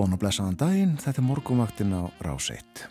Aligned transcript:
Góðan 0.00 0.16
og 0.16 0.20
blessaðan 0.22 0.54
daginn, 0.56 0.92
þetta 0.96 1.20
er 1.20 1.24
morgumvaktin 1.26 1.90
á 1.92 2.08
Ráseitt. 2.24 2.86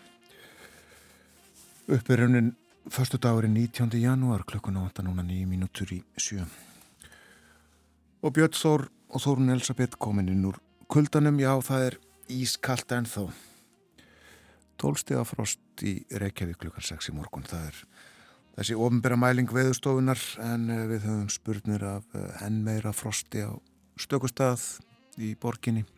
Uppirraunin 1.90 2.52
förstu 2.86 3.18
dagurinn 3.18 3.56
19. 3.56 3.96
janúar 3.98 4.44
klukkun 4.46 4.78
á 4.78 4.86
8 4.86 5.02
núna 5.02 5.24
9 5.26 5.48
mínútur 5.50 5.90
í 5.90 5.98
sjö. 6.14 6.44
Og 8.22 8.30
Björn 8.36 8.54
Þór 8.54 8.86
og 9.10 9.24
Þórun 9.24 9.50
Elisabeth 9.56 9.98
komin 9.98 10.30
inn 10.30 10.46
úr 10.46 10.60
kuldanum, 10.86 11.40
já 11.42 11.50
það 11.58 11.86
er 11.88 11.98
ískallt 12.30 12.94
ennþá. 12.94 13.26
Tólstega 14.78 15.26
frost 15.26 15.82
í 15.82 16.04
Reykjavík 16.14 16.62
klukkan 16.62 16.86
6 16.94 17.10
í 17.10 17.16
morgun, 17.18 17.42
það 17.42 17.72
er 17.72 17.80
þessi 18.60 18.78
ofnbæra 18.78 19.18
mæling 19.18 19.50
veðustofunar 19.50 20.22
en 20.46 20.70
eh, 20.70 20.86
við 20.94 21.10
höfum 21.10 21.26
spurnir 21.26 21.88
af 21.90 22.06
eh, 22.14 22.46
enn 22.46 22.62
meira 22.62 22.94
frosti 22.94 23.42
á 23.42 23.50
stökustað 23.98 24.62
í 25.18 25.34
borginni. 25.34 25.88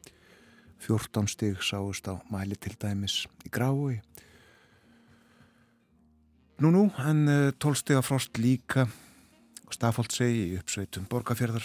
14 0.83 1.29
stig 1.31 1.63
sáust 1.63 2.09
á 2.11 2.19
mæli 2.31 2.59
til 2.59 2.75
dæmis 2.75 3.27
í 3.47 3.51
grái. 3.55 4.03
Nú 6.59 6.71
nú, 6.75 6.83
en 6.99 7.55
12 7.59 7.71
eh, 7.71 7.79
stig 7.79 7.97
af 7.97 8.05
frost 8.05 8.39
líka 8.39 8.89
Stafóldsegi 9.73 10.51
í 10.51 10.59
uppsveitum 10.59 11.07
borgarfjörðar. 11.09 11.65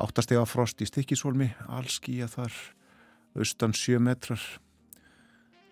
8 0.00 0.24
stig 0.24 0.38
af 0.38 0.50
frost 0.50 0.82
í 0.82 0.88
stikkisólmi, 0.88 1.48
allskíja 1.68 2.28
þar, 2.30 2.52
austan 3.38 3.72
7 3.76 4.00
metrar. 4.02 4.42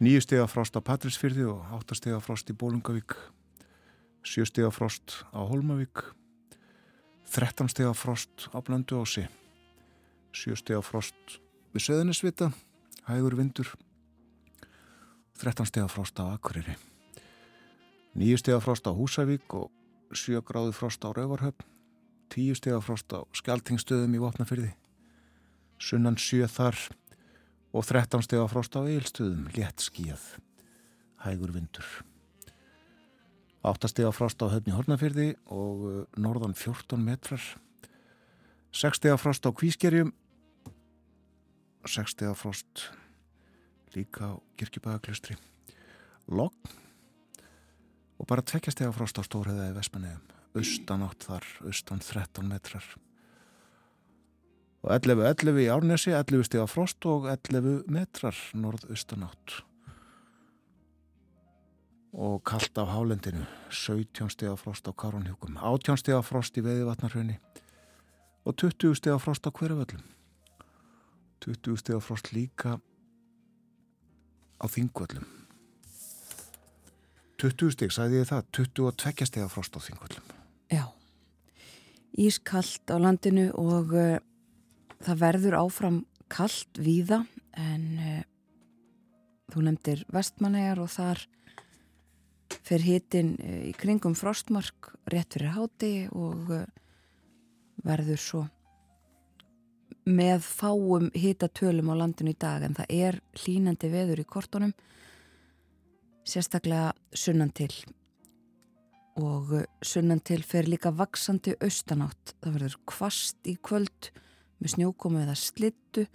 9 0.00 0.22
stig 0.22 0.38
af 0.38 0.54
frost 0.54 0.78
á 0.78 0.80
Patrilsfyrði 0.80 1.48
og 1.50 1.66
8 1.80 1.98
stig 1.98 2.14
af 2.14 2.24
frost 2.24 2.50
í 2.50 2.56
Bólungavík. 2.56 3.16
7 4.22 4.46
stig 4.46 4.64
af 4.64 4.78
frost 4.78 5.24
á 5.34 5.42
Holmavík. 5.42 6.04
13 7.34 7.68
stig 7.68 7.86
af 7.86 7.98
frost 7.98 8.48
á 8.54 8.62
Blönduási. 8.62 9.26
7 10.32 10.56
stig 10.56 10.76
af 10.76 10.84
frost 10.84 11.40
við 11.74 11.84
söðunisvita, 11.84 12.50
hægur 13.08 13.36
vindur, 13.38 13.70
13 15.38 15.68
steg 15.68 15.84
af 15.84 15.94
frost 15.94 16.18
á 16.18 16.32
Akureyri, 16.32 16.74
9 18.18 18.38
steg 18.40 18.56
af 18.56 18.64
frost 18.64 18.88
á 18.88 18.92
Húsavík 18.92 19.54
og 19.54 19.70
7 20.12 20.40
gráði 20.48 20.72
frost 20.74 21.04
á 21.04 21.12
Rauvarhöfn, 21.12 21.66
10 22.32 22.58
steg 22.58 22.74
af 22.74 22.86
frost 22.88 23.12
á 23.12 23.22
Skeltingstöðum 23.36 24.16
í 24.16 24.22
Vopnafyrði, 24.22 24.72
sunnan 25.78 26.18
7 26.18 26.48
þar 26.48 26.78
og 27.72 27.84
13 27.84 28.24
steg 28.24 28.42
af 28.42 28.52
frost 28.52 28.76
á 28.76 28.82
Eilstöðum, 28.82 29.48
létt 29.54 29.84
skíjað, 29.84 30.24
hægur 31.24 31.52
vindur. 31.52 31.86
8 33.62 33.90
steg 33.90 34.06
af 34.08 34.16
frost 34.16 34.40
á 34.40 34.48
höfni 34.48 34.72
Hornafyrði 34.72 35.32
og 35.52 35.84
uh, 35.84 36.02
norðan 36.16 36.54
14 36.56 37.02
metrar, 37.02 37.42
6 38.72 39.00
steg 39.00 39.12
af 39.12 39.20
frost 39.20 39.44
á 39.44 39.52
Kvískerjum 39.52 40.14
60 41.86 42.34
frost 42.38 42.88
líka 43.94 44.34
á 44.34 44.40
kirkjubæðaklustri 44.58 45.36
logg 46.28 46.72
og 48.18 48.26
bara 48.26 48.42
tveggjastega 48.42 48.92
frost 48.92 49.18
á 49.18 49.22
stórheða 49.22 49.68
í 49.70 49.76
Vespanegum, 49.76 50.24
austan 50.58 51.04
átt 51.06 51.28
þar 51.28 51.46
austan 51.70 52.02
13 52.02 52.48
metrar. 52.50 52.84
Og 54.82 54.90
11, 54.94 55.22
11 55.30 55.62
í 55.62 55.68
Árnesi 55.70 56.12
11 56.14 56.46
stega 56.50 56.66
frost 56.70 57.06
og 57.06 57.28
11 57.30 57.86
metrar 57.90 58.36
norð-austan 58.54 59.26
átt 59.26 59.62
og 62.18 62.40
kallt 62.48 62.78
á 62.80 62.88
hálendinu 62.88 63.44
17 63.70 64.32
stega 64.32 64.56
frost 64.56 64.88
á 64.88 64.92
Karonhjúkum 64.96 65.58
18 65.60 65.98
stega 66.00 66.22
frost 66.24 66.56
í 66.56 66.64
Veðivatnarhraunni 66.64 67.36
og 68.48 68.56
20 68.56 68.96
stega 68.96 69.18
frost 69.20 69.44
á 69.44 69.52
Hverjavöllum 69.52 70.17
20 71.44 71.78
steg 71.78 71.98
á 71.98 72.00
frost 72.02 72.32
líka 72.34 72.78
á 74.58 74.64
þingvöllum. 74.66 75.26
20 77.38 77.74
steg, 77.76 77.94
sagði 77.94 78.22
ég 78.22 78.30
það? 78.30 78.48
22 78.58 79.26
steg 79.28 79.46
á 79.46 79.50
frost 79.50 79.76
á 79.78 79.80
þingvöllum. 79.82 80.32
Já. 80.74 80.84
Ískallt 82.18 82.90
á 82.90 82.96
landinu 82.98 83.48
og 83.54 83.94
uh, 83.94 84.18
það 85.06 85.22
verður 85.22 85.58
áfram 85.60 86.00
kallt 86.28 86.80
víða 86.82 87.22
en 87.54 87.86
uh, 88.02 88.22
þú 89.54 89.68
nefndir 89.68 90.02
vestmannegar 90.12 90.82
og 90.82 90.90
þar 90.90 91.22
fer 92.66 92.82
hitin 92.82 93.36
uh, 93.38 93.62
í 93.70 93.72
kringum 93.78 94.18
frostmark 94.18 94.90
rétt 95.06 95.38
fyrir 95.38 95.54
háti 95.54 95.92
og 96.10 96.50
verður 97.86 98.18
svo 98.18 98.46
með 100.08 100.40
fáum 100.46 101.10
hitatölum 101.12 101.90
á 101.92 101.94
landinu 102.00 102.32
í 102.32 102.38
dag 102.40 102.64
en 102.64 102.76
það 102.78 102.92
er 102.96 103.20
hlínandi 103.42 103.90
veður 103.92 104.22
í 104.22 104.26
kortunum 104.28 104.72
sérstaklega 106.28 106.92
sunnan 107.12 107.52
til. 107.56 107.72
Og 109.18 109.52
sunnan 109.82 110.20
til 110.24 110.40
fer 110.46 110.68
líka 110.68 110.92
vaksandi 110.94 111.56
austanátt. 111.64 112.34
Það 112.40 112.56
verður 112.56 112.76
kvast 112.88 113.48
í 113.48 113.56
kvöld 113.60 114.10
með 114.58 114.74
snjókomu 114.76 115.24
eða 115.24 115.36
slittu 115.38 116.06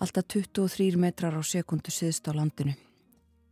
alltaf 0.00 0.30
23 0.32 0.96
metrar 0.96 1.36
á 1.36 1.42
sekundu 1.44 1.92
síðst 1.92 2.30
á 2.30 2.32
landinu. 2.32 2.74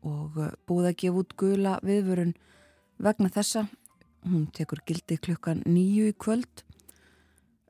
Og 0.06 0.38
búið 0.66 0.92
að 0.92 0.98
gefa 1.02 1.22
út 1.22 1.34
gula 1.36 1.74
viðvörun 1.84 2.32
vegna 3.02 3.30
þessa. 3.34 3.66
Hún 4.24 4.48
tekur 4.54 4.80
gildi 4.86 5.18
klukkan 5.20 5.62
nýju 5.66 6.08
í 6.10 6.16
kvöld 6.16 6.64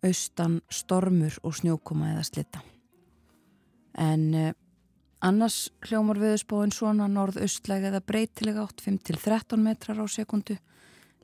austan 0.05 0.61
stormur 0.71 1.39
og 1.43 1.57
snjókoma 1.59 2.13
eða 2.13 2.25
slitta. 2.27 2.63
En 3.99 4.35
eh, 4.35 4.53
annars 5.25 5.69
hljómar 5.89 6.21
viðspóin 6.23 6.73
svona 6.75 7.09
norð-austlega 7.11 7.91
eða 7.91 8.05
breytilega 8.07 8.67
átt 8.67 8.85
5-13 8.85 9.63
metrar 9.63 9.99
á 9.99 10.07
sekundu, 10.07 10.59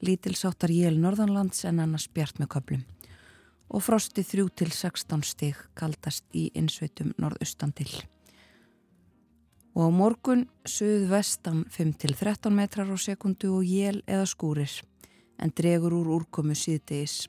lítilsáttar 0.05 0.73
jél 0.75 0.99
norðanlands 1.01 1.65
en 1.69 1.81
annars 1.85 2.09
bjart 2.11 2.41
með 2.43 2.51
köplum. 2.57 2.83
Og 3.75 3.83
frosti 3.83 4.23
3-16 4.27 5.23
stig 5.25 5.61
kaldast 5.79 6.27
í 6.37 6.51
insveitum 6.59 7.15
norð-austan 7.19 7.73
til. 7.75 7.91
Og 9.75 9.89
á 9.89 9.91
morgun 9.91 10.45
söð 10.69 11.09
vestan 11.11 11.65
5-13 11.73 12.55
metrar 12.55 12.91
á 12.91 12.99
sekundu 12.99 13.57
og 13.57 13.67
jél 13.67 14.03
eða 14.07 14.27
skúrir 14.31 14.71
en 15.39 15.51
dregur 15.51 15.97
úr 15.99 16.13
úrkomu 16.21 16.55
síðdegis 16.55 17.25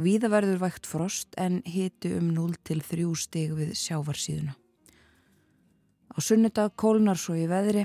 Víða 0.00 0.30
verður 0.32 0.62
vægt 0.62 0.88
frost 0.88 1.34
en 1.36 1.60
hiti 1.68 2.14
um 2.16 2.30
0 2.32 2.54
til 2.64 2.80
3 2.80 3.04
stig 3.18 3.52
við 3.52 3.74
sjávarsíðuna. 3.76 4.54
Á 6.12 6.18
sunnudag 6.20 6.72
kólnar 6.80 7.20
svo 7.20 7.36
í 7.36 7.44
veðri, 7.48 7.84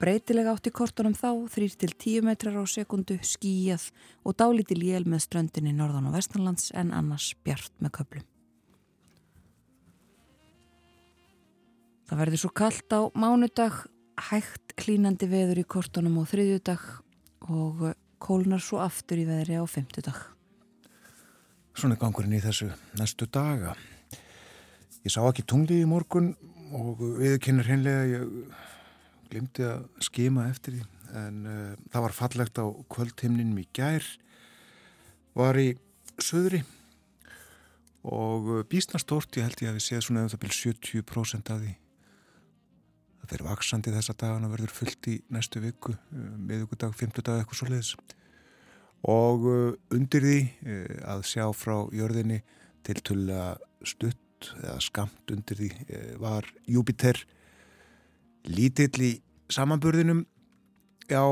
breytilega 0.00 0.54
átt 0.54 0.70
í 0.70 0.72
kortunum 0.72 1.12
þá 1.16 1.44
3 1.52 1.76
til 1.76 1.92
10 1.92 2.24
metrar 2.24 2.56
á 2.56 2.64
sekundu, 2.64 3.18
skíjað 3.20 3.90
og 4.24 4.36
dálítil 4.40 4.80
jél 4.80 5.04
með 5.04 5.26
ströndinni 5.26 5.76
norðan 5.76 6.08
og 6.08 6.16
vestanlands 6.16 6.72
en 6.72 6.92
annars 6.96 7.34
bjart 7.44 7.72
með 7.84 7.94
köplum. 8.00 8.26
Það 12.08 12.24
verður 12.24 12.42
svo 12.42 12.52
kallt 12.56 12.96
á 12.96 13.00
mánudag, 13.12 13.84
hægt 14.32 14.72
klínandi 14.80 15.28
veður 15.30 15.60
í 15.62 15.68
kortunum 15.68 16.16
á 16.20 16.24
þriðjudag 16.26 16.82
og 17.52 17.90
kólnar 18.20 18.60
svo 18.64 18.80
aftur 18.82 19.20
í 19.20 19.28
veðri 19.28 19.60
á 19.60 19.64
femtudag. 19.68 20.39
Svona 21.76 21.94
er 21.94 22.00
gangurinn 22.02 22.34
í 22.34 22.42
þessu 22.42 22.68
næstu 22.98 23.28
daga. 23.30 23.76
Ég 25.04 25.12
sá 25.14 25.20
ekki 25.22 25.46
tungli 25.48 25.80
í 25.80 25.88
morgun 25.88 26.32
og 26.76 27.00
viðkynnar 27.20 27.70
hinnlega 27.70 28.08
ég 28.10 28.56
glimti 29.30 29.64
að 29.64 29.86
skima 30.02 30.48
eftir 30.50 30.76
því. 30.76 30.88
En 31.20 31.38
uh, 31.46 31.78
það 31.92 32.04
var 32.06 32.16
fallegt 32.16 32.60
á 32.62 32.66
kvöldhimninum 32.92 33.62
í 33.62 33.66
gær. 33.74 34.04
Var 35.38 35.58
í 35.62 35.68
söðri 36.20 36.64
og 38.06 38.50
uh, 38.50 38.62
bísnastórt 38.68 39.38
ég 39.38 39.46
held 39.46 39.62
ég 39.62 39.72
að 39.72 39.78
við 39.78 39.86
séð 39.86 40.04
svona 40.06 40.26
það 40.28 40.42
byrjum 40.44 40.76
70% 40.82 41.54
af 41.54 41.62
því. 41.62 41.74
Það 43.20 43.36
er 43.36 43.46
vaksandi 43.46 43.92
þessa 43.94 44.16
dagana 44.18 44.50
verður 44.50 44.72
fullt 44.74 45.10
í 45.12 45.20
næstu 45.30 45.62
viku 45.62 45.94
uh, 45.94 46.32
miðugudag, 46.38 46.96
fymtudag 46.98 47.42
eitthvað 47.42 47.62
svo 47.62 47.70
leiðis 47.70 47.94
og 49.08 49.46
uh, 49.48 49.72
undir 49.94 50.24
því 50.24 50.40
uh, 50.44 50.96
að 51.14 51.24
sjá 51.28 51.46
frá 51.56 51.76
jörðinni 51.96 52.40
til 52.84 52.98
tulla 53.04 53.54
stutt 53.86 54.50
eða 54.60 54.78
skamt 54.84 55.32
undir 55.32 55.60
því 55.60 55.70
uh, 55.72 56.12
var 56.20 56.48
Júpiter 56.68 57.22
lítill 58.48 59.04
í 59.04 59.14
samanburðinum. 59.52 60.24
Já, 61.10 61.26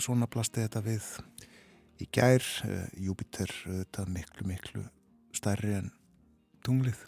svona 0.00 0.24
plasti 0.32 0.62
þetta 0.62 0.80
við 0.80 1.04
í 2.00 2.06
gær. 2.08 2.40
Júpiter 2.96 3.52
þetta 3.66 4.06
miklu 4.08 4.46
miklu 4.48 4.84
stærri 5.36 5.74
en 5.76 5.90
tunglið. 6.64 7.02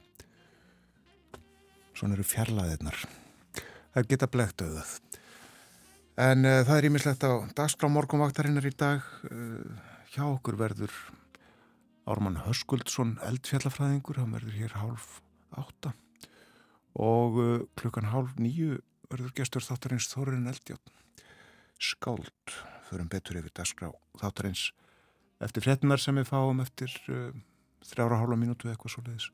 Svona 1.96 2.19
eru 2.19 2.26
fjarlæðirnar 2.28 3.00
það 3.94 4.10
geta 4.10 4.28
blegt 4.28 4.60
auðað 4.64 4.93
en 6.20 6.44
það 6.44 6.75
er 6.76 6.88
ímislegt 6.90 7.25
á 7.25 7.32
dagskrá 7.56 7.88
morgunvaktarinnar 7.93 8.69
í 8.69 8.75
dag 8.76 9.08
hjá 10.12 10.26
okkur 10.29 10.59
verður 10.61 10.93
Ármann 12.05 12.41
Höskuldsson 12.44 13.14
eldfjallafræðingur, 13.25 14.19
hann 14.20 14.35
verður 14.35 14.56
hér 14.59 14.75
hálf 14.76 15.20
átta. 15.56 15.93
Og 16.99 17.38
uh, 17.41 17.53
klukkan 17.81 18.11
hálf 18.12 18.35
nýju 18.37 18.82
verður 19.12 19.32
gestur 19.38 19.64
þáttarins 19.64 20.11
Þórin 20.12 20.50
Eldjátt 20.50 20.93
skáld 21.82 22.56
förum 22.87 23.09
betur 23.11 23.41
yfir 23.41 23.55
dagskrá 23.56 23.88
þáttarins 24.20 24.69
eftir 25.43 25.64
frettinar 25.64 26.00
sem 26.03 26.19
við 26.20 26.29
fáum 26.29 26.61
eftir 26.62 26.93
uh, 27.09 27.32
þrjára 27.88 28.20
hálfa 28.20 28.38
mínútu 28.38 28.69
eitthvað 28.70 28.94
svo 28.94 29.06
leiðis 29.06 29.31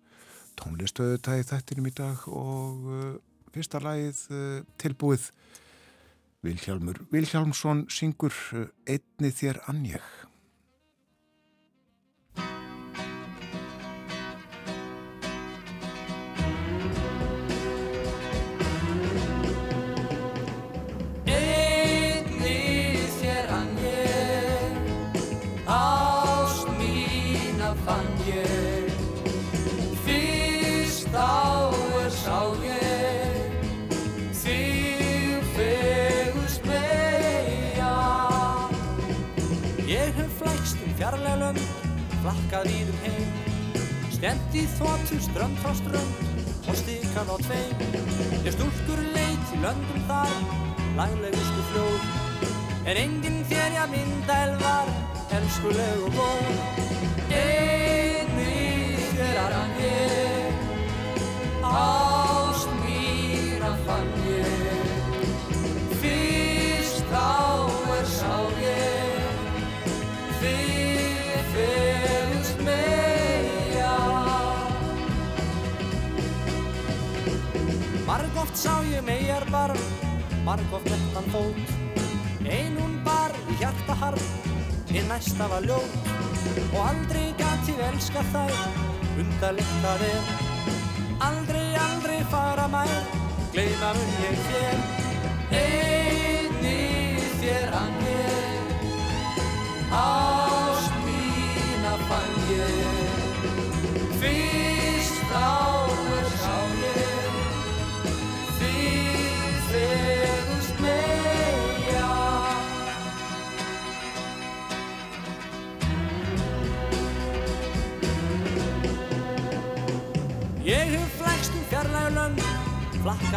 tónlistöðu 0.58 1.18
tæði 1.22 1.48
þættinum 1.50 1.90
í 1.90 1.94
dag 1.98 2.24
og 2.30 2.86
uh, 2.86 3.10
fyrsta 3.54 3.82
lagið 3.82 4.22
uh, 4.30 4.62
tilbúið. 4.80 5.28
Vilhjálmur 6.46 7.02
Vilhjálmsson 7.10 7.86
syngur 7.90 8.34
uh, 8.54 8.68
einni 8.86 9.34
þér 9.34 9.62
annjeg 9.70 10.06
flakkað 42.58 42.72
í 42.72 42.78
þum 42.88 43.00
heim. 43.04 43.28
Stend 44.14 44.54
í 44.56 44.64
þvóttum 44.78 45.20
strönd 45.22 45.58
frá 45.62 45.72
strönd 45.78 46.68
og 46.68 46.76
stikað 46.76 47.30
á 47.30 47.36
tveim. 47.46 47.76
Ég 48.44 48.54
stúlkur 48.56 49.02
leit 49.14 49.52
í 49.54 49.60
löndum 49.62 50.02
þar, 50.08 50.34
laglegustu 50.98 51.66
fljóð. 51.70 52.08
En 52.88 52.96
enginn 53.04 53.44
þér 53.48 53.76
ég 53.78 53.92
mynda 53.92 54.40
elvar, 54.48 54.90
elskuleg 55.38 56.06
og 56.08 56.18
góð. 56.18 56.48
Einni 57.28 58.50
þér 59.12 59.42
að 59.44 59.52
hann 59.58 59.76
ég, 59.84 60.64
ást 61.62 62.27
margoft 80.48 80.88
nettan 80.88 81.26
fót. 81.32 81.56
Einun 82.48 82.94
bar 83.04 83.34
í 83.52 83.56
hjarta 83.60 83.96
harm, 84.00 84.28
hinn 84.88 85.08
næsta 85.10 85.48
var 85.52 85.66
ljót. 85.68 86.08
Og 86.72 86.78
aldrei 86.86 87.26
gæti 87.40 87.74
ég 87.76 87.82
elska 87.90 88.22
þær, 88.32 88.54
undarlegt 89.20 89.74
það 89.82 90.06
er. 90.08 90.30
Aldrei, 91.28 91.66
aldrei 91.82 92.22
fara 92.32 92.64
mær, 92.72 92.96
gleima 93.52 93.92
mun 93.98 94.16
ég 94.24 94.40
þér. 94.48 94.80
Einni 95.60 96.80
þér 97.42 97.76
hann 97.76 98.00
ég, 98.14 98.74
ást 99.92 100.27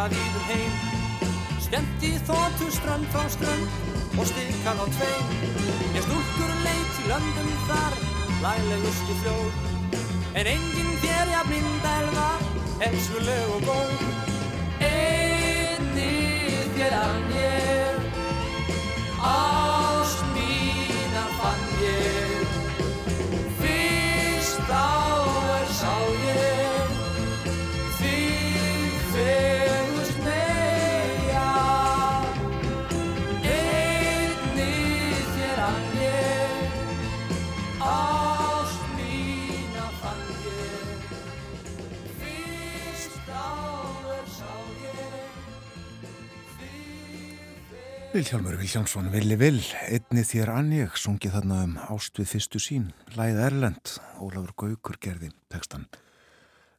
flakkað 0.01 0.17
víður 0.17 0.45
heim. 0.49 0.73
Stemt 1.61 2.03
í 2.03 2.11
þóttu 2.25 2.69
strönd 2.73 3.07
frá 3.13 3.25
strönd 3.29 4.17
og 4.17 4.25
stikað 4.25 4.81
á 4.81 4.85
tveim. 4.97 5.27
Ég 5.95 6.05
stúlkur 6.05 6.53
leit 6.65 6.97
í 7.01 7.07
löndum 7.09 7.51
þar, 7.67 7.93
laglegustu 8.41 9.17
fljóð. 9.21 9.53
En 10.33 10.47
enginn 10.47 10.97
þér 11.03 11.33
ég 11.35 11.49
mynda 11.51 11.93
elvar, 12.01 12.41
elskuleg 12.87 13.55
og 13.55 13.61
góð. 13.69 14.05
Einni 14.89 16.11
þér 16.75 16.97
að 16.97 17.35
ég, 17.37 18.11
Vilhjálmur 48.11 48.57
Vilhjálmsson, 48.59 49.05
Villi 49.07 49.37
Vill, 49.39 49.61
einni 49.87 50.25
þér 50.27 50.49
annjeg, 50.51 50.97
sungið 50.99 51.31
þarna 51.37 51.59
um 51.63 51.75
ást 51.95 52.19
við 52.19 52.27
fyrstu 52.33 52.59
sín, 52.59 52.89
læð 53.15 53.37
Erlend, 53.45 53.93
Ólafur 54.19 54.51
Gaukur 54.59 54.97
gerði 54.99 55.29
textan. 55.47 55.85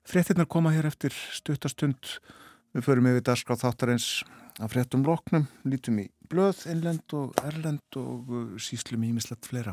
Fréttinnar 0.05 0.45
koma 0.53 0.75
hér 0.75 0.91
eftir 0.91 1.17
stuttastund, 1.33 2.19
við 2.77 2.85
förum 2.85 3.09
yfir 3.09 3.25
dagskrá 3.31 3.57
þáttarins 3.57 4.11
að 4.61 4.75
fréttum 4.75 5.07
loknum, 5.09 5.47
lítum 5.65 6.03
í 6.05 6.07
blöð, 6.29 6.67
innlend 6.69 7.17
og 7.17 7.33
Erlend 7.49 8.01
og 8.03 8.29
uh, 8.29 8.45
síslum 8.61 9.09
ímislegt 9.09 9.49
fleira. 9.49 9.73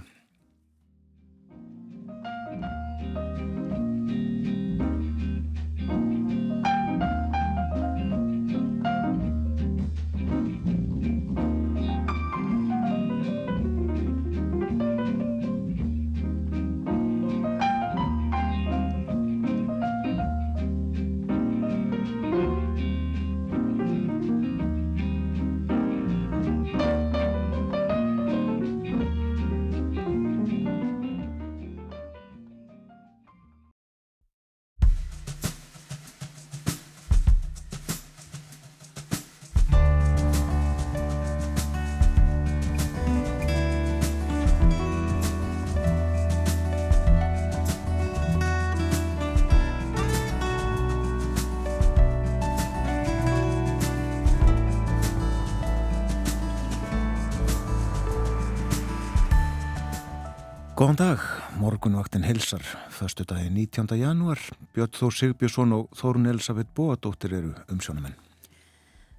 Góðan 60.79 60.95
dag, 60.95 61.24
morgunvaktin 61.59 62.24
helsar, 62.24 62.63
förstu 62.89 63.25
dagi 63.27 63.50
19. 63.51 63.98
janúar, 64.00 64.39
Björn 64.71 64.93
Þór 64.95 65.12
Sigbjörnsson 65.12 65.74
og 65.75 65.89
Þórun 66.00 66.29
Elisabeth 66.31 66.71
Bóadóttir 66.71 67.33
eru 67.36 67.50
umsjónamenn. 67.67 68.15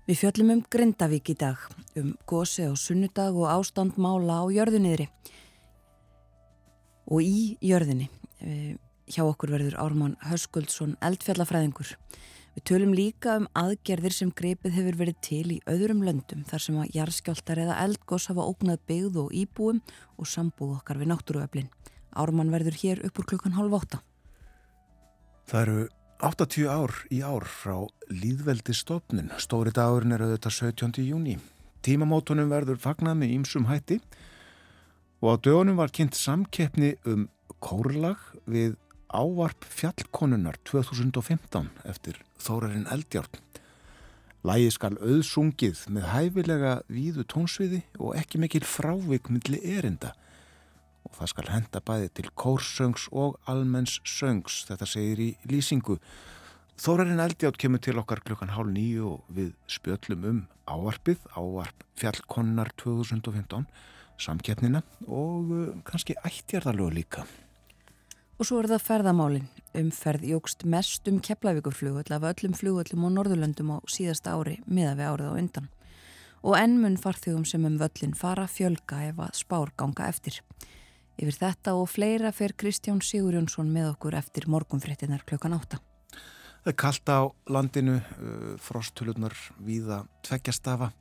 Við 0.09 0.23
fjöllum 0.23 0.55
um 0.55 0.63
Grindavík 0.73 1.29
í 1.29 1.37
dag, 1.37 1.61
um 2.01 2.15
gósi 2.25 2.65
á 2.65 2.73
sunnudag 2.73 3.37
og 3.37 3.53
ástand 3.53 4.01
mála 4.01 4.41
á 4.41 4.45
jörðunniðri. 4.49 5.11
Og 7.13 7.29
í 7.29 7.59
jörðinni, 7.61 8.09
eh, 8.41 8.81
hjá 9.13 9.29
okkur 9.29 9.53
verður 9.53 9.77
Ármann 9.77 10.17
Höskuldsson 10.33 10.97
eldfjallafræðingur. 11.05 11.93
Við 12.57 12.65
tölum 12.67 12.95
líka 12.97 13.37
um 13.39 13.47
aðgerðir 13.55 14.15
sem 14.15 14.31
greipið 14.35 14.75
hefur 14.75 14.97
verið 14.99 15.19
til 15.23 15.45
í 15.55 15.61
öðrum 15.71 16.03
löndum 16.03 16.43
þar 16.49 16.65
sem 16.65 16.81
að 16.83 16.97
jarðskjáltar 16.97 17.61
eða 17.63 17.77
eldgós 17.85 18.27
hafa 18.31 18.47
ógnað 18.51 18.83
byggð 18.91 19.19
og 19.23 19.37
íbúum 19.39 19.79
og 20.19 20.27
sambúð 20.27 20.81
okkar 20.81 20.99
við 20.99 21.13
náttúruöflin. 21.13 21.71
Ármann 22.11 22.51
verður 22.51 22.81
hér 22.83 23.05
upp 23.07 23.23
úr 23.23 23.29
klukkan 23.31 23.55
hálf 23.55 23.77
átta. 23.79 24.03
Það 25.47 25.63
eru 25.63 25.87
80 26.27 26.67
ár 26.69 26.97
í 27.15 27.23
ár 27.23 27.47
frá 27.47 27.77
Líðveldi 28.11 28.75
stofnun. 28.75 29.31
Stóri 29.39 29.71
dagurinn 29.73 30.13
er 30.13 30.27
auðvitað 30.27 30.59
17. 30.75 31.07
júni. 31.07 31.39
Tímamótunum 31.87 32.51
verður 32.51 32.83
fagnað 32.83 33.23
með 33.23 33.37
ímsum 33.39 33.71
hætti 33.71 34.01
og 35.23 35.33
á 35.33 35.35
dögunum 35.47 35.79
var 35.79 35.95
kynnt 35.95 36.19
samkeppni 36.19 36.97
um 37.09 37.29
kórlag 37.63 38.21
við 38.45 38.75
ávarp 39.11 39.67
fjallkonunar 39.67 40.59
2015 40.65 41.71
eftir 41.89 42.21
Þórarinn 42.41 42.87
Eldjárn. 42.91 43.41
Lægi 44.47 44.71
skal 44.73 44.97
auðsungið 45.03 45.83
með 45.93 46.07
hæfilega 46.15 46.75
víðu 46.89 47.27
tónsviði 47.29 47.83
og 47.99 48.15
ekki 48.17 48.41
mikil 48.41 48.63
frávik 48.65 49.29
myndli 49.29 49.61
erinda 49.75 50.15
og 51.05 51.17
það 51.19 51.33
skal 51.33 51.51
henda 51.51 51.83
bæði 51.85 52.09
til 52.17 52.31
kórsöngs 52.39 53.09
og 53.11 53.37
almenns 53.51 53.99
söngs, 54.07 54.63
þetta 54.69 54.89
segir 54.89 55.23
í 55.25 55.29
lýsingu. 55.51 55.99
Þórarinn 56.81 57.21
Eldjátt 57.21 57.59
kemur 57.61 57.83
til 57.83 57.99
okkar 58.01 58.23
klukkan 58.25 58.55
hálf 58.55 58.71
nýju 58.73 59.11
og 59.17 59.37
við 59.37 59.53
spjöllum 59.69 60.27
um 60.31 60.41
ávarpið, 60.71 61.21
ávarp 61.35 61.85
fjallkonnar 62.01 62.71
2015, 62.81 63.67
samkeppnina 64.21 64.85
og 65.09 65.53
uh, 65.53 65.69
kannski 65.89 66.17
ættjarðalög 66.25 66.95
líka. 67.01 67.27
Og 68.41 68.47
svo 68.49 68.63
er 68.63 68.71
það 68.71 68.85
ferðamálinn. 68.87 69.49
Umferð 69.77 70.23
jógst 70.25 70.63
mest 70.65 71.09
um 71.11 71.19
Keflavíkurflugull 71.21 72.15
af 72.17 72.23
öllum 72.25 72.55
flugullum 72.57 73.03
og 73.05 73.13
Norðurlöndum 73.13 73.75
á 73.77 73.85
síðasta 73.85 74.33
ári 74.33 74.55
miða 74.65 74.95
við 74.97 75.11
árið 75.11 75.29
á 75.29 75.35
undan. 75.43 75.67
Og 76.41 76.57
ennmun 76.57 76.97
farþjóðum 76.97 77.45
sem 77.45 77.67
um 77.69 77.77
völlin 77.77 78.17
fara 78.17 78.47
fjölga 78.49 79.03
ef 79.11 79.21
að 79.21 79.37
spár 79.43 79.75
ganga 79.77 80.09
eftir. 80.09 80.41
Yfir 81.21 81.37
þetta 81.37 81.75
og 81.77 81.91
fleira 81.93 82.33
fer 82.33 82.57
Kristján 82.57 83.03
Sigurjónsson 83.05 83.69
með 83.69 83.91
okkur 83.91 84.17
eftir 84.17 84.49
morgunfréttinar 84.49 85.27
klukkan 85.29 85.59
átta. 85.59 85.83
Það 86.65 86.73
er 86.73 86.79
kallt 86.81 87.13
á 87.13 87.21
landinu, 87.45 87.99
uh, 88.01 88.55
frosthulunar 88.57 89.37
víða 89.61 90.07
tveggjastafa 90.25 90.95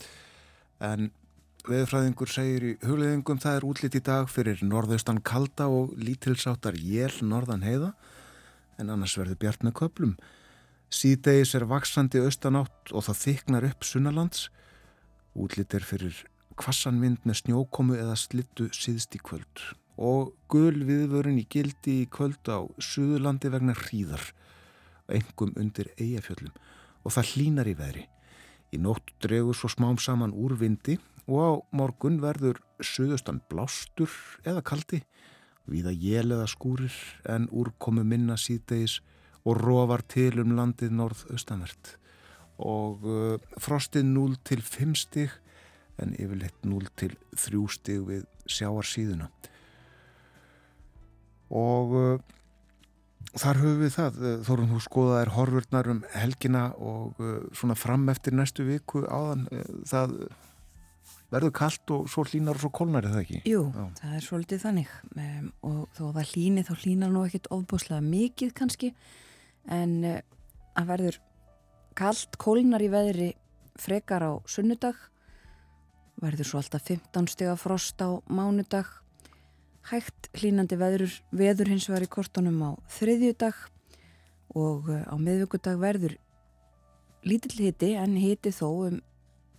en 0.83 1.07
veðurfræðingur 1.67 2.31
segir 2.31 2.63
í 2.63 2.71
hugleðingum 2.85 3.39
það 3.43 3.57
er 3.57 3.65
útlitt 3.67 3.95
í 3.97 4.01
dag 4.05 4.29
fyrir 4.31 4.61
norðaustan 4.63 5.19
kalda 5.25 5.67
og 5.67 5.91
lítilsáttar 5.99 6.77
jél 6.79 7.11
norðan 7.25 7.65
heiða 7.65 7.91
en 8.79 8.91
annars 8.93 9.17
verður 9.19 9.39
bjart 9.41 9.65
með 9.67 9.75
köplum. 9.81 10.13
Síðdegis 10.89 11.51
er 11.57 11.67
vaksandi 11.69 12.21
austanátt 12.23 12.93
og 12.95 13.03
það 13.09 13.19
þyknar 13.23 13.67
upp 13.67 13.83
sunnalands. 13.85 14.47
Útlitt 15.35 15.75
er 15.75 15.83
fyrir 15.85 16.23
kvassanvind 16.59 17.27
með 17.27 17.41
snjókomu 17.43 17.99
eða 17.99 18.15
slittu 18.19 18.69
síðst 18.75 19.19
í 19.19 19.21
kvöld 19.23 19.65
og 19.99 20.31
gul 20.47 20.85
viðvörun 20.87 21.41
í 21.41 21.45
gildi 21.51 21.97
í 22.05 22.07
kvöld 22.07 22.47
á 22.47 22.63
Suðurlandi 22.79 23.51
vegna 23.51 23.75
hríðar, 23.75 24.29
engum 25.11 25.51
undir 25.59 25.91
eigafjöllum 25.99 26.55
og 27.03 27.15
það 27.15 27.33
hlínar 27.33 27.67
í 27.67 27.75
veðri. 27.75 28.05
Í 28.71 28.79
nótt 28.79 29.11
dregur 29.19 29.57
svo 29.57 29.67
smám 29.71 29.99
saman 29.99 30.31
úr 30.31 30.55
vindi 30.55 30.95
og 31.29 31.37
á 31.45 31.51
morgun 31.77 32.17
verður 32.23 32.57
suðustan 32.81 33.41
blástur 33.51 34.09
eða 34.47 34.63
kaldi, 34.65 35.03
viða 35.69 35.93
jél 35.93 36.33
eða 36.33 36.47
skúrir 36.49 36.95
en 37.29 37.45
úrkomu 37.53 38.03
minna 38.07 38.37
síðdegis 38.39 38.99
og 39.45 39.59
rofar 39.61 40.01
til 40.09 40.41
um 40.41 40.55
landið 40.57 40.95
norð-austanvert. 40.97 41.93
Og 42.59 43.05
uh, 43.05 43.37
frostið 43.61 44.09
0 44.09 44.35
til 44.43 44.63
5 44.65 44.97
stig 44.99 45.35
en 46.01 46.15
yfirleitt 46.17 46.65
0 46.67 46.89
til 46.99 47.15
3 47.37 47.61
stig 47.75 48.03
við 48.07 48.25
sjáarsíðuna 48.49 49.29
og 51.49 51.93
uh, 51.97 52.19
þar 53.39 53.59
höfum 53.61 53.79
við 53.83 53.93
það 53.95 54.19
uh, 54.19 54.35
þórum 54.45 54.73
þú 54.73 54.81
skoðaðir 54.85 55.31
horfurnar 55.37 55.89
um 55.93 56.03
helgina 56.13 56.65
og 56.77 57.19
svona 57.55 57.77
fram 57.79 58.05
eftir 58.11 58.35
næstu 58.37 58.67
viku 58.67 59.05
áðan 59.07 59.47
það 59.89 60.15
verður 61.33 61.53
kallt 61.59 61.93
og 61.93 62.07
svo 62.11 62.25
hlínar 62.27 62.57
og 62.57 62.63
svo 62.63 62.71
kólnar 62.73 63.05
er 63.05 63.13
það 63.13 63.23
ekki? 63.25 63.41
Jú, 63.49 63.63
Já. 63.73 63.83
það 64.01 64.15
er 64.17 64.25
svolítið 64.25 64.63
þannig 64.63 64.93
um, 65.15 65.49
og 65.69 65.81
þó 65.97 66.03
það 66.05 66.31
hlíni 66.33 66.65
þá 66.67 66.73
hlínar 66.83 67.13
nú 67.13 67.25
ekkit 67.27 67.51
ofbúslega 67.53 68.05
mikið 68.05 68.55
kannski 68.57 68.93
en 69.69 69.93
uh, 70.07 70.21
að 70.79 70.89
verður 70.93 71.19
kallt 71.99 72.39
kólnar 72.41 72.85
í 72.85 72.89
veðri 72.91 73.29
frekar 73.79 74.25
á 74.25 74.31
sunnudag 74.49 74.97
verður 76.19 76.49
svo 76.49 76.59
alltaf 76.59 76.89
15 76.89 77.29
steg 77.31 77.53
af 77.53 77.61
frost 77.63 78.01
á 78.01 78.19
mánudag 78.27 78.89
Hægt 79.89 80.27
hlínandi 80.37 80.77
veður, 80.77 81.09
veður 81.33 81.71
hins 81.71 81.87
vegar 81.89 82.03
í 82.05 82.09
kortunum 82.11 82.57
á 82.61 82.71
þriðjudag 82.93 83.57
og 84.59 84.89
eh, 84.93 85.05
á 85.07 85.15
miðvöggudag 85.17 85.79
verður 85.81 86.17
lítill 87.25 87.55
hiti 87.63 87.93
en 87.97 88.17
hiti 88.19 88.51
þó 88.53 88.67
um 88.89 88.99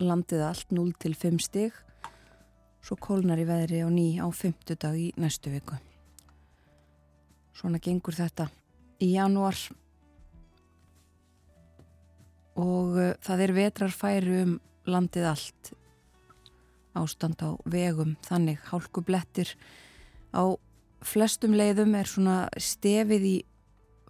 landið 0.01 0.45
allt 0.47 0.73
0 0.75 0.93
til 1.01 1.15
5 1.19 1.41
stig. 1.45 1.77
Svo 2.81 2.97
kólnar 2.97 3.41
í 3.41 3.47
veðri 3.49 3.83
á 3.85 3.89
ný 3.93 4.17
á 4.17 4.27
fymtudag 4.33 4.97
í 4.97 5.11
næstu 5.21 5.53
viku. 5.53 5.77
Svona 7.53 7.81
gengur 7.83 8.17
þetta 8.17 8.49
í 9.05 9.13
janúar. 9.17 9.59
Og 12.61 12.97
uh, 12.97 13.13
það 13.21 13.45
er 13.45 13.55
vetrarfæri 13.57 14.41
um 14.47 14.57
landið 14.89 15.29
allt. 15.35 15.73
Ástand 16.97 17.45
á 17.45 17.55
vegum 17.69 18.17
þannig. 18.25 18.59
Hálkublettir 18.71 19.53
á 20.33 20.57
flestum 21.05 21.53
leiðum 21.57 21.95
er 21.97 22.09
svona 22.09 22.41
stefið 22.57 23.29
í 23.29 23.37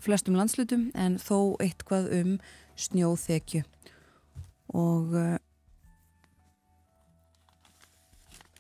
flestum 0.01 0.39
landslutum 0.39 0.89
en 0.95 1.19
þó 1.21 1.59
eitthvað 1.61 2.11
um 2.21 2.33
snjóþekju. 2.81 3.67
Og 4.79 5.15
uh, 5.19 5.40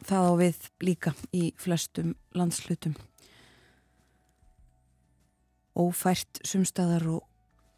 það 0.07 0.29
á 0.29 0.33
við 0.41 0.67
líka 0.85 1.15
í 1.37 1.51
flestum 1.61 2.15
landslutum 2.37 2.97
ófært 5.81 6.41
sumstaðar 6.47 7.07
og 7.17 7.27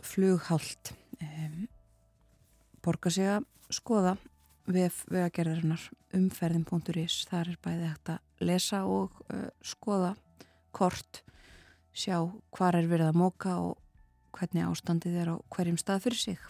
flughált 0.02 0.92
um, 1.22 1.66
borgar 2.82 3.14
sig 3.14 3.28
að 3.30 3.46
skoða 3.72 4.16
við 4.66 4.96
vegagerðarinnar 5.10 5.84
umferðin.is 6.16 7.22
þar 7.30 7.52
er 7.52 7.60
bæði 7.62 7.90
hægt 7.90 8.12
að 8.14 8.48
lesa 8.48 8.82
og 8.88 9.14
uh, 9.28 9.48
skoða 9.62 10.14
kort 10.74 11.22
sjá 11.92 12.18
hvar 12.56 12.78
er 12.78 12.88
verið 12.90 13.12
að 13.12 13.20
móka 13.20 13.54
og 13.60 13.78
hvernig 14.32 14.64
ástandið 14.64 15.20
er 15.22 15.32
á 15.34 15.36
hverjum 15.52 15.78
stað 15.80 16.06
fyrir 16.06 16.22
sig. 16.22 16.42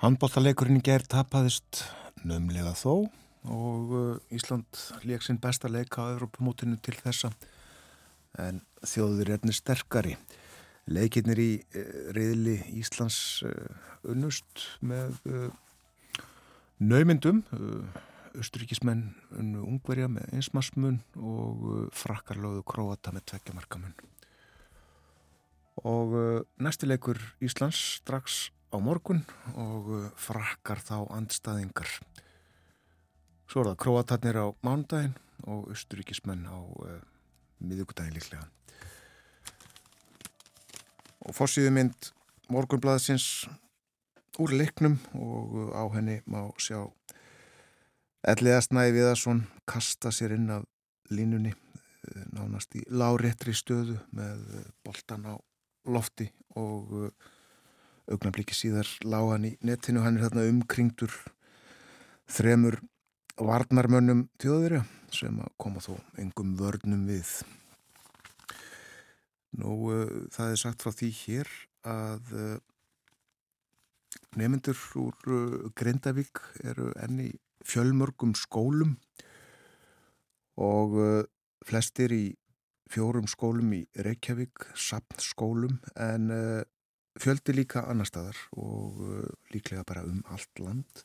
Handbóttaleikurinn 0.00 0.82
ger 0.82 1.04
tapaðist 1.06 1.84
nömlega 2.26 2.72
þó 2.74 3.06
og 3.48 3.92
uh, 3.96 4.34
Ísland 4.34 4.68
leik 5.08 5.24
sinn 5.24 5.40
besta 5.40 5.68
leika 5.70 6.04
á 6.04 6.12
Europamótinu 6.12 6.76
til 6.84 6.96
þessa 6.98 7.30
en 8.40 8.60
þjóður 8.84 9.22
er 9.24 9.32
nefnir 9.38 9.56
sterkari 9.56 10.16
leikinnir 10.90 11.40
í 11.40 11.50
uh, 11.60 12.12
reyðli 12.16 12.58
Íslands 12.80 13.40
uh, 13.46 13.54
unnust 14.10 14.66
með 14.80 15.18
Naumindum, 16.80 17.42
austuríkismenn 18.32 19.02
uh, 19.10 19.40
unnu 19.42 19.64
ungverja 19.68 20.06
með 20.08 20.30
einsmarsmun 20.38 21.02
og 21.20 21.90
frakkarlóðu 21.92 22.62
króata 22.64 23.12
með 23.12 23.26
tveggjamarkamun. 23.32 23.92
Og 25.84 26.16
næstileikur 26.60 27.20
Íslands 27.44 27.82
strax 28.00 28.46
á 28.72 28.80
morgun 28.80 29.20
og 29.60 29.92
frakkar 30.16 30.80
þá 30.80 31.04
andstaðingar. 31.12 31.92
Svo 33.50 33.64
er 33.64 33.72
það 33.72 33.80
króatarnir 33.82 34.36
á 34.38 34.46
mánudaginn 34.62 35.16
og 35.50 35.72
austuríkismenn 35.72 36.44
á 36.46 36.54
uh, 36.54 37.00
miðugudaginn 37.58 38.14
líklega. 38.14 38.44
Og 41.26 41.34
fórsýðu 41.34 41.72
mynd 41.74 42.12
morgunblæðsins 42.46 43.48
úr 44.38 44.54
leiknum 44.54 45.00
og 45.18 45.74
á 45.74 45.82
henni 45.96 46.20
má 46.30 46.44
sjá 46.62 46.78
Elliða 48.30 48.60
Snæði 48.62 48.94
Viðarsson 49.00 49.42
kasta 49.66 50.12
sér 50.14 50.36
inn 50.36 50.46
af 50.54 50.68
línunni 51.10 51.50
eh, 51.50 52.24
nánast 52.30 52.76
í 52.78 52.84
láréttri 52.86 53.56
stöðu 53.56 53.96
með 54.14 54.46
boltan 54.86 55.26
á 55.26 55.34
lofti 55.90 56.28
og 56.54 56.94
eh, 57.02 57.10
augnabliki 58.14 58.54
síðar 58.54 58.86
lág 59.02 59.32
hann 59.34 59.50
í 59.50 59.52
netinu 59.66 60.04
hann 60.04 60.20
er 60.20 60.28
þarna 60.28 60.46
umkringdur 60.52 61.18
þremur 62.30 62.78
varnarmönnum 63.40 64.26
tjóðurja 64.40 64.84
sem 65.14 65.40
koma 65.60 65.80
þó 65.82 65.94
engum 66.20 66.54
vörnum 66.58 67.06
við 67.08 67.40
Nú 69.58 69.76
uh, 69.90 70.10
það 70.30 70.52
er 70.52 70.60
sagt 70.60 70.84
frá 70.84 70.94
því 70.94 71.10
hér 71.24 71.52
að 71.88 72.34
uh, 72.38 72.58
Nefnendur 74.38 74.78
úr 75.00 75.16
uh, 75.26 75.70
Grindavík 75.74 76.42
eru 76.62 76.92
enni 77.02 77.32
fjölmörgum 77.66 78.36
skólum 78.38 78.94
og 80.60 80.94
flestir 81.68 82.12
í 82.12 82.24
fjórum 82.90 83.28
skólum 83.28 83.68
í 83.76 83.80
Reykjavík, 84.00 84.64
sapnskólum 84.76 85.76
en 86.00 86.32
fjöldi 87.20 87.54
líka 87.54 87.84
annar 87.88 88.08
staðar 88.08 88.40
og 88.56 88.98
líklega 89.52 89.84
bara 89.88 90.06
um 90.08 90.24
allt 90.32 90.64
land. 90.64 91.04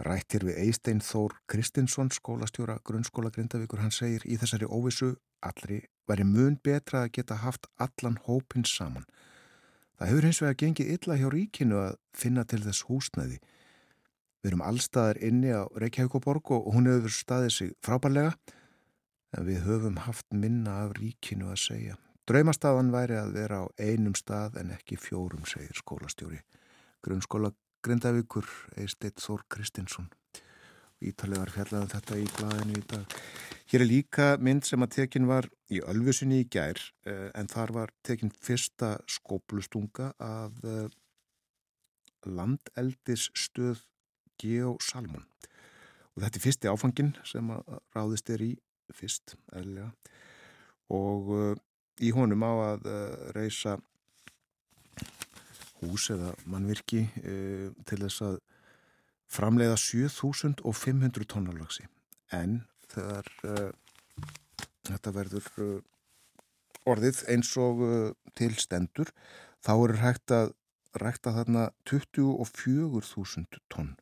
Rættir 0.00 0.46
við 0.48 0.58
Eistein 0.62 1.00
Þór 1.04 1.34
Kristinsson, 1.50 2.08
skólastjóra 2.14 2.78
grunnskóla 2.88 3.28
Grindavíkur, 3.34 3.82
hann 3.82 3.92
segir 3.92 4.22
í 4.24 4.38
þessari 4.40 4.64
óvissu 4.64 5.10
allri 5.44 5.82
væri 6.08 6.24
mun 6.24 6.56
betra 6.64 7.04
að 7.04 7.12
geta 7.18 7.36
haft 7.42 7.68
allan 7.76 8.16
hópin 8.24 8.64
saman. 8.64 9.04
Það 9.98 10.08
hefur 10.08 10.26
hins 10.26 10.40
vegar 10.40 10.58
gengið 10.62 10.92
illa 10.94 11.18
hjá 11.20 11.28
ríkinu 11.34 11.80
að 11.82 11.98
finna 12.16 12.46
til 12.48 12.62
þess 12.64 12.86
húsnæði. 12.88 13.36
Við 14.40 14.50
erum 14.50 14.64
allstaðar 14.64 15.20
inni 15.20 15.52
á 15.52 15.68
Reykjavík 15.68 16.16
og 16.16 16.24
Borg 16.24 16.52
og 16.56 16.70
hún 16.72 16.88
hefur 16.88 17.12
staðið 17.12 17.52
sig 17.58 17.74
frábærlega 17.84 18.32
en 19.36 19.46
við 19.46 19.66
höfum 19.68 20.00
haft 20.06 20.32
minna 20.32 20.80
af 20.86 20.96
ríkinu 20.96 21.52
að 21.52 21.60
segja. 21.66 21.98
Draumastaðan 22.24 22.94
væri 22.94 23.20
að 23.20 23.34
vera 23.36 23.60
á 23.60 23.66
einum 23.76 24.16
stað 24.16 24.56
en 24.62 24.72
ekki 24.72 24.96
fjórum, 24.96 25.44
segir 25.44 25.76
skólastjóri. 25.76 26.40
Grunnskóla 27.04 27.52
Grindavíkur, 27.80 28.44
Eisteit 28.76 29.22
Þór 29.22 29.46
Kristinsson. 29.48 30.10
Ítalið 31.00 31.40
var 31.40 31.52
fjallaðan 31.54 31.86
um 31.86 31.92
þetta 31.94 32.18
í 32.20 32.26
blæðinu 32.36 32.76
í 32.76 32.82
dag. 32.90 33.14
Hér 33.72 33.84
er 33.84 33.88
líka 33.88 34.26
mynd 34.42 34.66
sem 34.68 34.84
að 34.84 34.92
tekin 34.98 35.28
var 35.30 35.48
í 35.72 35.80
Ölfusinni 35.88 36.42
í 36.42 36.48
gær 36.52 36.76
eh, 37.08 37.30
en 37.32 37.48
þar 37.48 37.72
var 37.78 37.94
tekin 38.04 38.32
fyrsta 38.36 38.98
skóplustunga 39.08 40.10
af 40.20 40.60
eh, 40.60 40.92
landeldisstöð 42.28 43.80
Geo 44.40 44.76
Salmon. 44.84 45.24
Og 46.12 46.24
þetta 46.26 46.36
er 46.36 46.44
fyrsti 46.44 46.68
áfangin 46.68 47.14
sem 47.24 47.48
að 47.54 47.78
ráðist 47.96 48.34
er 48.34 48.44
í 48.44 48.50
fyrst, 48.92 49.38
eðlega. 49.56 49.88
Og 50.92 51.28
uh, 51.32 51.52
í 52.02 52.10
honum 52.12 52.42
á 52.42 52.52
að 52.72 52.88
reysa 53.36 53.76
hús 55.80 56.10
eða 56.14 56.34
mannvirki 56.50 57.06
uh, 57.24 57.68
til 57.88 58.00
þess 58.04 58.24
að 58.26 58.40
framleiða 59.30 59.76
7500 59.78 61.28
tónarlagsi 61.30 61.86
en 62.34 62.60
þegar 62.90 63.30
uh, 63.46 63.70
þetta 64.88 65.14
verður 65.14 65.48
uh, 65.62 65.76
orðið 66.90 67.22
eins 67.30 67.52
og 67.60 67.82
uh, 67.86 68.10
til 68.38 68.52
stendur 68.58 69.12
þá 69.62 69.72
er 69.76 69.96
hægt 70.02 70.34
að 70.34 70.54
rækta 70.98 71.34
þarna 71.36 71.68
24.000 71.86 73.60
tonn. 73.70 73.92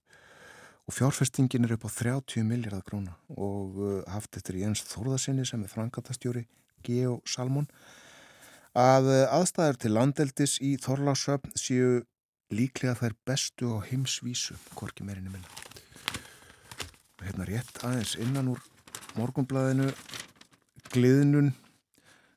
Og 0.88 0.94
fjárfestingin 0.96 1.66
er 1.66 1.74
upp 1.74 1.84
á 1.84 1.90
30 1.92 2.46
miljardar 2.48 2.80
gróna 2.86 3.18
og 3.36 3.76
haft 4.08 4.38
eftir 4.38 4.56
Jens 4.62 4.80
Þórðarsinni 4.88 5.44
sem 5.44 5.66
er 5.66 5.68
frangatastjóri 5.68 6.46
Geo 6.86 7.18
Salmon 7.28 7.68
að 8.78 9.08
aðstæðar 9.26 9.78
til 9.82 9.90
landeldis 9.96 10.58
í 10.62 10.76
Þorlásöfn 10.78 11.54
séu 11.58 12.02
líklega 12.54 12.94
þær 13.00 13.14
bestu 13.26 13.72
á 13.74 13.78
heimsvísu, 13.82 14.54
hvorki 14.78 15.04
meirinni 15.04 15.32
minna. 15.32 15.48
Hérna 17.18 17.46
rétt 17.48 17.80
aðeins 17.82 18.14
innan 18.22 18.52
úr 18.54 18.60
morgunblæðinu, 19.18 19.88
gliðnun 20.94 21.50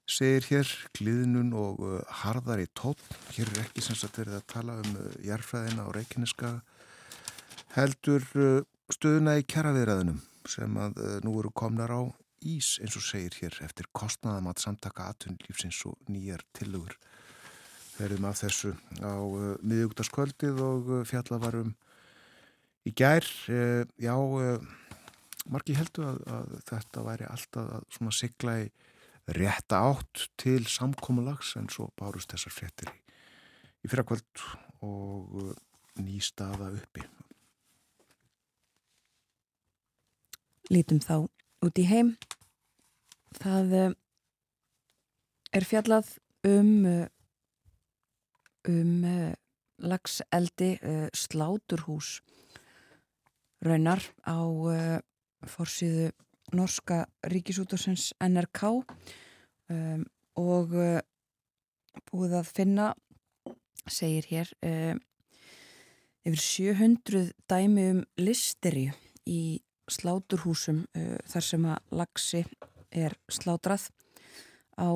segir 0.09 0.47
hér, 0.49 0.71
gliðnun 0.97 1.53
og 1.55 1.83
uh, 1.85 1.99
harðar 2.23 2.63
í 2.63 2.67
tótt. 2.75 3.03
Hér 3.35 3.51
er 3.53 3.61
ekki 3.67 3.85
sem 3.85 3.95
sagt 3.95 4.17
verið 4.19 4.39
að 4.41 4.47
tala 4.51 4.79
um 4.81 4.97
uh, 4.97 5.13
jærfræðina 5.23 5.85
og 5.85 5.95
reikiniska 5.95 6.55
heldur 7.77 8.25
stöðuna 8.91 9.37
í 9.39 9.45
kjaraviðræðinum 9.47 10.17
sem 10.51 10.73
að 10.81 10.97
nú 11.23 11.37
eru 11.39 11.53
komnar 11.55 11.93
á 11.95 12.01
ís 12.41 12.75
eins 12.81 12.97
og 12.97 13.05
segir 13.05 13.35
hér 13.39 13.57
eftir 13.65 13.89
kostnaðamat 13.95 14.61
samtaka 14.63 15.09
atunlífsins 15.13 15.81
og 15.89 15.97
nýjar 16.09 16.43
tilugur 16.57 16.97
verðum 17.97 18.27
af 18.29 18.39
þessu 18.41 18.73
á 19.03 19.13
uh, 19.13 19.55
miðjúktarskvöldið 19.61 20.61
og 20.65 20.91
uh, 20.91 21.01
fjallavarum 21.05 21.73
í 22.87 22.93
gær. 22.97 23.27
Uh, 23.51 23.83
já, 24.01 24.15
margi 25.51 25.75
heldur 25.77 26.07
að, 26.13 26.21
að 26.33 26.55
þetta 26.69 27.05
væri 27.05 27.27
alltaf 27.29 27.75
að 27.77 27.89
svona 27.97 28.15
sigla 28.15 28.57
í 28.63 28.69
rétta 29.37 29.83
átt 29.91 30.27
til 30.41 30.63
samkómulags 30.69 31.55
en 31.59 31.69
svo 31.71 31.91
bárust 31.99 32.33
þessar 32.33 32.55
frettir 32.55 32.89
í, 32.89 32.97
í 33.85 33.91
fyrrakvöld 33.91 34.45
og 34.81 35.35
uh, 35.43 35.51
ný 36.01 36.17
staða 36.23 36.71
uppi. 36.73 37.05
Lítum 40.71 41.01
þá 41.03 41.27
út 41.61 41.77
í 41.77 41.85
heim. 41.89 42.15
Það 43.37 43.75
uh, 43.79 43.91
er 45.53 45.67
fjallað 45.67 46.15
um 46.47 46.71
um 48.69 49.05
uh, 49.05 49.33
lagseldi 49.81 50.75
sláturhús 51.17 52.19
raunar 53.65 54.03
á 54.21 54.37
fórsíðu 55.49 56.11
norska 56.53 56.99
ríkisútursins 57.25 58.11
NRK 58.21 58.61
um, 59.73 60.03
og 60.37 60.75
búið 62.11 62.35
að 62.37 62.51
finna 62.53 62.91
segir 63.89 64.29
hér 64.29 64.53
yfir 66.21 66.41
700 66.45 67.33
dæmi 67.49 67.87
um 67.95 68.01
listeri 68.21 68.91
í 69.25 69.41
sláturhúsum 69.91 70.85
þar 71.27 71.45
sem 71.45 71.65
að 71.67 71.97
lagsi 71.99 72.41
er 72.91 73.15
slátrað 73.31 73.89
á 74.75 74.89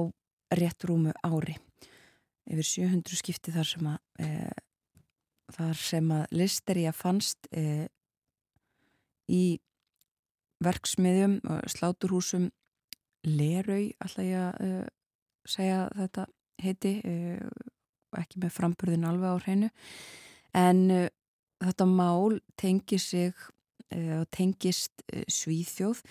rétt 0.56 0.86
rúmu 0.88 1.14
ári. 1.24 1.58
Yfir 2.46 2.68
700 2.68 3.20
skipti 3.20 3.54
þar 3.56 3.70
sem 3.70 3.88
að 3.90 4.26
e, 4.26 4.30
þar 5.56 5.80
sem 5.80 6.12
að 6.14 6.36
listeríja 6.36 6.94
fannst 6.94 7.50
e, 7.52 7.88
í 9.32 9.58
verksmiðjum 10.64 11.40
og 11.50 11.72
sláturhúsum. 11.74 12.52
Lerau 13.26 13.82
alltaf 14.04 14.26
ég 14.28 14.38
að 14.44 14.62
e, 14.62 14.86
segja 15.50 15.82
þetta 15.96 16.28
heiti 16.62 16.94
e, 17.02 17.16
ekki 18.16 18.44
með 18.44 18.56
framburðin 18.56 19.10
alveg 19.10 19.34
á 19.34 19.38
hreinu. 19.44 19.72
En 20.56 20.86
þetta 21.60 21.88
mál 21.90 22.38
tengi 22.56 23.00
sig 23.02 23.34
og 23.94 24.26
tengist 24.34 25.04
svíþjóð 25.30 26.02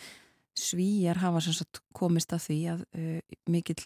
svíjar 0.54 1.18
hafa 1.18 1.40
komist 1.92 2.32
að 2.32 2.44
því 2.46 2.58
að 2.70 2.84
mikill 3.50 3.82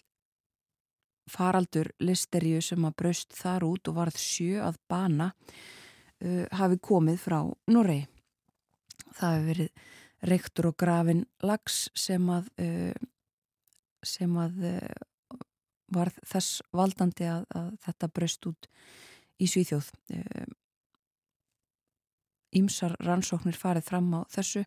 faraldur 1.29 1.89
listeríu 2.01 2.61
sem 2.61 2.85
að 2.85 2.95
braust 3.01 3.33
þar 3.37 3.65
út 3.67 3.89
og 3.89 3.97
varð 3.97 4.19
sjö 4.21 4.61
að 4.65 4.77
bana 4.89 5.31
hafi 6.51 6.77
komið 6.83 7.19
frá 7.21 7.39
Noregi. 7.71 8.07
Það 9.17 9.35
hefur 9.35 9.47
verið 9.49 9.69
reyktur 10.29 10.69
og 10.69 10.77
grafin 10.77 11.21
lags 11.47 11.87
sem 11.97 12.25
að, 12.33 12.49
sem 14.03 14.33
að 14.37 14.57
var 15.95 16.11
þess 16.27 16.59
valdandi 16.75 17.27
að, 17.29 17.45
að 17.55 17.69
þetta 17.85 18.11
braust 18.13 18.49
út 18.49 18.69
í 19.39 19.47
Svíþjóð. 19.49 19.91
Ímsar 22.55 22.95
rannsóknir 23.05 23.57
farið 23.57 23.89
fram 23.91 24.13
á 24.17 24.21
þessu 24.31 24.63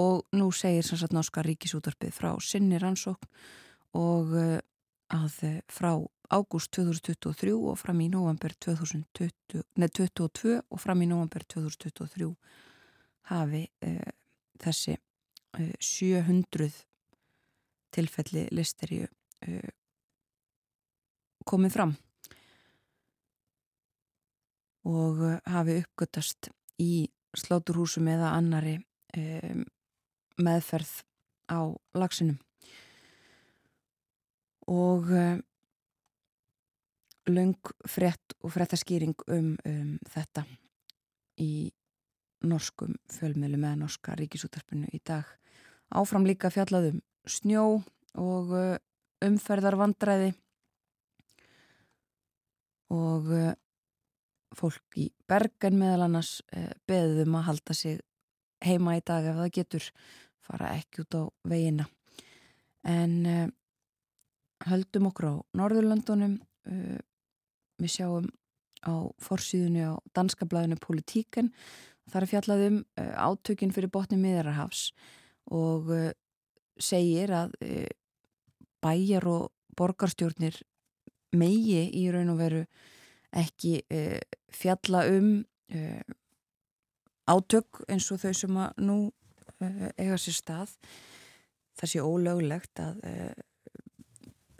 og 0.00 0.24
nú 0.32 0.50
segir 0.54 0.86
sannsagt 0.86 1.14
Norska 1.14 1.42
ríkisútarpið 1.44 2.14
frá 2.14 2.30
sinni 2.44 2.78
rannsókn 2.80 3.28
og 3.98 4.34
uh, 4.38 4.58
að 5.10 5.38
eh, 5.42 5.60
frá 5.66 5.96
ágúst 6.30 6.70
2023 6.76 7.56
og 7.58 7.78
fram 7.78 8.00
í 8.04 8.06
november 8.12 8.52
2020, 8.54 9.64
neð 9.82 9.94
2022 9.98 10.60
og 10.62 10.78
fram 10.80 11.02
í 11.02 11.08
november 11.10 11.42
2023 11.42 12.28
hafi 13.32 13.64
uh, 13.86 14.12
þessi 14.62 14.94
uh, 14.94 15.72
700 15.82 16.70
tilfelli 17.90 18.46
listeríu 18.54 19.10
uh, 19.10 19.74
komið 21.50 21.74
fram 21.74 21.96
og 24.86 25.18
hafi 25.50 25.80
uppgötast 25.82 26.52
í 26.80 27.08
sláturhúsum 27.36 28.08
eða 28.10 28.32
annari 28.38 28.78
meðferð 30.40 30.92
á 31.50 31.60
lagsinum 31.98 32.38
og 34.70 35.10
uh, 35.10 35.38
lung 37.30 37.72
frett 37.90 38.36
og 38.40 38.54
frettaskýring 38.54 39.16
um, 39.28 39.54
um 39.66 39.96
þetta 40.10 40.44
í 41.42 41.70
norskum 42.46 42.94
fjölmiðlum 43.12 43.66
eða 43.66 43.80
norska 43.82 44.14
ríkisútarpinu 44.16 44.88
í 44.96 45.00
dag. 45.04 45.26
Áfram 45.92 46.24
líka 46.28 46.52
fjallaðum 46.54 47.00
snjó 47.28 47.64
og 48.20 48.54
uh, 48.54 48.78
umferðarvandræði 49.26 50.30
og 52.94 53.34
uh, 53.34 53.52
fólk 54.56 54.98
í 54.98 55.10
Bergen 55.30 55.78
meðal 55.78 56.08
annars 56.08 56.40
beðum 56.88 57.36
að 57.38 57.46
halda 57.46 57.76
sig 57.76 58.00
heima 58.64 58.96
í 58.98 59.02
dag 59.06 59.28
ef 59.30 59.38
það 59.38 59.54
getur 59.56 59.86
fara 60.44 60.72
ekki 60.74 61.04
út 61.04 61.16
á 61.16 61.22
veginna. 61.48 61.86
En 62.84 63.52
höldum 64.68 65.08
okkur 65.10 65.30
á 65.30 65.34
Norðurlandunum 65.56 66.36
uh, 66.68 66.98
við 67.80 67.94
sjáum 67.94 68.28
á 68.84 69.08
forsýðunni 69.20 69.84
á 69.84 69.94
danska 70.16 70.48
blæðinu 70.48 70.80
Politíken 70.80 71.50
þar 72.10 72.24
er 72.24 72.32
fjallað 72.32 72.66
um 72.68 72.80
uh, 73.00 73.14
átökin 73.30 73.72
fyrir 73.74 73.92
botni 73.92 74.18
miðararhafs 74.20 74.90
og 75.52 75.90
uh, 75.92 76.10
segir 76.80 77.32
að 77.36 77.56
uh, 77.64 77.88
bæjar 78.84 79.28
og 79.28 79.50
borgarstjórnir 79.76 80.60
megi 81.36 81.84
í 81.96 82.08
raun 82.12 82.32
og 82.32 82.40
veru 82.40 82.64
ekki 83.36 83.80
uh, 83.86 84.18
fjalla 84.52 85.04
um 85.10 85.30
uh, 85.74 86.02
átök 87.30 87.84
eins 87.88 88.10
og 88.10 88.20
þau 88.24 88.34
sem 88.34 88.58
að 88.58 88.82
nú 88.82 88.98
uh, 89.06 89.88
eiga 89.96 90.18
sér 90.18 90.36
stað 90.40 90.74
það 91.78 91.92
sé 91.92 92.02
ólöglegt 92.04 92.82
að 92.82 92.98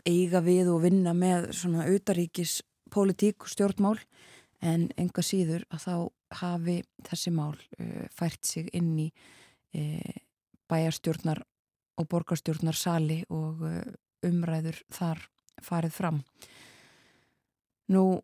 eiga 0.07 0.39
við 0.41 0.71
og 0.73 0.79
vinna 0.87 1.11
með 1.13 1.51
svona 1.53 1.85
utaríkis 1.91 2.61
politík 2.89 3.45
og 3.45 3.51
stjórnmál 3.51 3.99
en 4.65 4.87
enga 4.97 5.21
síður 5.21 5.67
að 5.69 5.83
þá 5.85 5.93
hafi 6.41 6.77
þessi 7.05 7.33
mál 7.35 7.53
uh, 7.53 8.07
fært 8.09 8.47
sig 8.47 8.71
inn 8.73 8.95
í 9.03 9.11
uh, 9.11 10.17
bæjarstjórnar 10.71 11.43
og 11.99 12.09
borgarstjórnar 12.09 12.77
sali 12.79 13.19
og 13.29 13.61
umræður 14.25 14.79
þar 14.89 15.19
farið 15.61 15.93
fram. 15.93 16.19
Nú 17.91 18.21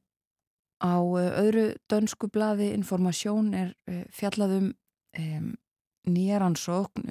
á 0.78 0.98
öðru 1.02 1.72
dönsku 1.90 2.30
blaði 2.30 2.72
informasjón 2.76 3.54
er 3.58 3.72
fjallaðum 4.13 4.72
um, 5.18 5.52
nýjaransókn 6.08 7.08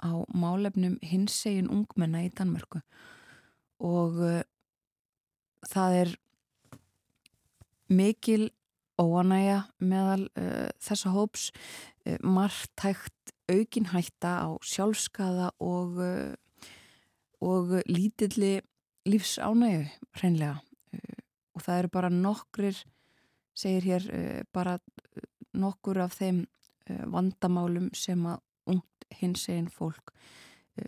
á 0.00 0.12
málefnum 0.32 0.98
hinsegin 1.04 1.70
ungmenna 1.72 2.24
í 2.26 2.30
Danmörku. 2.32 2.80
Og 3.80 4.18
það 5.68 5.98
er 6.00 6.14
mikil 7.88 8.50
óanæja 8.96 9.66
meðal 9.78 10.26
uh, 10.38 10.68
þessa 10.82 11.12
hóps 11.14 11.50
uh, 12.06 12.16
margt 12.24 12.84
hægt 12.84 13.34
aukin 13.50 13.90
hætta 13.92 14.32
á 14.42 14.48
sjálfskaða 14.64 15.52
og, 15.62 16.00
uh, 16.00 16.32
og 17.44 17.76
lítilli 17.86 18.58
lífsánægu 19.06 19.84
hreinlega 20.18 20.56
og 21.56 21.64
það 21.64 21.80
eru 21.80 21.92
bara 21.96 22.12
nokkrir 22.12 22.82
segir 23.56 23.86
hér 23.88 24.06
bara 24.52 24.76
nokkur 25.56 26.02
af 26.04 26.18
þeim 26.18 26.44
vandamálum 27.10 27.88
sem 27.96 28.20
að 28.28 28.42
ungt 28.68 29.06
hins 29.20 29.46
eginn 29.48 29.70
fólk 29.72 30.12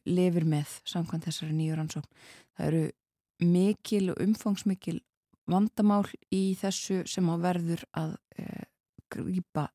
lifir 0.04 0.44
með 0.44 0.74
samkvæmt 0.84 1.24
þessari 1.24 1.56
nýjur 1.56 1.80
ansókn. 1.80 2.10
Það 2.54 2.66
eru 2.66 2.82
mikil 3.48 4.10
og 4.12 4.20
umfangsmikil 4.20 4.98
vandamál 5.48 6.04
í 6.34 6.52
þessu 6.60 7.00
sem 7.08 7.30
á 7.32 7.34
verður 7.40 7.86
að 7.96 8.18
grýpa 9.08 9.68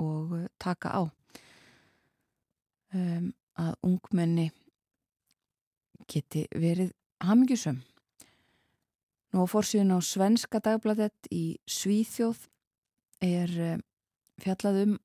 og 0.00 0.32
taka 0.58 0.88
á 0.96 1.02
um, 2.94 3.30
að 3.60 3.74
ungmenni 3.84 4.48
geti 6.10 6.46
verið 6.56 6.94
hamingjusum 7.22 7.82
Nú 9.30 9.46
fórsíðun 9.46 9.94
á 9.94 9.98
Svenska 10.02 10.58
dagbladet 10.58 11.28
í 11.30 11.60
Svíþjóð 11.70 12.48
er 13.22 13.52
e, 13.54 13.70
fjallaðum 14.42 14.96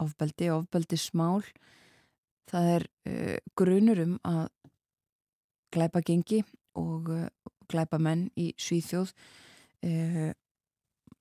ofbeldi, 0.00 0.48
ofbeldi 0.54 0.96
smál 1.00 1.42
það 2.50 2.68
er 2.76 2.86
uh, 3.10 3.36
grunurum 3.58 4.16
að 4.26 4.44
glæpa 5.74 6.02
gengi 6.06 6.42
og 6.78 7.10
uh, 7.10 7.28
glæpamenn 7.70 8.28
í 8.38 8.52
Svíþjóð 8.60 9.12
uh, 9.12 10.30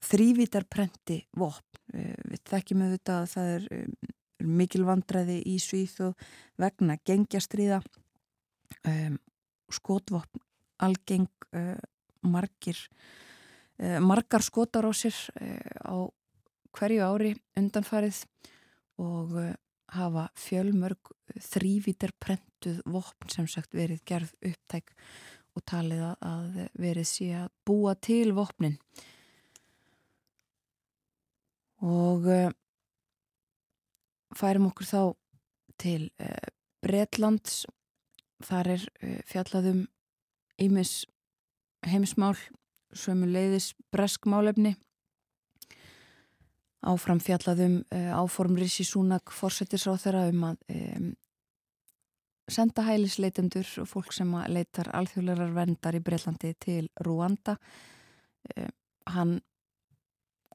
þrývítarprenti 0.05 1.23
vopn. 1.39 1.81
Uh, 1.95 2.13
við 2.29 2.43
þekkjum 2.51 2.85
auðvitað 2.85 3.23
að 3.23 3.31
það 3.33 3.51
er 3.55 3.67
um, 3.79 4.13
mikil 4.61 4.83
vandræði 4.85 5.39
í 5.49 5.55
Svíþjóð 5.63 6.13
vegna 6.61 6.99
gengjastriða, 7.07 7.81
um, 8.85 9.17
skotvopn, 9.73 10.43
algeng, 10.85 11.31
margir, 12.29 12.79
margar 14.01 14.43
skotar 14.45 14.87
á 14.87 14.91
sér 14.95 15.15
á 15.83 16.07
hverju 16.75 17.03
ári 17.03 17.33
undanfarið 17.59 18.21
og 19.03 19.35
hafa 19.95 20.29
fjölmörg 20.39 21.11
þrývítarprentuð 21.51 22.81
vopn 22.89 23.31
sem 23.31 23.47
sagt 23.47 23.75
verið 23.75 24.03
gerð 24.07 24.31
upptæk 24.39 24.93
og 25.55 25.63
talið 25.67 26.03
að 26.19 26.57
verið 26.75 27.07
sé 27.09 27.29
að 27.39 27.51
búa 27.67 27.95
til 27.95 28.33
vopnin. 28.35 28.75
Og 31.85 32.27
uh, 32.27 32.51
færum 34.35 34.69
okkur 34.71 34.89
þá 34.89 35.01
til 35.79 36.09
uh, 36.19 36.47
Bretlands. 36.83 37.63
Þar 38.43 38.71
er 38.75 38.85
uh, 39.03 39.19
fjallaðum 39.29 39.85
ímis 40.61 41.03
heimismál 41.89 42.35
sömu 42.95 43.27
leiðis 43.29 43.73
breskmálefni 43.93 44.75
áfram 46.85 47.19
fjallaðum 47.23 47.79
áform 48.13 48.57
Rissi 48.59 48.85
Súnak 48.85 49.33
fórsetisráð 49.33 50.03
þeirra 50.03 50.25
um 50.29 50.43
að 50.51 50.59
um, 50.75 51.07
senda 52.51 52.85
hælisleitendur 52.85 53.69
og 53.81 53.89
fólk 53.89 54.13
sem 54.13 54.29
leitar 54.53 54.91
alþjóðlegar 54.93 55.53
vendar 55.55 55.97
í 55.97 56.03
Breitlandi 56.05 56.53
til 56.61 56.89
Rúanda. 57.05 57.57
Uh, 58.53 58.69
hann 59.15 59.39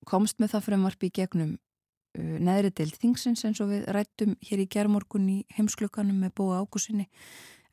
komst 0.06 0.38
með 0.38 0.54
það 0.54 0.66
fremvarp 0.68 1.06
í 1.06 1.12
gegnum 1.18 1.56
uh, 1.56 2.36
neðri 2.38 2.70
deild 2.78 2.98
þingsins 3.02 3.44
eins 3.48 3.62
og 3.62 3.72
við 3.72 3.88
rættum 3.90 4.36
hér 4.46 4.62
í 4.62 4.68
gerðmorgun 4.70 5.26
í 5.32 5.40
heimsklukanum 5.58 6.22
með 6.22 6.36
búa 6.38 6.62
ákusinni 6.62 7.08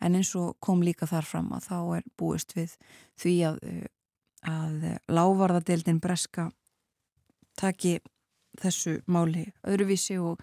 en 0.02 0.18
eins 0.20 0.34
og 0.38 0.56
kom 0.64 0.84
líka 0.86 1.08
þar 1.10 1.26
fram 1.26 1.52
að 1.58 1.70
þá 1.70 1.78
er 1.98 2.08
búist 2.20 2.56
við 2.58 2.76
því 3.22 3.36
að, 3.50 3.60
uh, 3.64 3.86
að 4.48 4.88
lávarðadeildin 5.10 6.02
breska 6.04 6.50
taki 7.58 7.98
þessu 8.58 9.00
máli 9.08 9.48
öðruvísi 9.68 10.18
og 10.22 10.42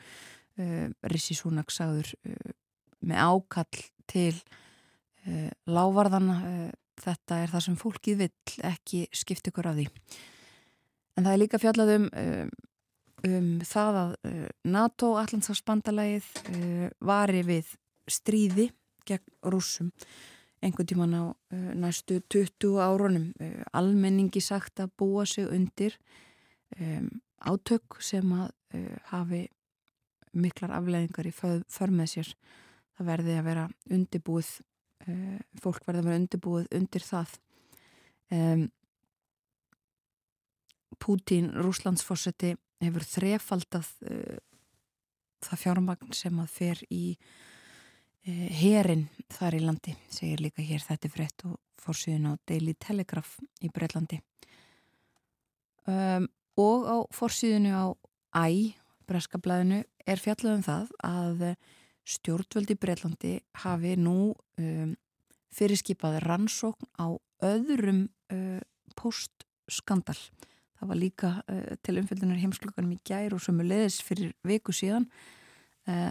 Rissi 1.11 1.35
Súnak 1.35 1.73
sagður 1.75 2.13
með 3.05 3.21
ákall 3.21 3.83
til 4.11 4.35
uh, 5.27 5.51
lávarðana 5.71 6.37
uh, 6.43 6.69
þetta 7.05 7.41
er 7.43 7.53
það 7.53 7.67
sem 7.67 7.81
fólkið 7.81 8.23
vill 8.25 8.61
ekki 8.71 9.03
skipt 9.15 9.51
ykkur 9.51 9.71
af 9.71 9.81
því. 9.81 9.89
En 11.15 11.27
það 11.27 11.33
er 11.33 11.43
líka 11.43 11.61
fjallað 11.63 11.93
um, 11.97 12.07
um, 13.27 13.51
það 13.67 14.01
að 14.01 14.15
uh, 14.31 14.47
NATO 14.77 15.15
allansagsbandalægið 15.23 16.31
vari 17.05 17.43
við 17.47 17.75
stríði 18.11 18.69
gegn 19.09 19.53
rúsum 19.53 19.91
einhvern 20.65 20.89
tíman 20.89 21.13
á 21.13 21.23
næstu 21.77 22.21
20 22.33 22.79
árunum. 22.81 23.33
Almenningi 23.73 24.41
sagt 24.41 24.81
að 24.81 24.95
búa 24.99 25.27
sig 25.29 25.49
undir 25.49 25.99
um, 26.81 27.11
átök 27.45 27.99
sem 28.01 28.33
að 28.33 28.49
hafi 29.11 29.43
miklar 30.35 30.73
afleðingar 30.79 31.29
í 31.29 31.33
för 31.35 31.93
með 31.93 32.15
sér. 32.15 32.31
Það 32.97 33.11
verði 33.11 33.37
að 33.39 33.47
vera 33.49 33.67
undibúið 33.93 34.51
uh, 35.09 35.39
fólk 35.63 35.85
verði 35.87 36.03
að 36.03 36.09
vera 36.09 36.23
undibúið 36.23 36.69
undir 36.79 37.05
það. 37.05 37.37
Um, 38.33 38.67
Pútín 41.03 41.51
Rúslandsforseti 41.59 42.55
hefur 42.83 43.07
þrefaldað 43.11 43.91
uh, 44.09 44.39
það 45.45 45.65
fjármagn 45.67 46.15
sem 46.17 46.39
að 46.41 46.55
fer 46.55 46.85
í 46.89 47.05
uh, 47.15 47.54
herin 48.25 49.09
þar 49.33 49.59
í 49.59 49.61
landi 49.65 49.95
segir 50.09 50.41
líka 50.41 50.65
hér 50.65 50.81
þetta 50.81 51.11
frétt 51.13 51.45
og 51.45 51.59
fórsýðun 51.85 52.31
á 52.33 52.41
Daily 52.49 52.73
Telegraph 52.81 53.37
í 53.61 53.69
Breitlandi 53.69 54.21
um, 55.85 56.29
og 56.57 56.87
á 56.89 56.97
fórsýðunu 57.13 57.75
á 57.77 57.87
Æ, 58.35 58.75
breskablaðinu 59.07 59.85
er 60.09 60.19
fjallað 60.19 60.57
um 60.57 60.65
það 60.65 60.89
að 61.07 61.43
stjórnvöldi 62.15 62.77
Breitlandi 62.81 63.35
hafi 63.63 63.95
nú 64.01 64.33
um, 64.59 64.97
fyrirskipað 65.55 66.19
rannsókn 66.25 66.89
á 66.99 67.15
öðrum 67.45 68.09
uh, 68.35 68.59
postskandal. 68.99 70.19
Það 70.81 70.91
var 70.91 70.99
líka 70.99 71.31
uh, 71.45 71.77
til 71.85 72.01
umfylgjunar 72.01 72.41
heimsklokkanum 72.43 72.97
í 72.97 73.01
gær 73.07 73.37
og 73.37 73.45
sömu 73.45 73.69
leðis 73.69 74.01
fyrir 74.03 74.35
viku 74.43 74.75
síðan 74.75 75.07
uh, 75.87 76.11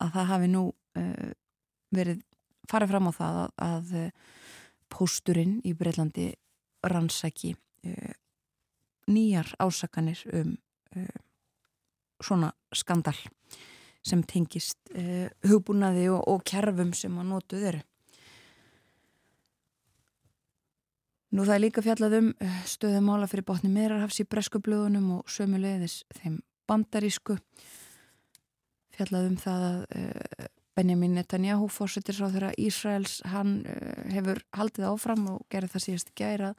að 0.00 0.12
það 0.16 0.30
hafi 0.32 0.50
nú 0.50 0.64
verið 1.94 2.22
farið 2.70 2.92
fram 2.92 3.10
á 3.10 3.12
það 3.16 3.40
að, 3.40 3.50
að 3.66 3.94
uh, 4.00 4.38
pósturinn 4.90 5.58
í 5.66 5.74
Breitlandi 5.78 6.30
rannsæki 6.86 7.54
uh, 7.54 8.14
nýjar 9.10 9.54
ásakanir 9.58 10.22
um 10.34 10.56
svona 12.20 12.50
skandal 12.74 13.16
sem 14.06 14.22
tengist 14.24 14.78
uh, 14.96 15.28
hugbúnaði 15.46 16.08
og, 16.12 16.22
og 16.28 16.44
kerfum 16.48 16.92
sem 16.96 17.16
að 17.20 17.32
notuð 17.32 17.66
eru. 17.72 17.82
Nú 21.30 21.44
það 21.46 21.54
er 21.54 21.62
líka 21.62 21.82
fjallað 21.84 22.16
um 22.18 22.30
eh, 22.42 22.62
stöðum 22.66 23.04
mála 23.06 23.28
fyrir 23.30 23.46
botni 23.46 23.68
meirarhafs 23.70 24.18
í 24.18 24.26
breskublöðunum 24.26 25.12
og 25.20 25.28
sömulegðis 25.30 26.00
þeim 26.16 26.40
bandarísku 26.66 27.36
fjallað 28.96 29.28
um 29.28 29.36
það 29.38 29.66
að 29.68 29.84
uh, 30.00 30.48
Benjamin 30.76 31.16
Netanyahu, 31.18 31.68
fórsettir 31.72 32.16
sá 32.16 32.28
þeirra 32.30 32.52
Ísraels, 32.60 33.20
hann 33.28 33.60
uh, 33.66 34.04
hefur 34.12 34.40
haldið 34.56 34.88
áfram 34.92 35.26
og 35.34 35.44
gerði 35.52 35.72
það 35.74 35.84
síðast 35.86 36.12
gæra 36.18 36.52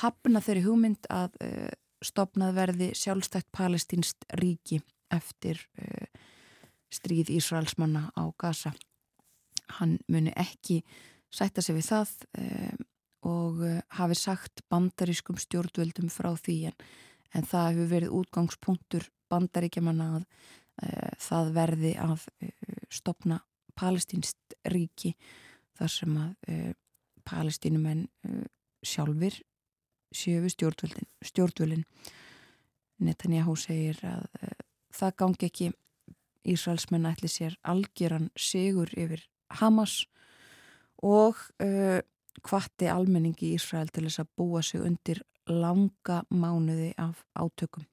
hafna 0.00 0.40
þeirri 0.42 0.64
hugmynd 0.66 1.08
að 1.12 1.36
uh, 1.44 1.68
stopnað 2.02 2.56
verði 2.56 2.88
sjálfstækt 2.98 3.50
palestínst 3.54 4.24
ríki 4.40 4.80
eftir 5.12 5.60
stríð 6.90 7.28
Ísraelsmanna 7.36 8.08
á 8.16 8.24
Gaza. 8.40 8.72
Hann 9.76 9.98
muni 10.08 10.32
ekki 10.34 10.80
sætta 11.30 11.62
sig 11.62 11.76
við 11.76 11.90
það 11.90 12.14
og 13.28 13.60
hafi 14.00 14.16
sagt 14.18 14.64
bandarískum 14.72 15.36
stjórnvöldum 15.38 16.08
frá 16.10 16.32
því 16.32 16.56
en, 16.72 16.78
en 17.36 17.46
það 17.46 17.68
hefur 17.68 17.92
verið 17.92 18.16
útgangspunktur 18.18 19.06
bandaríkjamanna 19.32 20.08
að 20.16 20.24
uh, 20.24 21.12
það 21.22 21.52
verði 21.56 21.92
að 22.00 22.26
uh, 22.42 22.71
stopna 22.92 23.40
palestínst 23.78 24.56
ríki 24.68 25.14
þar 25.78 25.92
sem 25.92 26.16
að 26.20 26.52
uh, 26.52 26.72
palestínumenn 27.22 28.08
sjálfur 28.82 29.36
sjöfu 30.12 30.50
stjórnvöldin, 30.50 31.06
stjórnvöldin 31.22 31.84
Netanyahu 33.02 33.54
segir 33.56 34.00
að 34.06 34.26
það 34.94 35.14
gangi 35.22 35.46
ekki 35.48 35.68
Ísraelsmenn 36.52 37.06
ætli 37.06 37.30
sér 37.30 37.54
algjöran 37.62 38.28
sigur 38.34 38.90
yfir 38.98 39.22
Hamas 39.60 40.02
og 41.02 41.38
hvati 41.60 42.88
almenningi 42.90 43.52
í 43.52 43.58
Ísrael 43.58 43.90
til 43.92 44.06
þess 44.06 44.22
að 44.22 44.32
búa 44.38 44.62
sig 44.66 44.82
undir 44.82 45.22
langa 45.50 46.22
mánuði 46.30 46.92
af 47.00 47.24
átökum. 47.34 47.86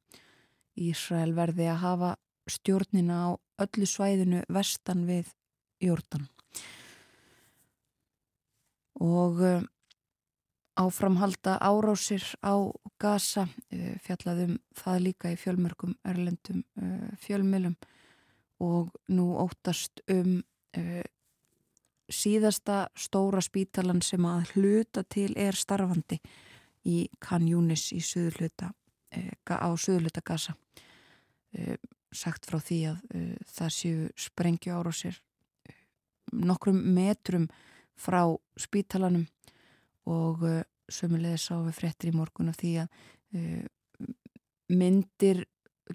Ísrael 0.79 1.33
verði 1.35 1.67
að 1.69 1.81
hafa 1.83 2.11
stjórnina 2.49 3.17
á 3.25 3.29
öllu 3.63 3.87
svæðinu 3.87 4.43
vestan 4.51 5.05
við 5.07 5.31
Jórdan. 5.83 6.25
Og 8.99 9.39
uh, 9.39 9.61
áframhalda 10.79 11.57
árásir 11.63 12.23
á 12.43 12.55
Gaza 12.99 13.45
uh, 13.47 13.93
fjallaðum 14.03 14.57
það 14.75 15.05
líka 15.05 15.31
í 15.31 15.37
fjölmörgum 15.39 15.95
erlendum 16.03 16.65
uh, 16.81 17.07
fjölmilum 17.23 17.77
og 18.59 18.91
nú 19.07 19.31
óttast 19.39 20.01
um 20.11 20.41
síðasta 22.11 22.89
stóra 22.99 23.39
spítalan 23.41 24.01
sem 24.03 24.25
að 24.27 24.51
hluta 24.51 25.05
til 25.07 25.29
er 25.39 25.55
starfandi 25.55 26.19
í 26.83 26.97
Kanjúnis 27.23 27.85
í 27.95 28.01
söðurluta 28.03 28.73
á 29.47 29.69
söðurluta 29.79 30.21
Gaza 30.27 30.57
sagt 32.15 32.47
frá 32.49 32.59
því 32.63 32.79
að 32.91 32.97
uh, 33.15 33.35
það 33.49 33.69
séu 33.75 34.09
sprengju 34.17 34.75
ára 34.75 34.93
sér 34.95 35.15
uh, 35.19 35.23
nokkrum 36.33 36.79
metrum 36.95 37.47
frá 37.99 38.23
spítalanum 38.59 39.25
og 40.09 40.43
uh, 40.47 40.61
sömulegði 40.89 41.37
sá 41.41 41.55
við 41.61 41.75
frettir 41.77 42.09
í 42.11 42.17
morgun 42.17 42.49
af 42.51 42.57
því 42.59 42.71
að 42.83 42.89
uh, 43.37 43.65
myndir, 44.69 45.45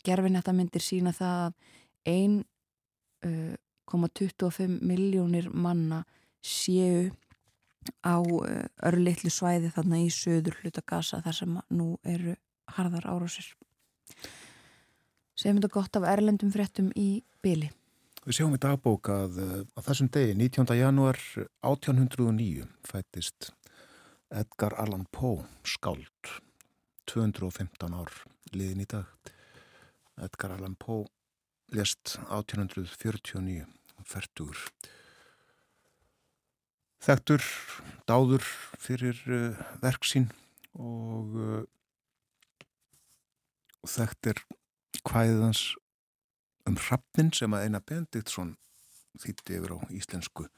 gerfinetta 0.04 0.52
myndir 0.54 0.82
sína 0.82 1.12
það 1.14 1.46
að 1.46 1.54
1,25 2.14 4.64
uh, 4.64 4.68
miljónir 4.82 5.50
manna 5.50 6.04
séu 6.44 7.10
á 8.04 8.20
uh, 8.20 8.64
örlittlu 8.86 9.30
svæði 9.32 9.70
þarna 9.74 9.96
í 10.04 10.10
söður 10.12 10.56
hluta 10.62 10.82
gasa 10.86 11.22
þar 11.24 11.34
sem 11.40 11.52
nú 11.70 11.98
eru 12.04 12.34
harðar 12.76 13.06
ára 13.12 13.28
sér 13.28 13.46
Segjum 15.34 15.58
þetta 15.58 15.74
gott 15.74 15.96
af 15.98 16.06
erlendum 16.06 16.52
fréttum 16.54 16.92
í 16.94 17.08
byli. 17.42 17.70
Við 18.24 18.38
sjáum 18.38 18.54
í 18.56 18.60
dagbók 18.62 19.10
að 19.12 19.40
á 19.74 19.80
þessum 19.84 20.08
degi, 20.14 20.36
19. 20.38 20.70
januar 20.78 21.18
1809, 21.66 22.68
fættist 22.86 23.50
Edgar 24.32 24.76
Allan 24.80 25.04
Poe, 25.12 25.42
skáld, 25.66 26.30
215 27.10 27.98
ár 27.98 28.14
liðin 28.54 28.86
í 28.86 28.88
dag. 28.88 29.10
Edgar 30.22 30.54
Allan 30.54 30.78
Poe 30.78 31.04
lest 31.74 32.16
1849, 32.30 33.66
færtugur. 34.06 34.58
Þektur, 37.04 37.44
dáður 38.08 38.46
fyrir 38.80 39.18
uh, 39.28 39.64
verksín 39.82 40.30
og 40.80 41.34
uh, 41.36 41.64
þektir 43.84 44.40
hvæðans 45.08 45.74
um 46.68 46.78
hrappnin 46.80 47.32
sem 47.36 47.52
að 47.54 47.66
eina 47.66 47.82
Bendiktsson 47.84 48.54
þýtti 49.20 49.58
yfir 49.58 49.76
á 49.76 49.78
íslensku 49.94 50.48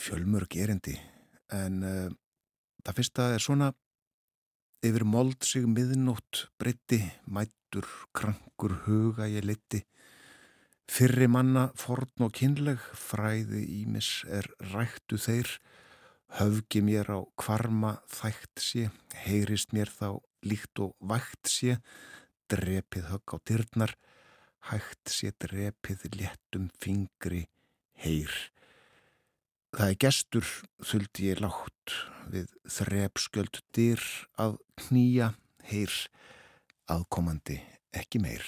fjölmörg 0.00 0.56
erindi 0.56 0.96
en 1.52 1.82
uh, 1.84 2.08
það 2.84 2.96
fyrsta 3.00 3.28
er 3.34 3.44
svona 3.44 3.70
yfir 4.86 5.04
mold 5.04 5.44
sig 5.44 5.66
miðnótt 5.68 6.46
breytti, 6.58 7.02
mættur, 7.28 7.86
krankur, 8.16 8.78
huga 8.86 9.28
ég 9.28 9.44
liti 9.44 9.84
fyrri 10.90 11.28
manna 11.30 11.68
forn 11.78 12.26
og 12.26 12.32
kynleg 12.34 12.80
fræði 12.98 13.62
ímis 13.80 14.24
er 14.26 14.48
rættu 14.72 15.20
þeir. 15.20 15.52
Höfgi 16.38 16.82
mér 16.86 17.10
á 17.10 17.18
kvarma 17.38 17.96
þægt 18.10 18.62
sé 18.62 18.82
heyrist 19.24 19.74
mér 19.74 19.90
þá 19.90 20.20
líkt 20.46 20.82
og 20.82 20.94
vægt 21.02 21.50
sé 21.50 21.78
drepið 22.50 23.10
högg 23.12 23.34
á 23.34 23.36
dyrnar, 23.48 23.92
hægt 24.70 25.12
sé 25.12 25.32
drepið 25.42 26.06
léttum 26.16 26.68
fingri 26.82 27.46
heyr. 28.02 28.32
Það 29.70 29.92
er 29.92 29.98
gestur, 30.02 30.48
þuldi 30.82 31.28
ég 31.30 31.42
látt, 31.44 31.94
við 32.30 32.50
þrepskjöld 32.78 33.60
dyr 33.76 34.02
að 34.42 34.58
knýja 34.82 35.30
heyr, 35.70 35.94
aðkomandi 36.90 37.60
ekki 37.94 38.22
meir. 38.22 38.44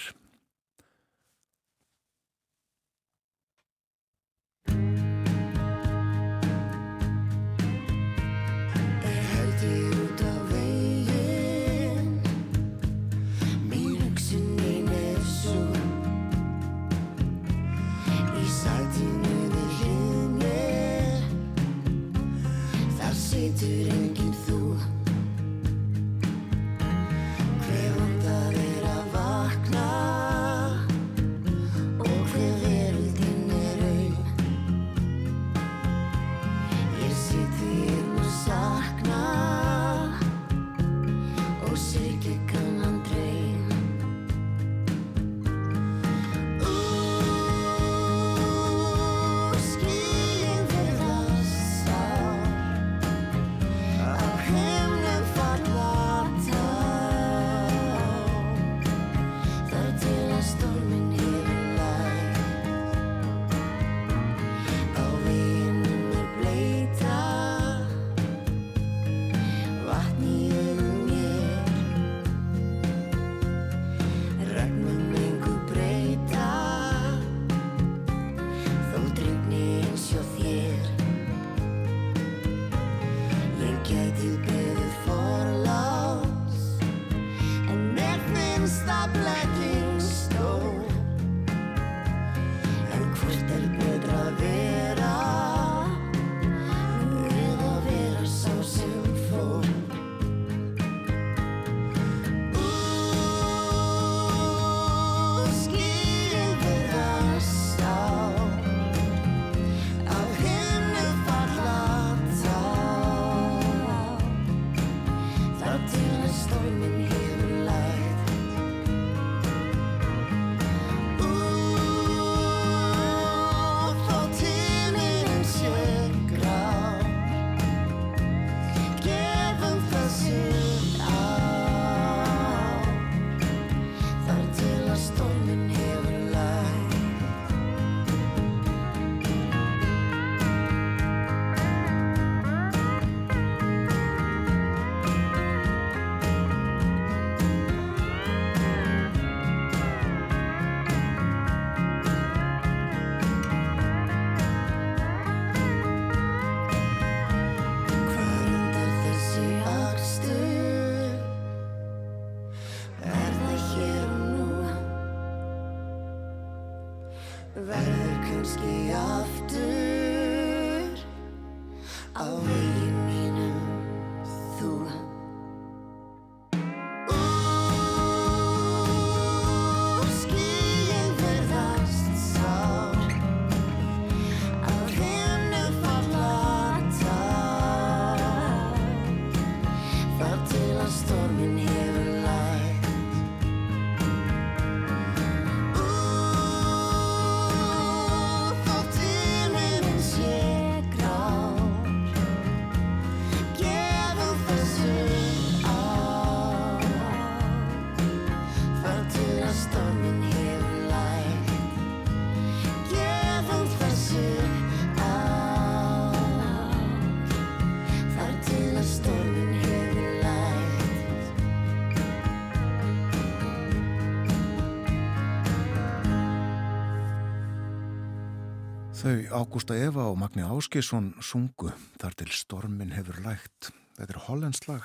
Þau 229.03 229.19
Ágústa 229.35 229.75
Eva 229.75 230.05
og 230.12 230.21
Magni 230.21 230.45
Áskisson 230.47 231.09
sungu 231.27 231.73
þar 231.99 232.15
til 232.21 232.29
stormin 232.38 232.93
hefur 232.95 233.17
lægt. 233.25 233.73
Þetta 233.97 234.15
er 234.15 234.19
hollandslag 234.29 234.85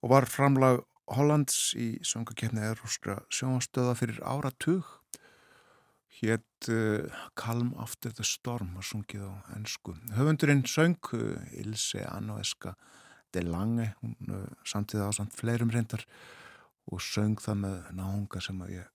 og 0.00 0.12
var 0.14 0.24
framlag 0.24 0.78
Hollands 1.12 1.74
í 1.76 1.98
söngakefni 2.00 2.62
eróskra 2.64 3.18
sjónastöða 3.28 3.92
fyrir 3.98 4.22
áratug. 4.24 4.88
Hétt 6.16 6.70
uh, 6.72 7.12
Calm 7.36 7.74
After 7.76 8.14
the 8.16 8.24
Storm 8.24 8.72
var 8.78 8.88
sungið 8.88 9.26
á 9.28 9.32
ennsku. 9.52 9.98
Höfundurinn 10.16 10.64
söng 10.64 10.96
uh, 11.12 11.36
Ilse 11.60 12.06
Anoeska 12.08 12.72
de 13.36 13.44
Lange, 13.44 13.90
hún 14.00 14.16
uh, 14.32 14.46
samtíða 14.64 15.10
á 15.12 15.16
samt 15.18 15.36
fleirum 15.36 15.68
reyndar 15.68 16.06
og 16.88 17.04
söng 17.04 17.36
það 17.36 17.60
með 17.66 17.92
náunga 18.00 18.40
sem 18.40 18.64
ég 18.72 18.88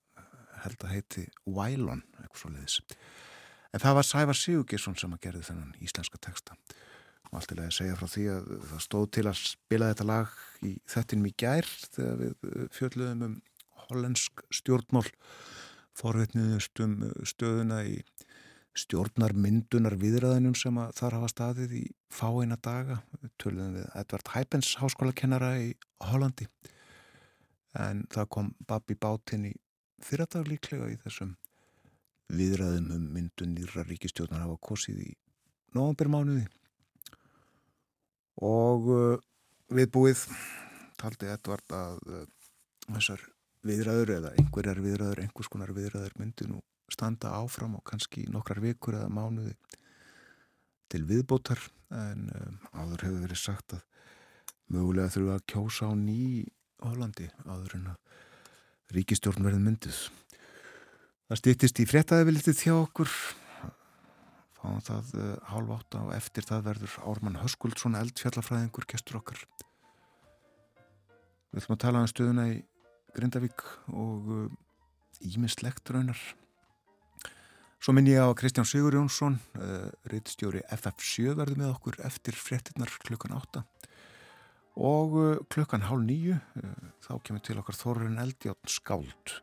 held 0.66 0.82
að 0.82 0.96
heiti 0.96 1.28
Wylon, 1.46 2.02
eitthvað 2.18 2.42
svo 2.42 2.52
leiðis. 2.56 2.80
En 3.76 3.82
það 3.82 3.96
var 3.98 4.06
Sævar 4.08 4.38
Sigurgesson 4.40 4.94
sem 4.96 5.12
að 5.12 5.26
gerði 5.26 5.42
þennan 5.50 5.72
íslenska 5.84 6.16
texta. 6.24 6.54
Og 7.28 7.34
allt 7.36 7.50
til 7.50 7.58
að 7.60 7.74
segja 7.76 7.96
frá 7.98 8.08
því 8.08 8.22
að 8.32 8.46
það 8.70 8.82
stóð 8.86 9.04
til 9.12 9.24
að 9.28 9.40
spila 9.42 9.90
þetta 9.90 10.06
lag 10.08 10.38
í 10.64 10.70
þettinum 10.88 11.28
í 11.28 11.32
gær 11.42 11.68
þegar 11.92 12.16
við 12.22 12.32
uh, 12.32 12.62
fjölluðum 12.72 13.26
um 13.26 13.34
hollensk 13.86 14.44
stjórnmál 14.54 15.04
forvitniðust 15.96 16.82
um 16.86 16.96
stöðuna 17.28 17.82
í 17.84 17.98
stjórnarmyndunar 18.76 19.98
viðræðinum 20.00 20.56
sem 20.56 20.80
að 20.80 20.96
þar 20.96 21.18
hafa 21.18 21.32
staðið 21.34 21.76
í 21.76 21.84
fáeina 22.12 22.56
daga. 22.56 23.02
Við 23.20 23.34
töluðum 23.44 23.76
við 23.76 23.90
Edvard 24.00 24.32
Hæpens 24.32 24.72
háskólakennara 24.80 25.52
í 25.60 25.74
Hollandi 26.08 26.48
en 27.76 28.06
það 28.08 28.32
kom 28.32 28.54
Babi 28.64 28.96
Bátinn 28.96 29.50
í 29.50 29.58
fyrradag 30.00 30.48
líklega 30.48 30.88
í 30.92 30.96
þessum 31.04 31.36
viðræðum 32.32 32.90
um 32.96 33.06
myndun 33.14 33.54
nýra 33.54 33.84
ríkistjórnar 33.86 34.44
hafa 34.44 34.58
kosið 34.68 35.02
í 35.06 35.10
nógumbermánuði 35.76 36.46
og 38.46 38.90
uh, 38.92 39.18
viðbúið 39.72 40.26
taldi 41.00 41.30
Edvard 41.30 41.76
að 41.76 42.00
uh, 42.10 42.24
þessar 42.88 43.22
viðræður 43.66 44.12
eða 44.16 44.32
einhverjar 44.38 44.82
viðræður, 44.82 45.22
einhvers 45.24 45.50
konar 45.50 45.72
viðræður 45.74 46.18
myndi 46.20 46.48
nú 46.50 46.60
standa 46.92 47.32
áfram 47.38 47.78
og 47.78 47.84
kannski 47.86 48.26
nokkrar 48.30 48.62
vikur 48.62 48.98
eða 49.00 49.10
mánuði 49.10 49.56
til 50.92 51.02
viðbótar 51.06 51.60
en 51.94 52.28
um, 52.30 52.58
áður 52.74 53.06
hefur 53.08 53.24
verið 53.24 53.42
sagt 53.42 53.74
að 53.78 53.82
mögulega 54.72 55.14
þurfa 55.14 55.38
að 55.38 55.46
kjósa 55.52 55.90
á 55.90 55.92
ný 55.98 56.18
í 56.42 56.44
Hollandi 56.82 57.26
áður 57.46 57.78
en 57.78 57.90
að 57.94 58.94
ríkistjórn 58.94 59.46
verði 59.46 59.62
myndið. 59.64 60.00
Það 61.26 61.38
stýttist 61.40 61.80
í 61.82 61.84
fréttaði 61.90 62.24
við 62.28 62.36
litið 62.36 62.54
þjá 62.60 62.72
okkur. 62.76 63.14
Fáum 64.60 64.82
það 64.86 65.08
uh, 65.18 65.30
hálf 65.50 65.70
átta 65.74 66.02
og 66.04 66.12
eftir 66.14 66.44
það 66.46 66.60
verður 66.68 66.92
Ármann 67.02 67.38
Höskuldsson 67.40 67.98
eldfjallafræðingur 67.98 68.86
gestur 68.92 69.18
okkar. 69.18 69.40
Við 71.50 71.64
ætlum 71.64 71.74
að 71.74 71.80
tala 71.82 72.02
um 72.04 72.10
stöðuna 72.12 72.44
í 72.52 72.60
Grindavík 73.16 73.64
og 73.90 74.30
ímislegt 75.26 75.90
uh, 75.90 75.96
raunar. 75.96 76.22
Svo 77.82 77.96
minn 77.96 78.06
ég 78.06 78.22
á 78.22 78.30
Kristján 78.38 78.68
Sigur 78.70 78.94
Jónsson 78.94 79.40
uh, 79.58 79.90
reittstjóri 80.06 80.62
FF7 80.78 81.34
verður 81.40 81.58
með 81.64 81.74
okkur 81.74 81.98
eftir 82.06 82.38
fréttinnar 82.38 82.94
klukkan 83.02 83.34
átta. 83.34 83.64
Og 84.78 85.42
klukkan 85.50 85.88
hálf 85.88 86.06
nýju 86.06 86.38
þá 87.02 87.12
kemur 87.24 87.42
til 87.42 87.58
okkar 87.58 87.78
Þorrin 87.80 88.18
Eldjátt 88.20 88.70
skáld 88.70 89.38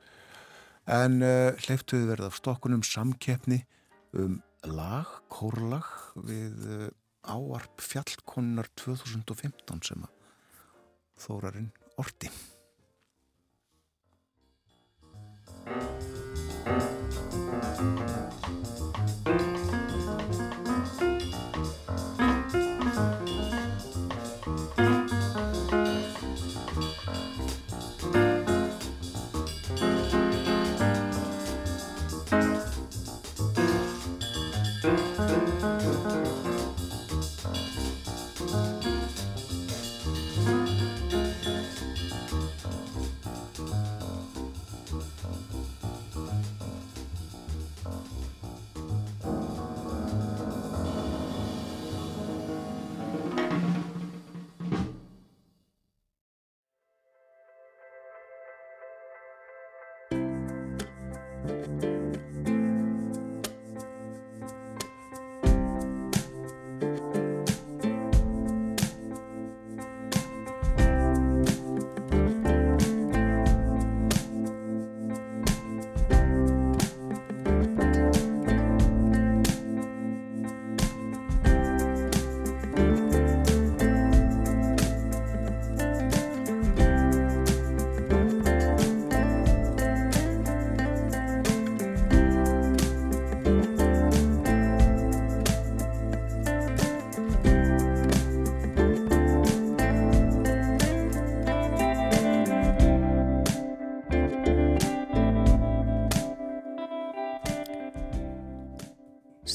en 0.90 1.22
hleyftuði 1.22 2.10
verða 2.10 2.32
af 2.32 2.40
stokkunum 2.40 2.84
samkeppni 2.84 3.62
um 4.20 4.42
lag, 4.64 5.08
kórlag 5.32 5.88
við 6.28 6.92
áarp 7.24 7.84
fjallkonnar 7.84 8.68
2015 8.80 9.84
sem 9.88 10.04
að 10.04 10.20
Þórarinn 11.24 11.70
orti. 12.02 12.30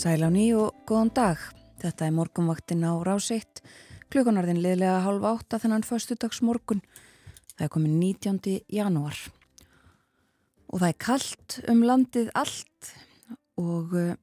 Sæl 0.09 0.25
á 0.25 0.33
ný 0.33 0.57
og 0.57 0.73
góðan 0.89 1.11
dag. 1.13 1.41
Þetta 1.85 2.07
er 2.07 2.13
morgunvaktin 2.17 2.81
á 2.81 2.97
rásitt. 3.05 3.61
Klukkanarðin 4.09 4.63
liðlega 4.65 5.03
hálf 5.05 5.27
átta 5.29 5.59
þennan 5.61 5.85
föstudags 5.85 6.41
morgun. 6.41 6.81
Það 7.59 7.65
er 7.67 7.73
komin 7.75 7.99
19. 8.01 8.55
janúar. 8.73 9.19
Og 10.73 10.81
það 10.81 10.89
er 10.89 10.97
kallt 11.05 11.59
um 11.69 11.85
landið 11.85 12.33
allt 12.33 12.95
og 13.61 13.93
uh, 13.93 14.17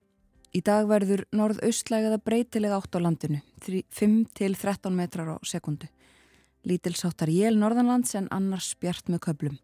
í 0.58 0.64
dag 0.66 0.90
verður 0.90 1.28
norðaustlæg 1.30 2.10
eða 2.10 2.22
breytilega 2.32 2.82
átt 2.82 2.98
á 2.98 3.06
landinu, 3.06 3.46
5-13 3.62 4.90
metrar 4.90 5.36
á 5.36 5.46
sekundu. 5.46 5.86
Lítilsáttar 6.66 7.30
jél 7.30 7.62
norðanlands 7.62 8.18
en 8.18 8.32
annars 8.34 8.74
bjart 8.82 9.06
með 9.06 9.28
köplum. 9.30 9.62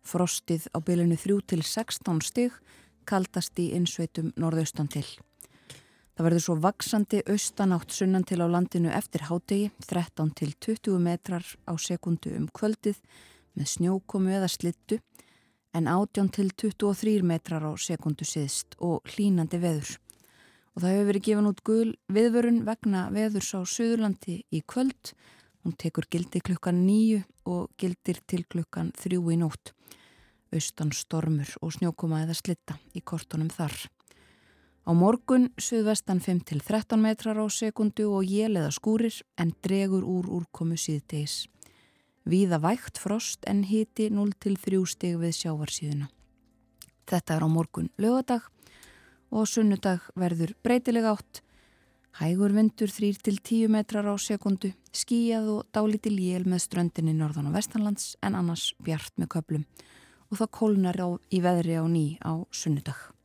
Frostið 0.00 0.72
á 0.72 0.80
bylunu 0.80 1.20
3-16 1.20 2.24
stig, 2.24 2.56
kaldast 3.04 3.60
í 3.60 3.74
innsveitum 3.76 4.32
norðaustan 4.40 4.88
til. 4.88 5.04
Það 6.18 6.26
verður 6.26 6.42
svo 6.42 6.54
vaksandi 6.58 7.18
austanátt 7.30 7.92
sunnan 7.94 8.24
til 8.26 8.40
á 8.42 8.50
landinu 8.50 8.90
eftir 8.90 9.22
hádegi, 9.28 9.68
13 9.86 10.32
til 10.34 10.50
20 10.58 10.96
metrar 10.98 11.44
á 11.62 11.78
sekundu 11.78 12.32
um 12.34 12.48
kvöldið 12.50 12.96
með 13.54 13.68
snjókomu 13.70 14.32
eða 14.34 14.48
slittu 14.50 14.96
en 15.78 15.86
18 15.86 16.32
til 16.34 16.48
23 16.58 17.22
metrar 17.22 17.62
á 17.62 17.70
sekundu 17.78 18.26
siðst 18.26 18.74
og 18.82 19.06
hlínandi 19.14 19.60
veður. 19.62 19.92
Og 20.74 20.82
það 20.82 20.94
hefur 20.96 21.06
verið 21.12 21.26
gefin 21.28 21.50
út 21.52 21.62
gul 21.70 21.92
viðvörun 22.10 22.58
vegna 22.66 23.02
veðurs 23.14 23.52
á 23.54 23.62
Suðurlandi 23.62 24.40
í 24.50 24.62
kvöld. 24.66 25.12
Hún 25.62 25.76
tekur 25.78 26.08
gildi 26.10 26.42
klukkan 26.42 26.80
nýju 26.82 27.20
og 27.46 27.70
gildir 27.78 28.18
til 28.26 28.42
klukkan 28.42 28.90
þrjú 28.98 29.22
í 29.36 29.38
nótt. 29.38 29.70
Austan 30.50 30.90
stormur 30.90 31.54
og 31.62 31.76
snjókoma 31.78 32.24
eða 32.24 32.34
slitta 32.42 32.80
í 32.98 33.04
kortunum 33.06 33.54
þar. 33.54 33.78
Á 34.88 34.96
morgun 34.96 35.50
suðvestan 35.60 36.16
5 36.24 36.46
til 36.48 36.62
13 36.64 36.96
metrar 36.96 37.36
á 37.36 37.44
sekundu 37.52 38.06
og 38.08 38.24
jél 38.24 38.56
eða 38.56 38.70
skúrir 38.72 39.18
en 39.36 39.50
dregur 39.60 40.00
úr 40.00 40.30
úrkomu 40.32 40.78
síðtegis. 40.80 41.44
Víða 42.24 42.56
vægt 42.56 42.96
frost 42.96 43.44
en 43.44 43.66
hiti 43.68 44.06
0 44.08 44.32
til 44.40 44.56
3 44.56 44.80
steg 44.88 45.18
við 45.20 45.34
sjávarsíðuna. 45.36 46.08
Þetta 47.04 47.36
er 47.36 47.44
á 47.44 47.48
morgun 47.52 47.90
lögadag 48.00 48.48
og 49.28 49.44
sunnudag 49.44 50.08
verður 50.16 50.54
breytilega 50.64 51.12
átt. 51.12 51.42
Hægur 52.16 52.56
vindur 52.56 52.88
3 52.88 53.12
til 53.20 53.42
10 53.44 53.68
metrar 53.68 54.08
á 54.08 54.16
sekundu, 54.16 54.72
skíjað 54.88 55.52
og 55.52 55.68
dálíti 55.68 56.08
lél 56.08 56.48
með 56.48 56.64
ströndinni 56.64 57.12
norðan 57.12 57.52
og 57.52 57.60
vestanlands 57.60 58.16
en 58.24 58.40
annars 58.40 58.72
bjart 58.80 59.12
með 59.20 59.34
köplum 59.36 59.68
og 60.32 60.40
það 60.40 60.54
kólnar 60.56 61.04
í 61.28 61.44
veðri 61.44 61.76
á 61.76 61.84
ný 61.84 62.16
á 62.24 62.40
sunnudag. 62.48 63.17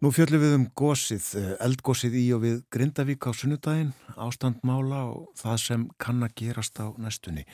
Nú 0.00 0.08
fjöllum 0.16 0.40
við 0.40 0.54
um 0.56 0.62
gósið, 0.80 1.24
eh, 1.36 1.56
eldgósið 1.60 2.14
í 2.16 2.22
og 2.32 2.40
við 2.40 2.62
Grindavík 2.72 3.20
á 3.20 3.36
sunnudaginn, 3.36 3.92
ástandmála 4.16 5.00
og 5.12 5.26
það 5.36 5.58
sem 5.60 5.90
kann 6.00 6.22
að 6.24 6.36
gerast 6.40 6.80
á 6.80 6.88
næstunni. 6.96 7.44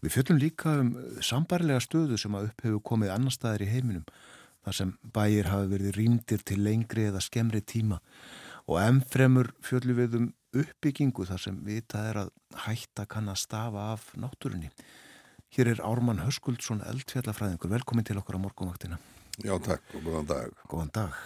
Við 0.00 0.14
fjöllum 0.14 0.40
líka 0.40 0.80
um 0.80 0.94
sambarlega 1.20 1.76
stöðu 1.76 2.16
sem 2.16 2.32
að 2.32 2.46
upp 2.48 2.62
hefur 2.64 2.80
komið 2.80 3.12
annar 3.12 3.36
staðir 3.36 3.66
í 3.66 3.72
heiminum, 3.74 4.06
þar 4.64 4.72
sem 4.72 4.98
bæir 5.12 5.44
hafi 5.44 5.68
verið 5.76 5.92
rýmdir 6.00 6.42
til 6.42 6.56
lengri 6.64 7.04
eða 7.04 7.20
skemmri 7.20 7.60
tíma 7.60 8.00
og 8.66 8.80
ennfremur 8.80 9.52
fjöllum 9.60 9.96
við 10.00 10.16
um 10.16 10.32
uppbyggingu 10.56 11.26
þar 11.28 11.38
sem 11.38 11.62
vita 11.62 11.98
er 12.08 12.16
að 12.24 12.30
hætta 12.64 13.04
kann 13.04 13.28
að 13.28 13.42
stafa 13.44 13.92
af 13.92 14.14
náttúrunni. 14.16 14.70
Hér 15.52 15.68
er 15.74 15.84
Ármann 15.84 16.24
Höskuldsson 16.24 16.80
eldfjallafræðingur, 16.80 17.68
velkomin 17.68 18.08
til 18.08 18.16
okkar 18.16 18.40
á 18.40 18.44
morgunvaktina. 18.48 18.96
Já, 19.44 19.52
takk 19.60 19.84
og 19.92 20.00
góðan 20.00 20.32
dag. 20.32 20.64
Góðan 20.64 20.94
dag. 20.96 21.20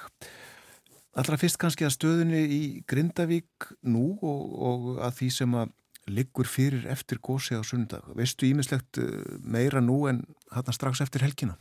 Allra 1.14 1.38
fyrst 1.38 1.60
kannski 1.62 1.86
að 1.86 1.94
stöðunni 1.94 2.40
í 2.50 2.62
Grindavík 2.90 3.68
nú 3.86 4.16
og, 4.18 4.40
og 4.68 4.88
að 5.04 5.20
því 5.20 5.28
sem 5.36 5.58
að 5.60 5.74
liggur 6.10 6.48
fyrir 6.50 6.88
eftir 6.90 7.20
gósi 7.22 7.56
á 7.56 7.62
sundag. 7.64 8.04
Veistu 8.18 8.48
ímislegt 8.48 8.98
meira 9.40 9.80
nú 9.80 10.04
en 10.10 10.24
hann 10.52 10.74
strax 10.74 11.00
eftir 11.04 11.24
helgina? 11.24 11.54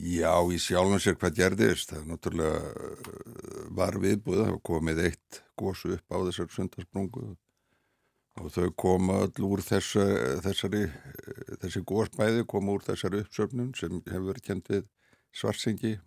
Já, 0.00 0.32
í 0.48 0.56
sjálfum 0.58 1.00
sér 1.02 1.18
hvað 1.20 1.36
gerðist. 1.36 1.92
Það 1.92 2.00
er 2.00 2.08
náttúrulega 2.08 3.68
var 3.76 3.98
viðbúið 4.00 4.40
að 4.40 4.48
hafa 4.48 4.62
komið 4.64 5.02
eitt 5.10 5.42
gósu 5.60 5.92
upp 5.96 6.16
á 6.16 6.18
þessar 6.24 6.48
sundarsprungu 6.54 7.26
og 8.40 8.48
þau 8.54 8.70
koma 8.80 9.18
öll 9.26 9.44
úr 9.44 9.60
þessa, 9.60 10.06
þessari, 10.44 10.86
þessi 11.60 11.82
gósbæði 11.84 12.46
koma 12.48 12.78
úr 12.78 12.86
þessari 12.86 13.20
uppsöfnun 13.26 13.74
sem 13.76 14.00
hefur 14.08 14.30
verið 14.30 14.46
kent 14.46 14.72
við 14.72 14.86
svarsengi 15.36 15.98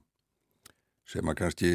sem 1.05 1.29
að 1.29 1.37
kannski 1.41 1.71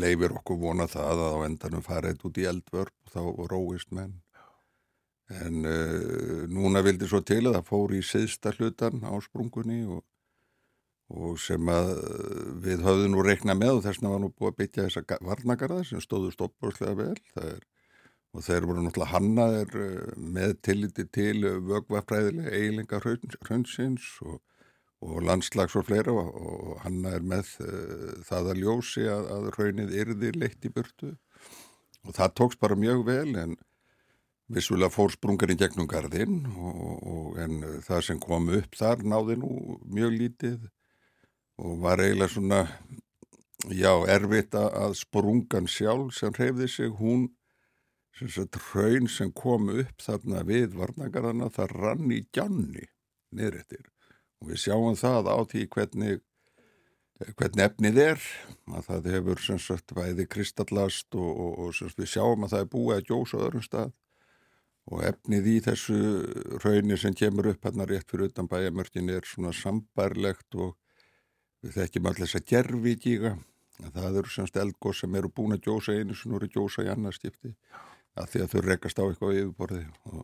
leifir 0.00 0.32
okkur 0.38 0.60
vona 0.60 0.86
það 0.88 1.24
að 1.26 1.34
á 1.36 1.38
endanum 1.48 1.84
farið 1.84 2.24
út 2.28 2.40
í 2.40 2.46
eldvörp 2.48 2.94
og 3.04 3.12
þá 3.14 3.50
róist 3.52 3.92
menn. 3.92 4.14
En 5.32 5.64
uh, 5.64 6.44
núna 6.52 6.82
vildi 6.84 7.08
svo 7.08 7.22
til 7.24 7.42
að 7.46 7.58
það 7.58 7.68
fór 7.68 7.94
í 7.96 8.00
siðsta 8.04 8.52
hlutan 8.58 9.04
á 9.08 9.12
sprungunni 9.24 9.84
og, 9.88 10.02
og 11.12 11.38
sem 11.40 11.70
að 11.72 11.92
við 12.64 12.84
höfðum 12.84 13.14
nú 13.14 13.24
reikna 13.24 13.56
með 13.56 13.78
og 13.78 13.84
þess 13.86 14.00
vegna 14.00 14.12
var 14.12 14.24
nú 14.24 14.32
búið 14.32 14.52
að 14.52 14.58
byggja 14.60 14.88
þessa 14.88 15.20
varnagarða 15.30 15.86
sem 15.88 16.04
stóðu 16.04 16.32
stoppbúrslega 16.34 16.98
vel. 17.00 17.16
Er, 17.40 17.62
og 18.34 18.42
þeir 18.42 18.66
voru 18.66 18.82
náttúrulega 18.82 19.14
hannaðir 19.14 19.76
með 20.18 20.56
tilliti 20.66 21.04
til 21.14 21.44
vögvafræðilega 21.68 22.50
eiginlega 22.50 23.00
hraunsins 23.46 24.08
og 24.26 24.40
og 25.04 25.20
landslags 25.28 25.76
og 25.78 25.86
fleira 25.88 26.14
og, 26.14 26.32
og 26.34 26.80
hann 26.84 27.04
er 27.10 27.24
með 27.24 27.52
uh, 27.64 28.10
það 28.24 28.50
að 28.54 28.64
ljósi 28.64 29.06
að, 29.10 29.28
að 29.36 29.50
raunnið 29.58 29.94
yrði 30.02 30.32
leitt 30.38 30.66
í 30.66 30.72
burtu. 30.72 31.14
Og 32.04 32.16
það 32.16 32.34
tóks 32.40 32.60
bara 32.60 32.76
mjög 32.78 33.06
vel 33.08 33.30
en 33.40 33.54
vissulega 34.52 34.92
fór 34.92 35.12
sprungarinn 35.14 35.60
gegnum 35.60 35.88
gardinn 35.88 36.42
en 37.40 37.62
það 37.84 38.02
sem 38.08 38.18
kom 38.20 38.50
upp 38.52 38.76
þar 38.76 39.04
náði 39.08 39.38
nú 39.40 39.78
mjög 39.88 40.18
lítið 40.18 40.66
og 41.64 41.78
var 41.80 42.02
eiginlega 42.04 42.34
svona 42.34 42.60
já, 43.72 43.92
erfitt 44.10 44.56
að 44.58 44.98
sprungan 45.00 45.70
sjálf 45.70 46.12
sem 46.18 46.34
hreyfði 46.36 46.68
sig, 46.68 46.92
hún 46.92 47.30
sem 48.18 48.30
sagt 48.30 48.60
raun 48.74 49.08
sem 49.10 49.32
kom 49.32 49.70
upp 49.72 50.04
þarna 50.04 50.44
við 50.46 50.76
varnagarðana 50.78 51.50
það 51.54 51.76
rann 51.80 52.12
í 52.12 52.20
gjanni 52.34 52.84
niðrættir 53.34 53.88
og 54.44 54.52
við 54.52 54.60
sjáum 54.66 54.96
það 55.00 55.30
á 55.32 55.38
því 55.48 55.62
hvernig, 55.72 56.18
hvernig 57.32 57.64
efnið 57.64 58.00
er 58.02 58.26
að 58.68 58.88
það 58.90 59.10
hefur 59.14 59.40
sem 59.40 59.60
sagt 59.64 59.94
væði 59.96 60.26
kristallast 60.28 61.16
og, 61.16 61.30
og, 61.32 61.54
og 61.64 61.76
sagt, 61.78 61.96
við 61.96 62.10
sjáum 62.12 62.44
að 62.44 62.52
það 62.52 62.64
er 62.66 62.72
búið 62.74 62.96
að 62.98 63.06
gjósa 63.08 63.40
öðrum 63.40 63.64
stað. 63.64 63.94
Og 64.92 65.00
efnið 65.08 65.46
í 65.48 65.56
þessu 65.64 65.98
raunir 66.60 67.00
sem 67.00 67.16
kemur 67.16 67.48
upp 67.54 67.64
hérna 67.64 67.88
rétt 67.88 68.10
fyrir 68.10 68.28
utan 68.28 68.50
bæjamörkin 68.50 69.08
er 69.14 69.24
svona 69.24 69.54
sambarlegt 69.56 70.60
og 70.60 70.74
við 71.64 71.78
þekkjum 71.78 72.10
allir 72.10 72.28
þess 72.28 72.40
að 72.42 72.48
gerfi 72.52 72.96
gíga 73.00 73.32
það 73.80 74.20
eru 74.20 74.30
semst 74.30 74.60
eldgóð 74.60 74.98
sem 75.00 75.16
eru 75.16 75.32
búin 75.32 75.56
að 75.56 75.64
gjósa 75.70 75.96
einu 75.96 76.14
sem 76.14 76.36
eru 76.36 76.50
gjósa 76.52 76.84
í 76.84 76.90
annarskipti 76.92 77.54
að 78.14 78.28
því 78.30 78.42
að 78.44 78.52
þau 78.52 78.60
rekast 78.68 79.00
á 79.00 79.04
eitthvað 79.08 79.38
yfirborði. 79.40 79.80
Og 80.12 80.20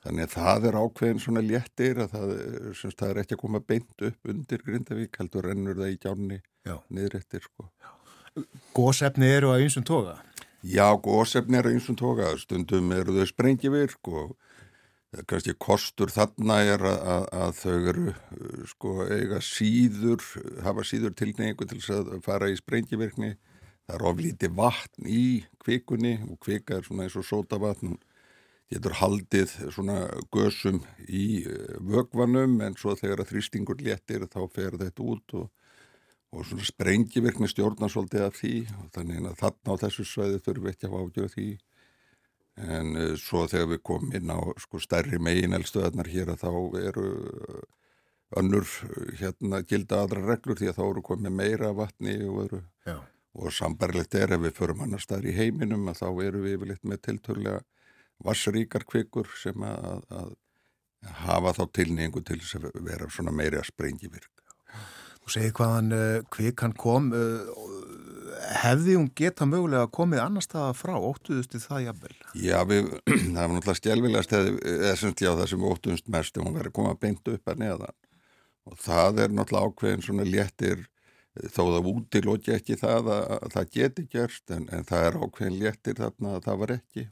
Þannig 0.00 0.26
að 0.26 0.34
það 0.34 0.66
er 0.68 0.76
ákveðin 0.80 1.20
svona 1.20 1.42
léttir 1.44 1.98
að 2.00 2.14
það, 2.14 2.30
semst, 2.78 2.98
það 3.02 3.10
er 3.10 3.18
ekki 3.22 3.36
að 3.36 3.42
koma 3.42 3.60
beint 3.60 4.04
upp 4.08 4.30
undir 4.32 4.62
Grindavík, 4.64 5.18
heldur 5.20 5.48
rennur 5.50 5.76
það 5.76 5.92
í 5.92 5.98
gjánni 6.00 6.38
niðrættir 6.88 7.44
sko. 7.44 7.68
Gósefni 8.76 9.28
eru 9.28 9.50
að 9.52 9.66
einsum 9.66 9.84
toga? 9.84 10.16
Já, 10.64 10.86
gósefni 11.04 11.60
eru 11.60 11.72
að 11.72 11.76
einsum 11.76 11.98
toga, 12.00 12.30
stundum 12.40 12.92
eru 12.96 13.18
þau 13.18 13.28
sprengivirk 13.28 14.10
og 14.12 14.32
kannski 15.28 15.56
kostur 15.58 16.12
þarna 16.14 16.60
er 16.62 16.84
að, 16.86 16.98
að, 17.12 17.24
að 17.42 17.54
þau 17.60 17.78
eru 17.92 18.66
sko 18.70 18.96
eiga 19.10 19.40
síður, 19.44 20.24
hafa 20.64 20.84
síður 20.86 21.16
tilneingu 21.18 21.66
til 21.66 21.80
þess 21.80 21.96
að 21.98 22.20
fara 22.24 22.48
í 22.48 22.56
sprengivirkni. 22.56 23.34
Það 23.90 23.96
er 23.96 24.06
oflítið 24.06 24.52
vatn 24.54 25.08
í 25.10 25.24
kvikunni 25.64 26.20
og 26.28 26.38
kvika 26.44 26.78
er 26.78 26.86
svona 26.86 27.08
eins 27.08 27.16
og 27.18 27.26
sótavatn 27.26 27.96
og 27.96 27.98
getur 28.70 28.94
haldið 29.00 29.54
svona 29.74 30.04
gösum 30.34 30.82
í 31.08 31.42
eh, 31.42 31.72
vögvanum 31.82 32.60
en 32.64 32.76
svo 32.78 32.94
þegar 32.98 33.24
að 33.24 33.32
þrýstingur 33.32 33.82
léttir 33.82 34.26
þá 34.30 34.44
fer 34.52 34.78
þetta 34.78 35.06
út 35.14 35.34
og, 35.40 35.48
og 36.30 36.46
svona 36.46 36.68
sprengivirkni 36.68 37.50
stjórnar 37.50 37.90
svolítið 37.90 38.28
af 38.28 38.38
því. 38.38 38.54
Og 38.78 38.92
þannig 38.94 39.26
að 39.32 39.42
þarna 39.42 39.74
á 39.74 39.80
þessu 39.82 40.06
sveiði 40.06 40.44
þurfum 40.44 40.68
við 40.68 40.76
ekki 40.76 40.90
að 40.90 40.96
ágjöra 41.00 41.34
því. 41.34 41.48
En 42.60 42.94
uh, 43.00 43.12
svo 43.18 43.44
þegar 43.50 43.68
við 43.74 43.84
komum 43.90 44.16
inn 44.18 44.30
á 44.30 44.40
sko 44.62 44.80
stærri 44.82 45.18
megin 45.22 45.56
elstöðarnar 45.56 46.10
hér 46.10 46.34
að 46.34 46.42
þá 46.44 46.50
eru 46.84 47.06
uh, 47.10 47.60
önnur 48.38 48.66
hérna 49.18 49.64
gilda 49.66 50.04
aðra 50.04 50.22
reglur 50.28 50.58
því 50.58 50.70
að 50.70 50.78
þá 50.78 50.84
eru 50.86 51.02
komið 51.06 51.34
meira 51.34 51.72
vatni 51.74 52.14
og 52.28 52.44
eru 52.44 52.60
Já. 52.86 53.00
og 53.34 53.54
sambarlegt 53.54 54.14
er 54.14 54.36
ef 54.36 54.44
við 54.44 54.54
förum 54.58 54.84
annar 54.84 55.02
staðar 55.02 55.30
í 55.32 55.34
heiminum 55.34 55.88
að 55.90 56.02
þá 56.04 56.08
eru 56.28 56.42
við 56.44 56.58
yfirleitt 56.58 56.86
með 56.86 57.02
tilturlega 57.08 57.62
vassríkar 58.24 58.84
kvikur 58.88 59.30
sem 59.40 59.64
að, 59.66 60.04
að 60.10 60.34
hafa 61.24 61.54
þá 61.56 61.64
tilningu 61.78 62.22
til 62.26 62.40
þess 62.42 62.58
að 62.60 62.82
vera 62.84 63.08
svona 63.12 63.32
meiri 63.34 63.60
að 63.60 63.70
sprengi 63.70 64.10
virk. 64.12 64.44
Þú 65.20 65.32
segir 65.34 65.54
hvaðan 65.56 65.94
uh, 65.94 66.20
kvikan 66.32 66.74
kom, 66.76 67.10
uh, 67.12 67.48
hefði 68.62 68.96
hún 68.96 69.10
geta 69.16 69.46
mögulega 69.48 69.90
komið 69.92 70.22
annar 70.24 70.44
staða 70.44 70.72
frá, 70.76 70.94
óttuðusti 70.96 71.60
það 71.62 71.86
jafnvel? 71.88 72.14
Já, 72.40 72.58
við, 72.68 72.92
það 73.34 73.40
var 73.40 73.56
náttúrulega 73.56 73.80
stjálfilegast 73.80 74.36
eða 74.38 74.94
semst 75.00 75.24
já 75.24 75.30
það 75.32 75.50
sem 75.52 75.60
við 75.60 75.74
óttuðumst 75.74 76.14
mest, 76.16 76.40
hún 76.40 76.56
verið 76.56 76.72
að 76.72 76.78
koma 76.80 76.96
beint 77.00 77.34
upp 77.34 77.52
að 77.52 77.62
neðan 77.64 77.98
og 78.70 78.80
það 78.80 79.22
er 79.24 79.36
náttúrulega 79.36 79.70
ákveðin 79.70 80.04
svona 80.06 80.26
léttir 80.28 80.84
þó 81.54 81.62
það 81.62 81.88
útilóki 81.92 82.54
ekki 82.56 82.76
það 82.80 83.12
að, 83.14 83.24
að 83.36 83.54
það 83.54 83.72
geti 83.76 84.06
gerst 84.10 84.52
en, 84.54 84.66
en 84.74 84.86
það 84.88 85.06
er 85.06 85.18
ákveðin 85.24 85.58
léttir 85.60 85.98
þarna 86.00 86.36
að 86.36 86.46
það 86.48 86.62
var 86.62 86.74
ekki 86.76 87.06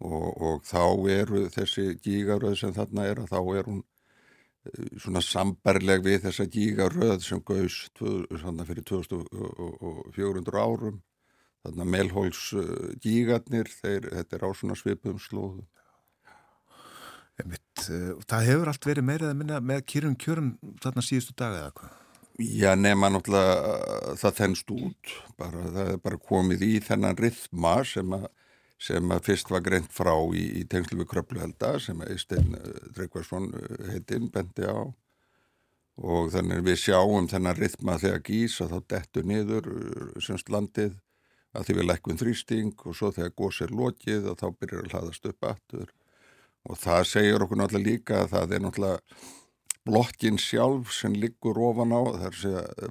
og, 0.00 0.28
og 0.40 0.64
þá 0.68 0.84
eru 1.16 1.44
þessi 1.52 1.86
gígaröð 2.04 2.56
sem 2.60 2.74
þarna 2.76 3.06
er 3.10 3.18
að 3.22 3.30
þá 3.32 3.40
er 3.58 3.64
hún 3.70 3.82
eh, 3.82 4.86
svona 5.00 5.22
sambarleg 5.24 6.04
við 6.06 6.24
þessa 6.28 6.46
gígaröð 6.50 7.20
sem 7.26 7.40
gaus 7.46 7.76
fyrir 8.00 8.84
2400 8.92 10.60
árum. 10.60 10.98
Þarna 11.60 11.84
melhóls 11.92 12.54
gígarnir 13.04 13.68
þeir, 13.68 14.08
þetta 14.14 14.36
er 14.38 14.44
á 14.48 14.50
svona 14.56 14.76
svipum 14.80 15.18
slóðum. 15.20 15.66
Einmitt, 17.40 17.88
eh, 17.88 18.12
það 18.28 18.46
hefur 18.48 18.70
allt 18.70 18.86
verið 18.88 19.06
meirið 19.06 19.30
að 19.30 19.38
minna 19.40 19.60
með 19.64 19.82
kýrum 19.88 20.16
kjörum 20.20 20.50
þarna 20.82 21.04
síðustu 21.04 21.36
daga 21.38 21.64
eða 21.64 21.74
hvað? 21.78 21.96
Já, 22.40 22.70
nema 22.78 23.10
náttúrulega 23.12 24.16
það 24.20 24.36
þennst 24.38 24.70
út, 24.72 25.14
bara, 25.40 25.64
það 25.74 25.90
er 25.92 25.98
bara 26.04 26.20
komið 26.30 26.62
í 26.64 26.72
þennan 26.84 27.18
rithma 27.20 27.74
sem 27.84 28.14
að, 28.16 28.26
sem 28.80 29.12
að 29.12 29.26
fyrst 29.28 29.50
var 29.52 29.62
greint 29.64 29.92
frá 29.92 30.14
í, 30.32 30.44
í 30.60 30.64
tengslu 30.64 31.02
við 31.02 31.10
kröpluhelda 31.12 31.74
sem 31.82 32.00
að 32.00 32.14
Eistein 32.14 32.56
Dreikvarsson 32.96 33.50
heitinn 33.90 34.30
bendi 34.32 34.64
á. 34.64 34.88
Og 36.00 36.30
þannig 36.32 36.64
við 36.64 36.78
sjáum 36.86 37.28
þennan 37.28 37.58
rithma 37.58 37.98
þegar 38.00 38.22
gís 38.24 38.56
að 38.64 38.72
þá 38.72 38.78
dettur 38.94 39.26
niður 39.28 39.68
semst 40.24 40.48
landið 40.48 40.94
að 41.52 41.66
því 41.66 41.76
við 41.76 41.88
lækkum 41.90 42.20
þrýsting 42.20 42.86
og 42.86 42.96
svo 42.96 43.10
þegar 43.12 43.36
gós 43.36 43.58
er 43.64 43.74
lokið 43.74 44.30
og 44.30 44.38
þá 44.40 44.46
byrjar 44.54 44.86
að 44.86 44.94
hlaðast 44.94 45.28
upp 45.28 45.50
aftur. 45.50 45.92
Og 46.70 46.78
það 46.78 47.04
segir 47.10 47.44
okkur 47.44 47.60
náttúrulega 47.60 47.90
líka 47.90 48.22
að 48.22 48.32
það 48.34 48.56
er 48.56 48.64
náttúrulega 48.64 49.28
blokkin 49.88 50.38
sjálf 50.40 50.92
sem 50.94 51.14
liggur 51.16 51.58
ofan 51.68 51.92
á, 51.96 52.00
það 52.16 52.26
er 52.30 52.40
segja 52.40 52.90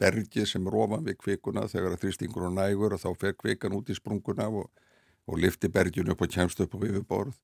bergi 0.00 0.46
sem 0.48 0.66
er 0.68 0.76
ofan 0.82 1.04
við 1.04 1.18
kvikuna 1.20 1.66
þegar 1.68 1.98
þrýstingur 2.00 2.46
og 2.48 2.54
nægur 2.56 2.94
og 2.96 3.02
þá 3.02 3.10
fer 3.20 3.36
kvikan 3.36 3.76
út 3.76 3.90
í 3.90 3.96
sprunguna 3.96 4.48
og, 4.48 4.70
og 5.28 5.40
lifti 5.42 5.70
bergin 5.72 6.10
upp 6.12 6.22
og 6.24 6.32
kemst 6.32 6.62
upp 6.64 6.76
á 6.76 6.78
viðborð. 6.84 7.34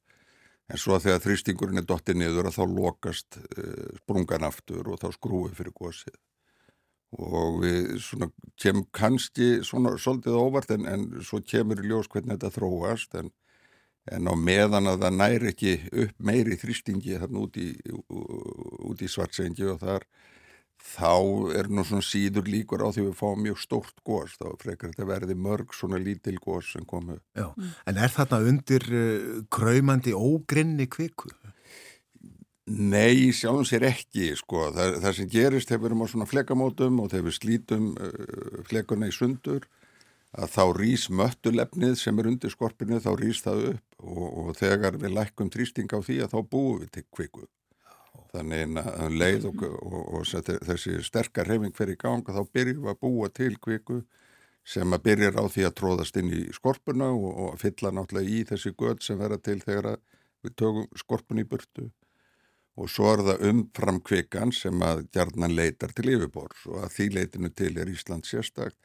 En 0.66 0.80
svo 0.82 0.98
þegar 0.98 1.22
þrýstingurinn 1.22 1.78
er 1.78 1.86
dottið 1.86 2.20
niður 2.20 2.48
að 2.48 2.56
þá 2.58 2.64
lokast 2.72 3.38
uh, 3.38 3.90
sprungan 4.00 4.46
aftur 4.48 4.88
og 4.90 5.02
þá 5.02 5.10
skrúið 5.14 5.58
fyrir 5.60 5.76
gósið. 5.76 6.16
Og 7.22 7.60
við 7.62 7.92
svona 8.02 8.28
kem 8.58 8.82
kannski 8.94 9.60
svona 9.64 9.94
svolítið 10.00 10.38
óvart 10.40 10.72
en, 10.74 10.88
en 10.90 11.06
svo 11.22 11.38
kemur 11.40 11.78
í 11.80 11.86
ljós 11.86 12.10
hvernig 12.10 12.34
þetta 12.34 12.54
þróast 12.58 13.14
en 13.20 13.30
en 14.12 14.30
á 14.30 14.34
meðan 14.38 14.90
að 14.90 15.02
það 15.04 15.18
næri 15.18 15.50
ekki 15.50 15.74
upp 16.04 16.18
meiri 16.28 16.58
þrýstingi 16.60 17.18
þarna 17.18 17.42
út 17.42 17.58
í, 17.58 17.72
í 17.74 19.10
svartsengi 19.10 19.66
og 19.72 19.80
þar 19.82 20.06
þá 20.86 21.56
er 21.58 21.68
nú 21.72 21.84
svona 21.86 22.04
síður 22.04 22.48
líkur 22.50 22.84
á 22.86 22.88
því 22.94 23.08
við 23.08 23.18
fáum 23.18 23.42
mjög 23.44 23.58
stórt 23.62 23.98
gós 24.06 24.36
þá 24.38 24.46
frekar 24.62 24.92
þetta 24.92 25.08
verði 25.08 25.36
mörg 25.46 25.74
svona 25.74 26.00
lítil 26.02 26.36
gós 26.42 26.70
sem 26.72 26.86
komu. 26.88 27.18
Já, 27.36 27.50
en 27.86 28.00
er 28.00 28.12
þarna 28.14 28.42
undir 28.52 28.86
uh, 28.92 29.42
kraumandi 29.52 30.14
ógrinni 30.16 30.88
kviku? 30.90 31.32
Nei, 32.66 33.30
sjálfum 33.30 33.66
sér 33.66 33.84
ekki, 33.86 34.32
sko. 34.34 34.64
Það, 34.74 34.96
það 35.04 35.12
sem 35.20 35.28
gerist 35.30 35.70
þegar 35.70 35.82
við 35.82 35.88
erum 35.92 36.02
á 36.02 36.06
svona 36.10 36.26
flekamótum 36.26 37.02
og 37.02 37.12
þegar 37.12 37.26
við 37.28 37.36
slítum 37.36 37.90
uh, 37.94 38.62
flekuna 38.66 39.10
í 39.10 39.14
sundur 39.14 39.68
að 40.36 40.50
þá 40.52 40.62
rýs 40.76 41.04
möttulefnið 41.14 41.94
sem 42.00 42.18
er 42.18 42.28
undir 42.32 42.52
skorpinu, 42.52 42.98
þá 43.00 43.12
rýs 43.20 43.42
það 43.44 43.62
upp 43.72 44.02
og, 44.02 44.26
og 44.26 44.50
þegar 44.58 44.98
við 45.00 45.14
lækkum 45.16 45.52
trýsting 45.52 45.94
á 45.94 45.98
því 46.02 46.18
að 46.24 46.34
þá 46.34 46.38
búum 46.50 46.82
við 46.82 46.90
til 46.96 47.04
kviku. 47.14 47.46
Þannig 48.36 48.78
að 48.82 49.16
leið 49.16 49.48
og, 49.50 49.64
og, 49.64 49.98
og 50.18 50.52
þessi 50.68 51.00
sterkar 51.06 51.48
hefing 51.48 51.74
fer 51.76 51.92
í 51.92 51.98
gang 52.00 52.26
og 52.26 52.36
þá 52.36 52.54
byrjum 52.58 52.84
við 52.84 52.92
að 52.92 53.02
búa 53.02 53.30
til 53.32 53.54
kviku 53.62 54.00
sem 54.66 54.92
að 54.92 55.04
byrjar 55.06 55.38
á 55.38 55.44
því 55.46 55.68
að 55.68 55.76
tróðast 55.80 56.16
inn 56.20 56.32
í 56.34 56.40
skorpuna 56.54 57.12
og 57.14 57.54
fylla 57.62 57.92
náttúrulega 57.94 58.32
í 58.34 58.42
þessi 58.48 58.74
gödd 58.74 59.04
sem 59.06 59.20
verða 59.20 59.38
til 59.48 59.60
þegar 59.62 60.00
við 60.42 60.56
tökum 60.58 60.88
skorpun 60.98 61.42
í 61.42 61.46
burtu. 61.46 61.86
Og 62.76 62.90
svo 62.92 63.12
er 63.14 63.22
það 63.24 63.44
umfram 63.50 64.02
kvikan 64.04 64.52
sem 64.52 64.82
að 64.84 65.06
gjarnan 65.14 65.54
leitar 65.56 65.94
til 65.96 66.10
yfirbors 66.12 66.66
og 66.68 66.82
að 66.82 66.92
því 66.96 67.06
leitinu 67.14 67.52
til 67.56 67.72
er 67.80 67.88
Ísland 67.88 68.28
sérstakt 68.28 68.76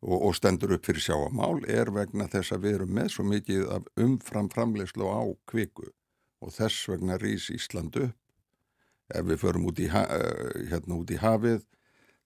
og, 0.00 0.16
og 0.16 0.34
stendur 0.34 0.74
upp 0.74 0.88
fyrir 0.88 1.04
sjáamál 1.04 1.60
er 1.70 1.92
vegna 1.94 2.26
þess 2.32 2.56
að 2.56 2.66
við 2.66 2.78
erum 2.80 2.96
með 2.98 3.12
svo 3.14 3.26
mikið 3.28 3.68
af 3.76 3.86
umfram 4.00 4.50
framlegslu 4.50 5.06
á 5.06 5.22
kviku 5.52 5.92
og 6.40 6.56
þess 6.56 6.88
vegna 6.90 7.20
rýs 7.20 7.52
Ísland 7.54 8.00
upp 8.00 8.19
ef 9.14 9.26
við 9.26 9.42
förum 9.42 9.66
út 9.70 9.80
í, 9.82 9.88
eh, 9.90 10.70
hérna, 10.70 10.98
út 11.00 11.10
í 11.10 11.18
hafið 11.20 11.62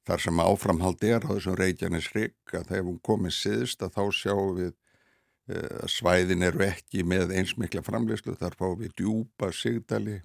þar 0.04 0.20
sem 0.20 0.40
áframhald 0.44 1.04
er 1.04 1.24
á 1.24 1.32
þessum 1.32 1.58
Reykjanes 1.58 2.10
Rygg 2.14 2.52
að 2.52 2.70
þegar 2.70 2.86
hún 2.88 3.00
komið 3.08 3.36
siðst 3.38 3.84
að 3.84 3.94
þá 3.96 4.04
sjáum 4.18 4.54
við 4.58 4.72
eh, 5.48 5.74
að 5.80 5.90
svæðin 5.96 6.46
eru 6.50 6.64
ekki 6.68 7.04
með 7.08 7.34
einsmikla 7.38 7.84
framlegslu 7.86 8.36
þar 8.40 8.56
fáum 8.60 8.78
við 8.82 8.96
djúpa 9.00 9.50
sigdali 9.52 10.20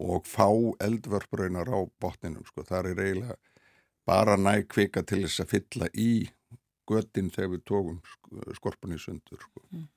og 0.00 0.28
fá 0.28 0.48
eldvörbröynar 0.80 1.68
á 1.68 1.80
botninum 2.00 2.46
sko. 2.48 2.64
þar 2.64 2.92
er 2.92 3.02
eiginlega 3.04 3.36
bara 4.08 4.36
næg 4.36 4.68
kvika 4.72 5.04
til 5.04 5.22
þess 5.26 5.44
að 5.44 5.52
fylla 5.52 5.90
í 5.92 6.12
göttin 6.88 7.30
þegar 7.30 7.52
við 7.52 7.66
tókum 7.68 8.00
skorpunni 8.56 8.98
sundur 8.98 9.44
sko. 9.44 9.66
mm. 9.70 9.88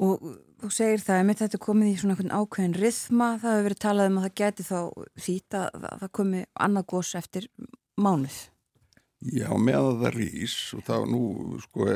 Og 0.00 0.22
þú 0.62 0.70
segir 0.72 1.02
það, 1.04 1.30
ef 1.32 1.42
þetta 1.42 1.60
komið 1.62 1.90
í 1.90 1.98
svona 2.00 2.38
ákveðin 2.40 2.78
rithma, 2.80 3.28
það 3.42 3.52
hefur 3.52 3.66
verið 3.68 3.82
talað 3.84 4.08
um 4.08 4.18
að 4.18 4.26
það 4.26 4.34
geti 4.40 4.66
þá 4.66 4.78
þýta 5.26 5.62
að 5.68 5.86
það 6.00 6.12
komi 6.18 6.42
annað 6.66 6.88
gós 6.94 7.12
eftir 7.18 7.48
mánuð. 8.00 8.38
Já, 9.22 9.48
með 9.54 9.78
að 9.78 10.00
það 10.02 10.16
rýs 10.16 10.56
og 10.76 10.84
þá 10.88 10.94
nú 11.06 11.22
sko 11.62 11.88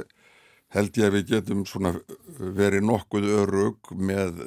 held 0.74 0.98
ég 0.98 1.08
að 1.08 1.14
við 1.16 1.30
getum 1.32 1.64
svona 1.66 1.92
verið 2.36 2.84
nokkuð 2.86 3.28
örug 3.40 3.90
með 3.96 4.42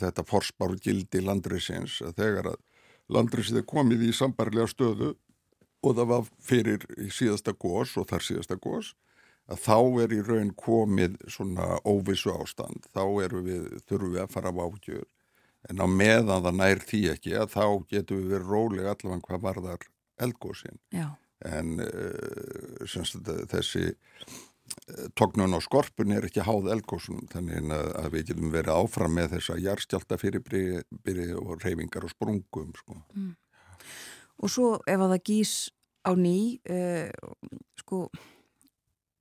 þetta 0.00 0.26
forspáru 0.28 0.78
gildi 0.82 1.22
landrisins 1.24 2.00
að 2.04 2.16
þegar 2.20 2.52
að 2.52 2.60
landrisið 3.10 3.62
er 3.62 3.68
komið 3.70 4.06
í 4.06 4.14
sambarlega 4.14 4.70
stöðu 4.70 5.14
og 5.80 5.96
það 5.96 6.10
var 6.10 6.26
fyrir 6.44 6.86
síðasta 7.10 7.54
gós 7.56 7.96
og 7.98 8.08
þar 8.10 8.26
síðasta 8.26 8.58
gós 8.60 8.92
að 9.50 9.62
þá 9.64 9.78
er 10.04 10.12
í 10.14 10.20
raun 10.26 10.52
komið 10.58 11.16
svona 11.30 11.78
óvissu 11.88 12.32
ástand, 12.34 12.86
þá 12.94 13.02
við, 13.16 13.80
þurfum 13.88 14.14
við 14.14 14.22
að 14.24 14.34
fara 14.34 14.52
á 14.54 14.60
ágjör 14.60 15.08
en 15.68 15.82
á 15.82 15.86
meðan 15.90 16.44
það 16.46 16.54
nær 16.56 16.84
því 16.88 17.00
ekki 17.14 17.34
að 17.36 17.50
þá 17.56 17.64
getum 17.90 18.20
við 18.20 18.30
verið 18.34 18.52
rólega 18.54 18.94
allavega 18.94 19.26
hvað 19.26 19.42
varðar 19.48 19.90
eldgósin 20.20 20.78
en 21.50 21.74
uh, 21.84 22.86
semst, 22.88 23.20
þessi 23.50 23.90
uh, 23.90 25.04
tognun 25.18 25.56
á 25.56 25.60
skorpun 25.64 26.14
er 26.16 26.28
ekki 26.28 26.44
háð 26.46 26.70
eldgósunum 26.76 27.28
þannig 27.32 27.68
að, 27.76 27.92
að 28.04 28.16
við 28.16 28.26
getum 28.30 28.54
verið 28.54 28.72
áfram 28.76 29.16
með 29.18 29.36
þessa 29.36 29.58
járstjálta 29.60 30.20
fyrirbyrði 30.20 31.28
og 31.40 31.54
reyfingar 31.64 32.08
og 32.08 32.14
sprungum 32.14 32.72
sko. 32.76 33.00
mm. 33.16 33.36
Og 34.40 34.48
svo 34.48 34.68
ef 34.88 34.96
að 34.96 35.10
það 35.12 35.24
gís 35.28 35.54
á 36.00 36.16
ný 36.16 36.38
uh, 36.72 37.08
sko 37.82 38.06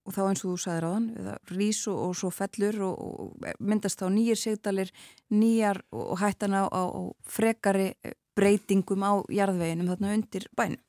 og 0.09 0.15
þá 0.15 0.21
eins 0.25 0.43
og 0.43 0.53
þú 0.55 0.57
sagði 0.63 0.81
ráðan 0.85 1.07
rís 1.53 1.83
og, 1.91 2.01
og 2.07 2.17
svo 2.17 2.31
fellur 2.33 2.81
og, 2.87 2.99
og 2.99 3.47
myndast 3.61 4.01
þá 4.01 4.07
nýjir 4.15 4.39
segdalir 4.41 4.91
nýjar 5.29 5.83
og 5.93 6.17
hættan 6.23 6.57
á, 6.57 6.65
á, 6.65 6.83
á 6.89 7.01
frekari 7.29 7.91
eh, 8.01 8.15
breytingum 8.37 9.05
á 9.05 9.21
jarðveginum 9.29 9.91
þarna 9.93 10.15
undir 10.17 10.47
bænum. 10.57 10.81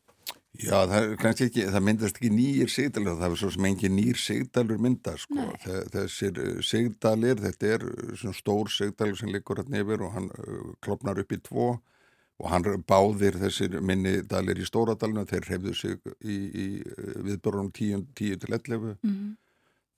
Já, 0.61 0.83
það, 0.91 1.13
ekki, 1.47 1.67
það 1.71 1.85
myndast 1.87 2.17
ekki 2.19 2.31
nýjir 2.35 2.73
segdalir, 2.73 3.15
það 3.21 3.29
er 3.29 3.39
svo 3.39 3.51
sem 3.55 3.69
engin 3.69 3.95
nýjir 3.97 4.19
segdalur 4.19 4.81
myndast, 4.83 5.29
sko. 5.29 5.47
Þessir 5.95 6.41
eh, 6.43 6.57
segdalir, 6.67 7.39
þetta 7.45 7.71
er 7.77 7.87
stór 8.37 8.73
segdalur 8.73 9.21
sem 9.21 9.31
liggur 9.31 9.63
hérna 9.63 9.85
yfir 9.85 10.09
og 10.09 10.17
hann 10.17 10.29
klopnar 10.83 11.23
upp 11.23 11.37
í 11.37 11.41
tvo. 11.45 11.71
og 11.77 11.87
hann 12.49 12.85
báðir 12.89 13.37
þessir 13.41 13.81
minni 13.85 14.21
dalir 14.29 14.61
í 14.61 14.67
stóradalina, 14.69 15.27
þeir 15.29 15.49
hrefðu 15.49 15.75
sig 15.77 16.13
í, 16.21 16.37
í 16.37 16.67
viðbörunum 17.27 17.73
10 17.77 18.07
til 18.17 18.37
11 18.49 18.79
mm 18.79 18.95
-hmm. 19.03 19.35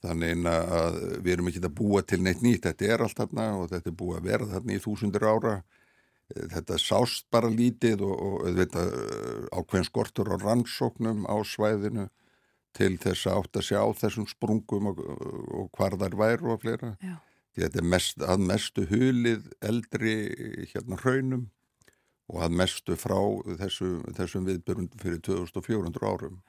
þannig 0.06 0.46
að 0.50 0.98
við 1.22 1.32
erum 1.32 1.52
ekki 1.52 1.62
að 1.62 1.76
búa 1.78 2.02
til 2.02 2.22
neitt 2.22 2.42
nýtt, 2.42 2.66
þetta 2.66 2.84
er 2.84 3.04
allt 3.04 3.20
þarna 3.20 3.46
og 3.60 3.70
þetta 3.70 3.90
er 3.90 4.00
búið 4.00 4.18
að 4.18 4.28
vera 4.30 4.50
þarna 4.54 4.74
í 4.74 4.82
þúsundur 4.82 5.28
ára. 5.28 5.62
Þetta 6.32 6.78
sást 6.80 7.26
bara 7.30 7.48
lítið 7.50 8.00
og, 8.06 8.14
og 8.22 8.56
þetta, 8.56 8.82
ákveðin 9.52 9.84
skortur 9.84 10.32
á 10.32 10.36
rannsóknum 10.40 11.26
á 11.28 11.36
svæðinu 11.44 12.08
til 12.72 12.96
þess 12.96 13.26
að 13.26 13.36
átt 13.36 13.56
að 13.56 13.66
sjá 13.68 13.82
þessum 14.00 14.26
sprungum 14.26 14.86
og, 14.86 15.02
og 15.52 15.68
hvar 15.76 15.98
þær 16.00 16.16
væru 16.16 16.54
og 16.54 16.62
fleira. 16.62 16.96
Já. 17.02 17.20
þetta 17.52 17.78
er 17.78 17.84
mest, 17.84 18.22
að 18.22 18.46
mestu 18.48 18.86
hulið 18.88 19.50
eldri 19.60 20.14
hérna 20.72 20.96
hraunum 20.96 21.50
og 22.32 22.40
að 22.46 22.56
mestu 22.62 22.96
frá 22.96 23.18
þessu, 23.60 23.92
þessum 24.16 24.48
viðbyrjum 24.48 24.88
fyrir 25.02 25.20
2400 25.28 26.08
árum. 26.08 26.40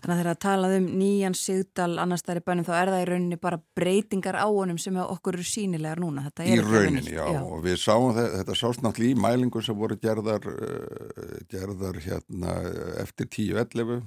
Þannig 0.00 0.12
að 0.12 0.20
þegar 0.20 0.30
að 0.30 0.38
talað 0.40 0.74
um 0.78 0.86
nýjan 1.00 1.34
sigdal 1.36 1.98
annars 2.00 2.24
þær 2.24 2.40
í 2.40 2.44
bænum 2.46 2.66
þá 2.66 2.72
er 2.78 2.90
það 2.92 3.02
í 3.02 3.08
rauninni 3.10 3.38
bara 3.40 3.58
breytingar 3.76 4.38
á 4.40 4.46
honum 4.48 4.78
sem 4.80 4.96
okkur 5.02 5.36
eru 5.36 5.46
sínilegar 5.46 6.00
núna. 6.00 6.24
Þetta 6.28 6.46
Í 6.48 6.58
rauninni, 6.62 7.02
nýtt. 7.02 7.16
já, 7.18 7.26
og 7.42 7.64
við 7.66 7.76
sáum 7.82 8.14
þetta, 8.16 8.40
þetta 8.40 8.56
sást 8.62 8.84
náttúrulega 8.84 9.16
í 9.16 9.20
mælingum 9.26 9.66
sem 9.66 9.76
voru 9.76 9.98
gerðar, 10.00 10.48
uh, 10.48 11.34
gerðar 11.52 12.00
hérna 12.06 12.56
eftir 13.02 13.28
10-11 13.36 14.00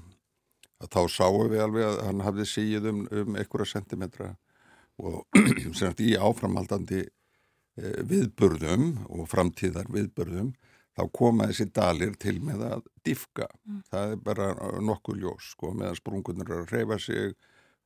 að 0.80 0.92
þá 0.96 1.02
sáum 1.12 1.50
við 1.52 1.64
alveg 1.66 1.88
að 1.90 2.02
hann 2.08 2.26
hafði 2.26 2.50
síð 2.50 2.90
um, 2.94 3.06
um 3.12 3.38
einhverja 3.38 3.74
sentimetra 3.76 4.34
og 5.00 5.22
semst 5.80 6.02
í 6.04 6.16
áframhaldandi 6.18 7.04
uh, 7.06 8.02
viðburðum 8.10 8.90
og 9.10 9.30
framtíðar 9.32 9.92
viðburðum 9.94 10.54
þá 11.00 11.04
koma 11.16 11.48
þessi 11.50 11.70
dalir 11.76 12.16
til 12.20 12.36
með 12.44 12.66
að 12.68 12.88
diffka. 13.08 13.48
Það 13.90 14.16
er 14.16 14.24
bara 14.26 14.50
nokkuð 14.84 15.22
ljós, 15.24 15.54
sko, 15.56 15.72
meðan 15.78 16.00
sprungunar 16.00 16.52
eru 16.52 16.66
að 16.66 16.74
reyfa 16.76 17.00
sig 17.00 17.36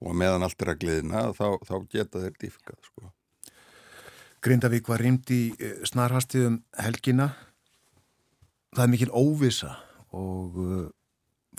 og 0.03 0.17
meðan 0.19 0.43
allt 0.43 0.65
er 0.65 0.73
að 0.73 0.81
gliðna 0.81 1.27
þá, 1.37 1.45
þá 1.63 1.75
geta 1.93 2.23
þeir 2.23 2.39
diffkað, 2.41 2.79
sko. 2.89 3.11
Grindavík 4.43 4.89
var 4.91 4.99
rýmd 4.99 5.29
í 5.31 5.43
eh, 5.55 5.79
snarhastið 5.87 6.49
um 6.49 6.59
helgina. 6.75 7.29
Það 8.73 8.83
er 8.83 8.91
mikil 8.91 9.11
óvisa 9.13 9.77
og 10.13 10.57
uh, 10.59 10.87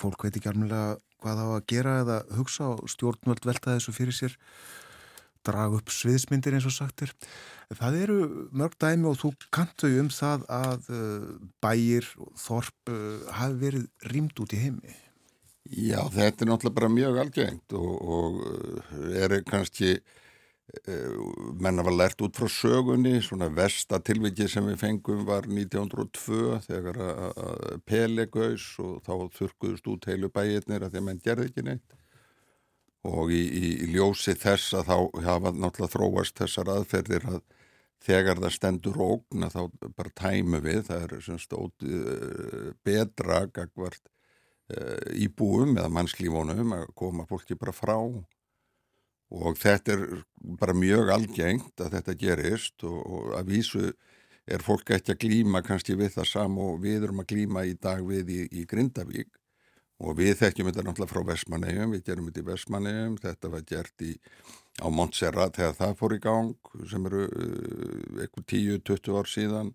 fólk 0.01 0.27
veit 0.27 0.37
ekki 0.37 0.51
alveg 0.51 1.01
hvað 1.23 1.39
það 1.41 1.49
á 1.49 1.55
að 1.55 1.67
gera 1.71 1.95
eða 2.03 2.17
hugsa 2.37 2.67
og 2.75 2.91
stjórnvöld 2.91 3.47
velta 3.49 3.77
þessu 3.77 3.95
fyrir 3.97 4.17
sér 4.17 4.35
draga 5.47 5.79
upp 5.79 5.93
sviðsmyndir 5.93 6.57
eins 6.57 6.67
og 6.69 6.75
sagtir. 6.75 7.13
Það 7.75 8.01
eru 8.03 8.19
mörg 8.55 8.77
dæmi 8.81 9.09
og 9.11 9.21
þú 9.21 9.33
kantu 9.55 9.91
um 10.01 10.11
það 10.13 10.45
að 10.53 10.91
uh, 10.95 11.31
bæir 11.65 12.11
og 12.21 12.35
þorp 12.41 12.93
uh, 12.93 13.31
hafi 13.39 13.61
verið 13.63 14.11
rýmd 14.13 14.45
út 14.45 14.55
í 14.57 14.61
heimi. 14.65 14.99
Já, 15.65 16.03
þetta 16.13 16.45
er 16.45 16.51
náttúrulega 16.51 16.77
bara 16.77 16.93
mjög 16.93 17.23
algengt 17.23 17.79
og, 17.79 17.95
og 18.19 18.45
uh, 18.45 19.09
er 19.17 19.41
kannski 19.49 19.97
menna 21.61 21.83
var 21.85 21.93
lært 21.93 22.23
út 22.25 22.39
frá 22.41 22.49
sögunni, 22.49 23.19
svona 23.23 23.51
versta 23.53 23.99
tilvikið 24.01 24.49
sem 24.49 24.65
við 24.71 24.79
fengum 24.81 25.27
var 25.29 25.45
1902 25.45 26.57
þegar 26.65 27.01
að 27.05 27.83
Pele 27.85 28.25
gaus 28.33 28.71
og 28.81 28.95
þá 29.05 29.29
þurkuðust 29.37 29.91
út 29.93 30.09
heilu 30.09 30.33
bæirnir 30.33 30.87
að 30.87 30.97
því 30.97 31.03
að 31.03 31.07
menn 31.11 31.21
gerði 31.27 31.51
ekki 31.51 31.67
neitt 31.69 31.99
og 33.05 33.33
í, 33.33 33.41
í, 33.41 33.73
í 33.85 33.91
ljósi 33.93 34.35
þess 34.39 34.75
að 34.79 34.89
þá 34.89 34.97
hafa 35.27 35.53
náttúrulega 35.53 35.93
þróast 35.93 36.41
þessar 36.41 36.73
aðferðir 36.79 37.29
að 37.35 37.43
þegar 38.05 38.41
það 38.41 38.55
stendur 38.57 39.01
ógn 39.01 39.47
að 39.47 39.57
þá 39.57 39.89
bara 39.97 40.15
tæmu 40.21 40.61
við, 40.65 40.83
það 40.89 41.05
er 41.07 41.25
sem 41.25 41.41
stótt 41.41 41.87
uh, 41.89 42.71
betra 42.85 43.45
gagvart 43.53 44.03
uh, 44.75 45.11
í 45.17 45.29
búum 45.29 45.77
eða 45.77 45.93
mannslífónum 45.93 46.75
að 46.77 46.89
koma 46.97 47.29
fólki 47.29 47.57
bara 47.61 47.77
frá. 47.77 47.97
Og 49.35 49.57
þetta 49.59 49.97
er 49.97 50.03
bara 50.61 50.77
mjög 50.77 51.11
algengt 51.15 51.81
að 51.81 51.97
þetta 51.97 52.19
gerist 52.21 52.85
og, 52.87 52.99
og 53.05 53.31
að 53.39 53.55
vísu 53.55 53.87
er 54.45 54.61
fólk 54.63 54.93
ekki 54.93 55.15
að 55.15 55.23
glýma 55.25 55.65
kannski 55.65 55.97
við 55.97 56.19
það 56.19 56.29
sam 56.29 56.59
og 56.61 56.83
við 56.85 57.07
erum 57.07 57.23
að 57.25 57.31
glýma 57.33 57.65
í 57.65 57.73
dag 57.81 58.05
við 58.05 58.31
í, 58.35 58.43
í 58.61 58.67
Grindavík 58.69 59.33
og 60.03 60.19
við 60.19 60.35
þekkjum 60.41 60.71
þetta 60.71 60.85
náttúrulega 60.89 61.13
frá 61.13 61.23
Vestmannegjum, 61.31 61.95
við 61.95 62.05
gerum 62.09 62.29
þetta 62.29 62.43
í 62.43 62.49
Vestmannegjum, 62.49 63.17
þetta 63.23 63.51
var 63.53 63.65
gert 63.69 64.05
í, 64.05 64.11
á 64.83 64.87
Montserrat 64.91 65.57
þegar 65.59 65.79
það 65.79 65.97
fór 66.01 66.17
í 66.17 66.21
gang 66.25 66.71
sem 66.91 67.09
eru 67.11 67.25
uh, 67.29 68.21
eitthvað 68.25 68.47
10-20 68.55 69.19
ár 69.21 69.31
síðan 69.31 69.75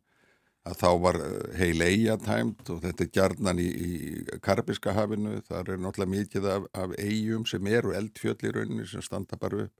að 0.68 0.80
þá 0.82 0.90
var 1.06 1.20
uh, 1.24 1.36
heil 1.58 1.86
eiga 1.86 2.18
tæmt 2.22 2.72
og 2.74 2.82
þetta 2.84 3.06
er 3.06 3.14
gjarnan 3.16 3.62
í, 3.64 3.70
í 3.70 4.40
Karbiska 4.44 4.96
hafinu, 4.98 5.40
þar 5.48 5.76
er 5.76 5.84
náttúrulega 5.86 6.16
mikið 6.18 6.50
af, 6.56 6.68
af 6.84 6.98
eigum 7.00 7.48
sem 7.48 7.72
eru 7.72 7.96
eldfjöll 7.96 8.40
í 8.44 8.56
rauninni 8.58 8.90
sem 8.90 9.06
standa 9.06 9.40
bara 9.40 9.68
upp 9.68 9.78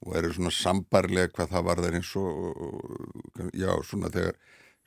og 0.00 0.16
eru 0.16 0.32
svona 0.32 0.52
sambarlega 0.54 1.28
hvað 1.36 1.50
það 1.52 1.66
var 1.66 1.82
þar 1.84 1.96
eins 1.98 2.10
og, 2.16 2.38
já, 3.52 3.70
svona 3.84 4.08
þegar 4.12 4.38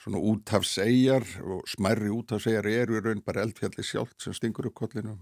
svona 0.03 0.19
úthafsegjar 0.19 1.23
og 1.43 1.63
smærri 1.71 2.11
úthafsegjar 2.11 2.67
eru 2.67 2.97
í 2.99 3.03
raun 3.05 3.23
bara 3.23 3.45
eldfjalli 3.47 3.85
sjálft 3.87 4.19
sem 4.23 4.35
stingur 4.35 4.67
upp 4.69 4.81
kollinum. 4.81 5.21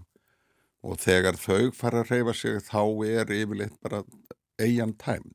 Og 0.82 0.98
þegar 0.98 1.38
þau 1.38 1.70
fara 1.76 2.02
að 2.02 2.10
reyfa 2.10 2.34
sig 2.34 2.58
þá 2.66 2.82
er 3.06 3.30
yfirleitt 3.30 3.78
bara 3.82 4.02
eigin 4.60 4.96
tæm 4.98 5.30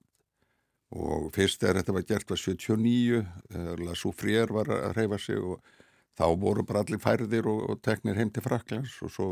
og 0.95 1.31
fyrst 1.35 1.59
þegar 1.59 1.81
þetta 1.81 1.95
var 1.95 2.05
gert 2.07 2.29
var 2.31 2.39
79 2.39 3.23
þegar 3.51 3.81
Lassú 3.83 4.11
Frýjar 4.15 4.53
var 4.55 4.71
að 4.71 4.93
reyfa 4.95 5.19
sig 5.19 5.39
og 5.39 5.73
þá 6.17 6.27
voru 6.39 6.63
bara 6.67 6.83
allir 6.83 7.01
færðir 7.03 7.49
og, 7.51 7.63
og 7.71 7.81
teknir 7.83 8.19
heim 8.19 8.31
til 8.31 8.43
Fraklands 8.45 8.95
og 9.03 9.11
svo 9.11 9.27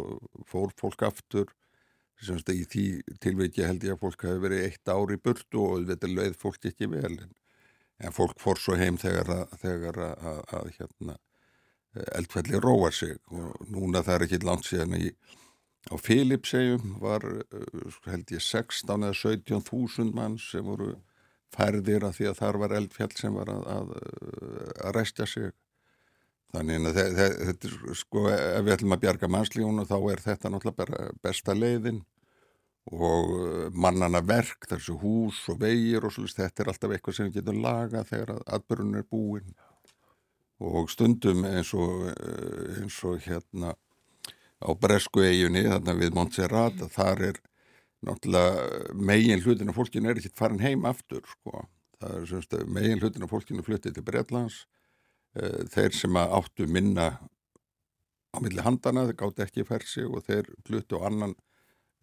fór 0.48 0.74
fólk 0.80 1.06
aftur 1.08 1.52
semst 2.24 2.50
í 2.52 2.64
því 2.64 2.86
tilveiki 3.24 3.66
held 3.66 3.84
ég 3.84 3.96
að 3.96 4.04
fólk 4.04 4.28
hafi 4.28 4.44
verið 4.44 4.68
eitt 4.68 4.92
ár 4.92 5.12
í 5.12 5.20
burtu 5.20 5.64
og 5.64 5.88
þetta 5.90 6.12
löið 6.12 6.38
fólk 6.40 6.70
ekki 6.70 6.88
vel. 6.92 7.18
En 7.20 7.34
en 8.04 8.16
fólk 8.16 8.40
fór 8.42 8.60
svo 8.60 8.76
heim 8.80 8.98
þegar 9.00 9.32
að, 9.32 9.56
þegar 9.62 10.02
að, 10.04 10.28
að, 10.32 10.44
að 10.60 10.70
hérna, 10.80 11.18
eldfelli 12.20 12.62
róa 12.64 12.92
sig. 12.92 13.18
Og 13.32 13.68
núna 13.72 14.04
það 14.04 14.16
er 14.18 14.28
ekki 14.28 14.42
langt 14.44 14.68
síðan 14.68 14.98
í 15.00 15.10
á 15.86 15.96
Filipsegjum 16.02 16.96
var 17.02 17.26
held 18.10 18.32
ég 18.34 18.42
16 18.42 19.06
eða 19.06 19.18
17.000 19.22 20.16
mann 20.18 20.40
sem 20.42 20.66
voru 20.66 20.96
færðir 21.56 22.08
að 22.08 22.18
því 22.18 22.32
að 22.32 22.40
þar 22.42 22.60
var 22.64 22.74
eldfjall 22.80 23.14
sem 23.16 23.38
var 23.38 23.52
að 23.54 23.94
restja 24.98 25.28
sig. 25.30 25.54
Þannig 26.56 26.90
að 26.90 27.00
þetta 27.20 27.70
er 27.70 27.96
sko 28.00 28.26
ef 28.32 28.66
við 28.66 28.76
ætlum 28.78 28.96
að 28.96 29.02
bjarga 29.04 29.30
mannslífunu 29.32 29.86
þá 29.88 29.98
er 30.12 30.22
þetta 30.24 30.52
náttúrulega 30.52 31.08
besta 31.24 31.56
leiðin 31.56 32.04
og 32.94 33.72
mannana 33.74 34.22
verk, 34.22 34.68
þessu 34.70 34.98
hús 35.02 35.40
og 35.50 35.62
vegir 35.64 36.06
og 36.06 36.14
svolítið, 36.14 36.44
þetta 36.44 36.64
er 36.64 36.70
alltaf 36.72 36.92
eitthvað 36.94 37.18
sem 37.18 37.30
við 37.30 37.40
getum 37.40 37.64
laga 37.64 38.04
þegar 38.06 38.44
atbyrjun 38.46 39.00
er 39.00 39.08
búin 39.10 39.56
og 40.62 40.92
stundum 40.94 41.44
eins 41.50 41.74
og, 41.76 42.06
eins 42.78 43.00
og 43.04 43.20
hérna 43.26 43.74
á 44.64 44.70
Bresku 44.80 45.24
eiginni, 45.26 45.66
þarna 45.68 45.96
við 46.00 46.16
Montserrat, 46.16 46.78
að 46.80 46.94
þar 46.96 47.24
er 47.32 47.42
náttúrulega 48.06 48.94
megin 48.96 49.44
hlutin 49.44 49.72
af 49.72 49.80
fólkinu 49.80 50.12
er 50.12 50.22
ekki 50.22 50.32
farin 50.38 50.64
heim 50.64 50.86
aftur, 50.88 51.26
sko. 51.28 51.66
Það 52.00 52.16
er 52.20 52.30
semst 52.30 52.56
megin 52.72 53.02
hlutin 53.02 53.26
af 53.26 53.34
fólkinu 53.34 53.66
fluttið 53.66 53.98
til 53.98 54.06
Breitlands, 54.08 54.62
þeir 55.74 55.96
sem 55.96 56.22
áttu 56.22 56.70
minna 56.72 57.10
á 58.32 58.38
milli 58.44 58.64
handana, 58.64 59.08
þeir 59.10 59.20
gátt 59.20 59.44
ekki 59.48 59.68
fær 59.68 59.84
sig 59.88 60.08
og 60.08 60.24
þeir 60.28 60.48
fluttu 60.68 61.02
á 61.04 61.08
annan 61.10 61.36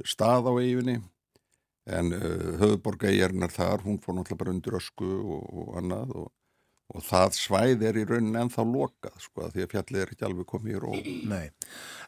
stað 0.09 0.48
á 0.50 0.53
eiginni 0.61 0.98
en 1.90 2.12
uh, 2.14 2.53
höfuborgæjarnar 2.61 3.50
þar, 3.53 3.82
hún 3.86 3.98
fór 4.03 4.16
náttúrulega 4.16 4.44
bara 4.44 4.55
undir 4.55 4.78
ösku 4.78 5.09
og, 5.09 5.44
og 5.50 5.76
annað 5.80 6.14
og, 6.20 6.28
og 6.92 7.07
það 7.07 7.38
svæð 7.38 7.86
er 7.88 7.98
í 7.98 8.05
raunin 8.07 8.38
ennþá 8.44 8.66
lokað 8.68 9.16
sko 9.24 9.48
því 9.50 9.64
að 9.64 9.72
fjallið 9.74 10.05
er 10.05 10.12
ekki 10.14 10.28
alveg 10.28 10.50
komið 10.53 10.76
í 10.76 10.82
ró. 10.82 10.92
Nei, 11.32 11.46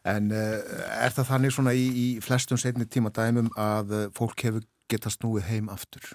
en 0.07 0.29
uh, 0.31 0.59
er 1.01 1.15
það 1.15 1.31
þannig 1.33 1.55
svona 1.57 1.75
í, 1.75 1.87
í 1.89 2.07
flestum 2.23 2.61
setni 2.61 2.87
tíma 2.87 3.11
dæmum 3.15 3.51
að 3.59 3.97
uh, 3.97 4.05
fólk 4.15 4.45
hefur 4.47 4.63
geta 4.91 5.11
snúið 5.11 5.49
heim 5.49 5.73
aftur? 5.73 6.13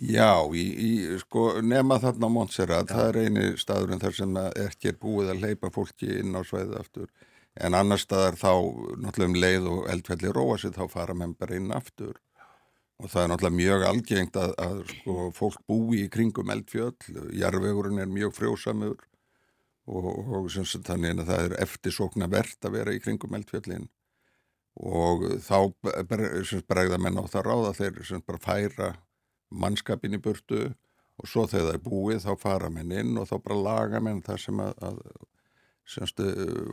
Já, 0.00 0.40
í, 0.56 0.62
í, 0.72 0.92
sko, 1.20 1.58
nema 1.60 1.98
þarna 2.00 2.30
á 2.32 2.32
Montserrat, 2.32 2.88
það 2.88 3.08
er 3.10 3.18
eini 3.26 3.42
staðurinn 3.60 4.00
þar 4.00 4.14
sem 4.16 4.38
ekki 4.64 4.88
er 4.88 4.96
búið 5.02 5.34
að 5.34 5.42
leipa 5.42 5.68
fólki 5.74 6.08
inn 6.22 6.32
á 6.32 6.40
svæðið 6.48 6.78
aftur 6.80 7.10
en 7.60 7.76
annar 7.76 8.00
staðar 8.00 8.36
þá 8.40 8.52
náttúrulega 9.02 9.28
um 9.28 9.38
leið 9.44 9.70
og 9.70 9.88
eldfelli 9.92 10.32
róa 10.32 10.58
sér 10.60 10.76
þá 10.76 10.84
fara 10.92 11.16
menn 11.16 11.34
bara 11.38 11.58
inn 11.58 11.72
aftur. 11.74 12.20
Og 13.02 13.10
það 13.10 13.22
er 13.22 13.30
náttúrulega 13.32 13.58
mjög 13.58 13.86
algengt 13.88 14.36
að, 14.38 14.52
að 14.62 14.82
sko, 14.92 15.16
fólk 15.36 15.64
búi 15.68 16.04
í 16.04 16.10
kringum 16.12 16.52
eldfjöll, 16.54 16.94
jarvegurinn 17.34 18.02
er 18.02 18.12
mjög 18.12 18.36
frjósamur 18.38 19.00
og, 19.90 20.06
og 20.06 20.46
syns, 20.54 20.76
þannig 20.86 21.24
að 21.24 21.32
það 21.32 21.48
er 21.48 21.56
eftirsókna 21.64 22.30
verðt 22.30 22.68
að 22.68 22.78
vera 22.78 22.94
í 22.94 23.02
kringum 23.02 23.34
eldfjöllin. 23.38 23.88
Og 24.78 25.26
þá 25.44 25.58
bregða 26.70 27.00
menn 27.02 27.18
á 27.20 27.24
það 27.28 27.48
ráða 27.48 27.74
þeir 27.80 27.98
syns, 28.06 28.24
bara 28.24 28.40
færa 28.40 28.92
mannskapin 29.50 30.16
í 30.16 30.22
burtu. 30.22 30.70
Og 31.20 31.28
svo 31.28 31.44
þegar 31.50 31.66
það 31.66 31.74
er 31.74 31.82
búið 31.84 32.22
þá 32.24 32.32
fara 32.40 32.70
menn 32.72 32.94
inn 32.96 33.18
og 33.20 33.28
þá 33.28 33.34
bara 33.44 33.62
laga 33.66 34.00
menn 34.00 34.22
það 34.24 34.38
sem 34.46 34.62
að, 34.64 34.72
að 34.80 35.02
semstu 35.88 36.26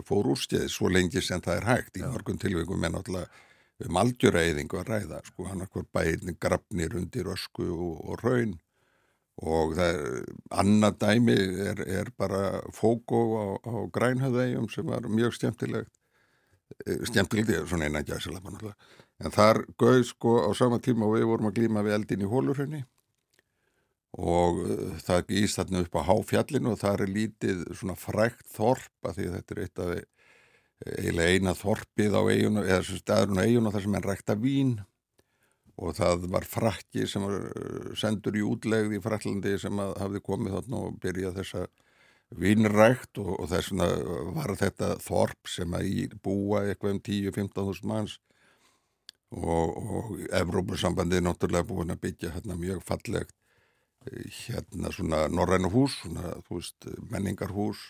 fór 0.08 0.32
úrstjeði 0.34 0.70
svo 0.72 0.90
lengi 0.92 1.22
sem 1.22 1.42
það 1.42 1.62
er 1.62 1.70
hægt. 1.70 1.98
Í 1.98 2.06
mörgum 2.06 2.40
tilvægum 2.42 2.84
en 2.86 2.98
náttúrulega 2.98 3.46
um 3.88 4.00
algjöræðingu 4.02 4.80
að 4.80 4.90
ræða 4.92 5.22
sko 5.28 5.46
hann 5.48 5.64
okkur 5.64 5.86
bæðin 5.96 6.38
grafnir 6.42 6.96
undir 7.00 7.30
ösku 7.32 7.68
og, 7.72 8.02
og 8.12 8.24
raun 8.24 8.58
og 9.40 9.76
það 9.78 9.94
er 9.94 10.26
annað 10.62 10.98
dæmi 11.00 11.38
er, 11.70 11.82
er 11.88 12.12
bara 12.20 12.60
fókó 12.76 13.22
á, 13.40 13.46
á 13.64 13.74
grænhöðægjum 13.96 14.68
sem 14.74 14.90
var 14.90 15.08
mjög 15.08 15.38
skemmtilegt 15.38 15.94
skemmtilegt 17.08 17.54
er 17.56 17.68
svona 17.70 17.88
eina 17.88 18.04
gæsilega 18.04 18.74
en 19.24 19.36
þar 19.36 19.64
gauð 19.80 20.04
sko 20.12 20.36
á 20.44 20.50
sama 20.58 20.82
tíma 20.84 21.08
og 21.08 21.16
við 21.16 21.30
vorum 21.32 21.50
að 21.50 21.62
glíma 21.62 21.86
við 21.88 22.00
eldin 22.02 22.28
í 22.28 22.32
hólurhönni 22.34 22.84
og 24.18 24.64
það 25.06 25.28
gís 25.30 25.58
þarna 25.58 25.84
upp 25.86 26.00
á 26.02 26.08
háfjallinu 26.08 26.72
og 26.74 26.80
það 26.82 27.04
er 27.04 27.12
lítið 27.14 27.60
svona 27.78 27.98
frækt 28.00 28.48
þorp 28.56 29.10
að 29.10 29.20
því 29.20 29.28
þetta 29.36 29.56
er 29.56 29.62
eitt 29.66 29.84
af 29.84 29.92
eiginlega 30.88 31.36
eina 31.36 31.56
þorpið 31.58 32.16
á 32.16 32.22
eiginu, 32.32 32.64
eða 32.64 32.86
sem 32.88 33.02
staðurinn 33.02 33.42
á 33.42 33.46
eiginu 33.46 33.74
þar 33.74 33.84
sem 33.86 33.98
enn 33.98 34.06
rækta 34.06 34.36
vín. 34.40 34.78
Og 35.80 35.94
það 35.96 36.26
var 36.34 36.48
frakki 36.48 37.06
sem 37.08 37.24
var 37.24 37.38
eh, 37.40 37.92
sendur 38.00 38.36
í 38.36 38.44
útlegð 38.44 38.98
í 38.98 39.04
Fraklandi 39.04 39.54
sem 39.62 39.80
hafði 39.80 40.24
komið 40.24 40.58
þarna 40.58 40.82
og 40.88 40.98
byrjað 41.04 41.38
þessa 41.40 41.68
vínrækt 42.40 43.22
og, 43.24 43.30
og 43.40 43.48
þess 43.50 43.72
vegna 43.72 43.88
var 44.36 44.56
þetta 44.60 44.90
þorp 45.02 45.50
sem 45.50 45.78
að 45.78 45.88
í 45.88 46.02
búa 46.24 46.66
eitthvað 46.68 46.98
um 46.98 47.02
10-15 47.08 47.70
þúsund 47.70 47.92
manns. 47.92 48.18
Og, 49.30 49.78
og 49.78 50.14
Evrópussambandið 50.34 51.22
er 51.22 51.26
náttúrulega 51.28 51.70
búin 51.70 51.94
að 51.94 52.04
byggja 52.08 52.34
hérna 52.34 52.58
mjög 52.60 52.82
fallegt 52.88 53.36
eh, 53.36 53.39
hérna 54.08 54.92
svona 54.96 55.28
norrænu 55.28 55.70
hús, 55.74 56.00
svona 56.02 56.36
þú 56.48 56.60
veist 56.60 56.88
menningarhús. 57.12 57.82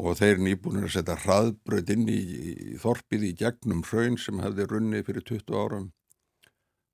Og 0.00 0.16
þeir 0.16 0.34
eru 0.34 0.44
nýbúinir 0.46 0.86
að 0.88 0.94
setja 0.94 1.16
hraðbröð 1.20 1.90
inn 1.92 2.06
í, 2.08 2.20
í 2.72 2.76
þorpið 2.80 3.26
í 3.28 3.32
gegnum 3.36 3.82
hraun 3.84 4.16
sem 4.16 4.40
hefði 4.40 4.66
runnið 4.70 5.04
fyrir 5.10 5.26
20 5.28 5.58
árum. 5.60 5.90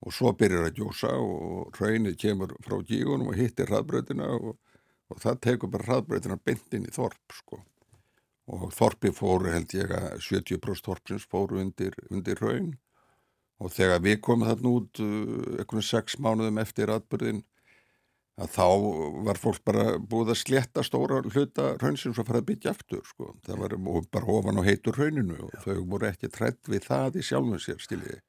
Og 0.03 0.15
svo 0.15 0.33
byrjar 0.37 0.67
að 0.67 0.81
gjósa 0.81 1.13
og 1.15 1.79
hraunið 1.79 2.19
kemur 2.19 2.57
frá 2.67 2.77
gígunum 2.83 3.31
og 3.31 3.39
hittir 3.39 3.71
hraðbröðina 3.71 4.27
og, 4.35 4.57
og 5.11 5.23
það 5.23 5.41
tekur 5.47 5.73
bara 5.73 5.87
hraðbröðina 5.87 6.39
beint 6.43 6.75
inn 6.75 6.89
í 6.89 6.95
þorp 6.95 7.39
sko. 7.39 7.63
Og 8.51 8.69
þorpi 8.75 9.11
fóru 9.15 9.51
held 9.55 9.73
ég 9.75 9.95
að 9.95 10.21
70% 10.27 10.87
þorpsins 10.87 11.27
fóru 11.31 11.63
undir, 11.63 11.95
undir 12.11 12.43
hraun. 12.43 12.75
Og 13.63 13.73
þegar 13.73 14.03
við 14.03 14.19
komum 14.23 14.51
þarna 14.51 14.73
út 14.81 15.01
uh, 15.01 15.61
einhvern 15.63 15.87
sex 15.87 16.19
mánuðum 16.21 16.59
eftir 16.61 16.91
atbyrðin 16.93 17.45
að 18.37 18.51
þá 18.53 18.67
var 19.25 19.39
fólk 19.41 19.63
bara 19.65 19.85
búið 19.97 20.35
að 20.35 20.41
sletta 20.43 20.83
stóra 20.85 21.23
hluta 21.25 21.71
raunsins 21.81 22.19
og 22.21 22.27
fara 22.29 22.43
að 22.43 22.51
byggja 22.51 22.75
aftur 22.75 23.01
sko. 23.09 23.33
það 23.47 23.63
var 23.63 23.77
bara 24.13 24.37
ofan 24.37 24.61
á 24.61 24.63
heitur 24.67 24.99
rauninu 25.01 25.39
og 25.47 25.57
þau 25.65 25.81
voru 25.89 26.11
ekki 26.11 26.29
trætt 26.33 26.69
við 26.69 26.85
það 26.85 27.17
í 27.17 27.25
sjálfum 27.25 27.63
sér 27.63 27.81
skiljiði 27.81 28.21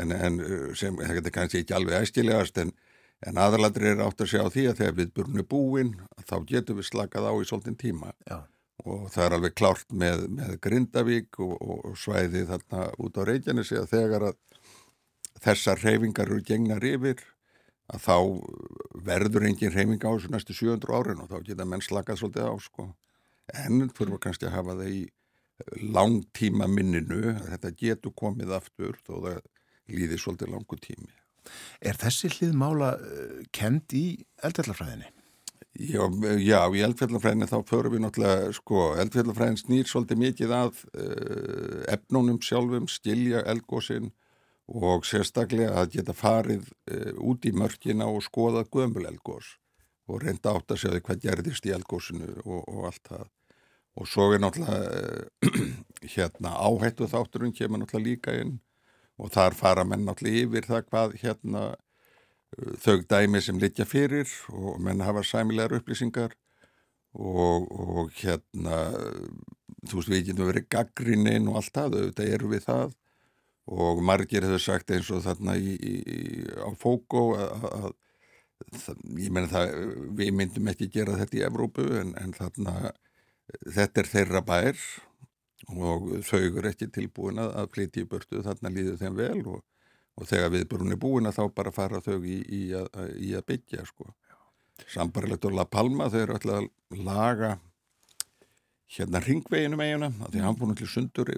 en, 0.00 0.12
en 0.16 0.40
sem, 0.74 0.96
það 0.96 1.20
getur 1.20 1.36
kannski 1.36 1.62
ekki 1.62 1.76
alveg 1.76 2.06
æskilegast 2.06 2.62
en, 2.64 2.72
en 3.28 3.42
aðaladri 3.44 3.92
er 3.92 4.02
átt 4.06 4.24
að 4.24 4.32
sjá 4.32 4.42
því 4.48 4.66
að 4.70 4.80
þegar 4.80 4.98
við 5.02 5.14
byrjum 5.20 5.42
er 5.42 5.48
búin 5.52 5.94
þá 6.24 6.36
getum 6.48 6.80
við 6.80 6.90
slakað 6.90 7.28
á 7.28 7.32
í 7.36 7.46
svolítinn 7.50 7.80
tíma 7.84 8.16
Já. 8.24 8.40
og 8.88 9.06
það 9.12 9.28
er 9.28 9.38
alveg 9.38 9.56
klárt 9.60 9.92
með, 9.92 10.26
með 10.32 10.58
Grindavík 10.64 11.40
og, 11.44 11.56
og 11.60 12.00
svæði 12.00 12.48
þarna 12.48 12.88
út 13.04 13.20
á 13.20 13.22
Reykjanesi 13.28 13.82
að 13.84 13.92
þegar 13.92 14.30
að 14.32 14.42
þessar 15.44 15.82
reyfingar 15.84 16.30
eru 16.32 16.40
gengnar 16.40 16.84
yfir 16.88 17.20
að 17.92 18.02
þá 18.02 18.16
verður 19.06 19.46
engin 19.46 19.74
reyfing 19.74 20.02
á 20.02 20.10
þessu 20.10 20.32
næstu 20.32 20.56
700 20.56 20.96
árin 20.96 21.22
og 21.22 21.30
þá 21.30 21.36
geta 21.46 21.66
menn 21.68 21.84
slakað 21.84 22.22
svolítið 22.22 22.48
á 22.50 22.54
sko 22.62 22.88
en 23.54 23.84
að 23.86 24.18
kannski 24.22 24.48
að 24.48 24.56
hafa 24.56 24.78
það 24.80 24.94
í 24.94 25.02
langtíma 25.94 26.68
minninu 26.68 27.36
að 27.36 27.52
þetta 27.54 27.76
getur 27.80 28.14
komið 28.18 28.56
aftur 28.58 28.98
þó 29.06 29.14
það 29.14 29.38
líði 29.96 30.18
svolítið 30.20 30.52
langu 30.52 30.78
tími. 30.82 31.12
Er 31.80 31.98
þessi 31.98 32.30
hlið 32.34 32.56
mála 32.58 32.96
uh, 32.98 33.38
kend 33.54 33.94
í 33.94 34.06
eldfjallafræðinni? 34.44 35.12
Já, 35.76 36.02
já, 36.40 36.60
í 36.72 36.82
eldfjallafræðinni 36.86 37.48
þá 37.50 37.58
förum 37.68 37.94
við 37.94 38.02
náttúrulega, 38.02 38.52
sko, 38.56 38.84
eldfjallafræðin 39.02 39.58
snýr 39.60 39.90
svolítið 39.90 40.22
mikið 40.24 40.54
að 40.56 40.82
uh, 40.90 41.82
efnunum 41.94 42.40
sjálfum, 42.44 42.88
stilja 42.90 43.44
eldgósin 43.46 44.10
og 44.66 45.06
sérstaklega 45.06 45.78
að 45.82 45.96
geta 45.98 46.16
farið 46.16 46.66
uh, 46.90 47.14
út 47.22 47.46
í 47.46 47.54
mörkina 47.54 48.08
og 48.10 48.24
skoða 48.26 48.66
gömul 48.66 49.06
eldgós 49.06 49.56
og 50.06 50.22
reynda 50.22 50.54
átt 50.54 50.74
að 50.74 50.82
segja 50.84 51.02
hvað 51.02 51.22
gerðist 51.22 51.66
í 51.66 51.74
eldgósinu 51.74 52.28
og, 52.44 52.62
og 52.70 52.84
allt 52.90 53.08
það. 53.10 53.26
Og 53.96 54.08
svo 54.10 54.28
er 54.34 54.42
náttúrulega 54.42 55.56
hérna 56.14 56.52
áhættu 56.60 57.08
þátturinn 57.10 57.54
kemur 57.56 57.82
náttúrulega 57.82 58.10
líka 58.10 58.36
inn 58.42 58.58
og 59.16 59.32
þar 59.34 59.56
fara 59.58 59.86
menn 59.88 60.04
náttúrulega 60.06 60.46
yfir 60.46 60.68
það 60.68 60.88
hvað 60.90 61.16
hérna 61.22 61.64
þau 62.82 63.00
dæmi 63.08 63.40
sem 63.42 63.58
litja 63.60 63.86
fyrir 63.88 64.28
og 64.52 64.78
menn 64.82 65.02
hafa 65.04 65.24
sæmilegar 65.26 65.80
upplýsingar 65.80 66.36
og, 67.16 67.66
og 67.70 68.12
hérna 68.20 68.78
þú 69.86 69.98
veist 69.98 70.12
við 70.12 70.22
getum 70.30 70.50
verið 70.50 70.68
gaggrinnin 70.72 71.50
og 71.50 71.60
allt 71.60 71.74
það, 71.74 71.98
auðvitað 71.98 72.32
eru 72.36 72.52
við 72.52 72.64
það 72.66 72.94
og 73.66 74.02
margir 74.06 74.46
hefur 74.46 74.62
sagt 74.62 74.92
eins 74.94 75.08
og 75.10 75.24
þarna 75.24 75.56
í, 75.58 75.74
í, 75.74 75.94
á 76.62 76.70
Fókó 76.78 77.24
að, 77.34 77.90
ég 79.18 79.32
menna 79.34 79.50
það, 79.50 79.74
við 80.18 80.30
myndum 80.38 80.70
ekki 80.72 80.90
gera 80.92 81.18
þetta 81.18 81.40
í 81.40 81.44
Evrópu 81.48 81.86
en, 82.00 82.14
en 82.20 82.34
þarna 82.36 82.92
þetta 83.74 84.02
er 84.02 84.10
þeirra 84.12 84.42
bær 84.46 84.84
og 85.72 86.12
þau 86.26 86.40
eru 86.44 86.68
ekki 86.70 86.90
tilbúin 86.94 87.40
að 87.42 87.70
flytja 87.74 88.04
í 88.04 88.10
börtu 88.10 88.42
þarna 88.44 88.72
líður 88.72 89.00
þeim 89.00 89.18
vel 89.18 89.40
og, 89.56 89.62
og 90.16 90.30
þegar 90.30 90.52
viðbrún 90.54 90.94
er 90.94 91.02
búin 91.02 91.28
að 91.28 91.40
þá 91.40 91.44
bara 91.58 91.74
fara 91.74 92.02
þau 92.04 92.20
í, 92.22 92.38
í, 92.44 92.62
að, 92.76 93.10
í 93.18 93.34
að 93.36 93.46
byggja 93.50 93.86
sko. 93.88 94.12
Sambarlegt 94.92 95.46
og 95.48 95.56
La 95.56 95.64
Palma 95.64 96.10
þau 96.12 96.20
eru 96.20 96.36
alltaf 96.36 96.60
að 96.60 97.02
laga 97.06 97.56
hérna 98.94 99.20
ringveginu 99.22 99.78
með 99.78 99.90
hérna 99.92 100.10
því 100.30 100.42
hann 100.44 100.58
fór 100.58 100.70
náttúrulega 100.70 100.92
sundur 100.92 101.32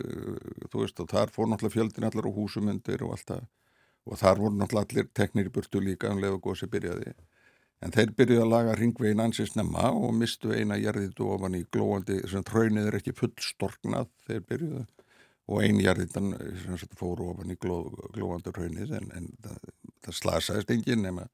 þú 0.68 0.82
veist 0.82 1.00
og 1.00 1.08
þar 1.12 1.32
fór 1.32 1.48
náttúrulega 1.48 1.76
fjöldin 1.76 2.08
allar 2.08 2.28
á 2.28 2.36
húsumundir 2.36 3.04
og 3.06 3.14
allt 3.16 3.30
það. 3.32 3.48
Og 4.08 4.20
þar 4.20 4.42
voru 4.42 4.58
náttúrulega 4.58 4.88
allir 4.88 5.10
teknir 5.16 5.48
í 5.48 5.54
burtu 5.54 5.82
líka 5.84 6.12
leið 6.12 6.36
og 6.36 6.44
gósi 6.44 6.68
byrjaði. 6.70 7.14
En 7.84 7.94
þeir 7.94 8.12
byrjuði 8.18 8.42
að 8.42 8.52
laga 8.52 8.76
ringvegin 8.76 9.22
ansins 9.22 9.54
nefna 9.56 9.90
og 9.94 10.14
mistu 10.18 10.52
eina 10.52 10.76
jarðitu 10.80 11.28
ofan 11.30 11.56
í 11.56 11.64
glóandi 11.72 12.20
sem 12.28 12.44
tröynið 12.44 12.90
er 12.90 12.98
ekki 12.98 13.14
fullstorknað 13.16 14.10
þeir 14.26 14.46
byrjuði 14.48 14.86
og 15.48 15.64
ein 15.64 15.78
jarðitan 15.80 16.34
fóru 16.98 17.30
ofan 17.32 17.54
í 17.54 17.56
gló, 17.60 17.84
glóandi 18.12 18.52
tröynið 18.52 18.96
en, 18.98 19.12
en 19.16 19.28
það, 19.44 19.60
það 20.04 20.18
slasaðist 20.20 20.72
engin 20.74 21.06
nema 21.06 21.28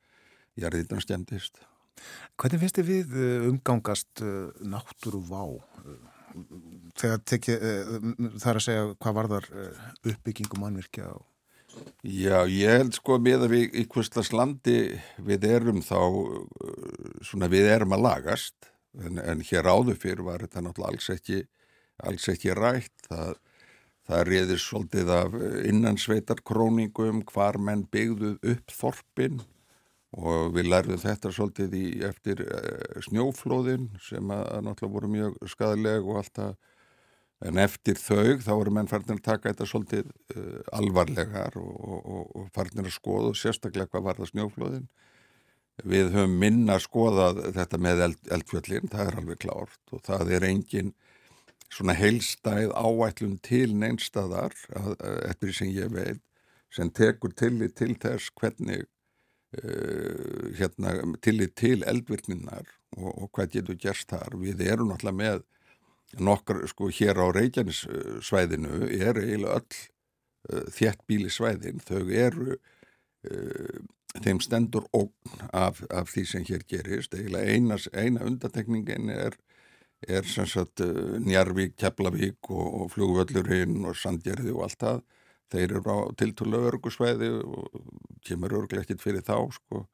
jarðitan 0.60 1.02
stjendist 1.02 1.64
Hvernig 2.40 2.62
finnst 2.62 2.80
þið 2.80 2.88
við 2.88 3.14
uh, 3.18 3.46
umgangast 3.50 4.24
uh, 4.24 4.50
náttúru 4.66 5.20
vá? 5.28 5.44
Þegar 6.98 7.22
tekið, 7.30 7.62
uh, 7.62 8.10
það 8.40 8.50
er 8.50 8.58
að 8.58 8.66
segja 8.66 8.88
hvað 8.98 9.16
varðar 9.20 9.48
uppbyggingum 10.02 10.64
mannvirkja 10.64 11.12
og 11.14 11.30
Já, 12.06 12.44
ég 12.46 12.70
held 12.70 12.94
sko 12.94 13.16
með 13.18 13.48
að 13.48 13.52
við 13.54 13.78
í 13.80 13.82
hverslas 13.90 14.28
landi 14.30 14.76
við 15.26 15.46
erum 15.48 15.80
þá 15.82 15.98
svona 17.26 17.48
við 17.50 17.66
erum 17.72 17.96
að 17.96 18.04
lagast. 18.04 18.68
En, 18.94 19.18
en 19.18 19.42
hér 19.42 19.66
áður 19.66 19.98
fyrir 19.98 20.22
var 20.22 20.44
þetta 20.44 20.62
náttúrulega 20.62 20.92
alls 20.92 21.08
ekki, 21.10 21.40
alls 22.06 22.28
ekki 22.30 22.54
rætt. 22.54 23.08
Það, 23.08 23.32
það 24.06 24.22
reyðir 24.28 24.62
svolítið 24.62 25.10
af 25.16 25.34
innansveitarkróningum 25.72 27.24
hvar 27.32 27.58
menn 27.58 27.88
byggðu 27.90 28.36
upp 28.54 28.76
þorpin 28.78 29.42
og 30.14 30.54
við 30.54 30.68
lærðum 30.70 31.00
þetta 31.02 31.32
svolítið 31.34 31.74
í, 31.78 31.86
eftir 32.06 32.44
uh, 32.44 33.00
snjóflóðin 33.08 33.88
sem 34.02 34.30
að, 34.30 34.44
að 34.54 34.66
náttúrulega 34.68 34.94
voru 34.96 35.10
mjög 35.14 35.38
skadaleg 35.50 36.08
og 36.08 36.20
allt 36.20 36.34
það. 36.38 36.54
En 37.44 37.60
eftir 37.60 37.98
þau 38.00 38.38
þá 38.40 38.50
voru 38.52 38.72
menn 38.72 38.88
farnir 38.88 39.18
að 39.18 39.24
taka 39.26 39.50
þetta 39.50 39.66
svolítið 39.68 40.12
uh, 40.36 40.60
alvarlegar 40.78 41.58
og, 41.60 41.72
og, 41.84 42.28
og 42.38 42.52
farnir 42.54 42.88
að 42.88 42.94
skoða 42.96 43.32
og 43.32 43.40
sérstaklega 43.40 43.90
hvað 43.90 44.06
var 44.06 44.20
það 44.20 44.30
snjóflóðin. 44.32 44.86
Við 45.82 46.12
höfum 46.14 46.36
minna 46.38 46.76
að 46.76 46.84
skoða 46.84 47.32
þetta 47.56 47.80
með 47.82 48.04
eld, 48.06 48.20
eldfjöllin, 48.36 48.92
það 48.92 49.08
er 49.08 49.16
alveg 49.18 49.40
klárt. 49.42 49.80
Og 49.90 50.04
það 50.06 50.30
er 50.36 50.46
engin 50.46 50.94
svona 51.74 51.96
heilstæð 51.98 52.70
áætlun 52.78 53.40
til 53.42 53.74
neinstadar 53.74 54.54
eftir 55.26 55.50
því 55.50 55.56
sem 55.58 55.72
ég 55.74 55.90
veit 55.90 56.22
sem 56.74 56.90
tekur 56.90 57.34
tillit 57.38 57.76
til 57.78 57.94
þess 58.02 58.32
hvernig 58.38 58.86
Uh, 59.54 60.50
hérna, 60.58 60.96
tillit 61.22 61.52
til 61.54 61.84
eldvirkninnar 61.86 62.64
og, 62.96 63.10
og 63.12 63.28
hvað 63.36 63.52
getur 63.52 63.76
gerst 63.78 64.08
þar. 64.10 64.34
Við 64.40 64.64
erum 64.66 64.88
náttúrulega 64.90 65.18
með 65.20 65.42
nokkur, 66.26 66.64
sko, 66.70 66.88
hér 66.90 67.20
á 67.22 67.26
Reykjanesvæðinu 67.36 68.88
er 68.88 69.20
eiginlega 69.20 69.60
öll 69.60 69.76
uh, 70.50 70.64
þéttbíli 70.74 71.30
svæðin, 71.30 71.78
þau 71.86 72.02
eru 72.08 72.56
uh, 72.56 73.78
þeim 74.24 74.40
stendur 74.42 74.88
ógn 74.96 75.46
af, 75.52 75.84
af 75.86 76.10
því 76.10 76.24
sem 76.32 76.48
hér 76.50 76.66
gerist. 76.66 77.14
Eiginlega 77.14 77.54
eina, 77.54 77.78
eina 77.94 78.26
undatekningin 78.26 79.12
er, 79.14 79.38
er 80.08 80.26
sem 80.26 80.48
sagt 80.50 80.82
Njarvík, 80.82 81.76
Keflavík 81.78 82.50
og, 82.50 82.66
og 82.80 82.90
flugvöllurinn 82.96 83.84
og 83.86 83.94
Sandgerði 84.02 84.56
og 84.56 84.66
allt 84.66 84.82
það. 84.82 85.04
Þeir 85.54 85.78
eru 85.78 85.94
á 85.94 85.98
tiltúrlega 86.18 86.72
örgusvæði 86.72 87.30
og 87.38 87.80
kemur 88.26 88.56
örglega 88.60 88.84
ekkit 88.84 89.02
fyrir 89.04 89.24
þá 89.26 89.36
sko. 89.54 89.86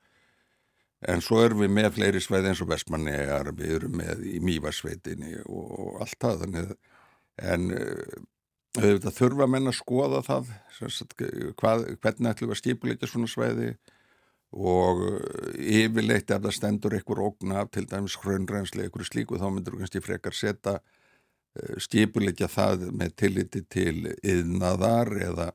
en 1.09 1.23
svo 1.25 1.41
erum 1.45 1.63
við 1.65 1.71
með 1.77 1.95
fleiri 1.97 2.21
svæði 2.21 2.51
eins 2.51 2.61
og 2.61 2.69
Vestmannegar 2.73 3.53
við 3.57 3.77
erum 3.79 3.95
með 4.03 4.27
í 4.29 4.41
Mývarsveitinni 4.45 5.39
og, 5.47 6.03
allt 6.05 6.19
það 6.21 6.43
þannig, 6.45 6.75
en 7.41 7.71
auðvitað 8.77 9.17
þurfa 9.17 9.49
menn 9.51 9.71
að 9.71 9.79
skoða 9.79 10.21
það 10.27 10.53
sagt, 10.77 11.17
hvað, 11.59 11.87
hvernig 12.03 12.31
ætlum 12.31 12.51
við 12.51 12.57
að 12.57 12.61
skipuleika 12.61 13.09
svona 13.09 13.31
svæði 13.33 13.73
og 14.51 15.03
yfirleitt 15.57 16.31
ef 16.35 16.43
það 16.45 16.57
stendur 16.57 16.97
einhver 16.99 17.23
ógna 17.23 17.63
af 17.63 17.71
til 17.75 17.87
dæmis 17.89 18.19
hraunrænsli, 18.21 18.85
einhverju 18.85 19.09
slíku 19.09 19.39
þá 19.39 19.49
myndur 19.51 19.77
við 19.77 19.87
kannski 19.87 20.05
frekar 20.05 20.37
setja 20.37 20.79
skipulegja 21.83 22.49
það 22.51 22.87
með 22.95 23.17
tilliti 23.19 23.63
til 23.71 24.13
yðnaðar 24.23 25.11
eða 25.27 25.49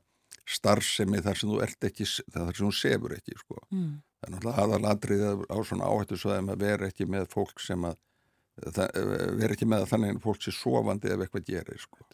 starfsemi 0.46 1.22
þar 1.24 1.40
sem 1.40 1.50
þú 1.50 1.60
ert 1.64 1.86
ekki, 1.88 2.06
þar 2.32 2.50
sem 2.54 2.66
þú 2.66 2.72
sefur 2.78 3.14
ekki 3.16 3.38
sko. 3.40 3.60
Mm. 3.74 3.94
Það 4.16 4.28
er 4.28 4.34
náttúrulega 4.34 4.64
aðaladrið 4.64 5.24
á 5.50 5.56
svona 5.66 5.90
áhættu 5.90 6.18
svo 6.20 6.34
að 6.34 6.52
vera 6.62 6.90
ekki 6.90 7.08
með 7.10 7.26
fólk 7.32 7.62
sem 7.62 7.86
að 7.86 7.98
það, 8.76 9.00
vera 9.40 9.56
ekki 9.56 9.68
með 9.68 9.84
að 9.84 9.90
þannig 9.92 10.14
að 10.14 10.22
fólk 10.24 10.44
sé 10.44 10.54
sofandi 10.54 11.12
ef 11.12 11.24
eitthvað 11.24 11.50
gerir 11.50 11.82
sko. 11.82 12.06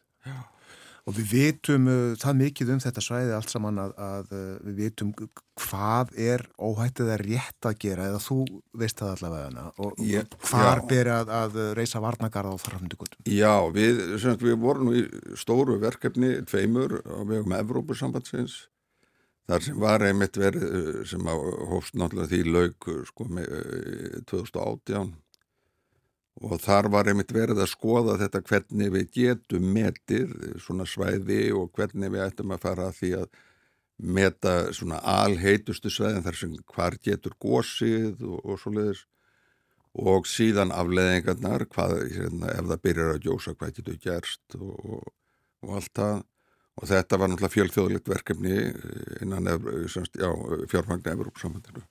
Og 1.11 1.17
við 1.17 1.31
vitum 1.35 1.89
uh, 1.91 2.13
það 2.21 2.37
mikið 2.39 2.69
um 2.77 2.81
þetta 2.85 3.03
svæði 3.03 3.33
allt 3.35 3.51
saman 3.51 3.79
að, 3.83 3.95
að 3.99 4.29
uh, 4.39 4.43
við 4.69 4.77
vitum 4.85 5.09
hvað 5.59 6.13
er 6.15 6.45
óhættið 6.63 7.11
að 7.11 7.25
rétt 7.27 7.67
að 7.67 7.79
gera 7.83 8.05
eða 8.13 8.21
þú 8.23 8.37
veist 8.79 9.01
það 9.03 9.15
allavega 9.17 9.49
hana 9.49 9.65
og 9.83 9.99
Ég- 10.07 10.37
hvar 10.47 10.83
ber 10.91 11.11
að, 11.17 11.33
að 11.41 11.59
reysa 11.79 12.03
varnagarða 12.05 12.55
á 12.55 12.63
þarfndugutum. 12.63 13.25
Já, 13.27 13.55
við, 13.75 13.99
sem 14.15 14.29
sagt, 14.29 14.47
við 14.47 14.61
vorum 14.63 14.93
í 14.95 15.03
stóru 15.43 15.81
verkefni, 15.83 16.37
tveimur 16.47 17.01
á 17.03 17.19
vegum 17.27 17.57
Evrópusambandsins. 17.59 18.61
Þar 19.51 19.65
sem 19.67 19.79
var 19.83 20.05
einmitt 20.07 20.39
verið 20.39 20.63
eh, 20.71 20.99
sem 21.11 21.27
á, 21.27 21.35
hófst 21.73 21.97
náttúrulega 21.99 22.31
því 22.31 22.43
lauk 22.47 22.87
eh, 22.93 23.01
sko, 23.11 23.27
með, 23.27 23.49
eh, 23.59 24.21
2018 24.31 25.11
og 26.41 26.59
þar 26.63 26.89
var 26.93 27.11
einmitt 27.11 27.33
verið 27.35 27.61
að 27.61 27.71
skoða 27.75 28.17
þetta 28.23 28.43
hvernig 28.49 28.93
við 28.95 29.09
getum 29.17 29.69
metið 29.75 30.33
svona 30.63 30.87
svæði 30.89 31.53
og 31.57 31.71
hvernig 31.77 32.13
við 32.15 32.25
ættum 32.25 32.55
að 32.55 32.65
fara 32.65 32.89
að 32.89 32.99
því 33.01 33.11
að 33.21 33.41
meta 34.03 34.55
svona 34.75 34.99
alheitustu 35.05 35.93
svæðin 35.93 36.25
þar 36.25 36.39
sem 36.39 36.55
hvar 36.73 36.97
getur 37.05 37.37
gósið 37.43 38.25
og, 38.27 38.39
og 38.43 38.61
svoleiðis. 38.63 39.05
Og 39.93 40.25
síðan 40.25 40.73
afleðingarnar 40.73 41.67
hvað, 41.69 41.99
hérna, 42.15 42.49
ef 42.57 42.69
það 42.71 42.85
byrjar 42.87 43.11
að 43.13 43.27
gjósa 43.27 43.53
hvað 43.53 43.75
getur 43.77 43.99
gerst 44.01 44.57
og, 44.57 45.03
og, 45.61 45.75
allt 45.77 45.93
það. 45.99 46.23
Og 46.81 46.89
þetta 46.89 47.19
var 47.21 47.29
náttúrulega 47.29 47.53
fjölþjóðlegt 47.53 48.09
verkefni 48.09 48.55
eh, 48.71 49.11
innan 49.21 49.51
Evr- 49.53 49.85
semst, 49.93 50.17
já, 50.17 50.31
fjármagna 50.73 51.13
Evrópsamhandinu 51.13 51.85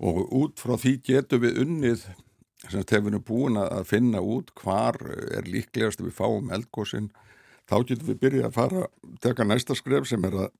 og 0.00 0.32
út 0.32 0.60
frá 0.62 0.78
því 0.80 0.94
getum 1.04 1.42
við 1.44 1.58
unnið 1.60 2.06
sem 2.68 2.82
hefur 2.84 3.14
við 3.14 3.22
búin 3.30 3.56
að 3.60 3.84
finna 3.88 4.20
út 4.20 4.50
hvar 4.60 4.98
er 5.32 5.46
líklegast 5.48 6.00
að 6.02 6.10
við 6.10 6.16
fáum 6.18 6.50
eldgósin 6.52 7.10
þá 7.70 7.76
getum 7.88 8.10
við 8.10 8.18
byrjað 8.24 8.48
að 8.50 8.56
fara 8.58 8.82
teka 9.24 9.46
næsta 9.48 9.76
skref 9.78 10.08
sem 10.10 10.24
er 10.28 10.36
að 10.44 10.50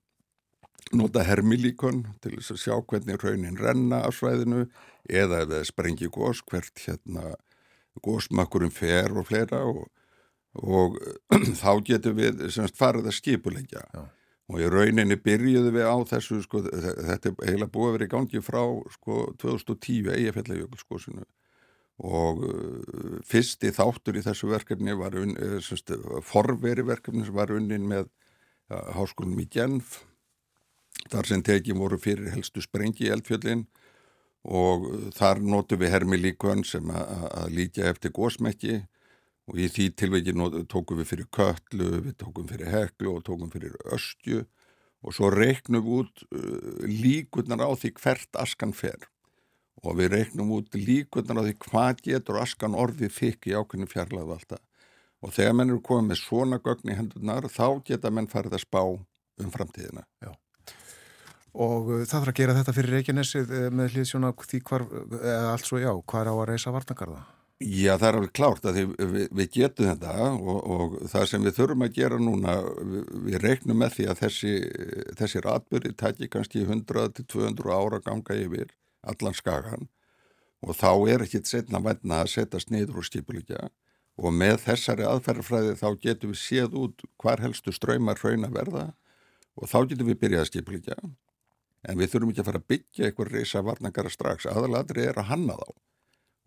nota 0.97 1.23
hermilíkon 1.27 2.05
til 2.25 2.37
þess 2.39 2.55
að 2.55 2.63
sjá 2.63 2.75
hvernig 2.89 3.21
raunin 3.23 3.59
renna 3.61 4.01
af 4.09 4.17
svæðinu 4.17 4.63
eða 5.11 5.43
ef 5.45 5.51
það 5.53 5.67
sprengi 5.69 6.09
gós 6.15 6.41
hvert 6.49 6.85
hérna 6.87 7.35
gósmakkurum 8.07 8.73
fer 8.73 9.13
og 9.21 9.27
fleira 9.29 9.61
og, 9.69 9.85
og 10.57 10.97
þá 11.61 11.71
getum 11.87 12.17
við 12.19 12.47
semst 12.55 12.79
farið 12.81 13.11
að 13.11 13.17
skipulegja 13.19 13.83
Já. 13.93 14.03
og 14.51 14.63
í 14.65 14.71
rauninni 14.73 15.19
byrjuðu 15.21 15.75
við 15.77 15.87
á 15.91 15.97
þessu 16.15 16.41
sko, 16.47 16.63
þe- 16.65 16.97
þetta 17.11 17.33
er 17.35 17.37
eiginlega 17.45 17.75
búið 17.77 17.91
að 17.91 17.97
vera 17.99 18.09
í 18.09 18.13
gangi 18.17 18.43
frá 18.47 18.63
sko 18.97 19.21
2010 19.43 20.11
eigafjallajökulskosinu 20.17 21.27
og 22.01 22.45
uh, 22.49 23.19
fyrsti 23.29 23.73
þáttur 23.77 24.17
í 24.17 24.25
þessu 24.25 24.49
verkefni 24.49 24.95
var 24.97 25.17
uh, 25.21 26.21
forveri 26.25 26.85
verkefni 26.87 27.27
sem 27.27 27.37
var 27.37 27.53
unnin 27.53 27.85
með 27.89 28.07
uh, 28.73 28.95
háskólum 28.97 29.41
í 29.43 29.49
Genf 29.53 29.99
þar 31.13 31.29
sem 31.29 31.43
tekið 31.45 31.77
voru 31.81 31.99
fyrir 32.01 32.33
helstu 32.33 32.63
sprengi 32.65 33.07
í 33.09 33.13
eldfjöllin. 33.13 33.67
Og 34.49 34.87
þar 35.13 35.43
notum 35.45 35.81
við 35.83 35.93
hermilíkön 35.93 36.63
sem 36.65 36.89
að- 36.89 37.51
líka 37.53 37.85
eftir 37.91 38.13
gósmekki 38.17 38.79
og 39.51 39.59
í 39.61 39.69
því 39.69 39.87
tilveiki 39.97 40.33
not- 40.33 40.57
tókum 40.69 40.97
við 41.01 41.11
fyrir 41.11 41.29
köllu, 41.29 41.89
við 42.07 42.15
tókum 42.17 42.49
fyrir 42.49 42.71
heklu 42.73 43.17
og 43.17 43.25
tókum 43.25 43.53
fyrir 43.53 43.77
östju. 43.93 44.47
Og 45.05 45.13
svo 45.13 45.29
reiknum 45.33 45.85
við 45.85 46.01
út 46.01 46.25
líkurnar 46.89 47.61
á 47.61 47.69
því 47.77 47.93
hvert 48.01 48.41
askan 48.41 48.73
fer 48.73 49.09
og 49.81 49.97
við 49.97 50.13
reiknum 50.15 50.53
út 50.59 50.75
líkurnar 50.77 51.41
á 51.41 51.47
því 51.47 51.55
hvað 51.65 52.03
getur 52.09 52.41
askan 52.43 52.77
orðið 52.77 53.15
þykk 53.17 53.49
í 53.51 53.57
ákveðinu 53.57 53.89
fjarlæðu 53.91 54.37
alltaf 54.37 54.67
og 55.21 55.35
þegar 55.37 55.57
menn 55.57 55.73
eru 55.73 55.83
komið 55.85 56.07
með 56.11 56.21
svona 56.21 56.61
gögn 56.65 56.93
í 56.93 56.97
hendurnar 56.97 57.49
þá 57.53 57.67
geta 57.85 58.13
menn 58.13 58.31
farið 58.31 58.57
að 58.57 58.65
spá 58.65 58.81
um 58.85 59.51
framtíðina. 59.53 60.05
Og 61.51 61.91
uh, 61.91 62.05
það 62.07 62.15
þarf 62.15 62.33
að 62.33 62.39
gera 62.39 62.55
þetta 62.61 62.77
fyrir 62.77 62.97
Reykjanesið 62.97 63.53
uh, 63.57 63.67
með 63.75 63.97
hlýðsjóna 63.97 64.33
því 64.39 64.63
hvar, 64.71 64.87
allt 65.51 65.69
svo 65.69 65.81
já, 65.83 65.91
hvar 66.13 66.31
á 66.31 66.35
að 66.35 66.49
reysa 66.53 66.73
varnagarða? 66.75 67.25
Já, 67.61 67.99
það 68.01 68.07
er 68.09 68.17
alveg 68.17 68.31
klárt 68.33 68.67
að 68.71 68.77
því 68.79 68.85
við, 69.13 69.25
við 69.37 69.49
getum 69.53 69.89
þetta 69.91 70.29
og, 70.31 70.61
og 70.75 70.95
það 71.13 71.27
sem 71.29 71.43
við 71.45 71.57
þurfum 71.59 71.85
að 71.85 71.99
gera 71.99 72.21
núna, 72.23 72.55
við, 72.81 73.11
við 73.27 73.43
reiknum 73.43 73.83
með 73.83 73.97
því 73.99 74.07
að 74.09 74.23
þessi, 74.23 74.53
þessir 75.19 75.49
atbyrði 75.53 75.93
tæki 76.01 76.31
kannski 76.33 76.63
100-200 76.65 77.75
ára 77.77 78.01
ganga 78.07 78.39
yfir 78.39 78.73
allan 79.03 79.37
skagan 79.37 79.89
og 80.61 80.77
þá 80.77 80.91
er 81.13 81.25
ekkit 81.25 81.49
setna 81.49 81.81
vætna 81.85 82.23
að 82.25 82.35
setjast 82.35 82.73
niður 82.73 83.01
og 83.01 83.09
skipulikja 83.09 83.71
og 84.21 84.35
með 84.37 84.59
þessari 84.67 85.07
aðferðarfræði 85.09 85.77
þá 85.81 85.89
getum 86.03 86.35
við 86.35 86.43
séð 86.43 86.77
út 86.83 87.05
hvar 87.23 87.41
helstu 87.41 87.73
ströymar 87.73 88.21
hraun 88.21 88.45
að 88.49 88.57
verða 88.59 88.87
og 89.57 89.71
þá 89.71 89.79
getum 89.93 90.11
við 90.11 90.21
byrjað 90.25 90.45
að 90.45 90.51
skipulikja 90.51 90.99
en 91.89 92.01
við 92.01 92.13
þurfum 92.13 92.33
ekki 92.33 92.43
að 92.43 92.51
fara 92.51 92.61
að 92.61 92.69
byggja 92.73 93.07
eitthvað 93.07 93.33
reysa 93.35 93.63
varnagara 93.65 94.13
strax, 94.13 94.49
aðalatri 94.51 95.07
er 95.09 95.21
að 95.21 95.31
hanna 95.31 95.57
þá. 95.57 95.71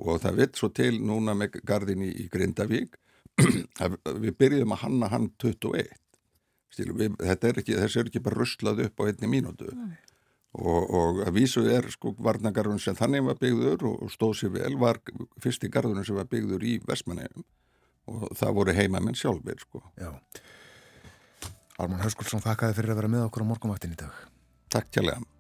Og 0.04 0.22
það 0.22 0.40
vitt 0.42 0.60
svo 0.60 0.70
til 0.74 0.94
núna 1.02 1.36
með 1.38 1.60
gardin 1.66 2.06
í, 2.06 2.28
Grindavík 2.34 2.98
að 3.84 3.98
við 4.22 4.38
byrjuðum 4.42 4.76
að 4.76 4.84
hanna 4.86 5.10
hann 5.14 5.30
21 5.42 5.94
Stílu, 6.74 6.96
við, 6.98 7.14
þetta 7.22 7.50
er 7.50 7.60
ekki, 7.62 7.76
þessi 7.78 8.00
er 8.02 8.08
ekki 8.10 8.22
bara 8.26 8.40
ruslað 8.40 8.80
upp 8.88 9.02
á 9.02 9.04
einni 9.06 9.30
mínútu 9.30 9.70
og, 10.54 10.94
og 10.94 11.22
að 11.26 11.34
vísu 11.40 11.66
er 11.70 11.88
sko 11.94 12.14
varnagarðun 12.22 12.82
sem 12.82 12.98
þannig 12.98 13.26
var 13.28 13.40
byggður 13.42 13.88
og, 13.90 14.06
stóð 14.14 14.36
sér 14.42 14.54
vel 14.58 14.78
var 14.82 15.02
fyrsti 15.42 15.72
garðunum 15.74 16.06
sem 16.06 16.18
var 16.20 16.30
byggður 16.30 16.66
í 16.70 16.78
Vestmannegjum 16.88 17.46
og 18.14 18.26
það 18.38 18.58
voru 18.60 18.76
heimamenn 18.76 19.18
sjálfur 19.18 19.62
sko. 19.64 19.84
Já. 19.98 20.12
Ármann 21.80 22.04
Höskulsson 22.04 22.44
þakkaði 22.44 22.78
fyrir 22.78 22.94
að 22.94 23.02
vera 23.02 23.14
með 23.16 23.28
okkur 23.30 23.48
á 23.48 23.50
morgunvaktin 23.50 23.96
í 23.96 24.02
dag. 24.04 24.26
Takk 24.74 24.92
tjálega. 24.94 25.33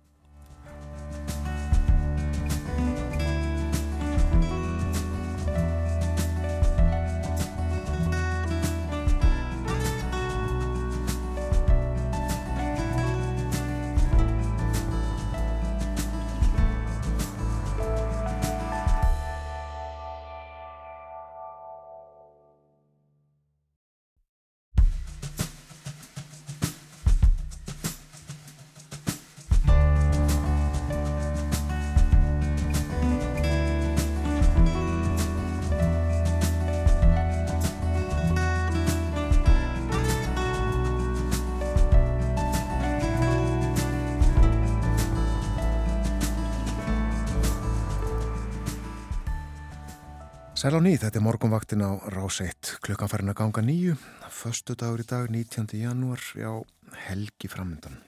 Sæl 50.73 50.81
á 50.81 50.89
ný, 50.89 50.97
þetta 50.97 51.19
er 51.19 51.21
morgunvaktin 51.21 51.85
á 51.85 52.01
Rás 52.09 52.39
1, 52.41 52.79
klukkan 52.81 53.05
farin 53.05 53.29
að 53.29 53.35
ganga 53.43 53.61
nýju, 53.61 53.91
föstu 54.33 54.73
dagur 54.73 55.03
í 55.03 55.05
dag, 55.05 55.27
19. 55.29 55.69
janúar, 55.77 56.17
já, 56.33 56.49
helgi 56.97 57.45
framöndan. 57.45 57.99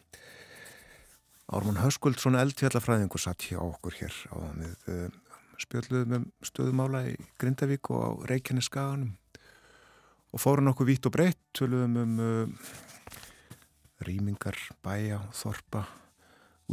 Ármann 1.45 1.78
Höskuldsson 1.78 2.39
eldfjallafræðingur 2.41 3.22
satt 3.22 3.45
hjá 3.45 3.59
okkur 3.61 3.99
hér 3.99 4.18
á 4.34 4.36
það 4.41 4.57
við 4.63 4.89
uh, 4.95 5.38
spjöldluðum 5.61 6.18
um 6.18 6.28
stöðumála 6.41 7.05
í 7.11 7.16
Grindavík 7.38 7.93
og 7.93 8.01
á 8.01 8.09
Reykjaneskaganum 8.34 9.13
og 10.34 10.41
fórum 10.41 10.74
okkur 10.74 10.89
vítt 10.89 11.05
og 11.05 11.13
breytt, 11.20 11.45
töluðum 11.53 12.01
um 12.01 12.18
uh, 12.18 12.76
rýmingar, 14.09 14.57
bæja, 14.82 15.22
þorpa 15.38 15.86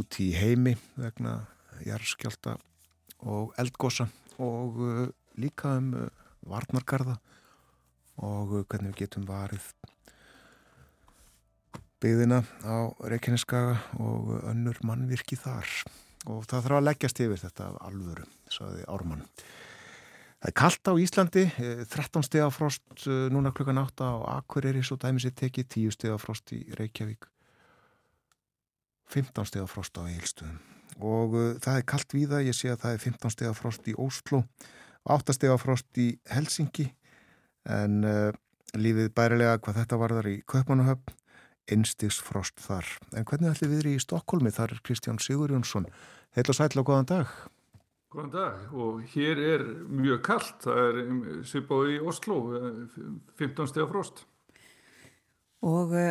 út 0.01 0.23
í 0.25 0.33
heimi 0.41 0.79
vegna 0.97 1.43
jarðskjálta 1.85 2.57
og 3.29 3.53
eldgosa 3.61 4.09
og 4.41 4.87
uh, 4.89 5.11
líka 5.41 5.77
um 5.79 5.93
uh, 5.97 6.09
varnargarða 6.49 7.17
og 8.23 8.53
uh, 8.53 8.65
hvernig 8.67 8.93
við 8.93 9.05
getum 9.05 9.27
varið 9.29 9.67
byggðina 12.03 12.43
á 12.67 12.91
Reykjaneskaga 13.07 13.77
og 14.03 14.33
uh, 14.37 14.41
önnur 14.51 14.81
mannvirki 14.87 15.39
þar. 15.39 15.69
Og 16.31 16.45
það 16.47 16.67
þarf 16.67 16.79
að 16.79 16.87
leggjast 16.87 17.21
yfir 17.25 17.41
þetta 17.43 17.69
af 17.71 17.79
alvöru, 17.89 18.27
saði 18.51 18.85
Ármann. 18.87 19.25
Það 20.43 20.51
er 20.51 20.57
kallt 20.59 20.91
á 20.91 20.93
Íslandi, 20.99 21.43
eh, 21.63 21.83
13 21.87 22.25
steg 22.27 22.43
af 22.43 22.57
frost 22.57 23.05
núna 23.31 23.53
klukkan 23.55 23.79
8 23.79 24.07
á 24.07 24.15
Akureyri 24.39 24.83
svo 24.83 24.97
dæmis 24.99 25.27
er 25.27 25.35
tekið, 25.39 25.69
10 25.71 25.95
steg 25.95 26.15
af 26.15 26.23
frost 26.23 26.51
í 26.55 26.65
Reykjavík, 26.79 27.27
15 29.07 29.47
steg 29.51 29.63
af 29.63 29.71
frost 29.71 29.99
á 29.99 30.03
Eilstöðum 30.03 30.59
og 31.01 31.37
það 31.63 31.79
er 31.79 31.87
kallt 31.89 32.15
víða, 32.15 32.43
ég 32.45 32.57
sé 32.57 32.73
að 32.73 32.83
það 32.85 32.95
er 32.95 33.03
15 33.07 33.35
steg 33.35 33.49
af 33.49 33.61
frost 33.61 33.89
í 33.89 33.95
Óslo, 33.97 34.43
8 34.43 34.82
steg 35.33 35.51
af 35.51 35.63
frost 35.63 35.99
í 35.99 36.19
Helsingi 36.31 36.89
en 37.67 38.05
uh, 38.05 38.31
lífið 38.75 39.13
bærilega 39.15 39.59
hvað 39.63 39.83
þetta 39.83 39.99
varðar 40.01 40.29
í 40.31 40.37
Kaupanahöfn, 40.49 41.15
einstigs 41.71 42.19
frost 42.23 42.59
þar. 42.61 42.87
En 43.15 43.25
hvernig 43.25 43.53
ætli 43.53 43.71
viðri 43.71 43.97
í 43.97 44.03
Stokkólmi? 44.03 44.51
Þar 44.51 44.77
er 44.77 44.83
Kristján 44.87 45.21
Sigurjónsson. 45.23 45.87
Heil 46.35 46.49
og 46.49 46.57
sætla 46.57 46.83
og 46.83 46.89
góðan 46.89 47.11
dag. 47.11 47.37
Góðan 48.13 48.33
dag 48.33 48.75
og 48.75 49.05
hér 49.15 49.39
er 49.41 49.63
mjög 49.89 50.23
kallt, 50.27 50.59
það 50.65 50.83
er 50.89 50.99
um, 51.05 51.23
svipað 51.49 51.95
í 51.95 52.01
Oslo, 52.13 52.41
eh, 52.59 52.99
15 53.41 53.71
steg 53.71 53.89
frost. 53.89 54.27
Og 55.63 55.95
uh, 55.95 56.11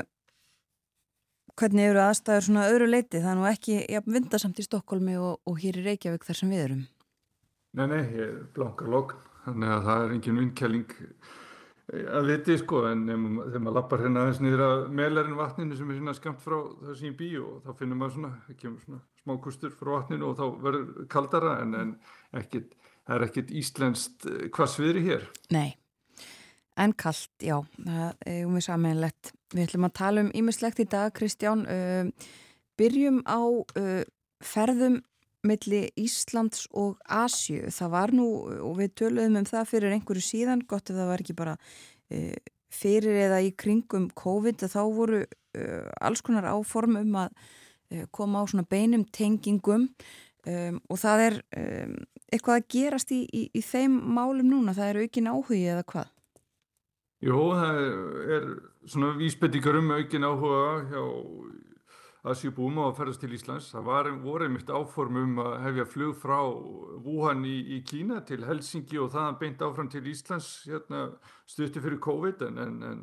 hvernig 1.60 1.92
eru 1.92 2.02
aðstæður 2.06 2.48
svona 2.48 2.70
öðru 2.72 2.88
leiti? 2.90 3.20
Það 3.20 3.34
er 3.34 3.40
nú 3.42 3.50
ekki 3.52 3.78
jafn 3.84 4.18
vindasamt 4.18 4.62
í 4.62 4.66
Stokkólmi 4.66 5.20
og, 5.20 5.42
og 5.46 5.62
hér 5.62 5.82
í 5.82 5.86
Reykjavík 5.90 6.26
þar 6.26 6.42
sem 6.42 6.54
við 6.54 6.66
erum. 6.70 6.84
Nei, 7.72 7.86
nei, 7.88 8.02
ég 8.18 8.26
er 8.26 8.40
blankar 8.56 8.90
logn, 8.92 9.20
þannig 9.46 9.70
að 9.72 9.86
það 9.86 10.02
er 10.06 10.14
engin 10.18 10.40
vindkæling 10.42 10.98
að 11.92 12.28
viti 12.30 12.56
sko, 12.60 12.82
en 12.88 13.04
þegar 13.08 13.64
maður 13.64 13.76
lappar 13.76 14.04
hérna 14.04 14.24
aðeins 14.24 14.42
niður 14.44 14.64
að 14.66 14.82
melarinn 14.96 15.40
vatninu 15.40 15.76
sem 15.76 15.90
er 15.92 15.98
svona 16.00 16.16
skamt 16.16 16.44
frá 16.44 16.58
sem 16.92 17.10
ég 17.10 17.18
bý 17.20 17.30
og 17.42 17.66
þá 17.66 17.72
finnum 17.80 18.00
maður 18.00 18.16
svona, 18.18 18.32
það 18.46 18.58
kemur 18.62 18.86
svona 18.86 19.02
smá 19.22 19.34
kustur 19.44 19.74
frá 19.76 19.92
vatninu 19.98 20.30
og 20.30 20.38
þá 20.40 20.46
verður 20.64 21.06
kaldara 21.12 21.58
en, 21.64 21.76
en 21.82 21.94
ekkit, 22.42 22.74
það 23.08 23.18
er 23.18 23.26
ekkit 23.28 23.54
íslenskt 23.62 24.28
hvassviðri 24.56 25.04
hér. 25.08 25.28
Nei, 25.56 25.76
en 26.80 26.96
kallt, 26.96 27.34
já, 27.44 27.58
það 27.80 28.28
er 28.34 28.42
um 28.48 28.56
við 28.60 28.68
samanlegt. 28.68 29.34
Við 29.52 29.68
ætlum 29.68 29.88
að 29.88 29.96
tala 30.00 30.26
um 30.26 30.34
ímislegt 30.44 30.80
í 30.80 30.88
dag, 30.92 31.12
Kristján. 31.16 31.66
Uh, 31.68 32.32
byrjum 32.80 33.20
á 33.28 33.40
ferðum 34.42 35.02
milli 35.48 35.84
Íslands 36.00 36.68
og 36.78 37.00
Asju. 37.10 37.70
Það 37.74 37.94
var 37.96 38.14
nú, 38.16 38.28
og 38.62 38.76
við 38.80 38.96
töluðum 39.02 39.42
um 39.42 39.48
það 39.50 39.70
fyrir 39.74 39.96
einhverju 39.96 40.26
síðan, 40.26 40.66
gott 40.68 40.92
ef 40.92 40.98
það 40.98 41.12
var 41.12 41.24
ekki 41.24 41.38
bara 41.38 41.56
uh, 41.58 42.36
fyrir 42.72 43.20
eða 43.28 43.42
í 43.44 43.52
kringum 43.58 44.10
COVID, 44.18 44.66
þá 44.72 44.82
voru 44.94 45.24
uh, 45.26 45.88
alls 46.02 46.24
konar 46.26 46.50
áform 46.52 47.00
um 47.02 47.20
að 47.26 47.34
uh, 47.34 48.06
koma 48.14 48.44
á 48.44 48.50
svona 48.50 48.68
beinum 48.70 49.06
tengingum 49.12 49.90
um, 50.48 50.80
og 50.88 51.02
það 51.02 51.26
er 51.28 51.38
um, 51.60 51.98
eitthvað 52.32 52.62
að 52.62 52.70
gerast 52.72 53.14
í, 53.16 53.22
í, 53.28 53.46
í 53.54 53.62
þeim 53.66 53.98
málum 54.16 54.50
núna, 54.54 54.76
það 54.78 54.94
er 54.94 55.02
aukin 55.06 55.32
áhugi 55.32 55.64
eða 55.74 55.88
hvað? 55.92 56.14
Jó, 57.22 57.38
það 57.54 57.82
er 58.34 58.46
svona 58.90 59.12
vísbendingar 59.20 59.78
um 59.78 59.92
aukin 59.94 60.26
áhuga 60.26 60.62
hjá 60.90 61.04
Asjubúum 62.22 62.78
á 62.78 62.86
að 62.86 62.98
ferðast 63.00 63.24
til 63.24 63.34
Íslands. 63.34 63.72
Það 63.74 63.86
var, 63.88 64.10
voru 64.22 64.46
einmitt 64.46 64.70
áform 64.70 65.18
um 65.24 65.40
að 65.42 65.56
hefja 65.64 65.86
flug 65.90 66.14
frá 66.22 66.38
Wuhan 67.02 67.42
í, 67.50 67.56
í 67.78 67.82
Kína 67.88 68.20
til 68.28 68.44
Helsingi 68.46 69.00
og 69.02 69.10
það 69.16 69.40
beint 69.42 69.64
áfram 69.66 69.90
til 69.90 70.06
Íslands 70.12 70.52
hérna, 70.70 71.08
stutti 71.50 71.82
fyrir 71.82 71.98
COVID 72.04 72.46
en, 72.46 72.62
en, 72.62 72.78
en 72.92 73.02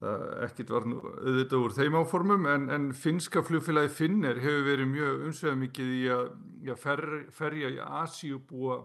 það 0.00 0.24
ekkert 0.46 0.72
var 0.72 0.88
nú 0.88 1.02
auðvitað 1.04 1.66
úr 1.66 1.76
þeim 1.76 2.00
áformum 2.00 2.48
en, 2.54 2.66
en 2.72 2.90
finska 2.96 3.44
flugfélagi 3.44 3.92
Finner 3.92 4.40
hefur 4.40 4.64
verið 4.70 4.92
mjög 4.94 5.28
umsveða 5.28 5.60
mikið 5.66 5.92
í 5.92 6.02
að, 6.16 6.26
að 6.72 6.80
fer, 6.80 7.04
ferja 7.36 7.72
í 7.76 7.80
Asjubúa 7.84 8.80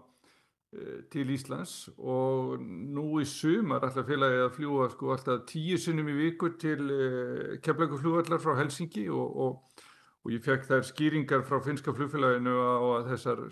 til 1.12 1.28
Íslands 1.34 1.90
og 1.98 2.60
nú 2.64 3.18
í 3.20 3.26
sumar 3.28 3.84
ætla 3.84 4.06
félagið 4.08 4.44
að 4.46 4.54
fljúa 4.56 4.86
sko 4.92 5.10
alltaf 5.12 5.42
tíu 5.50 5.76
sinnum 5.76 6.08
í 6.08 6.16
viku 6.16 6.54
til 6.60 6.86
uh, 6.86 7.58
keflaguflugvallar 7.64 8.40
frá 8.40 8.56
Helsingi 8.56 9.04
og, 9.12 9.36
og, 9.44 9.84
og 10.24 10.32
ég 10.32 10.40
fekk 10.46 10.64
þær 10.70 10.88
skýringar 10.88 11.44
frá 11.44 11.58
finska 11.66 11.92
flugfélaginu 11.92 12.56
á 12.56 12.80
að 12.96 13.12
þessar 13.12 13.44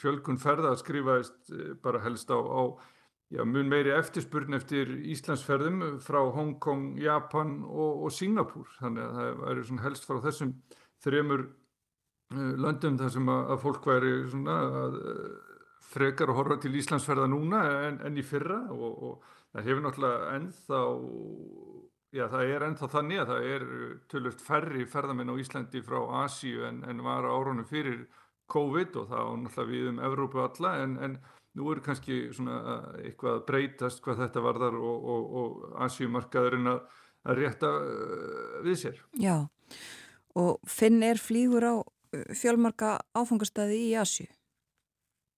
fjölkun 0.00 0.40
ferða 0.40 0.72
skrifaðist 0.80 1.52
bara 1.84 2.00
helst 2.06 2.32
á, 2.32 2.40
á 2.40 2.62
já, 3.28 3.44
mun 3.44 3.68
meiri 3.68 3.92
eftirspurn 3.98 4.56
eftir 4.56 4.88
Íslandsferðum 5.12 5.98
frá 6.00 6.22
Hongkong, 6.32 6.94
Japan 7.02 7.58
og, 7.66 8.06
og 8.06 8.14
Singapúr. 8.14 8.70
Þannig 8.80 9.04
að 9.04 9.42
það 9.42 9.64
svona 9.68 9.84
helst 9.90 10.08
frá 10.08 10.20
þessum 10.24 10.56
þremur 11.04 11.50
löndum 12.32 12.96
þar 12.98 13.12
sem 13.12 13.28
að, 13.28 13.50
að 13.52 13.66
fólk 13.66 13.90
væri 13.90 14.14
svona 14.32 14.62
að 14.80 15.02
frekar 15.92 16.30
að 16.30 16.38
horfa 16.40 16.58
til 16.62 16.74
Íslandsferða 16.78 17.28
núna 17.30 17.62
en, 17.88 18.00
en 18.06 18.18
í 18.18 18.24
fyrra 18.26 18.60
og, 18.72 18.90
og 19.08 19.30
það 19.54 19.68
hefur 19.68 19.84
náttúrulega 19.84 20.32
ennþá, 20.38 20.80
já 22.14 22.24
það 22.32 22.52
er 22.54 22.66
ennþá 22.68 22.90
þannig 22.96 23.22
að 23.22 23.32
það 23.32 23.48
er 23.52 23.64
tölvöld 24.12 24.44
færri 24.48 24.86
ferðamenn 24.90 25.32
á 25.32 25.40
Íslandi 25.44 25.84
frá 25.86 25.98
Asíu 26.24 26.66
en, 26.68 26.82
en 26.88 27.04
var 27.06 27.28
árunum 27.28 27.68
fyrir 27.68 28.04
COVID 28.50 29.00
og 29.00 29.08
það 29.12 29.24
á 29.24 29.32
náttúrulega 29.44 29.72
við 29.72 29.88
um 29.92 30.04
Evrópu 30.10 30.44
alla 30.44 30.76
en, 30.84 30.96
en 31.04 31.18
nú 31.54 31.70
er 31.70 31.82
kannski 31.86 32.20
svona 32.34 32.80
eitthvað 32.98 33.38
að 33.38 33.44
breytast 33.50 34.02
hvað 34.04 34.24
þetta 34.24 34.44
varðar 34.44 34.78
og, 34.78 35.10
og, 35.14 35.36
og 35.40 35.82
Asíumarkaðurinn 35.86 36.72
að, 36.72 36.80
að 37.30 37.38
rétta 37.40 37.70
við 38.66 38.80
sér. 38.82 39.04
Já 39.22 39.36
og 40.34 40.58
Finn 40.66 41.02
er 41.06 41.20
flýgur 41.20 41.62
á 41.62 41.74
fjölmarka 42.34 42.98
áfangastæði 43.14 43.78
í 43.88 43.92
Asíu. 43.98 44.30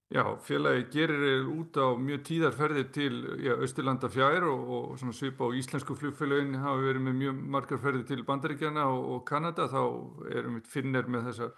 Já, 0.07 0.22
félagi 0.38 0.84
gerir 0.92 1.48
út 1.50 1.74
á 1.82 1.98
mjög 1.98 2.20
tíðarferðir 2.28 2.90
til 2.94 3.14
Östurlanda 3.59 4.07
fjær 4.07 4.44
og, 4.46 4.68
og 4.94 5.00
svipa 5.11 5.48
á 5.50 5.57
íslensku 5.59 5.96
flugfélagin 5.98 6.61
hafa 6.62 6.78
verið 6.78 7.02
með 7.09 7.16
mjög 7.22 7.40
margar 7.57 7.80
ferðir 7.82 8.04
til 8.07 8.22
Bandaríkjana 8.28 8.84
og, 8.86 9.09
og 9.16 9.24
Kanada. 9.26 9.66
Þá 9.66 9.82
erum 10.30 10.61
við 10.61 10.70
finnir 10.70 11.11
með 11.11 11.26
þessar 11.32 11.50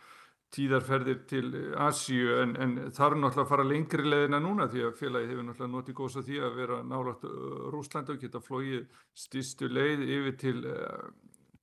tíðarferðir 0.56 1.20
til 1.28 1.52
Asíu 1.76 2.38
en, 2.40 2.56
en 2.56 2.74
þarf 2.88 3.20
náttúrulega 3.20 3.44
að 3.44 3.50
fara 3.52 3.68
lengri 3.68 4.08
leðina 4.08 4.40
núna 4.40 4.70
því 4.72 4.86
að 4.86 4.96
félagi 4.96 5.28
hefur 5.28 5.44
náttúrulega 5.50 5.74
notið 5.74 5.98
góðs 6.00 6.16
að 6.16 6.30
því 6.30 6.38
að 6.46 6.60
vera 6.62 6.82
nálagt 6.88 7.26
Rúslanda 7.74 8.14
og 8.14 8.22
geta 8.22 8.40
flóið 8.40 8.86
stýstu 9.12 9.68
leið 9.68 10.06
yfir 10.08 10.38
til, 10.40 10.62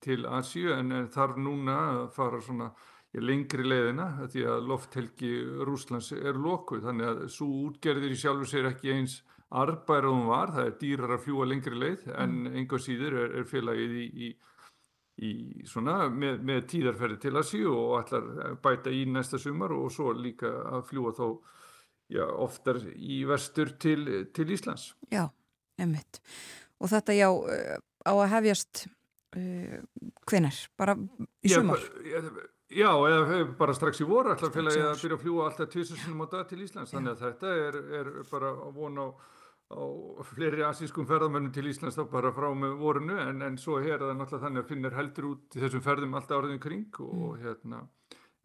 til 0.05 0.29
Asíu 0.29 0.75
en, 0.77 0.93
en 0.93 1.09
þarf 1.09 1.41
núna 1.41 1.79
fara 2.13 2.45
svona 2.45 2.69
lengri 3.21 3.65
leiðina 3.65 4.09
því 4.31 4.43
að 4.51 4.67
lofthelgi 4.71 5.31
Rúslands 5.67 6.11
er 6.15 6.37
lokuð 6.39 6.87
þannig 6.87 7.11
að 7.11 7.23
svo 7.35 7.47
útgerðir 7.69 8.15
í 8.15 8.19
sjálfu 8.19 8.49
sér 8.49 8.69
ekki 8.71 8.93
eins 8.95 9.19
arbæra 9.55 10.09
hún 10.11 10.27
var, 10.29 10.51
það 10.55 10.69
er 10.69 10.75
dýrar 10.81 11.15
að 11.15 11.23
fljúa 11.27 11.47
lengri 11.47 11.79
leið 11.79 12.07
en 12.17 12.35
enga 12.51 12.79
síður 12.81 13.19
er, 13.21 13.35
er 13.39 13.47
félagið 13.49 13.95
í, 14.01 14.07
í, 14.25 14.31
í 15.29 15.31
svona 15.69 15.97
með, 16.11 16.41
með 16.47 16.65
tíðarferði 16.73 17.19
til 17.23 17.35
að 17.35 17.47
síu 17.51 17.71
og 17.71 17.99
ætlar 18.01 18.57
bæta 18.63 18.93
í 18.93 19.05
næsta 19.09 19.39
sumar 19.41 19.75
og 19.75 19.91
svo 19.93 20.11
líka 20.17 20.51
að 20.71 20.87
fljúa 20.89 21.13
þó 21.15 21.27
já, 22.11 22.25
oftar 22.25 22.81
í 22.95 23.21
vestur 23.29 23.75
til, 23.81 24.25
til 24.35 24.49
Íslands. 24.53 24.91
Já, 25.13 25.27
nefnitt. 25.81 26.21
Og 26.81 26.91
þetta 26.91 27.15
já 27.15 27.29
á 28.05 28.11
að 28.11 28.27
hefjast 28.33 28.85
uh, 29.37 29.79
hvenar? 30.27 30.59
Bara 30.77 30.97
í 31.45 31.53
sumar? 31.53 31.85
Já, 32.05 32.19
Já, 32.73 32.89
eða 32.89 33.43
bara 33.59 33.75
strax 33.77 34.01
í 34.01 34.07
voru 34.09 34.31
ætla 34.33 34.49
félagi 34.49 34.81
að 34.81 35.01
byrja 35.03 35.17
að 35.19 35.21
fljúa 35.21 35.43
alltaf 35.45 35.69
tviðsessunum 35.69 36.23
á 36.25 36.27
dag 36.31 36.47
til 36.49 36.63
Íslands, 36.65 36.93
þannig 36.95 37.11
að 37.13 37.19
þetta 37.21 37.51
er, 37.61 37.75
er 37.99 38.07
bara 38.31 38.53
að 38.55 38.71
vona 38.79 39.03
á, 39.05 39.11
á 39.69 40.21
fleiri 40.25 40.63
asískum 40.65 41.05
ferðamönnum 41.05 41.53
til 41.53 41.67
Íslands 41.69 41.99
þá 41.99 42.07
bara 42.09 42.31
frá 42.33 42.47
með 42.57 42.73
vorunu, 42.79 43.19
en, 43.21 43.43
en 43.45 43.59
svo 43.61 43.77
er 43.77 44.01
það 44.01 44.15
náttúrulega 44.17 44.47
þannig 44.47 44.63
að 44.63 44.71
finnir 44.71 44.97
heldur 44.97 45.27
út 45.29 45.57
í 45.57 45.61
þessum 45.61 45.83
ferðum 45.85 46.17
alltaf 46.17 46.41
árið 46.41 46.57
kring 46.63 46.99
og 47.05 47.13
mm. 47.19 47.43
hérna, 47.43 47.83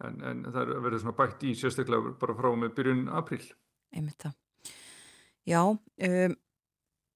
en, 0.05 0.21
en 0.33 0.45
það 0.51 0.75
verður 0.77 1.03
svona 1.07 1.19
bætt 1.23 1.49
í 1.49 1.55
sérstaklega 1.57 2.13
bara 2.21 2.37
frá 2.43 2.51
með 2.61 2.77
byrjun 2.77 3.03
april. 3.23 3.43
Einmitt 3.97 4.27
það. 4.27 4.37
Já, 5.49 5.63
um, 5.65 6.37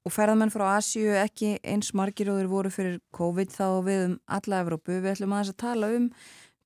og 0.04 0.12
ferðamenn 0.12 0.52
frá 0.52 0.64
Asíu 0.74 1.12
ekki 1.20 1.58
eins 1.60 1.92
margir 1.96 2.32
og 2.32 2.40
þeir 2.40 2.48
voru 2.48 2.72
fyrir 2.72 2.96
COVID 3.16 3.52
þá 3.52 3.68
við 3.84 4.06
um 4.08 4.16
alla 4.36 4.64
Evrópu, 4.64 4.96
við 4.96 5.12
ætlum 5.14 5.36
að 5.36 5.44
þess 5.44 5.54
að 5.54 5.62
tala 5.64 5.92
um 5.98 6.08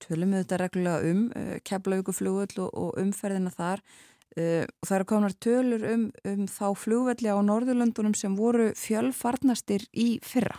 tölum 0.05 0.35
við 0.35 0.45
þetta 0.45 0.61
reglulega 0.63 1.11
um 1.13 1.25
uh, 1.33 1.57
keflauguflugvöld 1.69 2.57
og, 2.65 2.71
og 2.73 3.03
umferðina 3.03 3.53
þar 3.55 3.83
uh, 3.83 4.65
og 4.65 4.89
það 4.89 4.97
eru 4.99 5.09
konar 5.13 5.37
tölur 5.47 5.85
um, 5.93 6.07
um 6.33 6.47
þá 6.51 6.67
flugvelli 6.85 7.35
á 7.35 7.39
Norðurlöndunum 7.45 8.17
sem 8.19 8.39
voru 8.39 8.71
fjölfarnastir 8.79 9.89
í 9.93 10.09
fyrra. 10.25 10.59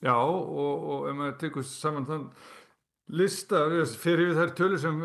Já 0.00 0.16
og, 0.16 0.48
og 0.56 1.06
ef 1.10 1.16
maður 1.18 1.38
tekur 1.42 1.66
saman 1.68 2.08
þann 2.08 2.26
lista 3.10 3.66
fyrir 4.00 4.36
þær 4.38 4.52
tölur 4.56 4.80
sem 4.80 5.00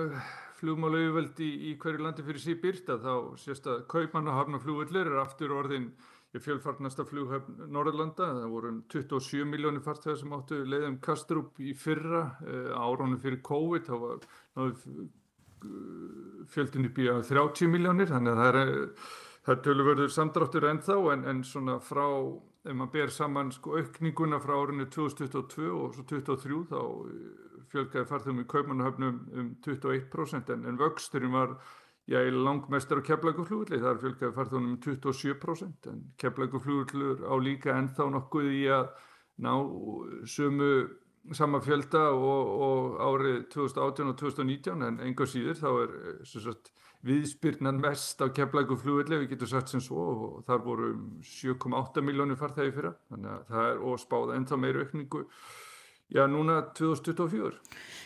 flugmálauguvöld 0.59 1.39
í, 1.43 1.51
í 1.69 1.77
hverju 1.81 2.03
landi 2.05 2.23
fyrir 2.25 2.41
síð 2.41 2.61
byrta 2.63 2.99
þá 3.01 3.13
sést 3.41 3.67
að 3.69 3.85
Kaupann 3.91 4.29
og 4.31 4.37
Hafnaflugvöldur 4.39 5.09
er 5.11 5.23
aftur 5.23 5.53
orðin 5.55 5.89
fjölfarnasta 6.43 7.05
flughöfn 7.07 7.67
Norðurlanda. 7.71 8.31
Það 8.41 8.55
voru 8.55 8.71
27 8.91 9.45
miljónir 9.49 9.83
farþegar 9.85 10.17
sem 10.21 10.33
áttu 10.35 10.61
leiðum 10.65 10.97
Kastrup 11.05 11.61
í 11.61 11.75
fyrra 11.77 12.25
áránum 12.75 13.19
fyrir 13.21 13.43
COVID. 13.45 13.87
Það 13.91 14.07
var 14.07 14.73
fjöldin 16.51 16.89
upp 16.89 16.99
í 16.99 17.07
30 17.29 17.71
miljónir 17.71 18.11
þannig 18.11 18.35
að 18.35 18.41
það 18.41 18.59
er 18.63 18.75
það 19.45 19.63
tölurverður 19.67 20.13
samdráttur 20.13 20.67
ennþá 20.71 20.97
en, 21.13 21.25
en 21.29 21.41
svona 21.45 21.77
frá, 21.83 22.05
ef 22.65 22.73
maður 22.73 22.93
ber 22.95 23.13
saman 23.13 23.51
sko 23.53 23.77
aukninguna 23.79 24.39
frá 24.41 24.55
árinu 24.57 24.87
2022 24.93 25.69
og 25.69 25.95
svo 25.95 26.05
2023 26.09 26.61
þá 26.71 26.79
eh, 26.81 27.25
fjölgaði 27.73 28.09
farþum 28.09 28.41
í 28.41 28.47
kaupmannahöfnum 28.49 29.19
um 29.35 29.51
21% 29.65 30.53
en, 30.55 30.65
en 30.69 30.79
vöxturinn 30.81 31.35
var 31.35 31.57
já, 32.07 32.19
langmestar 32.31 33.01
á 33.01 33.07
keflaguflugulli, 33.07 33.81
það 33.81 33.91
er 33.91 34.01
fjölgaði 34.03 34.35
farþum 34.35 34.69
um 34.69 34.77
27% 34.83 35.89
en 35.91 36.03
keflaguflugullur 36.21 37.25
á 37.25 37.33
líka 37.41 37.73
ennþá 37.75 38.09
nokkuð 38.13 38.51
í 38.53 38.63
að 38.75 38.91
ná 39.41 39.53
sömu 40.29 40.71
sama 41.33 41.59
fjölda 41.63 42.11
og, 42.13 42.49
og 42.67 42.97
árið 43.01 43.37
2018 43.55 44.11
og 44.11 44.17
2019 44.21 44.85
en 44.85 44.99
enga 45.07 45.25
síður 45.29 45.57
þá 45.57 45.69
er 45.81 45.95
sagt, 46.29 46.71
viðspyrnan 47.05 47.81
mest 47.81 48.21
á 48.21 48.29
keflæku 48.33 48.77
flugvelli 48.81 49.23
við 49.23 49.33
getum 49.33 49.49
sagt 49.49 49.73
sem 49.73 49.81
svo 49.83 50.05
og 50.13 50.39
þar 50.47 50.63
voru 50.65 50.91
7,8 51.25 52.03
miljónir 52.05 52.39
farþegi 52.39 52.73
fyrra. 52.73 52.95
Þannig 53.11 53.31
að 53.33 53.43
það 53.51 53.69
er 53.69 53.83
og 53.89 54.01
spáð 54.01 54.33
ennþá 54.37 54.59
meiri 54.61 54.85
aukningu 54.85 55.25
já 56.13 56.27
núna 56.27 56.61
2024 56.77 57.59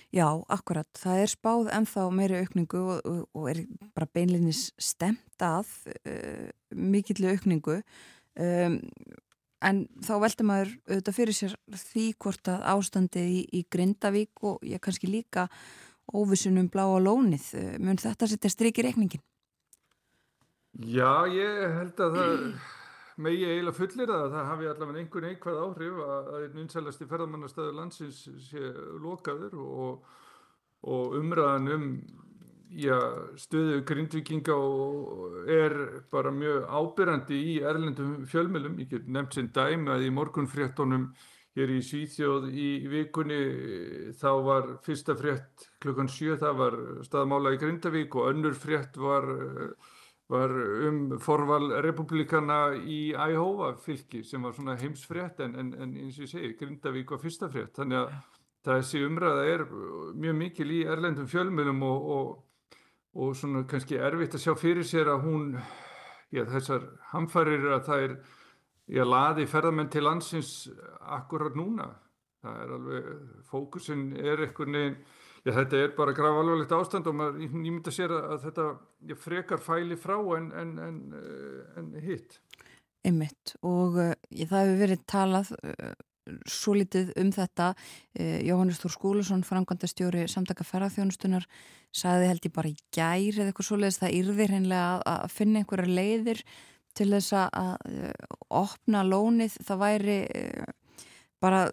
Já, 0.09 0.25
akkurat, 0.49 0.89
það 0.97 1.19
er 1.21 1.29
spáð 1.29 1.67
ennþá 1.77 2.03
meiri 2.17 2.39
aukningu 2.41 2.79
og, 2.81 3.01
og, 3.05 3.25
og 3.37 3.49
er 3.51 3.59
bara 3.93 4.07
beinlinnis 4.09 4.71
stemt 4.81 5.43
að 5.45 5.69
uh, 5.93 6.47
mikillu 6.73 7.29
aukningu. 7.29 7.75
Um, 8.33 8.79
en 9.61 9.83
þá 10.01 10.13
veldur 10.23 10.47
maður 10.49 10.73
auðvitað 10.87 11.17
fyrir 11.19 11.37
sér 11.37 11.53
því 11.77 12.07
hvort 12.25 12.49
að 12.49 12.65
ástandið 12.73 13.29
í, 13.35 13.39
í 13.59 13.61
Grindavík 13.69 14.41
og 14.49 14.65
ég 14.65 14.81
kannski 14.81 15.11
líka 15.11 15.45
óvissunum 16.09 16.71
blá 16.73 16.87
á 16.89 16.97
lónið 16.97 17.51
mun 17.77 18.01
þetta 18.01 18.31
setja 18.31 18.49
stryk 18.49 18.81
í 18.81 18.87
reikningin? 18.87 19.21
Já, 20.79 21.27
ég 21.29 21.75
held 21.75 22.01
að 22.01 22.17
það 22.17 22.43
megi 23.19 23.45
eiginlega 23.47 23.77
fullir 23.77 24.13
að 24.15 24.25
það 24.35 24.49
hafi 24.51 24.69
allavega 24.71 25.03
einhvern 25.03 25.29
einhvað 25.29 25.61
áhrif 25.65 25.99
að 26.05 26.31
einn 26.39 26.57
vinsælasti 26.61 27.09
ferðamannastæður 27.09 27.77
landsins 27.79 28.23
sé 28.47 28.71
lokaður 29.03 29.59
og, 29.63 30.09
og 30.87 31.19
umræðan 31.19 31.71
um 31.75 31.87
já, 32.69 32.97
stöðu 33.39 33.81
grindvikinga 33.87 34.55
er 35.49 35.75
bara 36.11 36.31
mjög 36.31 36.69
ábyrrandi 36.69 37.41
í 37.55 37.57
erlendum 37.65 38.25
fjölmjölum. 38.29 38.79
Ég 38.83 38.89
get 38.93 39.09
nefnt 39.09 39.37
sem 39.39 39.51
dæmi 39.53 39.91
að 39.93 40.07
í 40.07 40.13
morgunfréttonum 40.13 41.09
hér 41.57 41.71
í 41.73 41.79
Svíþjóð 41.83 42.49
í 42.53 42.69
vikunni 42.91 43.39
þá 44.19 44.29
var 44.45 44.67
fyrsta 44.85 45.15
frétt 45.17 45.69
klukkan 45.81 46.09
7 46.11 46.37
það 46.43 46.59
var 46.61 46.77
staðmála 47.07 47.55
í 47.55 47.61
Grindavík 47.61 48.15
og 48.15 48.29
önnur 48.33 48.55
frétt 48.57 48.99
var, 49.01 49.25
var 50.29 50.51
um 50.89 50.99
forval 51.21 51.71
republikana 51.81 52.59
í 52.77 53.13
Æhóa 53.17 53.71
fylki 53.81 54.23
sem 54.23 54.43
var 54.45 54.53
svona 54.53 54.77
heimsfrétt 54.77 55.41
en, 55.45 55.55
en, 55.57 55.71
en 55.73 55.95
eins 55.97 56.19
og 56.19 56.27
ég 56.27 56.33
segi 56.33 56.51
Grindavík 56.59 57.15
var 57.15 57.23
fyrsta 57.23 57.49
frétt 57.49 57.79
þannig 57.79 58.03
að 58.03 58.19
þessi 58.69 59.01
umræða 59.07 59.47
er 59.49 59.65
mjög 60.19 60.37
mikil 60.37 60.69
í 60.75 60.83
erlendum 60.85 61.29
fjölmjölum 61.31 61.81
og, 61.87 62.13
og 62.13 62.29
og 63.13 63.35
svona 63.35 63.63
kannski 63.69 63.97
erfitt 63.97 64.35
að 64.37 64.43
sjá 64.43 64.53
fyrir 64.59 64.85
sér 64.85 65.09
að 65.13 65.23
hún, 65.25 65.47
já 66.33 66.43
þessar 66.49 66.85
hamfarir 67.13 67.65
að 67.73 67.87
það 67.87 68.03
er, 68.05 68.13
já 68.89 69.05
laði 69.05 69.47
ferðamenn 69.49 69.89
til 69.93 70.05
landsins 70.05 70.53
akkurat 71.17 71.57
núna. 71.57 71.89
Það 72.39 72.61
er 72.63 72.75
alveg, 72.75 73.07
fókusin 73.49 74.03
er 74.15 74.45
eitthvað 74.45 74.71
neginn, 74.75 74.99
já 75.45 75.53
þetta 75.55 75.83
er 75.83 75.95
bara 75.97 76.15
graf 76.17 76.41
alveglegt 76.41 76.75
ástand 76.75 77.07
og 77.09 77.17
maður 77.19 77.53
nýmynda 77.53 77.93
sér 77.93 78.13
að 78.17 78.43
þetta 78.47 78.67
frekar 79.23 79.63
fæli 79.63 79.97
frá 79.99 80.17
en, 80.37 80.51
en, 80.51 80.75
en, 80.87 80.99
en 81.79 81.89
hitt. 82.03 82.39
Einmitt 83.07 83.55
og 83.63 83.97
uh, 83.99 84.13
það 84.35 84.59
hefur 84.59 84.79
verið 84.83 85.03
talað 85.07 85.53
uh, 85.63 85.93
svo 86.49 86.75
litið 86.77 87.11
um 87.19 87.31
þetta 87.33 87.71
eh, 88.13 88.39
Jóhannes 88.47 88.79
Þór 88.81 88.93
Skúlusson, 88.93 89.45
framkvæmdastjóri 89.47 90.25
samtaka 90.29 90.65
ferðarþjónustunar, 90.67 91.47
sagði 91.95 92.29
held 92.29 92.47
ég 92.47 92.55
bara 92.55 92.71
í 92.71 92.75
gæri 92.95 93.31
eða 93.33 93.49
eitthvað 93.49 93.69
svoleiðis 93.69 94.01
það 94.01 94.17
yrðir 94.19 94.53
hennilega 94.55 94.91
að 95.13 95.33
finna 95.33 95.63
einhverja 95.63 95.95
leiðir 95.99 96.43
til 96.97 97.09
þess 97.13 97.33
að 97.39 97.73
uh, 97.89 98.37
opna 98.61 99.03
lónið, 99.07 99.57
það 99.65 99.81
væri 99.85 100.19
uh, 100.27 100.69
bara 101.39 101.65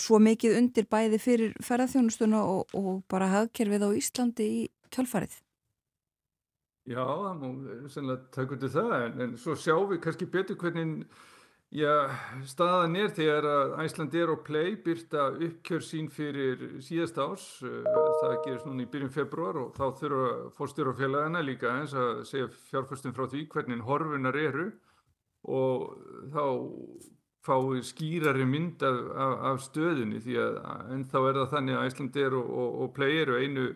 svo 0.00 0.20
mikið 0.22 0.56
undir 0.58 0.88
bæði 0.90 1.20
fyrir 1.20 1.56
ferðarþjónustuna 1.64 2.42
og, 2.42 2.74
og 2.76 3.02
bara 3.10 3.30
hafkerfið 3.34 3.86
á 3.86 3.90
Íslandi 4.00 4.46
í 4.46 4.60
kjölfarið? 4.94 5.34
Já, 6.90 7.04
það 7.04 7.42
mú 7.42 7.50
sennilega 7.92 8.32
taka 8.34 8.56
undir 8.56 8.72
það 8.72 8.94
en, 9.00 9.20
en 9.26 9.36
svo 9.38 9.54
sjáum 9.58 9.90
við 9.92 10.00
kannski 10.06 10.30
betur 10.32 10.58
hvernig 10.58 11.04
Já, 11.70 12.10
staðan 12.50 12.96
er 12.98 13.12
þegar 13.14 13.46
að 13.46 13.72
Æslandir 13.84 14.30
og 14.32 14.40
Play 14.42 14.72
byrta 14.82 15.28
uppkjör 15.30 15.84
sín 15.86 16.08
fyrir 16.10 16.64
síðast 16.82 17.20
ás, 17.22 17.44
eh, 17.62 17.84
það 17.86 18.34
gerist 18.42 18.66
núna 18.66 18.82
í 18.82 18.88
byrjun 18.90 19.12
februar 19.14 19.54
og 19.60 19.76
þá 19.76 19.84
þurfa 20.00 20.32
fórstjórafélagana 20.56 21.44
líka 21.46 21.70
eins 21.70 21.94
að 21.94 22.24
segja 22.26 22.48
fjárfæstum 22.72 23.14
frá 23.14 23.28
því 23.30 23.44
hvernig 23.54 23.86
horfunar 23.86 24.34
eru 24.34 24.66
og 25.46 25.94
þá 26.34 26.42
fái 27.46 27.80
skýrari 27.86 28.44
mynd 28.48 28.82
af, 28.84 28.98
af, 29.14 29.38
af 29.52 29.62
stöðinni 29.64 30.20
því 30.20 30.36
að 30.42 30.60
ennþá 30.96 31.24
er 31.28 31.40
það 31.40 31.50
þannig 31.54 31.78
að 31.78 31.88
Æslandir 31.88 32.36
og, 32.36 32.52
og, 32.62 32.76
og 32.84 32.92
Play 32.96 33.22
eru 33.22 33.40
einu 33.40 33.66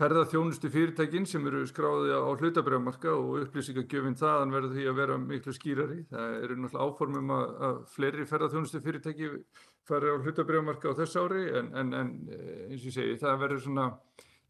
ferðarþjónustu 0.00 0.70
fyrirtækin 0.72 1.26
sem 1.28 1.44
eru 1.46 1.60
skráðið 1.68 2.14
á 2.16 2.32
hlutabrjámarka 2.40 3.12
og 3.12 3.42
upplýsingagjöfinn 3.42 4.16
þaðan 4.16 4.54
verður 4.54 4.72
því 4.78 4.86
að 4.88 4.96
vera 4.96 5.18
miklu 5.20 5.52
skýrari. 5.52 5.98
Það 6.08 6.36
eru 6.46 6.56
náttúrulega 6.56 6.86
áformum 6.88 7.34
að, 7.36 7.52
að 7.68 7.82
fleiri 7.92 8.26
ferðarþjónustu 8.30 8.80
fyrirtæki 8.86 9.30
fara 9.90 10.16
á 10.16 10.22
hlutabrjámarka 10.24 10.94
á 10.96 10.98
þess 11.02 11.20
ári 11.20 11.44
en, 11.60 11.70
en, 11.76 11.94
en 12.00 12.10
eh, 12.32 12.66
eins 12.70 12.80
og 12.80 12.88
ég 12.88 12.96
segi 12.96 13.20
það 13.20 13.44
verður 13.44 13.62
svona, 13.66 13.86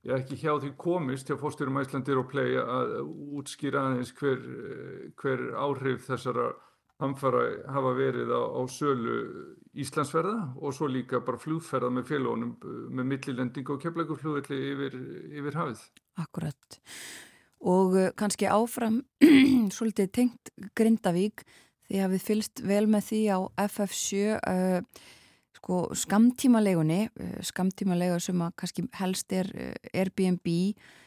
ég 0.07 0.23
ekki 0.23 0.39
hjá 0.45 0.53
því 0.55 0.73
komist 0.87 1.31
hjá 1.31 1.39
fórstjórum 1.41 1.83
Æslandir 1.83 2.23
og 2.23 2.31
Play 2.31 2.55
að 2.63 2.95
útskýra 3.41 3.89
aðeins 3.89 4.15
hver, 4.21 4.39
eh, 4.39 5.07
hver 5.19 5.47
áhrif 5.59 6.07
þessara 6.07 6.53
hamfara 7.01 7.43
hafa 7.73 7.93
verið 7.97 8.31
á, 8.33 8.43
á 8.55 8.63
sölu 8.71 9.17
Íslandsferða 9.81 10.37
og 10.59 10.75
svo 10.75 10.89
líka 10.91 11.21
bara 11.25 11.41
flugferða 11.41 11.91
með 11.95 12.09
félagunum 12.11 12.55
með 12.91 13.09
millilending 13.13 13.71
og 13.71 13.81
keflæguflugvelli 13.85 14.61
yfir, 14.73 14.97
yfir 15.41 15.59
hafið. 15.61 15.85
Akkurat. 16.21 16.81
Og 17.61 17.97
uh, 17.97 18.09
kannski 18.19 18.49
áfram 18.51 19.03
svolítið 19.77 20.13
tengt 20.17 20.53
Grindavík 20.77 21.45
því 21.89 22.05
að 22.05 22.17
við 22.17 22.27
fylst 22.27 22.65
vel 22.67 22.87
með 22.91 23.07
því 23.11 23.21
á 23.31 23.39
FF7 23.67 24.39
uh, 24.39 25.05
sko, 25.61 25.83
skamtímalegunni, 26.03 27.05
uh, 27.11 27.37
skamtímalega 27.47 28.19
sem 28.23 28.43
að 28.43 28.57
kannski 28.63 28.89
helst 28.99 29.37
er 29.37 29.55
uh, 29.55 29.77
Airbnb 29.95 30.51
Uh, 30.51 31.00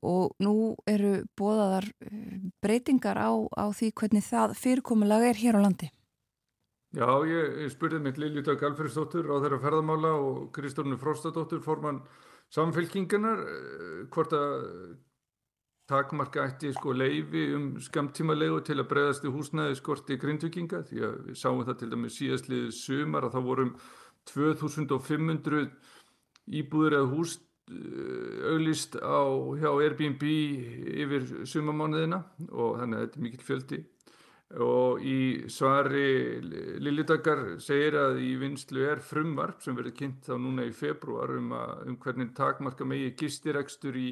og 0.00 0.34
nú 0.40 0.74
eru 0.88 1.22
bóðaðar 1.36 1.88
uh, 1.88 2.36
breytingar 2.64 3.18
á, 3.20 3.30
á 3.52 3.68
því 3.74 3.92
hvernig 4.00 4.24
það 4.24 4.54
fyrirkomulag 4.58 5.26
er 5.28 5.40
hér 5.40 5.58
á 5.60 5.64
landi. 5.66 5.90
Já, 6.96 7.08
ég, 7.28 7.58
ég 7.66 7.72
spurði 7.74 8.00
mitt 8.00 8.16
Liljutak 8.16 8.62
Alfredsdóttur 8.64 9.28
á 9.28 9.36
þeirra 9.44 9.60
ferðamála 9.60 10.14
og 10.16 10.46
Kristórnu 10.56 10.96
Frostadóttur 10.96 11.60
formann 11.64 12.00
samfélkingunar 12.54 13.44
uh, 13.44 14.00
hvort 14.08 14.32
að 14.36 14.64
takmarka 15.88 16.44
ætti 16.48 16.72
sko 16.76 16.92
leifi 16.92 17.46
um 17.56 17.68
skamtíma 17.80 18.34
leigu 18.36 18.60
til 18.64 18.76
að 18.76 18.88
breyðast 18.90 19.24
í 19.24 19.32
húsnæði 19.32 19.76
skorti 19.78 20.18
grindvikinga 20.20 20.82
því 20.88 21.04
að 21.04 21.14
við 21.28 21.38
sáum 21.40 21.62
það 21.64 21.78
til 21.80 21.90
dæmi 21.92 22.10
síðastliðið 22.12 22.74
sumar 22.76 23.28
að 23.28 23.36
þá 23.36 23.40
vorum 23.46 23.70
2500 24.28 25.62
íbúður 26.60 26.98
eða 26.98 27.12
húst 27.14 27.47
Eh, 27.47 27.47
auglist 27.68 28.96
á 28.96 29.20
hjá 29.60 29.70
Airbnb 29.70 30.24
yfir 30.24 31.30
sumamánuðina 31.48 32.22
og 32.48 32.80
þannig 32.80 32.98
að 32.98 33.06
þetta 33.06 33.18
er 33.18 33.24
mikill 33.26 33.46
fjöldi 33.46 33.80
og 34.64 35.02
í 35.04 35.48
svari 35.52 36.40
Lillitakar 36.80 37.58
segir 37.60 37.98
að 38.00 38.22
í 38.24 38.30
vinslu 38.40 38.86
er 38.88 39.02
frumvarp 39.04 39.60
sem 39.60 39.76
verður 39.76 39.96
kynnt 39.98 40.24
þá 40.24 40.38
núna 40.40 40.64
í 40.64 40.72
februar 40.72 41.34
um, 41.36 41.52
að, 41.52 41.74
um 41.90 41.98
hvernig 42.00 42.32
takmarka 42.36 42.86
megi 42.88 43.12
gistiregstur 43.20 43.98
í 44.00 44.08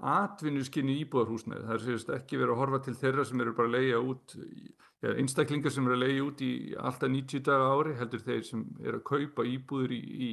atvinnuskinni 0.00 0.94
íbúðarhúsnaði. 1.02 1.66
Það 1.66 1.74
er 1.74 1.82
sérst 1.88 2.12
ekki 2.14 2.38
verið 2.38 2.54
að 2.54 2.62
horfa 2.62 2.80
til 2.86 2.94
þeirra 3.02 3.26
sem 3.28 3.42
eru 3.42 3.56
bara 3.56 3.68
að 3.68 3.74
leia 3.74 3.98
út, 4.00 4.36
ja, 5.02 5.16
einstaklingar 5.16 5.74
sem 5.74 5.90
eru 5.90 5.98
að 5.98 6.04
leia 6.06 6.22
út 6.24 6.46
í 6.46 6.52
alltaf 6.78 7.10
90 7.10 7.44
daga 7.50 7.74
ári 7.74 7.98
heldur 7.98 8.24
þeir 8.30 8.46
sem 8.46 8.64
eru 8.84 9.02
að 9.02 9.06
kaupa 9.10 9.48
íbúður 9.50 9.96
í, 9.98 10.00
í 10.00 10.30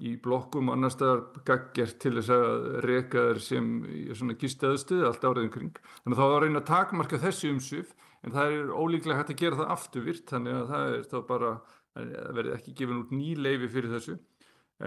í 0.00 0.14
blokkum 0.22 0.70
annar 0.72 0.92
staðar 0.94 1.22
gaggjert 1.46 1.98
til 2.00 2.14
þess 2.16 2.32
að 2.34 2.66
reyka 2.86 3.24
þeir 3.28 3.42
sem 3.44 3.70
svona 4.16 4.36
gistaðstuði 4.40 5.06
allt 5.08 5.26
áriðin 5.26 5.52
kring. 5.54 5.80
Þannig 6.04 6.22
að 6.22 6.32
þá 6.32 6.44
reyna 6.44 6.62
að 6.62 6.70
takmarka 6.70 7.20
þessi 7.20 7.52
umsuf 7.52 7.94
en 8.24 8.34
það 8.34 8.56
er 8.56 8.72
ólíklega 8.74 9.20
hægt 9.20 9.34
að 9.34 9.42
gera 9.42 9.60
það 9.60 9.72
afturvirt 9.76 10.34
þannig 10.34 10.58
að 10.58 10.72
það 10.72 10.94
er 10.96 11.08
þá 11.10 11.18
bara, 11.28 11.54
það 11.94 12.36
verði 12.38 12.54
ekki 12.56 12.76
gefin 12.80 13.02
út 13.02 13.16
ný 13.16 13.32
leifi 13.38 13.72
fyrir 13.72 13.96
þessu. 13.96 14.18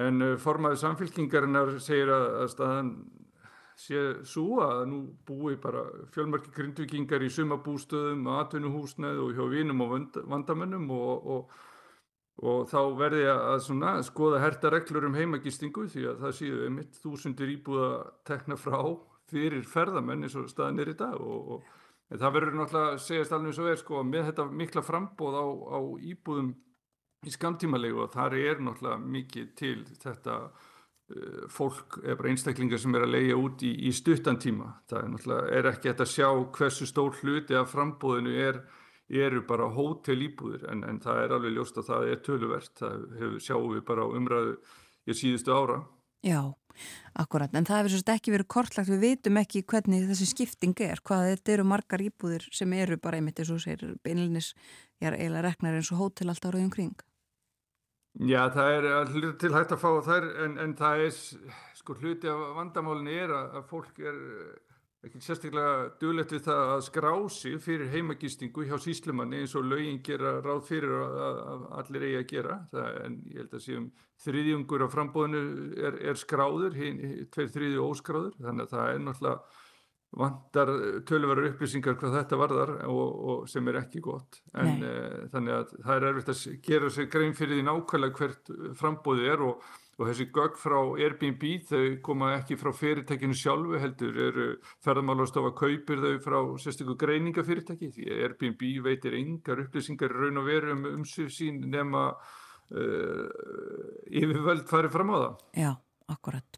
En 0.03 0.25
uh, 0.25 0.37
formaði 0.41 0.79
samfélkingarinnar 0.81 1.75
segir 1.83 2.09
að, 2.13 2.27
að 2.41 2.53
staðan 2.55 2.95
sé 3.77 3.99
svo 4.29 4.61
að 4.63 4.83
nú 4.89 4.99
búi 5.25 5.57
bara 5.61 5.83
fjölmarki 6.13 6.53
grindvikingar 6.53 7.25
í 7.25 7.29
sumabústöðum, 7.33 8.27
atvinnuhúsnað 8.37 9.21
og 9.23 9.33
hjá 9.37 9.45
vinum 9.49 9.81
og 9.85 9.93
vand, 9.95 10.19
vandamönnum 10.29 10.89
og, 10.93 11.29
og, 11.35 11.55
og 12.41 12.65
þá 12.71 12.79
verði 12.97 13.27
að 13.29 13.59
svona, 13.67 13.93
skoða 14.05 14.41
herta 14.41 14.71
reglur 14.73 15.05
um 15.09 15.17
heimagistingu 15.17 15.85
því 15.91 16.07
að 16.09 16.25
það 16.25 16.35
séu 16.39 16.63
einmitt 16.65 16.97
þúsundir 17.03 17.53
íbúða 17.53 17.89
tekna 18.25 18.57
frá 18.57 18.79
fyrir 19.29 19.65
ferðamenn 19.69 20.25
eins 20.25 20.35
og 20.39 20.49
staðin 20.49 20.81
er 20.81 20.93
í 20.93 20.97
dag 20.97 21.21
og, 21.21 21.57
og 21.57 22.17
það 22.17 22.35
verður 22.35 22.59
náttúrulega 22.59 22.91
að 22.95 23.01
segjast 23.05 23.35
alveg 23.37 23.61
og 23.61 23.71
er 23.71 23.81
sko 23.81 24.03
með 24.07 24.29
þetta 24.29 24.45
mikla 24.61 24.83
frambóð 24.85 25.37
á, 25.39 25.45
á 25.45 25.79
íbúðum 26.09 26.53
í 27.23 27.33
skamtímalegu 27.33 28.03
og 28.03 28.13
þar 28.13 28.35
er 28.37 28.61
náttúrulega 28.61 28.99
mikið 29.15 29.49
til 29.59 29.75
þetta 30.01 30.37
uh, 30.49 31.43
fólk 31.51 31.99
eða 32.03 32.29
einstaklingar 32.31 32.81
sem 32.81 32.95
er 32.97 33.05
að 33.07 33.15
leia 33.15 33.39
út 33.39 33.63
í, 33.63 33.71
í 33.87 33.93
stuttan 33.95 34.39
tíma. 34.41 34.73
Það 34.89 34.99
er 34.99 35.11
náttúrulega 35.13 35.59
er 35.59 35.69
ekki 35.71 35.93
að 35.93 36.09
sjá 36.11 36.27
hversu 36.57 36.89
stór 36.89 37.19
hluti 37.21 37.57
af 37.57 37.71
frambóðinu 37.71 38.35
er, 38.43 38.61
eru 39.21 39.43
bara 39.47 39.69
hótel 39.73 40.25
íbúðir 40.25 40.65
en, 40.71 40.83
en 40.87 40.99
það 41.03 41.21
er 41.23 41.35
alveg 41.37 41.55
ljóst 41.57 41.77
að 41.81 41.89
það 41.91 42.09
er 42.09 42.23
töluvert. 42.25 42.73
Það 42.79 43.05
hefur, 43.19 43.37
sjáum 43.45 43.69
við 43.75 43.85
bara 43.89 44.05
á 44.05 44.07
umræðu 44.09 44.57
í 45.05 45.17
síðustu 45.19 45.53
ára. 45.53 45.79
Já, 46.23 46.39
akkurat, 47.19 47.51
en 47.51 47.65
það 47.67 47.81
hefur 47.81 47.93
svolítið 47.93 48.17
ekki 48.17 48.33
verið 48.33 48.49
kortlagt, 48.55 48.91
við 48.93 49.01
veitum 49.03 49.39
ekki 49.41 49.61
hvernig 49.67 50.05
þessi 50.07 50.27
skipting 50.29 50.83
er, 50.85 51.01
hvað 51.03 51.25
þetta 51.33 51.55
eru 51.57 51.65
margar 51.67 52.03
íbúðir 52.05 52.45
sem 52.55 52.75
eru 52.77 52.97
bara 53.03 53.19
einmitt 53.19 53.41
eins 53.43 53.51
og 53.51 53.59
segir 53.59 53.97
beinlinis, 54.07 54.53
ég 55.03 55.09
er 55.09 55.17
eiginlega 55.17 55.49
reknar 55.49 55.75
eins 55.75 55.91
og 55.91 55.99
hótel 55.99 56.31
allt 56.31 56.47
áraðum 56.47 56.71
kring. 56.71 56.95
Já, 58.13 58.45
það 58.53 58.75
er 58.77 58.87
allir 58.93 59.31
til 59.41 59.51
hægt 59.51 59.73
að 59.73 59.81
fá 59.81 59.89
þær 60.05 60.29
en, 60.45 60.57
en 60.61 60.75
það 60.77 61.07
er, 61.09 61.15
sko, 61.79 61.97
hluti 61.99 62.29
af 62.29 62.43
vandamálinni 62.59 63.15
er 63.25 63.33
að 63.33 63.63
fólk 63.71 63.99
er 63.99 64.19
ekki 65.03 65.19
sérstaklega 65.19 65.89
duglegt 65.99 66.31
við 66.31 66.45
það 66.45 66.69
að 66.73 66.85
skrá 66.85 67.11
sig 67.35 67.57
fyrir 67.63 67.91
heimagistingu 67.91 68.63
hjá 68.69 68.77
síslumanni 68.79 69.41
eins 69.43 69.55
og 69.59 69.67
lögin 69.67 69.99
gera 70.05 70.37
ráð 70.43 70.63
fyrir 70.69 70.93
að, 71.03 71.65
allir 71.81 72.07
eigi 72.07 72.21
að 72.21 72.29
gera. 72.31 72.55
Það, 72.71 73.01
en 73.03 73.17
ég 73.33 73.41
held 73.41 73.57
að 73.57 73.65
séum 73.65 73.89
þriðjungur 74.23 74.85
á 74.85 74.87
frambóðinu 74.93 75.43
er, 75.89 75.99
er 76.13 76.21
skráður, 76.21 76.79
tveir 77.35 77.51
þriðju 77.57 77.89
óskráður, 77.89 78.39
þannig 78.39 78.65
að 78.65 78.75
það 78.77 78.93
er 78.93 79.05
náttúrulega 79.09 79.61
vantar 80.13 80.69
tölverður 81.09 81.49
upplýsingar 81.49 81.95
hvað 81.97 82.17
þetta 82.19 82.37
varðar 82.37 82.73
og, 82.85 83.13
og 83.33 83.45
sem 83.49 83.67
er 83.71 83.79
ekki 83.81 84.01
gott. 84.05 84.39
En 84.53 84.83
e, 84.85 84.93
þannig 85.33 85.55
að 85.57 85.71
það 85.79 85.95
er 85.95 86.05
erfitt 86.09 86.33
að 86.33 86.43
gera 86.67 86.91
sér 86.93 87.09
grein 87.13 87.33
fyrir 87.37 87.57
því 87.57 87.65
nákvæmlega 87.69 88.19
hvert 88.19 88.53
frambóði 88.79 89.31
er 89.33 89.43
og, 89.47 89.65
og 89.99 90.07
þessi 90.09 90.27
gögg 90.33 90.57
frá 90.57 90.77
Airbnb 90.79 91.43
þau 91.69 91.83
koma 92.05 92.33
ekki 92.39 92.57
frá 92.59 92.71
fyrirtækinu 92.75 93.37
sjálfu 93.37 93.79
heldur 93.81 94.19
eru 94.27 94.47
ferðamálastofa 94.85 95.53
kaupir 95.57 96.01
þau 96.01 96.15
frá 96.23 96.39
sérstaklega 96.63 97.05
greiningafyrirtæki 97.05 97.91
því 97.93 98.09
Airbnb 98.17 98.67
veitir 98.87 99.17
yngar 99.19 99.63
upplýsingar 99.67 100.13
raun 100.13 100.41
og 100.41 100.49
veru 100.49 100.75
um 100.77 100.85
umsug 100.95 101.31
sín 101.33 101.61
nema 101.73 102.09
uh, 102.11 103.25
yfirvöld 104.09 104.65
farið 104.69 104.95
fram 104.97 105.13
á 105.13 105.17
það 105.17 105.33
Já 105.63 105.73
Akkurat. 106.11 106.57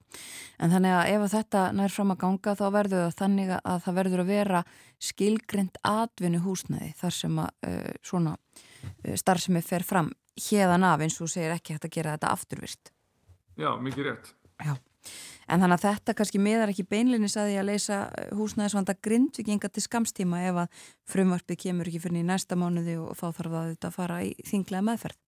En 0.57 0.71
þannig 0.73 0.95
að 0.95 1.11
ef 1.13 1.25
þetta 1.35 1.61
nær 1.75 1.93
fram 1.93 2.13
að 2.15 2.21
ganga 2.23 2.55
þá 2.57 2.65
verður 2.73 3.03
það 3.03 3.17
þannig 3.19 3.51
að 3.57 3.83
það 3.85 3.97
verður 3.99 4.23
að 4.23 4.31
vera 4.31 4.61
skilgreynd 5.09 5.79
atvinni 5.85 6.41
húsnæði 6.41 6.91
þar 6.97 7.15
sem 7.19 7.39
að 7.43 7.69
uh, 7.69 7.91
svona 8.01 8.35
uh, 8.35 9.15
starfsemi 9.21 9.61
fer 9.65 9.85
fram 9.85 10.11
hérðan 10.47 10.87
af 10.87 11.05
eins 11.05 11.19
og 11.21 11.31
segir 11.31 11.53
ekki 11.55 11.75
hægt 11.75 11.89
að 11.89 11.95
gera 11.99 12.15
þetta 12.15 12.33
afturvist. 12.33 12.94
Já, 13.60 13.69
mikið 13.82 14.10
rétt. 14.10 14.32
Já, 14.64 14.73
en 15.48 15.64
þannig 15.64 15.76
að 15.76 15.86
þetta 15.86 16.15
kannski 16.19 16.41
miðar 16.44 16.72
ekki 16.73 16.88
beinlinnis 16.90 17.38
að 17.40 17.52
því 17.52 17.60
að 17.61 17.69
leysa 17.69 17.99
húsnæðisvanda 18.36 18.95
grindvikinga 19.07 19.69
til 19.72 19.84
skamstíma 19.86 20.41
ef 20.49 20.64
að 20.65 20.82
frumvarpið 21.11 21.61
kemur 21.68 21.91
ekki 21.91 22.03
fyrir 22.07 22.27
næsta 22.27 22.57
mánuði 22.60 22.98
og 23.03 23.14
þá 23.19 23.27
þarf 23.27 23.56
það 23.60 23.88
að 23.90 23.95
fara 23.95 24.23
í 24.26 24.34
þinglega 24.48 24.88
meðferð. 24.90 25.22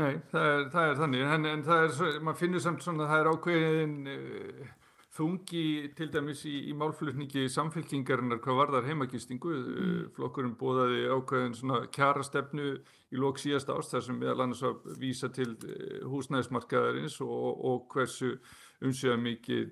Nei, 0.00 0.12
það 0.30 0.46
er, 0.48 0.66
það 0.72 0.90
er 0.90 1.00
þannig, 1.00 1.22
en, 1.34 1.48
en 1.50 1.64
það 1.66 1.82
er, 1.84 2.20
maður 2.24 2.40
finnur 2.40 2.62
samt 2.64 2.84
svona 2.84 3.04
að 3.04 3.10
það 3.10 3.22
er 3.22 3.30
ákveðin 3.34 3.96
uh, 4.08 4.68
þungi 5.16 5.64
til 5.98 6.08
dæmis 6.14 6.44
í, 6.46 6.54
í 6.70 6.76
málflutningi 6.78 7.48
samfélkingarinnar 7.50 8.40
hvað 8.44 8.60
varðar 8.60 8.88
heimagistingu, 8.88 9.52
mm. 9.56 9.82
uh, 9.82 10.06
flokkurinn 10.16 10.56
bóðaði 10.60 11.04
ákveðin 11.10 11.58
svona 11.58 11.82
kjarastefnu 11.94 12.72
í 13.10 13.20
lók 13.20 13.42
síðast 13.42 13.72
ást 13.74 13.96
þar 13.96 14.06
sem 14.06 14.18
meðal 14.22 14.46
annars 14.46 14.64
að 14.66 14.90
vísa 15.02 15.30
til 15.34 15.52
uh, 15.56 16.00
húsnæðismarkaðarins 16.12 17.20
og, 17.26 17.64
og 17.70 17.86
hversu 17.92 18.36
umsjöða 18.80 19.18
mikið 19.20 19.64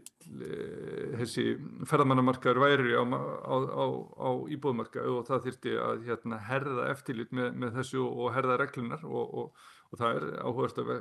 þessi 1.17 1.43
ferðamannamarkaður 1.89 2.59
væri 2.61 2.91
á, 2.93 3.01
á, 3.09 3.57
á, 3.57 3.85
á 4.21 4.31
íbúðmarkaðu 4.53 5.15
og 5.17 5.25
það 5.25 5.47
þyrti 5.47 5.73
að 5.81 6.03
hérna, 6.11 6.41
herða 6.45 6.91
eftirlit 6.93 7.33
með, 7.33 7.55
með 7.63 7.79
þessu 7.79 8.03
og 8.05 8.35
herða 8.37 8.59
reglunar 8.61 9.07
og, 9.09 9.33
og 9.33 9.63
og 9.89 10.01
það 10.01 10.19
er 10.19 10.27
áhugast 10.45 10.81
að, 10.83 10.93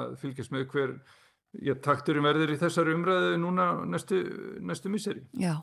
að 0.00 0.14
fylgjast 0.22 0.54
með 0.54 0.66
hver 0.72 0.94
já, 1.58 1.74
takturum 1.82 2.26
verður 2.28 2.54
í 2.54 2.58
þessari 2.60 2.94
umræðu 2.96 3.34
núna 3.42 3.72
næstu, 3.88 4.20
næstu 4.62 4.92
miseri. 4.92 5.24
Já, 5.38 5.56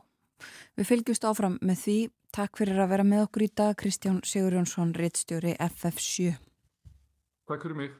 við 0.79 0.91
fylgjumst 0.91 1.27
áfram 1.29 1.59
með 1.61 1.83
því. 1.85 1.99
Takk 2.37 2.59
fyrir 2.59 2.81
að 2.83 2.91
vera 2.91 3.05
með 3.07 3.23
okkur 3.27 3.45
í 3.45 3.53
dag, 3.55 3.77
Kristján 3.79 4.19
Sigurjónsson, 4.27 4.91
reittstjóri 4.97 5.55
FF7. 5.63 6.35
Takk 7.47 7.63
fyrir 7.63 7.79
mig. 7.79 7.95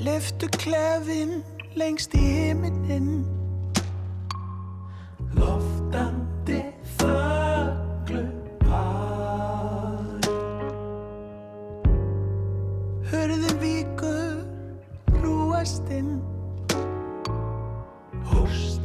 Leftu 0.00 0.48
klefin 0.56 1.42
lengst 1.76 2.14
í 2.16 2.22
heiminin 2.24 3.20
loftandi 5.36 6.62
þöglu 6.96 8.39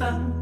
Bye. 0.05 0.34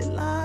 Blístraði 0.00 0.16
lag 0.16 0.39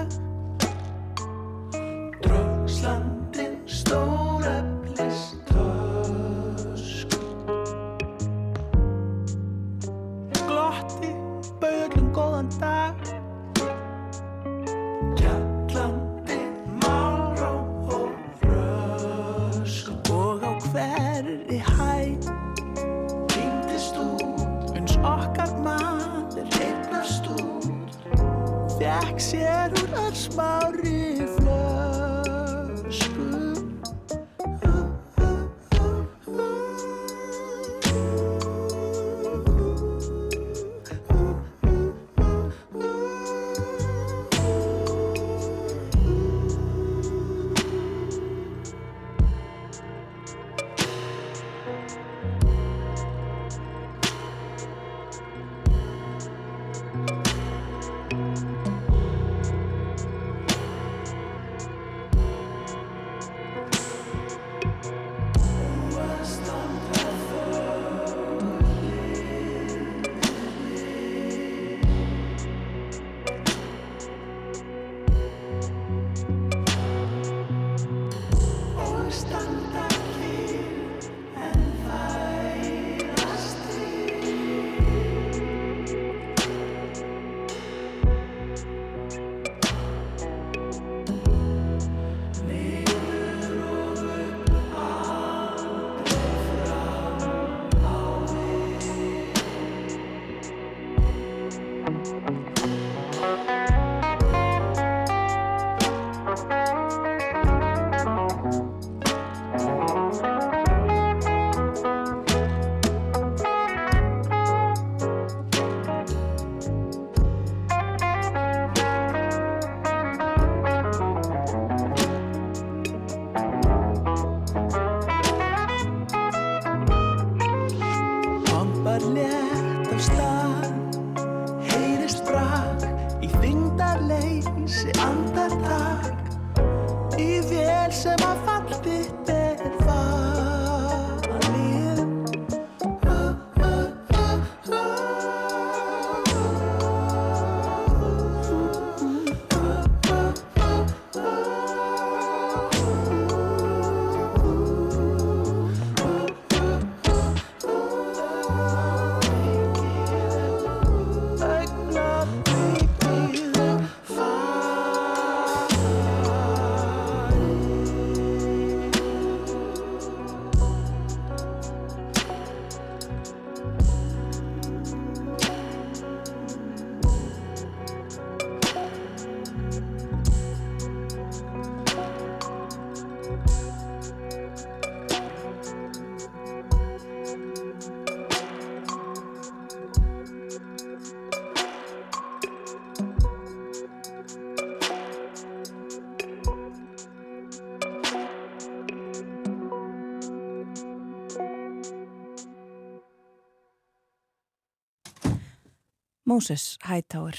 Moses 206.36 206.74
Hightower. 206.84 207.38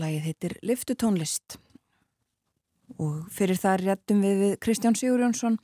Lagið 0.00 0.22
heitir 0.24 0.52
Lyftutónlist 0.64 1.58
og 2.96 3.26
fyrir 3.34 3.58
það 3.60 3.82
réttum 3.82 4.22
við 4.24 4.38
við 4.40 4.54
Kristján 4.64 4.96
Sigurjónsson, 4.96 5.58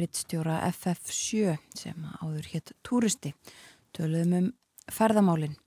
rittstjóra 0.00 0.62
FF7 0.70 1.58
sem 1.76 2.06
áður 2.22 2.48
hétt 2.54 2.72
Túristi, 2.86 3.34
töluðum 3.92 4.32
um 4.38 4.48
ferðamálinn. 4.88 5.58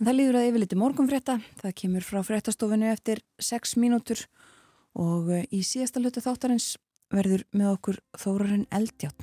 En 0.00 0.08
það 0.08 0.18
líður 0.18 0.40
að 0.40 0.48
yfirliti 0.48 0.80
morgunfrétta, 0.82 1.38
það 1.62 1.78
kemur 1.84 2.08
frá 2.08 2.22
fréttastofinu 2.26 2.90
eftir 2.90 3.22
6 3.38 3.78
mínútur 3.78 4.26
og 4.98 5.30
í 5.54 5.62
síðasta 5.62 6.02
hlutu 6.02 6.24
þáttarins 6.24 6.72
verður 7.14 7.46
með 7.54 7.76
okkur 7.76 8.02
Þórarinn 8.18 8.66
Eldjátt. 8.74 9.22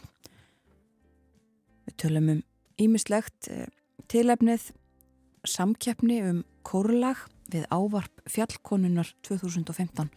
Við 1.89 1.99
tölum 2.05 2.35
um 2.37 2.43
ímislegt 2.79 3.51
tilefnið 4.07 4.71
samkeppni 5.47 6.21
um 6.27 6.39
kórlag 6.67 7.21
við 7.49 7.65
ávarp 7.73 8.23
fjallkonunar 8.29 9.09
2015. 9.27 10.09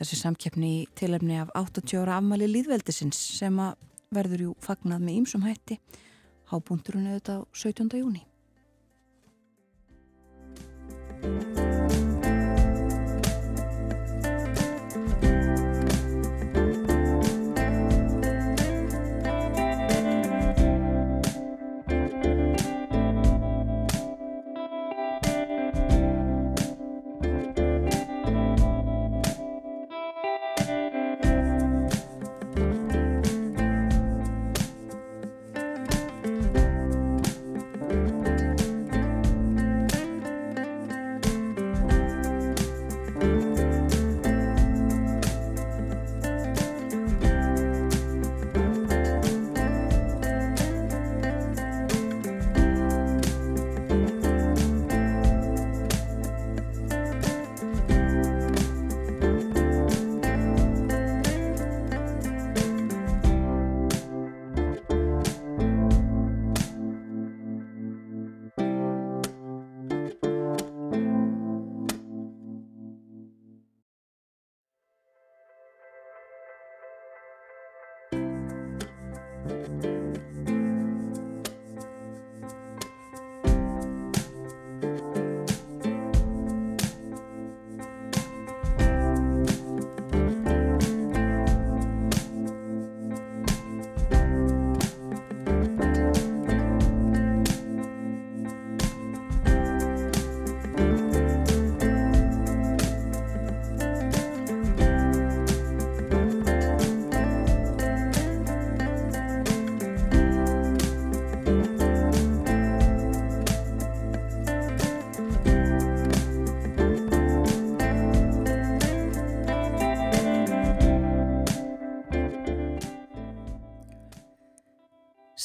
Þessi 0.00 0.18
samkeppni 0.18 0.72
í 0.80 0.82
tilefni 0.98 1.38
af 1.42 1.52
80 1.58 2.00
ára 2.02 2.18
afmæli 2.18 2.48
líðveldisins 2.50 3.18
sem 3.38 3.60
að 3.62 3.78
verður 4.12 4.48
jú 4.48 4.56
fagnað 4.64 5.06
með 5.06 5.22
ýmsum 5.22 5.46
hætti. 5.46 5.78
Hábúndurinn 6.52 7.08
auðvitað 7.12 7.44
á 7.44 7.48
17. 7.54 7.98
júni. 8.02 8.26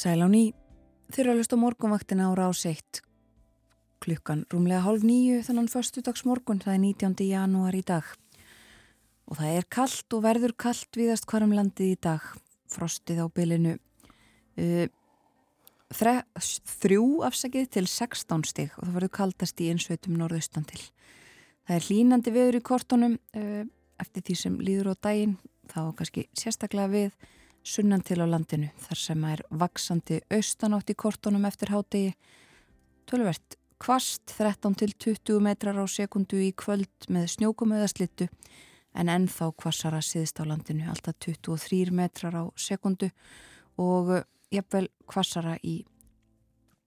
Sæl 0.08 0.24
á 0.24 0.28
ný, 0.32 0.54
þeirra 1.12 1.34
að 1.34 1.40
hlusta 1.42 1.56
morgunvaktina 1.60 2.30
ára 2.30 2.46
á 2.48 2.52
seitt. 2.56 3.02
Klukkan 4.00 4.46
rúmlega 4.48 4.80
hálf 4.80 5.02
nýju 5.04 5.42
þannig 5.44 5.68
förstudags 5.68 6.24
morgun, 6.24 6.62
það 6.64 6.78
er 6.78 6.80
19. 6.80 7.26
janúar 7.28 7.76
í 7.76 7.82
dag. 7.84 8.08
Og 9.28 9.36
það 9.36 9.58
er 9.58 9.68
kallt 9.68 10.16
og 10.16 10.24
verður 10.24 10.56
kallt 10.64 10.96
viðast 10.96 11.28
hvarum 11.28 11.52
landið 11.52 11.92
í 11.92 12.00
dag. 12.08 12.24
Frostið 12.72 13.20
á 13.20 13.26
bylinu 13.28 13.76
uh, 13.76 14.88
þrjú 15.92 17.04
afsakið 17.28 17.68
til 17.76 17.84
16 17.84 18.48
stig 18.48 18.72
og 18.80 18.88
það 18.88 18.96
verður 19.02 19.16
kaldast 19.20 19.60
í 19.60 19.68
einsveitum 19.74 20.16
norðaustan 20.16 20.64
til. 20.72 20.80
Það 21.68 21.82
er 21.82 21.90
hlínandi 21.90 22.38
viður 22.38 22.62
í 22.62 22.64
kortunum 22.64 23.20
uh, 23.36 23.64
eftir 24.00 24.24
því 24.24 24.42
sem 24.46 24.56
líður 24.56 24.94
á 24.96 25.04
daginn, 25.04 25.36
þá 25.68 25.82
kannski 26.00 26.30
sérstaklega 26.32 26.94
við 26.96 27.34
sunnan 27.68 28.02
til 28.06 28.20
á 28.24 28.26
landinu 28.26 28.70
þar 28.86 29.00
sem 29.00 29.24
er 29.28 29.42
vaksandi 29.50 30.20
austanátt 30.32 30.92
í 30.92 30.96
kortunum 30.98 31.44
eftir 31.48 31.72
hádegi. 31.74 32.14
Tölvert 33.08 33.58
kvast 33.78 34.34
13 34.34 34.74
til 34.80 34.94
20 34.96 35.42
metrar 35.44 35.78
á 35.78 35.84
sekundu 35.86 36.40
í 36.42 36.50
kvöld 36.56 37.08
með 37.12 37.28
snjókum 37.36 37.74
eða 37.76 37.90
slittu 37.92 38.28
en 38.98 39.12
ennþá 39.12 39.52
kvassara 39.60 40.00
síðst 40.02 40.40
á 40.42 40.48
landinu 40.48 40.88
alltaf 40.90 41.18
23 41.22 41.92
metrar 41.94 42.34
á 42.34 42.44
sekundu 42.58 43.10
og 43.78 44.16
jafnvel 44.50 44.88
kvassara 45.06 45.58
í 45.62 45.82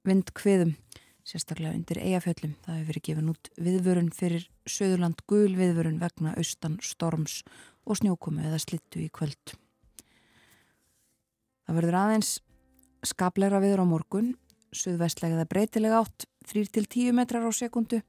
vindkviðum 0.07 0.75
sérstaklega 1.21 1.77
undir 1.77 2.01
eigafjöllum. 2.01 2.55
Það 2.65 2.77
hefur 2.79 2.91
verið 2.91 3.07
gefin 3.07 3.31
út 3.31 3.51
viðvörun 3.61 4.13
fyrir 4.15 4.47
söðurland 4.65 5.21
gul 5.29 5.53
viðvörun 5.55 6.01
vegna 6.01 6.33
austan 6.41 6.79
storms 6.83 7.41
og 7.85 8.01
snjókumu 8.01 8.43
eða 8.49 8.59
slittu 8.61 9.05
í 9.05 9.11
kvöld. 9.13 9.55
Það 11.71 11.77
verður 11.77 11.95
aðeins 11.95 12.29
skaplegra 13.07 13.59
viður 13.63 13.79
á 13.79 13.85
morgun, 13.87 14.25
suðvestlega 14.75 15.37
eða 15.37 15.47
breytilega 15.53 16.01
átt, 16.01 16.25
3-10 16.51 17.13
metrar 17.15 17.45
á 17.47 17.51
sekundu, 17.55 18.01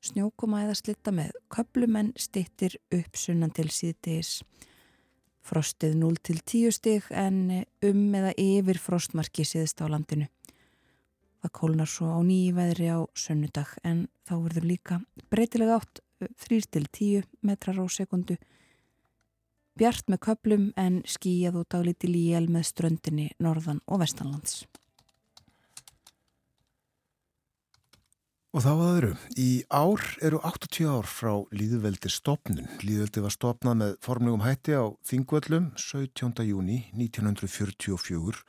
snjókoma 0.00 0.62
eða 0.62 0.78
slitta 0.78 1.12
með 1.12 1.34
köplum 1.52 1.98
en 2.00 2.08
stittir 2.16 2.78
upp 2.88 3.18
sunnan 3.20 3.52
til 3.52 3.66
síðdegis. 3.68 4.30
Frostið 5.44 5.98
0-10 6.00 6.72
stig 6.72 7.10
en 7.12 7.66
um 7.84 8.00
eða 8.16 8.32
yfir 8.40 8.80
frostmarki 8.80 9.44
síðust 9.44 9.84
á 9.84 9.92
landinu. 9.92 10.30
Það 11.44 11.54
kólnar 11.60 11.92
svo 11.92 12.16
á 12.16 12.20
nýji 12.24 12.56
veðri 12.56 12.88
á 12.96 13.04
sönnudag 13.12 13.76
en 13.84 14.06
þá 14.24 14.38
verður 14.38 14.70
líka 14.72 15.02
breytilega 15.28 15.82
átt 15.82 16.00
3-10 16.48 17.28
metrar 17.44 17.76
á 17.76 17.84
sekundu, 17.92 18.40
Bjart 19.78 20.10
með 20.12 20.20
köplum 20.26 20.64
en 20.76 21.00
skíjað 21.08 21.62
og 21.62 21.68
daglíti 21.72 22.10
líjel 22.10 22.44
með 22.52 22.66
ströndinni 22.68 23.30
norðan 23.40 23.80
og 23.88 24.02
vestanlands. 24.02 24.66
Og 28.52 28.60
þá 28.60 28.72
aðru, 28.74 29.10
í 29.40 29.64
ár 29.72 30.02
eru 30.20 30.42
80 30.44 30.90
ár 30.92 31.06
frá 31.08 31.30
Líðveldi 31.56 32.10
stopnun. 32.12 32.68
Líðveldi 32.84 33.22
var 33.24 33.32
stopnað 33.32 33.78
með 33.80 33.94
formlegum 34.04 34.44
hætti 34.44 34.76
á 34.76 34.92
Þingvöllum 35.08 35.70
17. 35.80 36.44
júni 36.44 36.82
1944 36.92 38.44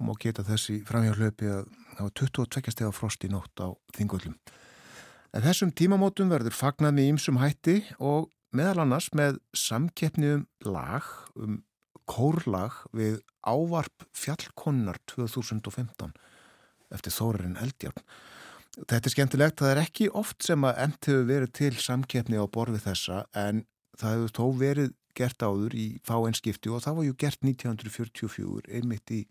og 0.00 0.08
má 0.08 0.14
geta 0.16 0.46
þessi 0.48 0.78
framhjárlöpi 0.88 1.52
að 1.52 1.68
það 1.68 2.00
var 2.06 2.16
22 2.22 2.72
steg 2.72 2.88
af 2.88 2.96
frost 2.96 3.28
í 3.28 3.28
nótt 3.28 3.60
á 3.60 3.68
Þingvöllum. 3.92 4.40
En 5.36 5.44
þessum 5.44 5.76
tímamótum 5.76 6.32
verður 6.32 6.56
fagnað 6.56 6.96
með 6.96 7.12
ýmsum 7.12 7.42
hætti 7.44 7.76
og 8.00 8.32
meðal 8.56 8.84
annars 8.84 9.10
með 9.16 9.38
samkeppni 9.56 10.34
um 10.36 10.46
lag, 10.66 11.06
um 11.38 11.60
kórlag 12.10 12.74
við 12.96 13.20
ávarp 13.46 14.06
fjallkonnar 14.16 14.98
2015 15.10 16.14
eftir 16.90 17.14
Þórarinn 17.14 17.58
Eldjárn. 17.62 18.02
Þetta 18.80 19.06
er 19.06 19.14
skemmtilegt, 19.14 19.60
það 19.60 19.72
er 19.74 19.82
ekki 19.82 20.08
oft 20.16 20.46
sem 20.46 20.64
að 20.66 20.80
enn 20.84 20.96
hefur 20.96 21.28
verið 21.28 21.52
til 21.58 21.72
samkeppni 21.78 22.38
á 22.38 22.46
borfið 22.50 22.86
þessa 22.86 23.22
en 23.38 23.64
það 23.98 24.16
hefur 24.16 24.34
þó 24.38 24.44
verið 24.60 24.92
gert 25.18 25.42
áður 25.42 25.74
í 25.74 25.86
fáeinskipti 26.06 26.70
og 26.70 26.84
það 26.84 26.98
var 26.98 27.08
ju 27.08 27.16
gert 27.18 27.42
1944 27.46 28.76
einmitt 28.78 29.14
í 29.14 29.24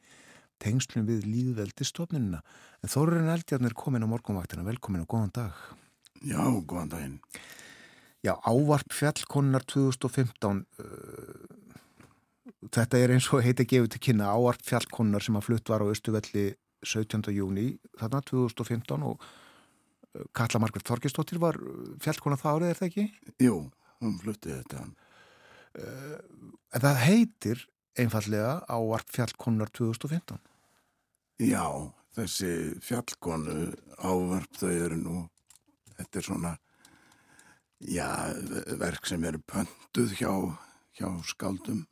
tengslum 0.60 1.08
við 1.08 1.24
líðveldi 1.28 1.88
stofnunina. 1.88 2.42
En 2.84 2.92
Þorurinn 2.92 3.32
Eldjarn 3.32 3.70
er 3.70 3.78
komin 3.78 4.04
á 4.04 4.12
morgunvaktina, 4.12 4.66
velkomin 4.68 5.06
og 5.06 5.12
góðan 5.12 5.36
dag. 5.36 5.64
Já, 6.20 6.44
góðan 6.68 6.92
daginn. 6.92 7.18
Já, 8.26 8.34
ávarp 8.44 8.92
fjallkonnar 8.92 9.64
2015, 9.72 10.64
uh, 10.84 11.44
þetta 12.68 13.00
er 13.00 13.14
eins 13.16 13.30
og 13.32 13.46
heiti 13.46 13.64
gefið 13.64 13.94
til 13.94 14.02
kynna, 14.10 14.34
ávarp 14.36 14.66
fjallkonnar 14.68 15.24
sem 15.24 15.38
að 15.40 15.46
flutt 15.48 15.72
var 15.72 15.86
á 15.86 15.92
Östuvelli 15.92 16.50
17. 16.84 17.32
júni, 17.36 17.70
þarna 18.00 18.20
2015 18.28 19.08
og 19.08 19.24
uh, 19.24 20.26
Katla 20.36 20.60
Margrit 20.60 20.88
Þorgestóttir 20.88 21.40
var 21.40 21.60
fjallkonna 22.04 22.40
það 22.40 22.60
árið, 22.60 22.74
er 22.74 22.82
það 22.82 22.90
ekki? 22.92 23.08
Jú, 23.46 23.58
hún 24.04 24.20
flutti 24.20 24.52
þetta. 24.52 24.88
En 25.80 26.82
það 26.82 27.02
heitir 27.06 27.60
einfallega 28.00 28.56
ávarp 28.68 29.12
fjallkonnar 29.14 29.72
2015. 29.76 30.40
Já, 31.40 31.64
þessi 32.18 32.54
fjallkonu 32.84 33.70
ávarp 34.04 34.58
þau 34.60 34.72
eru 34.74 34.98
nú, 35.00 35.22
þetta 35.96 36.20
er 36.20 36.26
svona, 36.26 36.58
já, 37.80 38.34
verk 38.80 39.08
sem 39.08 39.24
eru 39.24 39.40
pöntuð 39.48 40.16
hjá, 40.20 40.34
hjá 41.00 41.10
skaldum 41.28 41.86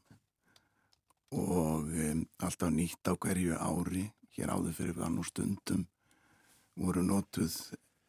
og 1.32 1.88
um, 1.88 2.24
alltaf 2.40 2.72
nýtt 2.72 3.08
á 3.08 3.14
hverju 3.16 3.56
ári, 3.60 4.08
hér 4.36 4.54
áður 4.54 4.76
fyrir 4.78 5.00
þann 5.00 5.20
og 5.20 5.28
stundum 5.28 5.88
voru 6.78 7.04
notuð 7.04 7.56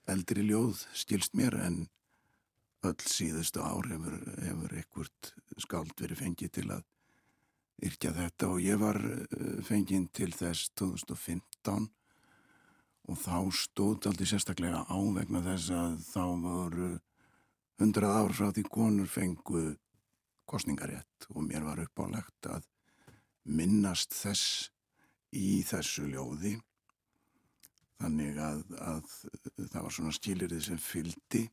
eldri 0.08 0.44
ljóð, 0.46 0.84
skilst 0.96 1.34
mér, 1.36 1.56
en 1.60 1.86
öll 2.86 3.02
síðustu 3.10 3.62
ár 3.64 3.88
hefur, 3.90 4.16
hefur 4.44 4.76
ekkert 4.78 5.32
skald 5.58 5.94
verið 5.98 6.22
fengið 6.22 6.52
til 6.54 6.68
að 6.76 6.84
yrkja 7.88 8.14
þetta. 8.14 8.50
Og 8.52 8.62
ég 8.62 8.78
var 8.80 8.98
eh, 9.02 9.58
fenginn 9.66 10.08
til 10.14 10.30
þess 10.34 10.70
2015 10.78 11.88
og 13.08 13.16
þá 13.18 13.36
stóð 13.56 14.10
aldrei 14.10 14.28
sérstaklega 14.28 14.84
á 14.84 14.98
vegna 15.16 15.42
þess 15.46 15.72
að 15.74 15.94
þá 16.06 16.24
voru 16.44 16.90
hundrað 17.78 18.16
ár 18.22 18.34
frá 18.36 18.48
því 18.52 18.64
konur 18.72 19.10
fengu 19.10 19.62
kostningarétt 20.48 21.28
og 21.34 21.44
mér 21.46 21.66
var 21.66 21.84
uppálegt 21.84 22.48
að 22.50 22.66
minnast 23.44 24.16
þess 24.16 24.70
í 25.36 25.60
þessu 25.68 26.08
ljóði. 26.08 26.56
Þannig 27.98 28.36
að, 28.38 28.60
að 28.78 29.14
það 29.68 29.80
var 29.82 29.94
svona 29.94 30.14
skilirði 30.14 30.60
sem 30.62 30.78
fyldi 30.78 31.48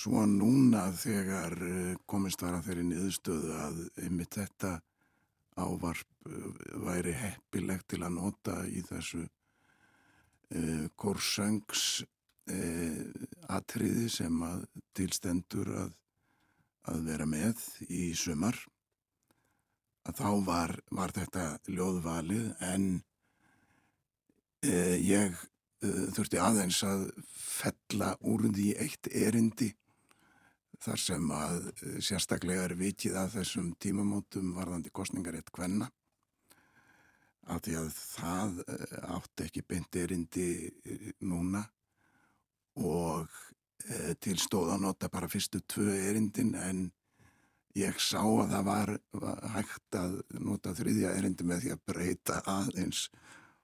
Svo 0.00 0.22
núna 0.24 0.86
þegar 0.96 1.56
eh, 1.66 1.96
komist 2.08 2.40
var 2.40 2.54
að 2.56 2.70
þeirri 2.70 2.84
niðurstöðu 2.88 3.56
að 3.60 3.80
einmitt 4.00 4.38
þetta 4.38 4.70
ávarp 5.60 6.30
eh, 6.30 6.46
væri 6.86 7.12
heppilegt 7.18 7.88
til 7.92 8.00
að 8.06 8.14
nota 8.14 8.54
í 8.70 8.80
þessu 8.86 9.26
uh, 9.26 10.86
korsöngs 10.96 11.82
uh, 12.00 12.08
atriði 13.50 14.08
sem 14.12 14.42
að 14.46 14.64
tilstendur 14.96 15.70
að, 15.84 15.94
að 16.90 17.06
vera 17.06 17.26
með 17.28 17.62
í 17.88 18.10
sumar. 18.18 18.58
Að 20.08 20.22
þá 20.22 20.30
var, 20.46 20.76
var 20.90 21.12
þetta 21.14 21.46
ljóðvalið 21.68 22.52
en 22.70 22.86
uh, 24.64 24.96
ég 24.96 25.36
þurfti 25.80 26.40
aðeins 26.40 26.82
að 26.84 27.06
fella 27.32 28.12
úr 28.28 28.48
því 28.52 28.66
eitt 28.84 29.08
erindi 29.16 29.70
þar 30.80 31.00
sem 31.00 31.32
að 31.32 31.70
sérstaklega 32.04 32.66
er 32.68 32.76
vikið 32.78 33.16
að 33.20 33.34
þessum 33.38 33.72
tímamótum 33.80 34.54
varðandi 34.56 34.92
kostningarétt 34.92 35.50
kvenna. 35.52 35.90
Af 37.50 37.64
því 37.64 37.76
að 37.80 37.90
það 37.96 38.60
átti 39.16 39.46
ekki 39.46 39.64
beint 39.68 39.96
erindi 39.98 40.46
núna 41.24 41.64
og 42.78 43.28
til 44.20 44.36
stóð 44.38 44.74
að 44.74 44.82
nota 44.84 45.08
bara 45.10 45.28
fyrstu 45.30 45.62
tvö 45.64 45.94
erindin 46.10 46.52
en 46.54 46.82
ég 47.78 47.96
sá 48.02 48.20
að 48.20 48.52
það 48.52 48.64
var, 48.66 48.92
var 49.22 49.42
hægt 49.54 49.98
að 49.98 50.16
nota 50.42 50.74
þriðja 50.76 51.14
erindi 51.18 51.46
með 51.46 51.64
því 51.64 51.72
að 51.74 51.82
breyta 51.90 52.38
aðeins 52.50 53.04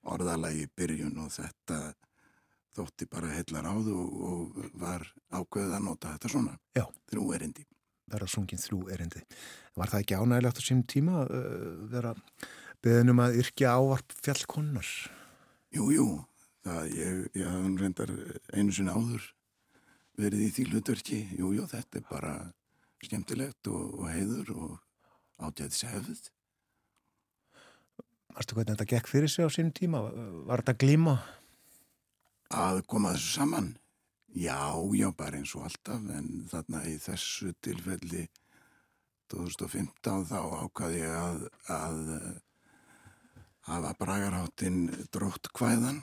orðalagi 0.06 0.66
í 0.66 0.72
byrjun 0.78 1.18
og 1.24 1.32
þetta 1.34 1.80
þótti 2.76 3.08
bara 3.10 3.32
heillar 3.32 3.66
áðu 3.72 3.96
og, 3.96 4.20
og 4.30 4.60
var 4.78 5.06
ákveðið 5.32 5.78
að 5.78 5.86
nota 5.86 6.12
þetta 6.14 6.32
svona 6.32 6.54
Já. 6.76 6.84
þrjú 7.10 7.26
erindi. 7.38 7.66
Verða 8.06 8.28
sungin 8.30 8.62
þrjú 8.62 8.80
erindi. 8.94 9.22
Var 9.76 9.92
það 9.92 10.04
ekki 10.04 10.18
ánægilegt 10.20 10.60
á 10.60 10.62
sím 10.62 10.82
tíma 10.86 11.24
uh, 11.24 11.72
vera 11.90 12.12
beðinum 12.84 13.22
að 13.24 13.40
yrkja 13.42 13.74
ávarp 13.80 14.14
fjallkonnar? 14.22 14.90
Jú, 15.74 15.88
jú, 15.90 16.06
það 16.66 16.92
ég, 16.98 17.18
ég 17.38 17.50
hafði 17.50 17.72
reyndar 17.80 18.12
einu 18.52 18.74
sinni 18.74 18.94
áður 18.94 19.26
verið 20.16 20.46
í 20.46 20.52
því 20.56 20.66
hlutverki. 20.70 21.20
Jú, 21.38 21.52
jú, 21.56 21.66
þetta 21.70 22.00
er 22.00 22.06
bara 22.08 22.34
skemmtilegt 23.04 23.70
og, 23.70 24.00
og 24.00 24.10
heiður 24.10 24.52
og 24.56 25.46
átjæðis 25.46 25.84
hefð. 25.90 26.22
Varstu 28.36 28.56
hvernig 28.56 28.76
þetta 28.76 28.90
gekk 28.92 29.10
fyrir 29.10 29.32
sig 29.32 29.48
á 29.48 29.50
sím 29.52 29.72
tíma? 29.72 30.02
Var 30.48 30.62
þetta 30.62 30.78
glíma? 30.80 31.18
Að 32.56 32.82
koma 32.90 33.14
þessu 33.14 33.38
saman? 33.40 33.70
Já, 34.36 34.76
já, 34.92 35.08
bara 35.16 35.38
eins 35.38 35.54
og 35.56 35.64
alltaf, 35.64 36.02
en 36.12 36.44
þarna 36.50 36.82
í 36.90 36.98
þessu 37.00 37.54
tilfelli 37.64 38.26
2015 39.32 40.26
þá 40.28 40.36
ákvaði 40.66 41.00
ég 41.00 41.14
að, 41.16 41.46
að 41.72 42.02
hafa 43.66 43.94
bragarháttinn 43.98 44.84
drótt 45.14 45.48
kvæðan 45.56 46.02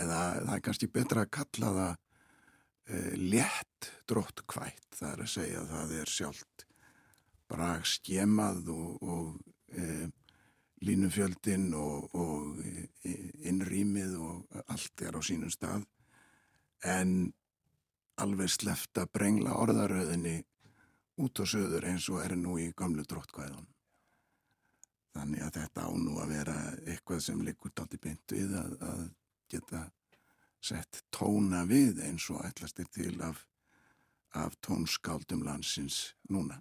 eða 0.00 0.20
það 0.40 0.54
er 0.56 0.64
kannski 0.68 0.90
betra 0.92 1.24
að 1.24 1.32
kalla 1.38 1.72
það 1.78 1.94
e, 1.94 3.00
létt 3.20 3.90
drótt 4.10 4.44
kvætt, 4.50 4.90
það 4.98 5.10
er 5.12 5.24
að 5.24 5.32
segja 5.36 5.62
að 5.62 5.72
það 5.74 5.96
er 6.00 6.12
sjálft 6.16 6.66
brag 7.50 7.88
skemað 7.88 8.70
og, 8.74 9.02
og 9.02 9.76
e, 9.76 10.10
línufjöldin 10.84 11.70
og, 11.78 12.14
og 12.18 12.60
innrýmið 13.48 14.16
og 14.20 14.64
allt 14.66 15.04
er 15.04 15.16
á 15.16 15.20
sínum 15.24 15.52
stað 15.52 15.86
en 16.84 17.32
alveg 18.20 18.50
sleft 18.52 18.98
að 19.00 19.12
brengla 19.16 19.56
orðaröðinni 19.58 20.42
út 21.24 21.40
og 21.40 21.48
söður 21.50 21.86
eins 21.88 22.08
og 22.10 22.20
er 22.24 22.34
nú 22.38 22.58
í 22.58 22.70
gamlu 22.76 23.04
dróttkvæðun. 23.06 23.66
Þannig 25.14 25.44
að 25.46 25.58
þetta 25.60 25.86
á 25.86 25.90
nú 25.94 26.16
að 26.18 26.32
vera 26.34 26.56
eitthvað 26.84 27.20
sem 27.22 27.42
liggur 27.46 27.72
dátti 27.74 28.00
beint 28.02 28.34
við 28.34 28.56
að, 28.58 28.72
að 28.82 29.04
geta 29.54 29.86
sett 30.64 31.02
tóna 31.14 31.64
við 31.68 32.02
eins 32.06 32.28
og 32.32 32.44
ætlast 32.46 32.78
er 32.80 32.88
til 32.92 33.16
af, 33.24 33.42
af 34.34 34.56
tónskáldum 34.64 35.44
landsins 35.46 36.14
núna 36.28 36.60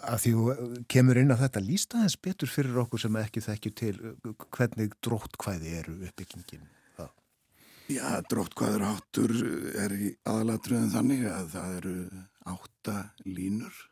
að 0.00 0.22
því 0.24 0.32
þú 0.32 0.82
kemur 0.90 1.20
inn 1.20 1.34
á 1.34 1.36
þetta 1.42 1.62
lísta 1.62 2.02
þess 2.02 2.20
betur 2.24 2.50
fyrir 2.50 2.78
okkur 2.82 3.02
sem 3.02 3.18
ekki 3.20 3.42
þekkju 3.44 3.72
til 3.78 3.94
hvernig 4.56 4.94
dróttkvæði 5.04 5.74
eru 5.80 5.96
uppbyggingin 6.08 6.64
það. 6.96 7.10
Já, 7.92 8.06
dróttkvæður 8.30 8.86
áttur 8.88 9.34
er 9.84 9.96
í 9.96 10.12
aðalatriðin 10.28 10.94
þannig 10.96 11.26
að 11.30 11.50
það 11.56 11.76
eru 11.80 11.96
átta 12.54 12.96
línur 13.28 13.82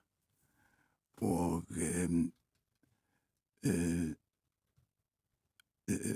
og 1.21 1.69
um, 1.77 2.23
um, 3.69 4.09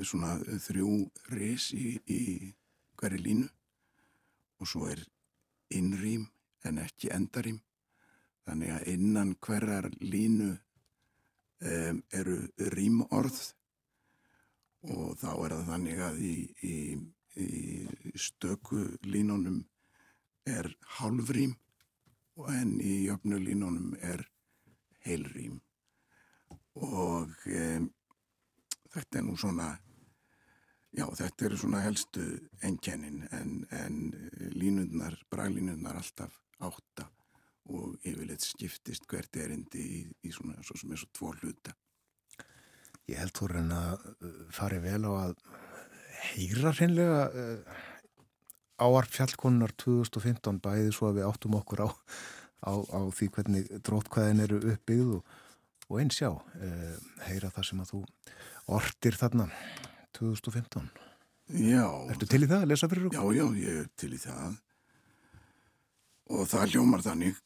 svona 0.07 0.37
þrjú 0.69 0.91
ris 1.35 1.71
í, 1.77 1.99
í 2.07 2.23
hverju 3.01 3.21
línu. 3.27 3.51
Og 4.63 4.71
svo 4.71 4.89
er 4.89 5.03
innrým 5.75 6.29
en 6.65 6.79
ekki 6.81 7.11
endarým 7.13 7.59
Þannig 8.45 8.73
að 8.75 8.89
innan 8.93 9.35
hverjar 9.41 9.87
línu 10.05 10.51
um, 10.53 12.01
eru 12.13 12.37
rýmorð 12.75 13.39
og 14.93 15.15
þá 15.17 15.31
er 15.33 15.55
það 15.55 15.69
þannig 15.71 16.03
að 16.05 16.19
í, 16.21 16.35
í, 16.69 16.75
í 17.41 18.19
stöku 18.21 18.83
línunum 19.09 19.63
er 20.45 20.69
hálfrým 20.99 21.55
en 22.53 22.75
í 22.85 23.07
jöfnu 23.07 23.39
línunum 23.41 23.95
er 24.05 24.27
heilrým. 25.07 25.57
Og 26.75 27.33
um, 27.49 27.89
þetta 28.95 29.21
er 29.21 29.27
nú 29.27 29.35
svona, 29.41 29.69
já 30.95 31.05
þetta 31.21 31.49
eru 31.49 31.59
svona 31.61 31.83
helstu 31.85 32.25
enkennin 32.67 33.25
en, 33.35 33.53
en 33.75 34.01
línundnar, 34.55 35.19
braglínundnar 35.31 35.99
alltaf 36.01 36.39
átta 36.65 37.09
og 37.73 37.97
yfirleitt 38.05 38.45
skiptist 38.45 39.07
hvert 39.09 39.37
erindi 39.41 39.85
í, 39.85 40.03
í 40.29 40.33
svona 40.33 40.61
svo 40.63 40.77
sem 40.79 40.93
er 40.93 41.01
svo 41.01 41.11
tvo 41.17 41.33
hluta. 41.41 41.73
Ég 43.09 43.21
held 43.21 43.35
þú 43.37 43.51
reyna 43.53 43.81
að 43.93 44.05
fari 44.53 44.81
vel 44.85 45.03
á 45.09 45.13
að 45.13 45.35
heyra 46.33 46.73
hreinlega 46.73 47.25
uh, 47.29 47.81
áarp 48.81 49.13
fjallkonnar 49.13 49.75
2015 49.81 50.61
bæði 50.65 50.93
svo 50.95 51.11
að 51.11 51.21
við 51.21 51.29
áttum 51.29 51.57
okkur 51.59 51.85
á, 51.85 51.89
á, 52.69 52.73
á 52.81 53.01
því 53.15 53.31
hvernig 53.37 53.73
drótkvæðin 53.87 54.45
eru 54.47 54.61
uppbyggð 54.73 55.17
og, 55.19 55.35
og 55.89 56.01
eins 56.01 56.21
já, 56.21 56.31
uh, 56.33 56.95
heyra 57.29 57.53
það 57.55 57.69
sem 57.71 57.83
að 57.85 57.91
þú 57.95 58.03
ortir 58.79 59.19
þarna 59.21 59.49
2015. 60.17 60.89
Já. 61.53 61.89
Ertu 62.09 62.29
til 62.29 62.45
í 62.47 62.49
það 62.49 62.63
að 62.63 62.71
lesa 62.73 62.89
fyrir 62.89 63.09
okkur? 63.11 63.21
Já, 63.21 63.37
já, 63.37 63.47
ég 63.61 63.81
er 63.83 63.89
til 64.01 64.13
í 64.17 64.21
það. 64.21 64.61
Og 66.35 66.47
það 66.49 66.71
hljómar 66.73 67.05
þannig. 67.05 67.41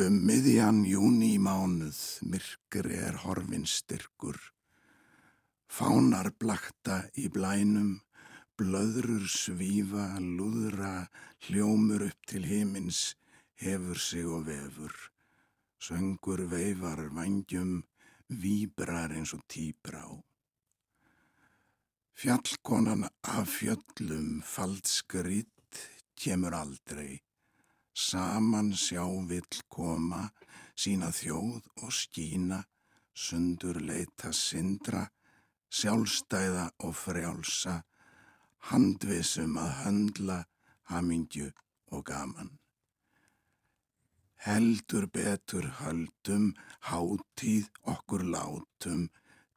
Um 0.00 0.16
miðjan 0.26 0.80
júni 0.88 1.34
mánuð 1.42 1.98
myrkri 2.26 2.96
er 3.04 3.20
horfin 3.22 3.66
styrkur. 3.68 4.38
Fánar 5.70 6.32
blakta 6.40 7.04
í 7.14 7.28
blænum, 7.30 8.00
blöðrur 8.58 9.28
svífa, 9.30 10.16
lúðra, 10.18 11.06
hljómur 11.46 12.08
upp 12.08 12.26
til 12.26 12.48
himins, 12.48 13.14
hefur 13.62 14.00
sig 14.00 14.26
og 14.26 14.48
vefur. 14.48 15.09
Söngur 15.80 16.44
veifar 16.52 17.06
vangjum, 17.16 17.80
víbrar 18.28 19.14
eins 19.16 19.32
og 19.32 19.46
tíbrá. 19.48 20.04
Fjallkonan 22.20 23.06
af 23.22 23.48
fjöllum 23.48 24.42
faldskritt 24.44 25.80
kemur 26.20 26.54
aldrei. 26.54 27.22
Saman 27.94 28.74
sjá 28.76 29.06
vill 29.30 29.62
koma, 29.72 30.28
sína 30.76 31.08
þjóð 31.16 31.64
og 31.80 31.96
skína, 31.96 32.60
sundur 33.16 33.80
leita 33.80 34.34
sindra, 34.36 35.06
sjálfstæða 35.72 36.70
og 36.84 36.96
frjálsa, 37.02 37.80
handvisum 38.68 39.56
að 39.56 39.76
höndla, 39.82 40.40
hamingju 40.92 41.48
og 41.96 42.04
gaman. 42.04 42.59
Heldur 44.40 45.04
betur 45.12 45.66
höldum, 45.82 46.54
hátíð 46.88 47.66
okkur 47.84 48.22
látum, 48.24 49.10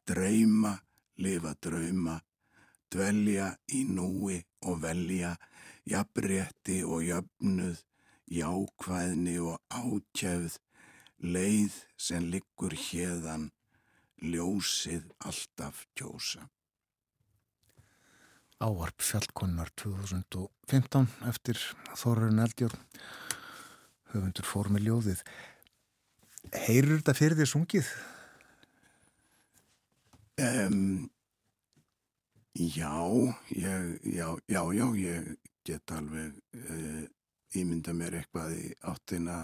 dreyma, 0.03 0.73
lifa 1.15 1.53
drauma, 1.63 2.17
dvelja 2.91 3.53
í 3.71 3.85
núi 3.87 4.41
og 4.67 4.81
velja, 4.83 5.37
jafnrétti 5.87 6.81
og 6.83 7.07
jöfnuð, 7.07 7.79
jákvæðni 8.27 9.37
og 9.39 9.61
ákjæfð, 9.71 10.59
leið 11.31 11.79
sem 11.95 12.27
liggur 12.33 12.75
hérðan, 12.75 13.53
ljósið 14.19 15.07
alltaf 15.23 15.85
kjósa. 15.95 16.49
Ávarp 18.59 18.99
fjallkonnar 19.03 19.71
2015 19.79 21.07
eftir 21.31 21.59
Þorrun 21.99 22.43
Eldjórn 22.43 22.83
höfundur 24.13 24.47
fór 24.47 24.69
með 24.73 24.87
ljóðið 24.87 25.25
Heyrur 26.51 26.99
þetta 26.99 27.15
fyrir 27.17 27.39
því 27.39 27.47
sungið? 27.49 27.89
Um, 30.43 31.09
já, 32.57 32.93
ég, 33.53 33.89
já, 34.03 34.27
já, 34.49 34.61
já, 34.75 34.85
ég 34.97 35.29
get 35.65 35.93
alveg 35.95 36.35
uh, 36.57 37.03
ímynda 37.57 37.93
mér 37.95 38.19
eitthvað 38.19 38.55
í 38.57 38.71
áttina 38.89 39.37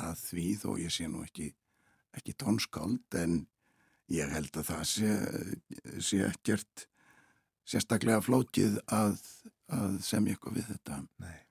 að 0.00 0.22
því 0.24 0.46
þó 0.62 0.70
ég 0.80 0.94
sé 0.94 1.08
nú 1.10 1.22
ekki, 1.26 1.50
ekki 2.16 2.36
tónskáld 2.40 3.20
en 3.20 3.42
ég 4.10 4.32
held 4.32 4.56
að 4.56 4.72
það 4.72 4.86
sé, 4.90 5.12
sé 6.02 6.24
ekkert 6.26 6.88
sérstaklega 7.68 8.24
flókið 8.24 8.80
að, 8.90 9.20
að 9.70 10.00
semja 10.02 10.34
eitthvað 10.34 10.58
við 10.58 10.72
þetta. 10.72 11.04
Nei. 11.22 11.38
Og 11.38 11.50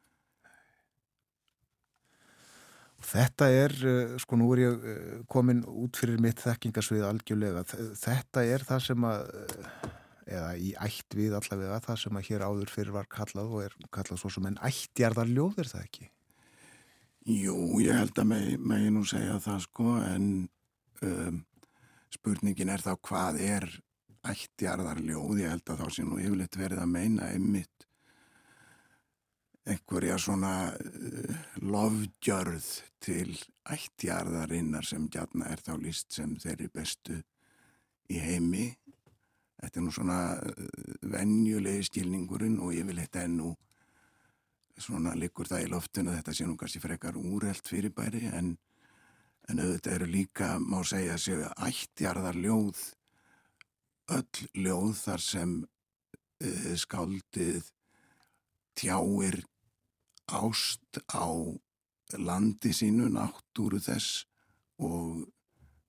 þetta 3.05 3.47
er, 3.53 3.73
eh, 3.87 4.17
sko 4.21 4.37
nú 4.39 4.49
er 4.53 4.61
ég 4.63 4.85
eh, 4.91 5.23
komin 5.31 5.63
út 5.63 5.97
fyrir 5.99 6.19
mitt 6.21 6.41
þekkingarsvið 6.43 7.07
algjörlega. 7.07 7.63
Þetta 7.97 8.43
er 8.43 8.65
það 8.67 8.85
sem 8.85 9.07
að, 9.09 9.33
eh, 9.33 9.89
eða 10.35 10.51
í 10.59 10.71
ætt 10.75 11.17
við 11.17 11.35
allavega 11.39 11.81
það 11.87 11.99
sem 12.03 12.19
að 12.19 12.29
hér 12.29 12.45
áður 12.45 12.69
fyrir 12.69 12.93
var 12.93 13.09
kallað 13.09 13.51
og 13.53 13.63
er 13.65 13.75
kallað 13.91 14.21
svo 14.21 14.31
sem 14.31 14.45
en 14.45 14.61
ættjarðar 14.61 15.31
ljóð 15.31 15.59
er 15.63 15.71
það 15.71 15.85
ekki? 15.87 16.09
Jú, 17.29 17.57
ég 17.83 17.93
held 17.93 18.15
að 18.15 18.29
megi 18.29 18.57
meg 18.57 18.87
nú 18.93 19.03
segja 19.05 19.39
það 19.41 19.59
sko 19.65 19.97
en 20.01 20.49
um, 21.01 21.43
spurningin 22.13 22.69
er 22.69 22.81
þá 22.81 22.93
hvað 23.05 23.41
er 23.41 23.67
ættjarðar 24.29 25.01
ljóð, 25.01 25.41
ég 25.43 25.53
held 25.53 25.69
að 25.69 25.83
þá 25.83 25.91
sé 25.93 26.05
nú 26.05 26.21
yfirleitt 26.21 26.57
verið 26.57 26.81
að 26.83 26.93
meina 26.93 27.29
einmitt 27.33 27.88
einhverja 29.69 30.17
svona 30.21 30.53
uh, 30.73 31.39
lofgjörð 31.61 32.67
til 33.03 33.37
ættjarðarinnar 33.69 34.87
sem 34.87 35.07
gætna 35.11 35.49
er 35.53 35.61
þá 35.63 35.73
líst 35.79 36.15
sem 36.17 36.35
þeirri 36.41 36.69
bestu 36.73 37.19
í 38.09 38.19
heimi. 38.19 38.69
Þetta 39.59 39.79
er 39.79 39.85
nú 39.85 39.93
svona 39.93 40.19
uh, 40.35 40.69
venjulegi 41.13 41.89
skilningurinn 41.91 42.59
og 42.63 42.75
ég 42.77 42.87
vil 42.89 43.01
þetta 43.01 43.25
ennú 43.29 43.53
svona 44.79 45.13
likur 45.19 45.49
það 45.49 45.65
í 45.65 45.71
loftinu 45.73 46.13
þetta 46.15 46.33
sé 46.35 46.47
nú 46.47 46.55
kannski 46.59 46.79
frekar 46.79 47.17
úrelt 47.19 47.67
fyrirbæri 47.67 48.29
en, 48.31 48.53
en 49.51 49.59
auðvitað 49.59 49.95
eru 49.97 50.07
líka 50.07 50.53
má 50.63 50.79
segja 50.87 51.17
að 51.17 51.25
séu 51.25 51.49
ættjarðar 51.67 52.39
ljóð 52.39 52.85
öll 54.15 54.47
ljóð 54.55 54.93
þar 55.03 55.25
sem 55.25 55.57
uh, 55.59 56.71
skáldið 56.79 57.67
tjáir 58.79 59.41
ást 60.29 61.01
á 61.09 61.25
landi 62.17 62.73
sínu, 62.73 63.09
náttúru 63.13 63.79
þess 63.81 64.25
og 64.81 65.25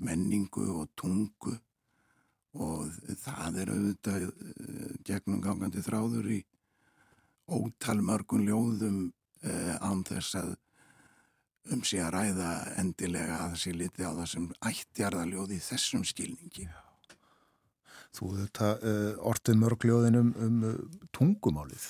menningu 0.01 0.67
og 0.81 0.91
tungu 0.99 1.55
og 2.61 2.89
það 3.23 3.61
er 3.63 3.71
auðvitað 3.71 4.25
uh, 4.27 4.95
gegnum 5.07 5.43
gangandi 5.45 5.83
þráður 5.85 6.33
í 6.35 6.41
ótalmörgun 7.51 8.47
ljóðum 8.49 8.99
uh, 9.47 9.77
án 9.79 10.03
þess 10.09 10.41
að 10.41 10.57
um 11.71 11.83
sig 11.87 12.03
að 12.03 12.15
ræða 12.17 12.51
endilega 12.81 13.37
að 13.37 13.53
það 13.53 13.59
sé 13.63 13.75
litið 13.77 14.07
á 14.09 14.13
það 14.19 14.29
sem 14.33 14.47
ættjarðaljóð 14.71 15.55
í 15.55 15.61
þessum 15.63 16.07
skilningi. 16.09 16.67
Þú 18.17 18.31
þetta 18.41 18.71
uh, 18.75 19.11
ortið 19.31 19.61
mörgljóðin 19.61 20.19
um, 20.19 20.31
um 20.43 20.63
tungumálið. 21.15 21.85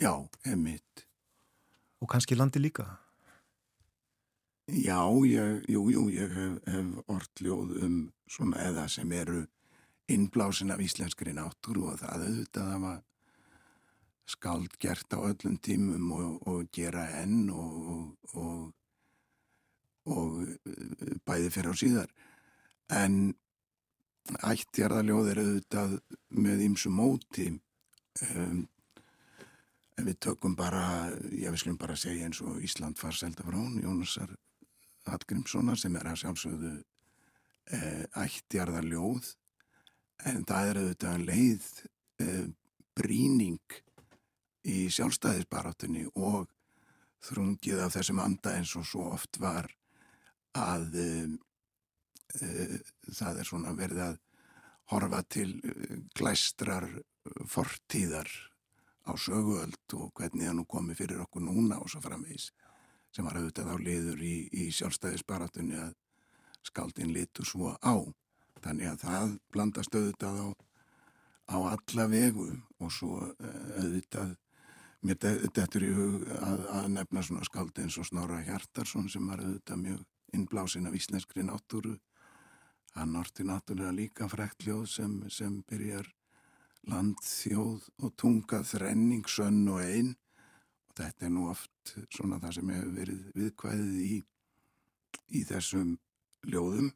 Já, 0.00 0.14
emitt. 0.48 1.04
Og 2.02 2.10
kannski 2.10 2.34
landi 2.34 2.58
líka? 2.58 2.84
Já, 4.66 5.06
ég, 5.26 5.62
jú, 5.70 5.86
jú, 5.90 6.08
ég 6.10 6.30
hef, 6.34 6.58
hef 6.66 7.10
ortljóð 7.10 7.76
um 7.82 7.96
svona 8.30 8.62
eða 8.66 8.88
sem 8.90 9.10
eru 9.12 9.44
innblásin 10.10 10.72
af 10.74 10.82
íslenskri 10.82 11.34
náttúru 11.36 11.88
og 11.92 12.00
það 12.00 12.26
auðvitað 12.26 12.70
að 12.74 12.82
maður 12.84 13.08
skáld 14.32 14.76
gert 14.82 15.14
á 15.14 15.18
öllum 15.18 15.56
tímum 15.62 16.10
og, 16.16 16.48
og 16.48 16.70
gera 16.74 17.06
enn 17.20 17.50
og, 17.50 18.14
og, 18.34 18.72
og 20.06 20.36
bæði 21.26 21.50
fyrir 21.54 21.74
á 21.74 21.76
síðar. 21.78 22.12
En 22.90 23.34
ættjarðaljóð 24.42 25.32
er 25.32 25.42
auðvitað 25.42 25.98
með 26.38 26.66
ýmsu 26.68 26.92
móti. 26.94 27.50
Um, 28.30 28.66
en 29.98 30.08
við 30.08 30.18
tökum 30.26 30.56
bara, 30.56 31.10
ég 31.30 31.52
við 31.52 31.62
skulum 31.62 31.80
bara 31.80 31.98
segja 31.98 32.26
eins 32.28 32.40
og 32.44 32.62
Ísland 32.64 32.98
far 33.00 33.16
selda 33.16 33.44
frá 33.44 33.58
hún, 33.58 33.80
Jónasar 33.82 34.32
Hallgrímssonar 35.08 35.78
sem 35.80 35.96
er 35.98 36.08
að 36.08 36.20
sjálfsögðu 36.22 36.72
eh, 37.74 38.04
ættjarðaljóð. 38.22 39.32
En 40.30 40.44
það 40.46 40.68
er 40.68 40.80
auðvitað 40.82 41.24
leið 41.26 41.68
eh, 42.22 42.44
bríning 42.94 43.78
í 44.68 44.86
sjálfstæðisbaráttunni 44.94 46.06
og 46.14 46.50
þrungið 47.22 47.82
af 47.84 47.96
þessum 47.96 48.20
anda 48.22 48.56
eins 48.58 48.74
og 48.78 48.86
svo 48.86 49.08
oft 49.14 49.38
var 49.42 49.68
að 50.58 50.98
uh, 51.00 51.34
það 53.08 53.40
er 53.40 53.48
svona 53.48 53.74
verið 53.78 54.02
að 54.06 54.16
horfa 54.92 55.22
til 55.32 55.48
glæstrar 56.18 56.88
fortíðar 57.48 58.28
á 59.06 59.12
söguöld 59.18 59.96
og 59.98 60.12
hvernig 60.18 60.48
það 60.48 60.58
nú 60.58 60.66
komi 60.68 60.96
fyrir 60.98 61.22
okkur 61.24 61.44
núna 61.46 61.80
og 61.82 61.90
svo 61.90 62.02
framvegis 62.04 62.50
sem 63.12 63.26
var 63.26 63.38
auðvitað 63.38 63.72
á 63.72 63.76
liður 63.76 64.22
í, 64.24 64.34
í 64.52 64.68
sjálfstæðisbaráttunni 64.72 65.78
að 65.80 65.94
skaldin 66.62 67.12
litur 67.12 67.48
svo 67.48 67.74
á 67.82 67.94
þannig 68.62 68.92
að 68.92 69.02
það 69.02 69.34
blandast 69.52 69.96
auðvitað 69.96 70.38
á, 70.38 70.48
á 71.52 71.56
alla 71.74 72.06
vegu 72.12 72.48
og 72.78 72.94
svo 72.94 73.18
auðvitað 73.78 74.36
Mér 75.02 75.18
dettur 75.18 75.82
í 75.82 75.90
hug 75.90 76.28
að, 76.30 76.60
að 76.70 76.84
nefna 76.94 77.22
svona 77.26 77.44
skáldi 77.48 77.82
eins 77.82 77.96
og 77.98 78.06
Snorra 78.06 78.36
Hjartarsson 78.46 79.08
sem 79.10 79.24
var 79.26 79.40
auðvitað 79.42 79.80
mjög 79.80 80.02
innblásin 80.36 80.86
af 80.86 80.94
íslenskri 80.94 81.42
náttúru. 81.42 81.96
Hann 82.94 83.16
orti 83.18 83.42
náttúrulega 83.42 83.96
líka 83.96 84.28
frektljóð 84.30 84.84
sem, 84.92 85.16
sem 85.26 85.56
byrjar 85.66 86.06
land, 86.90 87.20
þjóð 87.22 87.86
og 88.02 88.14
tunga 88.18 88.62
þrenning, 88.66 89.26
sönn 89.28 89.66
og 89.70 89.82
einn. 89.84 90.14
Og 90.88 90.98
þetta 90.98 91.26
er 91.26 91.32
nú 91.34 91.46
oft 91.52 91.94
svona 92.12 92.40
það 92.42 92.56
sem 92.58 92.72
hefur 92.74 92.96
verið 92.96 93.22
viðkvæðið 93.38 94.02
í, 94.02 94.18
í 95.38 95.44
þessum 95.48 95.94
ljóðum. 96.48 96.90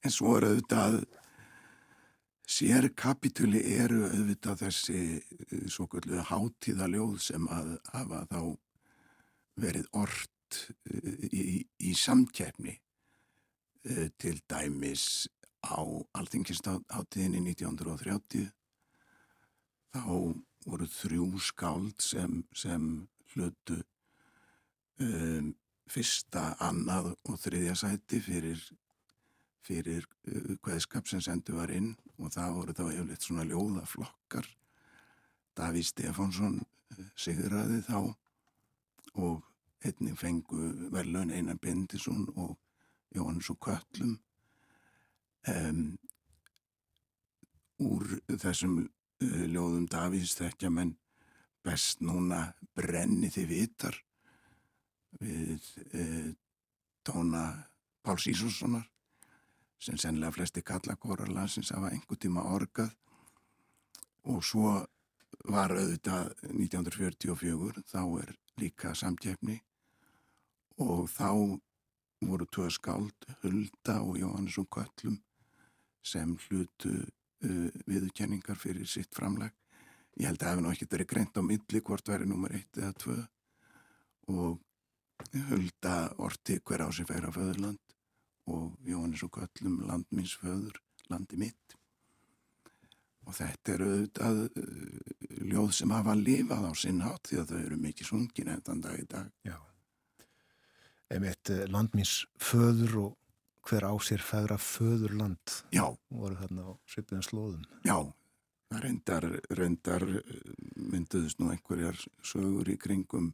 En 0.00 0.14
svo 0.14 0.36
er 0.38 0.48
auðvitað, 0.48 1.00
sér 2.50 2.88
kapituli 2.98 3.60
eru 3.76 4.02
auðvitað 4.08 4.64
þessi 4.64 5.00
eh, 5.20 5.66
svo 5.70 5.86
kallu 5.92 6.24
hátíðaljóð 6.26 7.18
sem 7.22 7.48
að 7.52 7.76
hafa 7.92 8.24
þá 8.32 8.40
verið 9.60 9.90
ort 10.00 10.62
eh, 10.90 11.28
í, 11.30 11.60
í 11.78 11.92
samkeppni 11.94 12.74
eh, 12.74 14.08
til 14.18 14.40
dæmis 14.50 15.28
á 15.66 15.80
alþingistátíðinni 16.16 17.42
1930 17.52 18.48
þá 19.90 20.04
voru 20.66 20.86
þrjú 20.88 21.26
skáld 21.42 22.02
sem, 22.04 22.42
sem 22.56 22.86
hlutu 23.34 23.80
um, 25.00 25.50
fyrsta, 25.90 26.54
annað 26.62 27.12
og 27.26 27.40
þriðja 27.42 27.76
sæti 27.82 28.20
fyrir, 28.22 28.62
fyrir 29.66 30.06
uh, 30.30 30.56
hvaðskap 30.62 31.10
sem 31.10 31.22
sendu 31.24 31.56
var 31.58 31.72
inn 31.74 31.92
og 32.20 32.32
það 32.34 32.56
voru 32.58 32.76
þá 32.76 32.84
yfirleitt 32.90 33.26
svona 33.26 33.46
ljóðaflokkar. 33.48 34.48
Daví 35.58 35.84
Stefánsson 35.84 36.60
uh, 36.60 37.06
sigraði 37.18 37.82
þá 37.88 37.98
og 39.20 39.46
einnig 39.84 40.18
fengu 40.20 40.90
verðlaun 40.92 41.32
Einar 41.34 41.58
Bindisson 41.58 42.28
og 42.36 42.58
Jóhannes 43.16 43.48
og 43.50 43.58
Köllum 43.64 44.18
um, 45.48 45.96
úr 47.80 48.06
þessum 48.28 48.76
uh, 48.84 49.44
ljóðum 49.48 49.86
Davís 49.90 50.36
þekkja 50.38 50.70
menn 50.74 50.96
best 51.64 52.00
núna 52.04 52.50
brenni 52.76 53.30
þið 53.32 53.48
vitar 53.48 53.96
við 55.20 55.72
uh, 55.94 56.30
tóna 57.04 57.44
Páls 58.04 58.26
Ísússonar 58.30 58.86
sem 59.80 59.96
sennilega 59.96 60.36
flesti 60.36 60.62
kalla 60.64 60.96
kórarlansins 61.00 61.72
hafa 61.72 61.90
einhver 61.92 62.18
tíma 62.20 62.44
orgað. 62.52 62.92
Og 64.28 64.44
svo 64.44 64.74
var 65.48 65.72
auðvitað 65.72 66.34
1944 66.50 67.84
þá 67.88 68.00
er 68.20 68.34
líka 68.60 68.92
samtjefni 68.96 69.56
og 70.80 71.08
þá 71.12 71.56
voru 72.20 72.46
tvö 72.52 72.68
skáld, 72.72 73.28
Hulda 73.40 74.00
og 74.04 74.18
Jóhannes 74.20 74.58
og 74.60 74.68
Köllum 74.68 75.16
sem 76.02 76.32
hlutu 76.46 76.92
uh, 77.00 77.68
viðurkenningar 77.86 78.58
fyrir 78.58 78.88
sitt 78.88 79.14
framlag. 79.16 79.52
Ég 80.18 80.28
held 80.28 80.40
að 80.40 80.46
það 80.46 80.50
hefði 80.50 80.64
nú 80.64 80.72
ekkert 80.74 80.96
verið 80.96 81.10
greint 81.12 81.38
á 81.38 81.42
milli 81.46 81.82
hvort 81.86 82.10
væri 82.10 82.26
nummer 82.28 82.56
eitt 82.56 82.80
eða 82.80 82.96
tvö 83.04 83.20
og 84.30 84.58
Hulda 85.50 85.94
orti 86.24 86.56
hver 86.64 86.86
á 86.86 86.88
sig 86.96 87.06
færa 87.06 87.28
föðurland 87.32 87.96
og 88.50 88.78
Jóhannes 88.88 89.22
og 89.26 89.34
Köllum 89.36 89.82
landmins 89.86 90.32
föður, 90.40 90.80
landi 91.12 91.36
mitt. 91.36 91.76
Og 93.28 93.36
þetta 93.36 93.74
eru 93.74 93.88
auðvitað 93.90 94.40
uh, 94.48 95.42
ljóð 95.52 95.74
sem 95.76 95.92
hafa 95.94 96.16
lifað 96.18 96.66
á 96.66 96.72
sinn 96.74 97.02
hátt 97.04 97.28
því 97.28 97.42
að 97.42 97.52
þau 97.52 97.60
eru 97.60 97.80
mikið 97.84 98.08
sungin 98.08 98.52
eftir 98.54 98.80
dag 98.80 98.96
í 98.98 99.06
dag. 99.12 99.28
Já. 99.46 99.58
Emitt 101.10 101.50
landmins 101.68 102.14
föður 102.38 102.96
og 103.04 103.19
hver 103.68 103.84
á 103.86 103.92
sér 104.02 104.22
feðra 104.24 104.56
föðurland 104.60 105.56
Já, 105.74 105.84
voru 106.10 106.36
þarna 106.40 106.64
á 106.64 106.72
svipiðan 106.88 107.26
slóðum. 107.26 107.64
Já, 107.84 107.96
það 108.70 108.82
reyndar, 108.86 109.26
reyndar 109.58 110.04
mynduðust 110.76 111.40
nú 111.42 111.50
einhverjar 111.52 111.98
sögur 112.24 112.70
í 112.72 112.78
kringum 112.80 113.32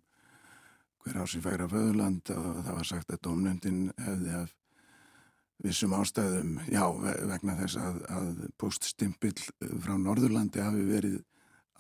hver 1.05 1.21
á 1.23 1.25
sér 1.31 1.45
færa 1.47 1.69
föðurland 1.71 2.33
og 2.35 2.63
það 2.67 2.79
var 2.81 2.89
sagt 2.91 3.13
að 3.15 3.23
domnefndin 3.29 3.83
hefði 4.03 4.33
af 4.43 4.55
vissum 5.65 5.95
ástæðum, 5.97 6.57
já, 6.69 6.83
ve- 7.01 7.21
vegna 7.31 7.55
þess 7.63 7.79
að, 7.81 8.01
að 8.13 8.41
poststimpill 8.61 9.39
frá 9.81 9.95
Norðurlandi 9.97 10.61
hafi 10.61 10.83
verið 10.85 11.15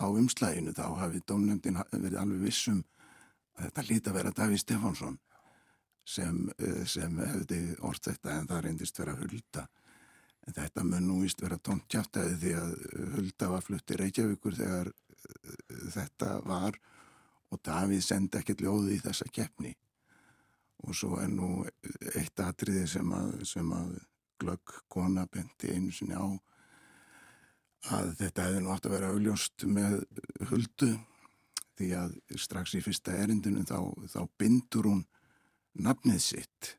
á 0.01 0.06
umslæginu, 0.09 0.73
þá 0.77 0.86
hafi 1.02 1.20
domnefndin 1.28 1.77
verið 1.93 2.16
alveg 2.23 2.40
vissum 2.47 2.78
að 3.56 3.66
þetta 3.66 3.85
líti 3.90 4.10
að 4.12 4.16
vera 4.20 4.32
Daví 4.36 4.59
Stefánsson 4.60 5.18
sem, 6.07 6.51
eh, 6.59 6.85
sem 6.87 7.19
hefði 7.19 7.61
orð 7.85 8.05
þetta 8.11 8.39
en 8.39 8.49
það 8.51 8.62
reyndist 8.65 9.01
vera 9.01 9.16
hulda. 9.19 9.66
En 10.47 10.55
þetta 10.55 10.85
mun 10.87 11.09
nú 11.09 11.20
vist 11.24 11.43
vera 11.43 11.59
tónt 11.59 11.89
kjáttæði 11.91 12.37
því 12.43 12.53
að 12.55 12.74
Hulda 13.16 13.49
var 13.51 13.65
flutt 13.66 13.91
í 13.91 13.97
Reykjavíkur 13.99 14.55
þegar 14.55 14.93
uh, 14.93 15.57
þetta 15.91 16.28
var 16.47 16.78
og 17.51 17.62
Davíð 17.66 18.05
sendi 18.07 18.39
ekkert 18.39 18.62
ljóði 18.62 18.95
í 18.95 19.01
þessa 19.03 19.27
keppni. 19.35 19.73
Og 20.87 20.95
svo 20.95 21.19
er 21.19 21.33
nú 21.33 21.65
eitt 22.15 22.39
atriði 22.45 22.85
sem 22.91 23.11
að, 23.16 23.33
sem 23.49 23.73
að 23.74 23.97
glögg 24.39 24.77
kona 24.93 25.27
benti 25.27 25.73
einu 25.74 25.91
sinni 25.91 26.15
á 26.15 26.27
að 27.97 28.15
þetta 28.20 28.47
hefði 28.47 28.62
nú 28.62 28.73
átt 28.74 28.87
að 28.87 28.97
vera 28.97 29.11
augljóst 29.15 29.66
með 29.66 29.99
Huldu 30.51 30.93
því 31.77 31.91
að 31.99 32.16
strax 32.39 32.74
í 32.78 32.83
fyrsta 32.85 33.15
erindinu 33.19 33.66
þá, 33.66 33.78
þá 34.15 34.20
bindur 34.39 34.91
hún 34.91 35.05
nafnið 35.82 36.20
sitt 36.23 36.77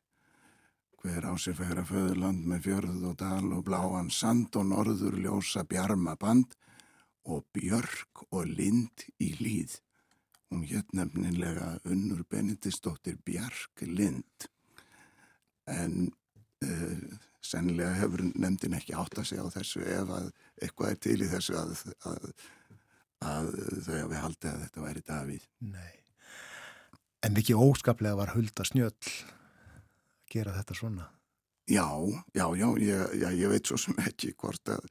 hver 1.02 1.28
á 1.30 1.34
sér 1.40 1.56
færa 1.56 1.84
föðurland 1.88 2.48
með 2.50 2.64
fjörð 2.68 3.04
og 3.10 3.18
dal 3.22 3.52
og 3.56 3.66
bláan 3.68 4.10
sand 4.12 4.56
og 4.60 4.66
norður 4.72 5.20
ljósa 5.22 5.64
bjarma 5.68 6.18
band 6.20 6.56
og 7.28 7.46
björk 7.56 8.26
og 8.32 8.48
lind 8.50 9.06
í 9.24 9.34
líð. 9.40 9.78
Hún 10.52 10.64
hétt 10.68 10.94
nefnilega 10.96 11.78
Unnur 11.88 12.24
Benedistóttir 12.30 13.18
Bjark 13.24 13.84
Lind. 13.84 14.48
En 15.68 16.08
uh, 16.64 17.18
sennilega 17.44 17.98
hefur 18.00 18.24
nefndin 18.32 18.78
ekki 18.80 18.96
átt 18.96 19.20
að 19.20 19.30
segja 19.32 19.48
á 19.48 19.56
þessu 19.58 19.84
ef 19.84 20.14
að 20.18 20.32
eitthvað 20.64 20.94
er 20.94 21.02
til 21.04 21.20
í 21.20 21.30
þessu 21.36 21.60
að, 21.60 21.76
að, 22.08 22.28
að 23.28 23.54
þau 23.86 23.96
hafi 24.02 24.22
haldið 24.24 24.52
að 24.54 24.62
þetta 24.66 24.86
væri 24.88 25.08
Davíð. 25.12 25.50
Nei. 25.76 26.07
En 27.26 27.34
mikið 27.34 27.62
óskaplega 27.62 28.18
var 28.20 28.34
Hulda 28.36 28.66
Snjöll 28.68 28.92
að 28.94 29.14
gera 30.32 30.54
þetta 30.58 30.76
svona. 30.78 31.08
Já, 31.68 31.88
já, 32.36 32.46
já, 32.56 32.68
ég, 32.80 33.16
já, 33.20 33.30
ég 33.36 33.52
veit 33.52 33.68
svo 33.68 33.80
sem 33.82 33.98
ekki 34.06 34.32
hvort, 34.40 34.70
að, 34.72 34.86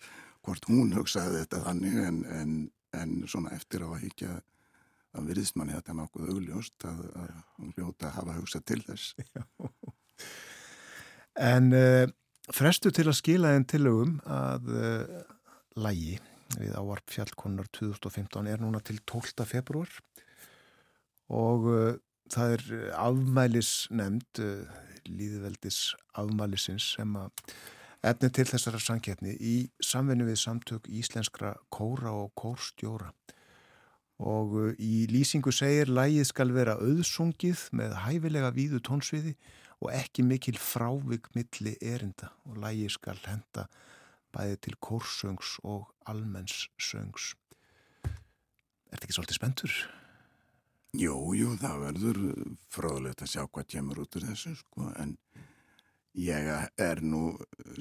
hvort 0.45 0.67
hún 0.69 0.93
hugsaði 0.97 1.41
þetta 1.43 1.63
þannig 1.65 2.03
en, 2.03 2.19
en, 2.37 2.57
en 2.97 3.15
svona 3.31 3.55
eftir 3.57 3.87
á 3.87 3.89
að 3.89 4.03
higgja 4.03 4.35
að 5.17 5.31
virðist 5.31 5.57
manni 5.57 5.77
þetta 5.77 5.97
nokkuð 5.97 6.35
augljóst 6.35 6.85
að, 6.89 7.01
að 7.23 7.33
hún 7.57 7.73
hljóta 7.79 8.11
að 8.11 8.17
hafa 8.19 8.37
hugsað 8.41 8.67
til 8.73 8.83
þess. 8.85 9.15
En 11.37 11.69
uh, 11.77 12.07
frestu 12.49 12.89
til 12.97 13.11
að 13.11 13.19
skila 13.19 13.51
einn 13.53 13.67
tilögum 13.69 14.15
að 14.25 14.71
uh, 14.73 15.19
lægi 15.77 16.17
við 16.57 16.73
ávarp 16.79 17.13
fjallkonar 17.13 17.69
2015 17.77 18.49
er 18.49 18.63
núna 18.63 18.81
til 18.81 18.97
12. 19.05 19.45
februar 19.45 19.91
og 21.29 21.69
uh, 21.69 21.99
það 22.33 22.57
er 22.57 22.93
afmælis 22.99 23.73
nefnd 23.95 24.43
líðveldis 25.07 25.81
afmælisins 26.19 26.93
sem 26.97 27.17
að 27.19 27.31
efni 28.07 28.31
til 28.35 28.47
þessara 28.49 28.81
sangkeppni 28.83 29.35
í 29.39 29.55
samvinni 29.83 30.27
við 30.29 30.39
samtök 30.43 30.89
íslenskra 30.91 31.55
kóra 31.73 32.13
og 32.15 32.33
kórstjóra 32.39 33.13
og 34.23 34.55
uh, 34.57 34.71
í 34.81 35.07
lýsingu 35.11 35.53
segir 35.53 35.91
lægið 35.93 36.29
skal 36.31 36.53
vera 36.57 36.79
auðsungið 36.81 37.67
með 37.77 37.97
hæfilega 38.07 38.53
víðu 38.57 38.81
tónsviði 38.85 39.35
og 39.85 39.93
ekki 39.93 40.25
mikil 40.25 40.57
frávik 40.57 41.29
milli 41.37 41.77
erinda 41.85 42.31
og 42.49 42.61
lægið 42.63 42.95
skal 42.97 43.19
henda 43.27 43.67
bæði 44.33 44.57
til 44.65 44.79
kórsöngs 44.81 45.57
og 45.65 45.91
almenns 46.09 46.67
söngs. 46.81 47.35
Er 48.05 48.97
þetta 48.97 49.07
ekki 49.07 49.17
svolítið 49.17 49.39
spentur? 49.41 49.77
Jú, 50.97 51.17
jú, 51.37 51.51
það 51.61 51.83
verður 51.83 52.19
fróðulegt 52.73 53.23
að 53.25 53.33
sjá 53.35 53.43
hvað 53.45 53.69
kemur 53.75 54.01
út 54.01 54.17
úr 54.17 54.27
þessu, 54.31 54.55
sko, 54.57 54.89
en 54.97 55.13
ég 56.17 56.49
er 56.81 57.03
nú 57.05 57.35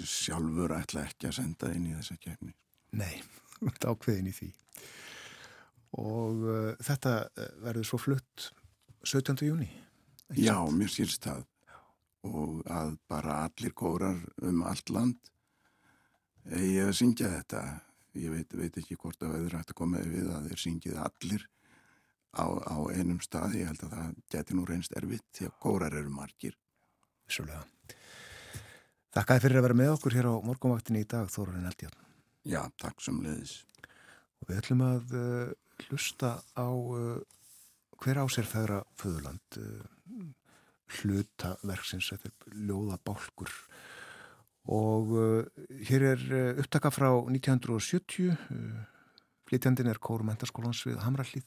sjálfur 0.04 0.74
ætla 0.76 1.06
ekki 1.08 1.30
að 1.30 1.38
senda 1.38 1.72
inn 1.72 1.88
í 1.88 1.96
þessa 1.96 2.18
kefni. 2.20 2.52
Nei, 3.00 3.22
þetta 3.64 3.94
ákveðin 3.94 4.32
í 4.32 4.36
því. 4.36 4.52
Og 6.02 6.44
uh, 6.44 6.72
þetta 6.84 7.16
uh, 7.30 7.50
verður 7.64 7.88
svo 7.88 8.02
flutt 8.04 8.50
17. 9.08 9.46
júni. 9.48 9.70
Já, 10.36 10.58
mér 10.76 10.92
sýrst 10.92 11.24
það. 11.30 11.46
Og 12.26 12.66
að 12.74 12.96
bara 13.08 13.44
allir 13.46 13.72
kórar 13.78 14.18
um 14.44 14.64
allt 14.66 14.90
land 14.90 15.32
ég 16.52 16.94
syngja 16.94 17.30
þetta. 17.40 17.64
Ég 18.16 18.32
veit, 18.32 18.54
veit 18.56 18.78
ekki 18.80 18.96
hvort 19.00 19.24
að 19.24 19.36
veður 19.36 19.58
hægt 19.60 19.74
að 19.74 19.80
koma 19.82 20.02
við 20.08 20.30
að 20.32 20.50
þeir 20.50 20.62
syngið 20.62 21.00
allir 21.04 21.46
á, 22.36 22.46
á 22.46 22.78
einum 22.92 23.22
stað. 23.24 23.58
Ég 23.62 23.70
held 23.72 23.86
að 23.88 23.94
það 23.96 24.16
geti 24.36 24.58
nú 24.58 24.66
reynst 24.68 24.96
erfitt 25.00 25.26
því 25.36 25.50
að 25.50 25.58
kórar 25.64 25.96
eru 25.96 26.12
margir. 26.14 26.58
Vissulega. 27.26 27.64
Þakkaði 29.16 29.44
fyrir 29.46 29.60
að 29.62 29.66
vera 29.68 29.80
með 29.80 29.94
okkur 29.96 30.18
hér 30.18 30.28
á 30.28 30.34
morgunvaktinni 30.44 31.06
í 31.06 31.10
dag, 31.10 31.30
Þórarinn 31.32 31.70
Eldjárn. 31.70 32.02
Já, 32.46 32.62
takk 32.82 33.00
sem 33.02 33.22
leiðis. 33.24 33.62
Og 34.42 34.50
við 34.50 34.60
ætlum 34.60 34.84
að 34.86 35.16
uh, 35.16 35.54
hlusta 35.86 36.34
á 36.54 36.68
uh, 36.68 37.22
hver 38.04 38.20
á 38.20 38.26
sér 38.28 38.50
feðra 38.50 38.82
föðurland. 39.00 39.60
Uh, 39.62 40.34
hluta 41.00 41.56
verksins, 41.66 42.12
þetta 42.12 42.30
er 42.30 42.58
ljóða 42.68 43.00
bálkur 43.02 43.50
og 44.70 45.12
hér 45.86 46.04
er 46.12 46.22
upptaka 46.62 46.90
frá 46.94 47.10
1970 47.10 48.32
uh, 48.32 48.84
flytjandin 49.50 49.90
er 49.92 50.00
Kóru 50.02 50.26
Mentarskólans 50.26 50.82
við 50.88 51.02
Hamrallíð 51.04 51.46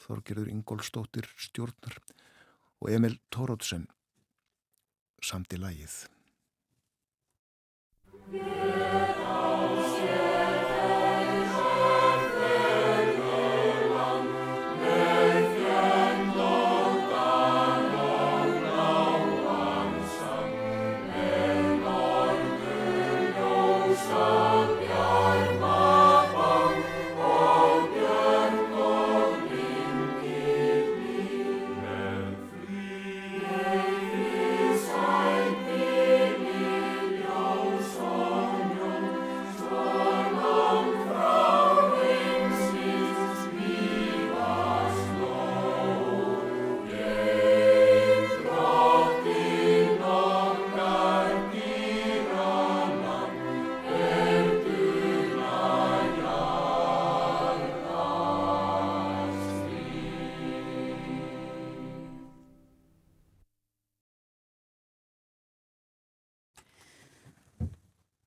Þorgerður 0.00 0.50
Ingólstóttir 0.52 1.28
stjórnar 1.36 1.98
og 2.80 2.92
Emil 2.94 3.18
Tórótsen 3.34 3.88
samt 5.20 5.52
í 5.52 5.60
lagið 5.60 6.00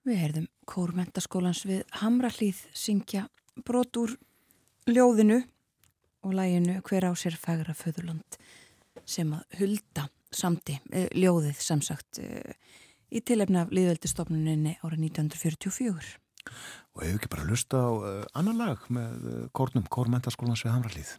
Við 0.03 0.17
heyrðum 0.19 0.47
kórmentaskólans 0.67 1.61
við 1.63 1.84
Hamrallíð 2.01 2.57
syngja 2.75 3.21
brot 3.63 3.95
úr 4.01 4.17
ljóðinu 4.89 5.38
og 6.27 6.34
læginu 6.35 6.81
hver 6.84 7.07
á 7.07 7.11
sér 7.15 7.38
fægra 7.39 7.71
föðurland 7.71 8.35
sem 9.07 9.31
að 9.31 9.61
hulda 9.61 10.09
samti 10.35 10.75
eh, 10.91 11.07
ljóðið 11.15 11.61
samsagt 11.63 12.19
eh, 12.19 12.51
í 13.15 13.21
tilefna 13.23 13.63
af 13.63 13.71
liðveldistofnuninni 13.71 14.75
ára 14.81 14.99
1944. 14.99 16.19
og 16.51 17.05
hefur 17.05 17.15
ekki 17.21 17.31
bara 17.31 17.47
lusta 17.47 17.80
á 17.80 17.91
uh, 17.95 18.23
annan 18.35 18.59
lag 18.59 18.84
með 18.91 19.47
kórnum, 19.55 19.88
kórmentaskólans 19.88 20.65
við 20.65 20.75
Hamrallíð 20.75 21.13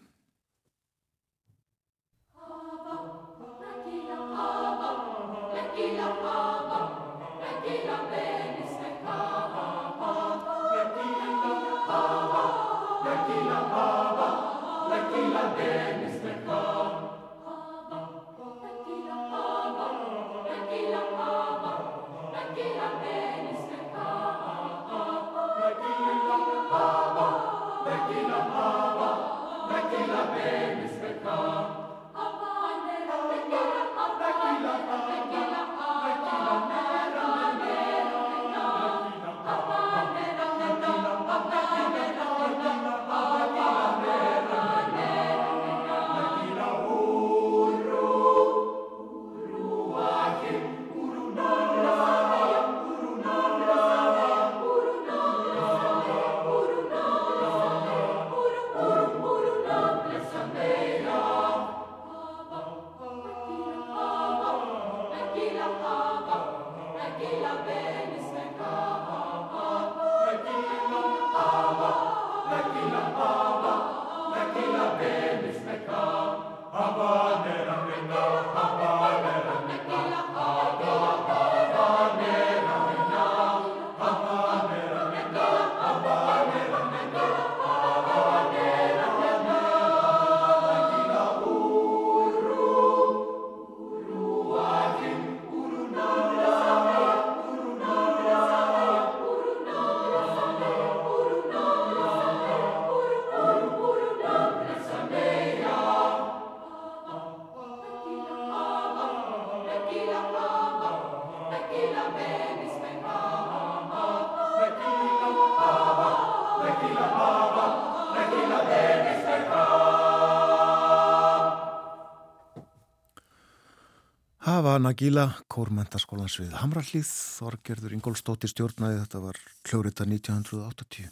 Nagila, 124.95 125.33
kórmentaskólans 125.51 126.37
við 126.39 126.53
Hamrallíð, 126.55 127.09
Þorgerður 127.35 127.95
Ingólstóttir 127.97 128.51
stjórnaði, 128.53 129.01
þetta 129.01 129.23
var 129.25 129.39
klórita 129.67 130.05
1980. 130.07 131.09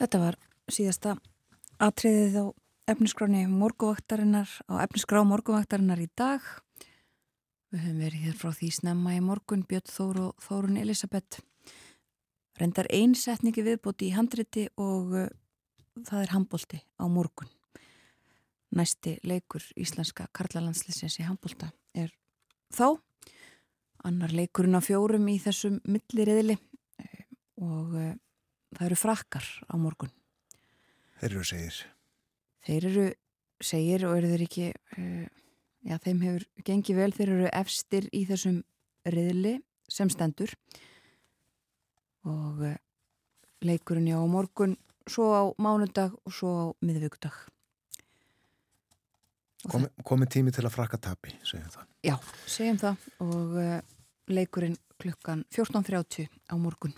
Þetta 0.00 0.20
var 0.24 0.38
síðasta 0.66 1.12
atriðið 1.78 2.40
á 2.42 2.44
efniskráni 2.90 3.44
morguvaktarinnar, 3.52 4.50
á 4.66 4.82
efniskrá 4.82 5.22
morguvaktarinnar 5.30 6.02
í 6.02 6.08
dag. 6.18 6.42
Við 7.70 7.86
höfum 7.86 8.02
verið 8.08 8.26
hér 8.26 8.42
frá 8.42 8.50
því 8.58 8.72
snemma 8.80 9.14
í 9.14 9.22
morgun, 9.22 9.62
Björn 9.62 9.94
Þór 9.94 10.20
og 10.24 10.42
Þórun 10.48 10.82
Elisabeth. 10.82 11.38
Rendar 12.58 12.90
einsetningi 12.90 13.62
viðbóti 13.62 14.10
í 14.10 14.18
handriti 14.18 14.66
og 14.74 15.14
uh, 15.14 15.30
það 16.02 16.26
er 16.26 16.34
handbólti 16.34 16.82
á 16.98 17.06
morgun. 17.06 17.54
Næsti 18.70 19.16
leikur 19.26 19.64
íslenska 19.74 20.28
karlalandslisins 20.36 21.18
í 21.18 21.26
handbólta 21.26 21.72
er 21.98 22.12
þá. 22.70 23.00
Annar 24.06 24.32
leikurinn 24.32 24.78
á 24.78 24.82
fjórum 24.82 25.26
í 25.28 25.36
þessum 25.42 25.80
milliriðli 25.84 26.54
og 27.60 27.96
uh, 27.98 28.12
það 28.76 28.86
eru 28.86 28.98
frakkar 28.98 29.48
á 29.66 29.74
morgun. 29.76 30.12
Þeir 31.20 31.34
eru 31.34 31.44
segir. 31.44 31.80
Þeir 32.64 32.86
eru 32.92 33.08
segir 33.60 34.06
og 34.08 34.16
eru 34.20 34.30
þeir 34.32 34.46
ekki, 34.46 34.68
uh, 34.96 35.26
já 35.84 35.98
þeim 36.06 36.22
hefur 36.24 36.46
gengið 36.70 37.02
vel, 37.02 37.10
þeir 37.18 37.34
eru 37.36 37.50
efstir 37.60 38.08
í 38.16 38.24
þessum 38.30 38.62
riðli 39.10 39.58
sem 39.90 40.08
stendur 40.12 40.54
og 42.28 42.62
leikurinn 43.64 44.08
já 44.08 44.16
á 44.20 44.24
morgun, 44.28 44.76
svo 45.08 45.32
á 45.34 45.42
mánudag 45.58 46.14
og 46.24 46.32
svo 46.32 46.50
á 46.52 46.64
miðvíkudag. 46.84 47.34
Komi, 49.68 49.90
komi 50.06 50.26
tími 50.30 50.52
til 50.54 50.64
að 50.64 50.72
frakka 50.72 50.96
tapi, 51.00 51.34
segjum 51.44 51.68
það. 51.74 51.88
Já, 52.06 52.14
segjum 52.48 52.78
það 52.80 53.02
og 53.26 53.58
uh, 53.60 53.74
leikurinn 54.32 54.78
klukkan 55.00 55.44
14.30 55.52 56.30
á 56.48 56.54
morgun. 56.56 56.94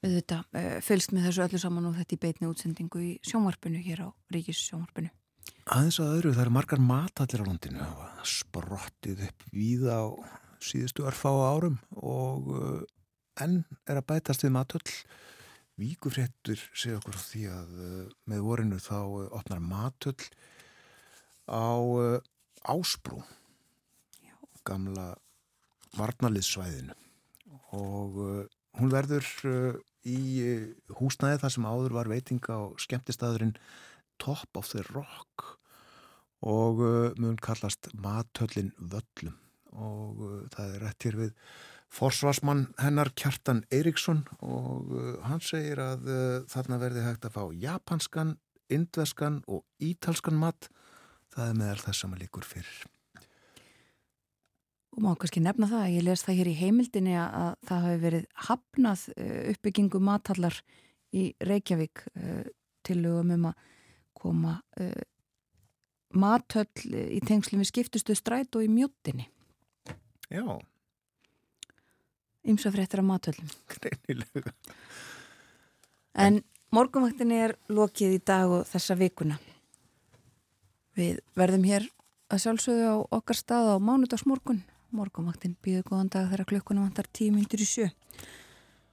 Þetta 0.00 0.40
uh, 0.46 0.78
fylgst 0.84 1.12
með 1.12 1.28
þessu 1.28 1.44
öllu 1.44 1.60
saman 1.60 1.90
og 1.90 1.98
þetta 1.98 2.16
í 2.16 2.20
beitni 2.24 2.48
útsendingu 2.48 3.04
í 3.04 3.12
sjónvarpinu 3.26 3.82
hér 3.84 4.06
á 4.06 4.08
Ríkis 4.32 4.62
sjónvarpinu. 4.70 5.12
Aðeins 5.68 6.00
að 6.00 6.14
öðru, 6.16 6.34
það 6.36 6.44
eru 6.46 6.56
margar 6.56 6.80
matallir 6.80 7.44
á 7.44 7.48
landinu 7.50 7.84
og 7.84 8.26
sprottið 8.32 9.24
upp 9.28 9.48
víða 9.52 10.00
á 10.00 10.06
síðustu 10.64 11.04
örfá 11.08 11.28
árum 11.28 11.76
og 12.00 12.52
uh, 12.56 12.84
enn 13.44 13.60
er 13.84 14.00
að 14.00 14.08
bætast 14.08 14.46
við 14.46 14.56
matöll. 14.56 14.86
Víkufréttur 15.78 16.58
segja 16.72 16.96
okkur 16.96 17.20
því 17.20 17.48
að 17.52 17.74
með 18.26 18.40
vorinu 18.42 18.80
þá 18.82 18.96
opnar 19.36 19.60
matöll 19.62 20.16
á 21.48 21.80
uh, 21.80 22.20
Ásbrú, 22.68 23.22
gamla 24.66 25.14
varnaliðsvæðinu 25.96 26.96
og 27.72 28.18
uh, 28.20 28.42
hún 28.78 28.92
verður 28.92 29.28
uh, 29.48 29.78
í 30.08 30.20
húsnæði 30.98 31.40
þar 31.42 31.54
sem 31.54 31.68
áður 31.68 31.96
var 31.96 32.10
veitinga 32.12 32.60
á 32.60 32.62
skemmtistæðurinn 32.80 33.56
Top 34.20 34.58
of 34.58 34.68
the 34.72 34.84
Rock. 34.92 35.56
Og 36.38 36.78
mun 37.18 37.36
kallast 37.42 37.88
Matöllin 37.98 38.70
Völlum. 38.78 39.34
Og 39.74 40.22
það 40.54 40.74
er 40.74 40.84
rétt 40.84 41.06
hér 41.06 41.18
við 41.18 41.32
forsvarsmann 41.90 42.64
hennar 42.78 43.10
Kjartan 43.18 43.64
Eiríksson. 43.74 44.22
Og 44.38 44.94
hann 45.26 45.42
segir 45.44 45.82
að 45.82 46.06
þarna 46.50 46.78
verði 46.82 47.04
hægt 47.04 47.26
að 47.26 47.36
fá 47.36 47.42
japanskan, 47.58 48.36
indveskan 48.70 49.42
og 49.50 49.66
ítalskan 49.82 50.38
mat 50.38 50.70
það 51.38 51.50
er 51.50 51.58
meðal 51.62 51.82
þess 51.86 52.04
að 52.04 52.12
maður 52.12 52.24
líkur 52.26 52.48
fyrir 52.48 52.78
Og 54.98 55.04
má 55.04 55.12
kannski 55.14 55.40
nefna 55.44 55.68
það, 55.70 55.84
ég 55.94 56.06
les 56.08 56.24
það 56.26 56.38
hér 56.40 56.48
í 56.50 56.56
heimildinni 56.58 57.12
að, 57.14 57.34
að 57.38 57.68
það 57.68 57.84
hafi 57.84 57.98
verið 58.02 58.24
hafnað 58.48 59.02
uh, 59.12 59.36
uppbyggingu 59.52 60.00
matallar 60.02 60.56
í 61.14 61.22
Reykjavík 61.46 62.02
uh, 62.08 62.48
tillögum 62.86 63.30
um 63.36 63.46
að 63.52 63.68
koma 64.18 64.56
uh, 64.82 65.04
matöll 66.18 66.96
í 67.14 67.20
tengslum 67.22 67.62
við 67.62 67.70
skiptustu 67.70 68.16
stræt 68.18 68.58
og 68.58 68.66
í 68.66 68.72
mjóttinni. 68.72 69.28
Já, 70.32 70.58
Ymsafréttir 72.48 73.02
af 73.02 73.04
matöllum. 73.04 73.48
greinilega 73.82 74.52
En 76.18 76.40
morgunvaktinni 76.74 77.38
er 77.44 77.54
lokið 77.70 78.16
í 78.16 78.20
dag 78.24 78.50
og 78.50 78.66
þessa 78.66 78.96
vikuna. 78.98 79.36
Við 80.98 81.20
verðum 81.38 81.62
hér 81.68 81.84
að 82.32 82.42
sjálfsögðu 82.42 82.90
á 82.90 82.96
okkar 83.20 83.38
stað 83.38 83.70
á 83.70 83.76
mánudagsmorgun. 83.78 84.64
Morgunvaktin 84.90 85.54
býður 85.62 85.84
góðan 85.92 86.10
dag 86.10 86.30
þegar 86.32 86.48
klukkunum 86.50 86.88
vantar 86.88 87.06
tíu 87.14 87.30
myndir 87.34 87.62
í 87.62 87.68
sjö. 87.68 87.86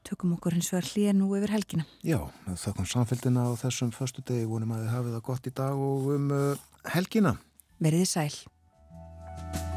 Tökum 0.05 0.35
okkur 0.35 0.53
hins 0.53 0.69
vegar 0.69 0.85
hlýja 0.91 1.15
nú 1.17 1.31
yfir 1.33 1.55
helgina. 1.55 1.87
Já, 2.05 2.19
þakkum 2.45 2.85
samfélgina 2.85 3.47
á 3.49 3.57
þessum 3.57 3.93
föstu 3.95 4.21
degi 4.27 4.45
vonum 4.45 4.75
að 4.75 4.83
þið 4.83 4.93
hafið 4.93 5.15
það 5.17 5.25
gott 5.31 5.49
í 5.49 5.55
dag 5.61 5.85
og 5.87 6.11
um 6.13 6.29
uh, 6.35 6.67
helgina 6.93 7.39
Verðið 7.81 8.07
sæl. 8.07 9.74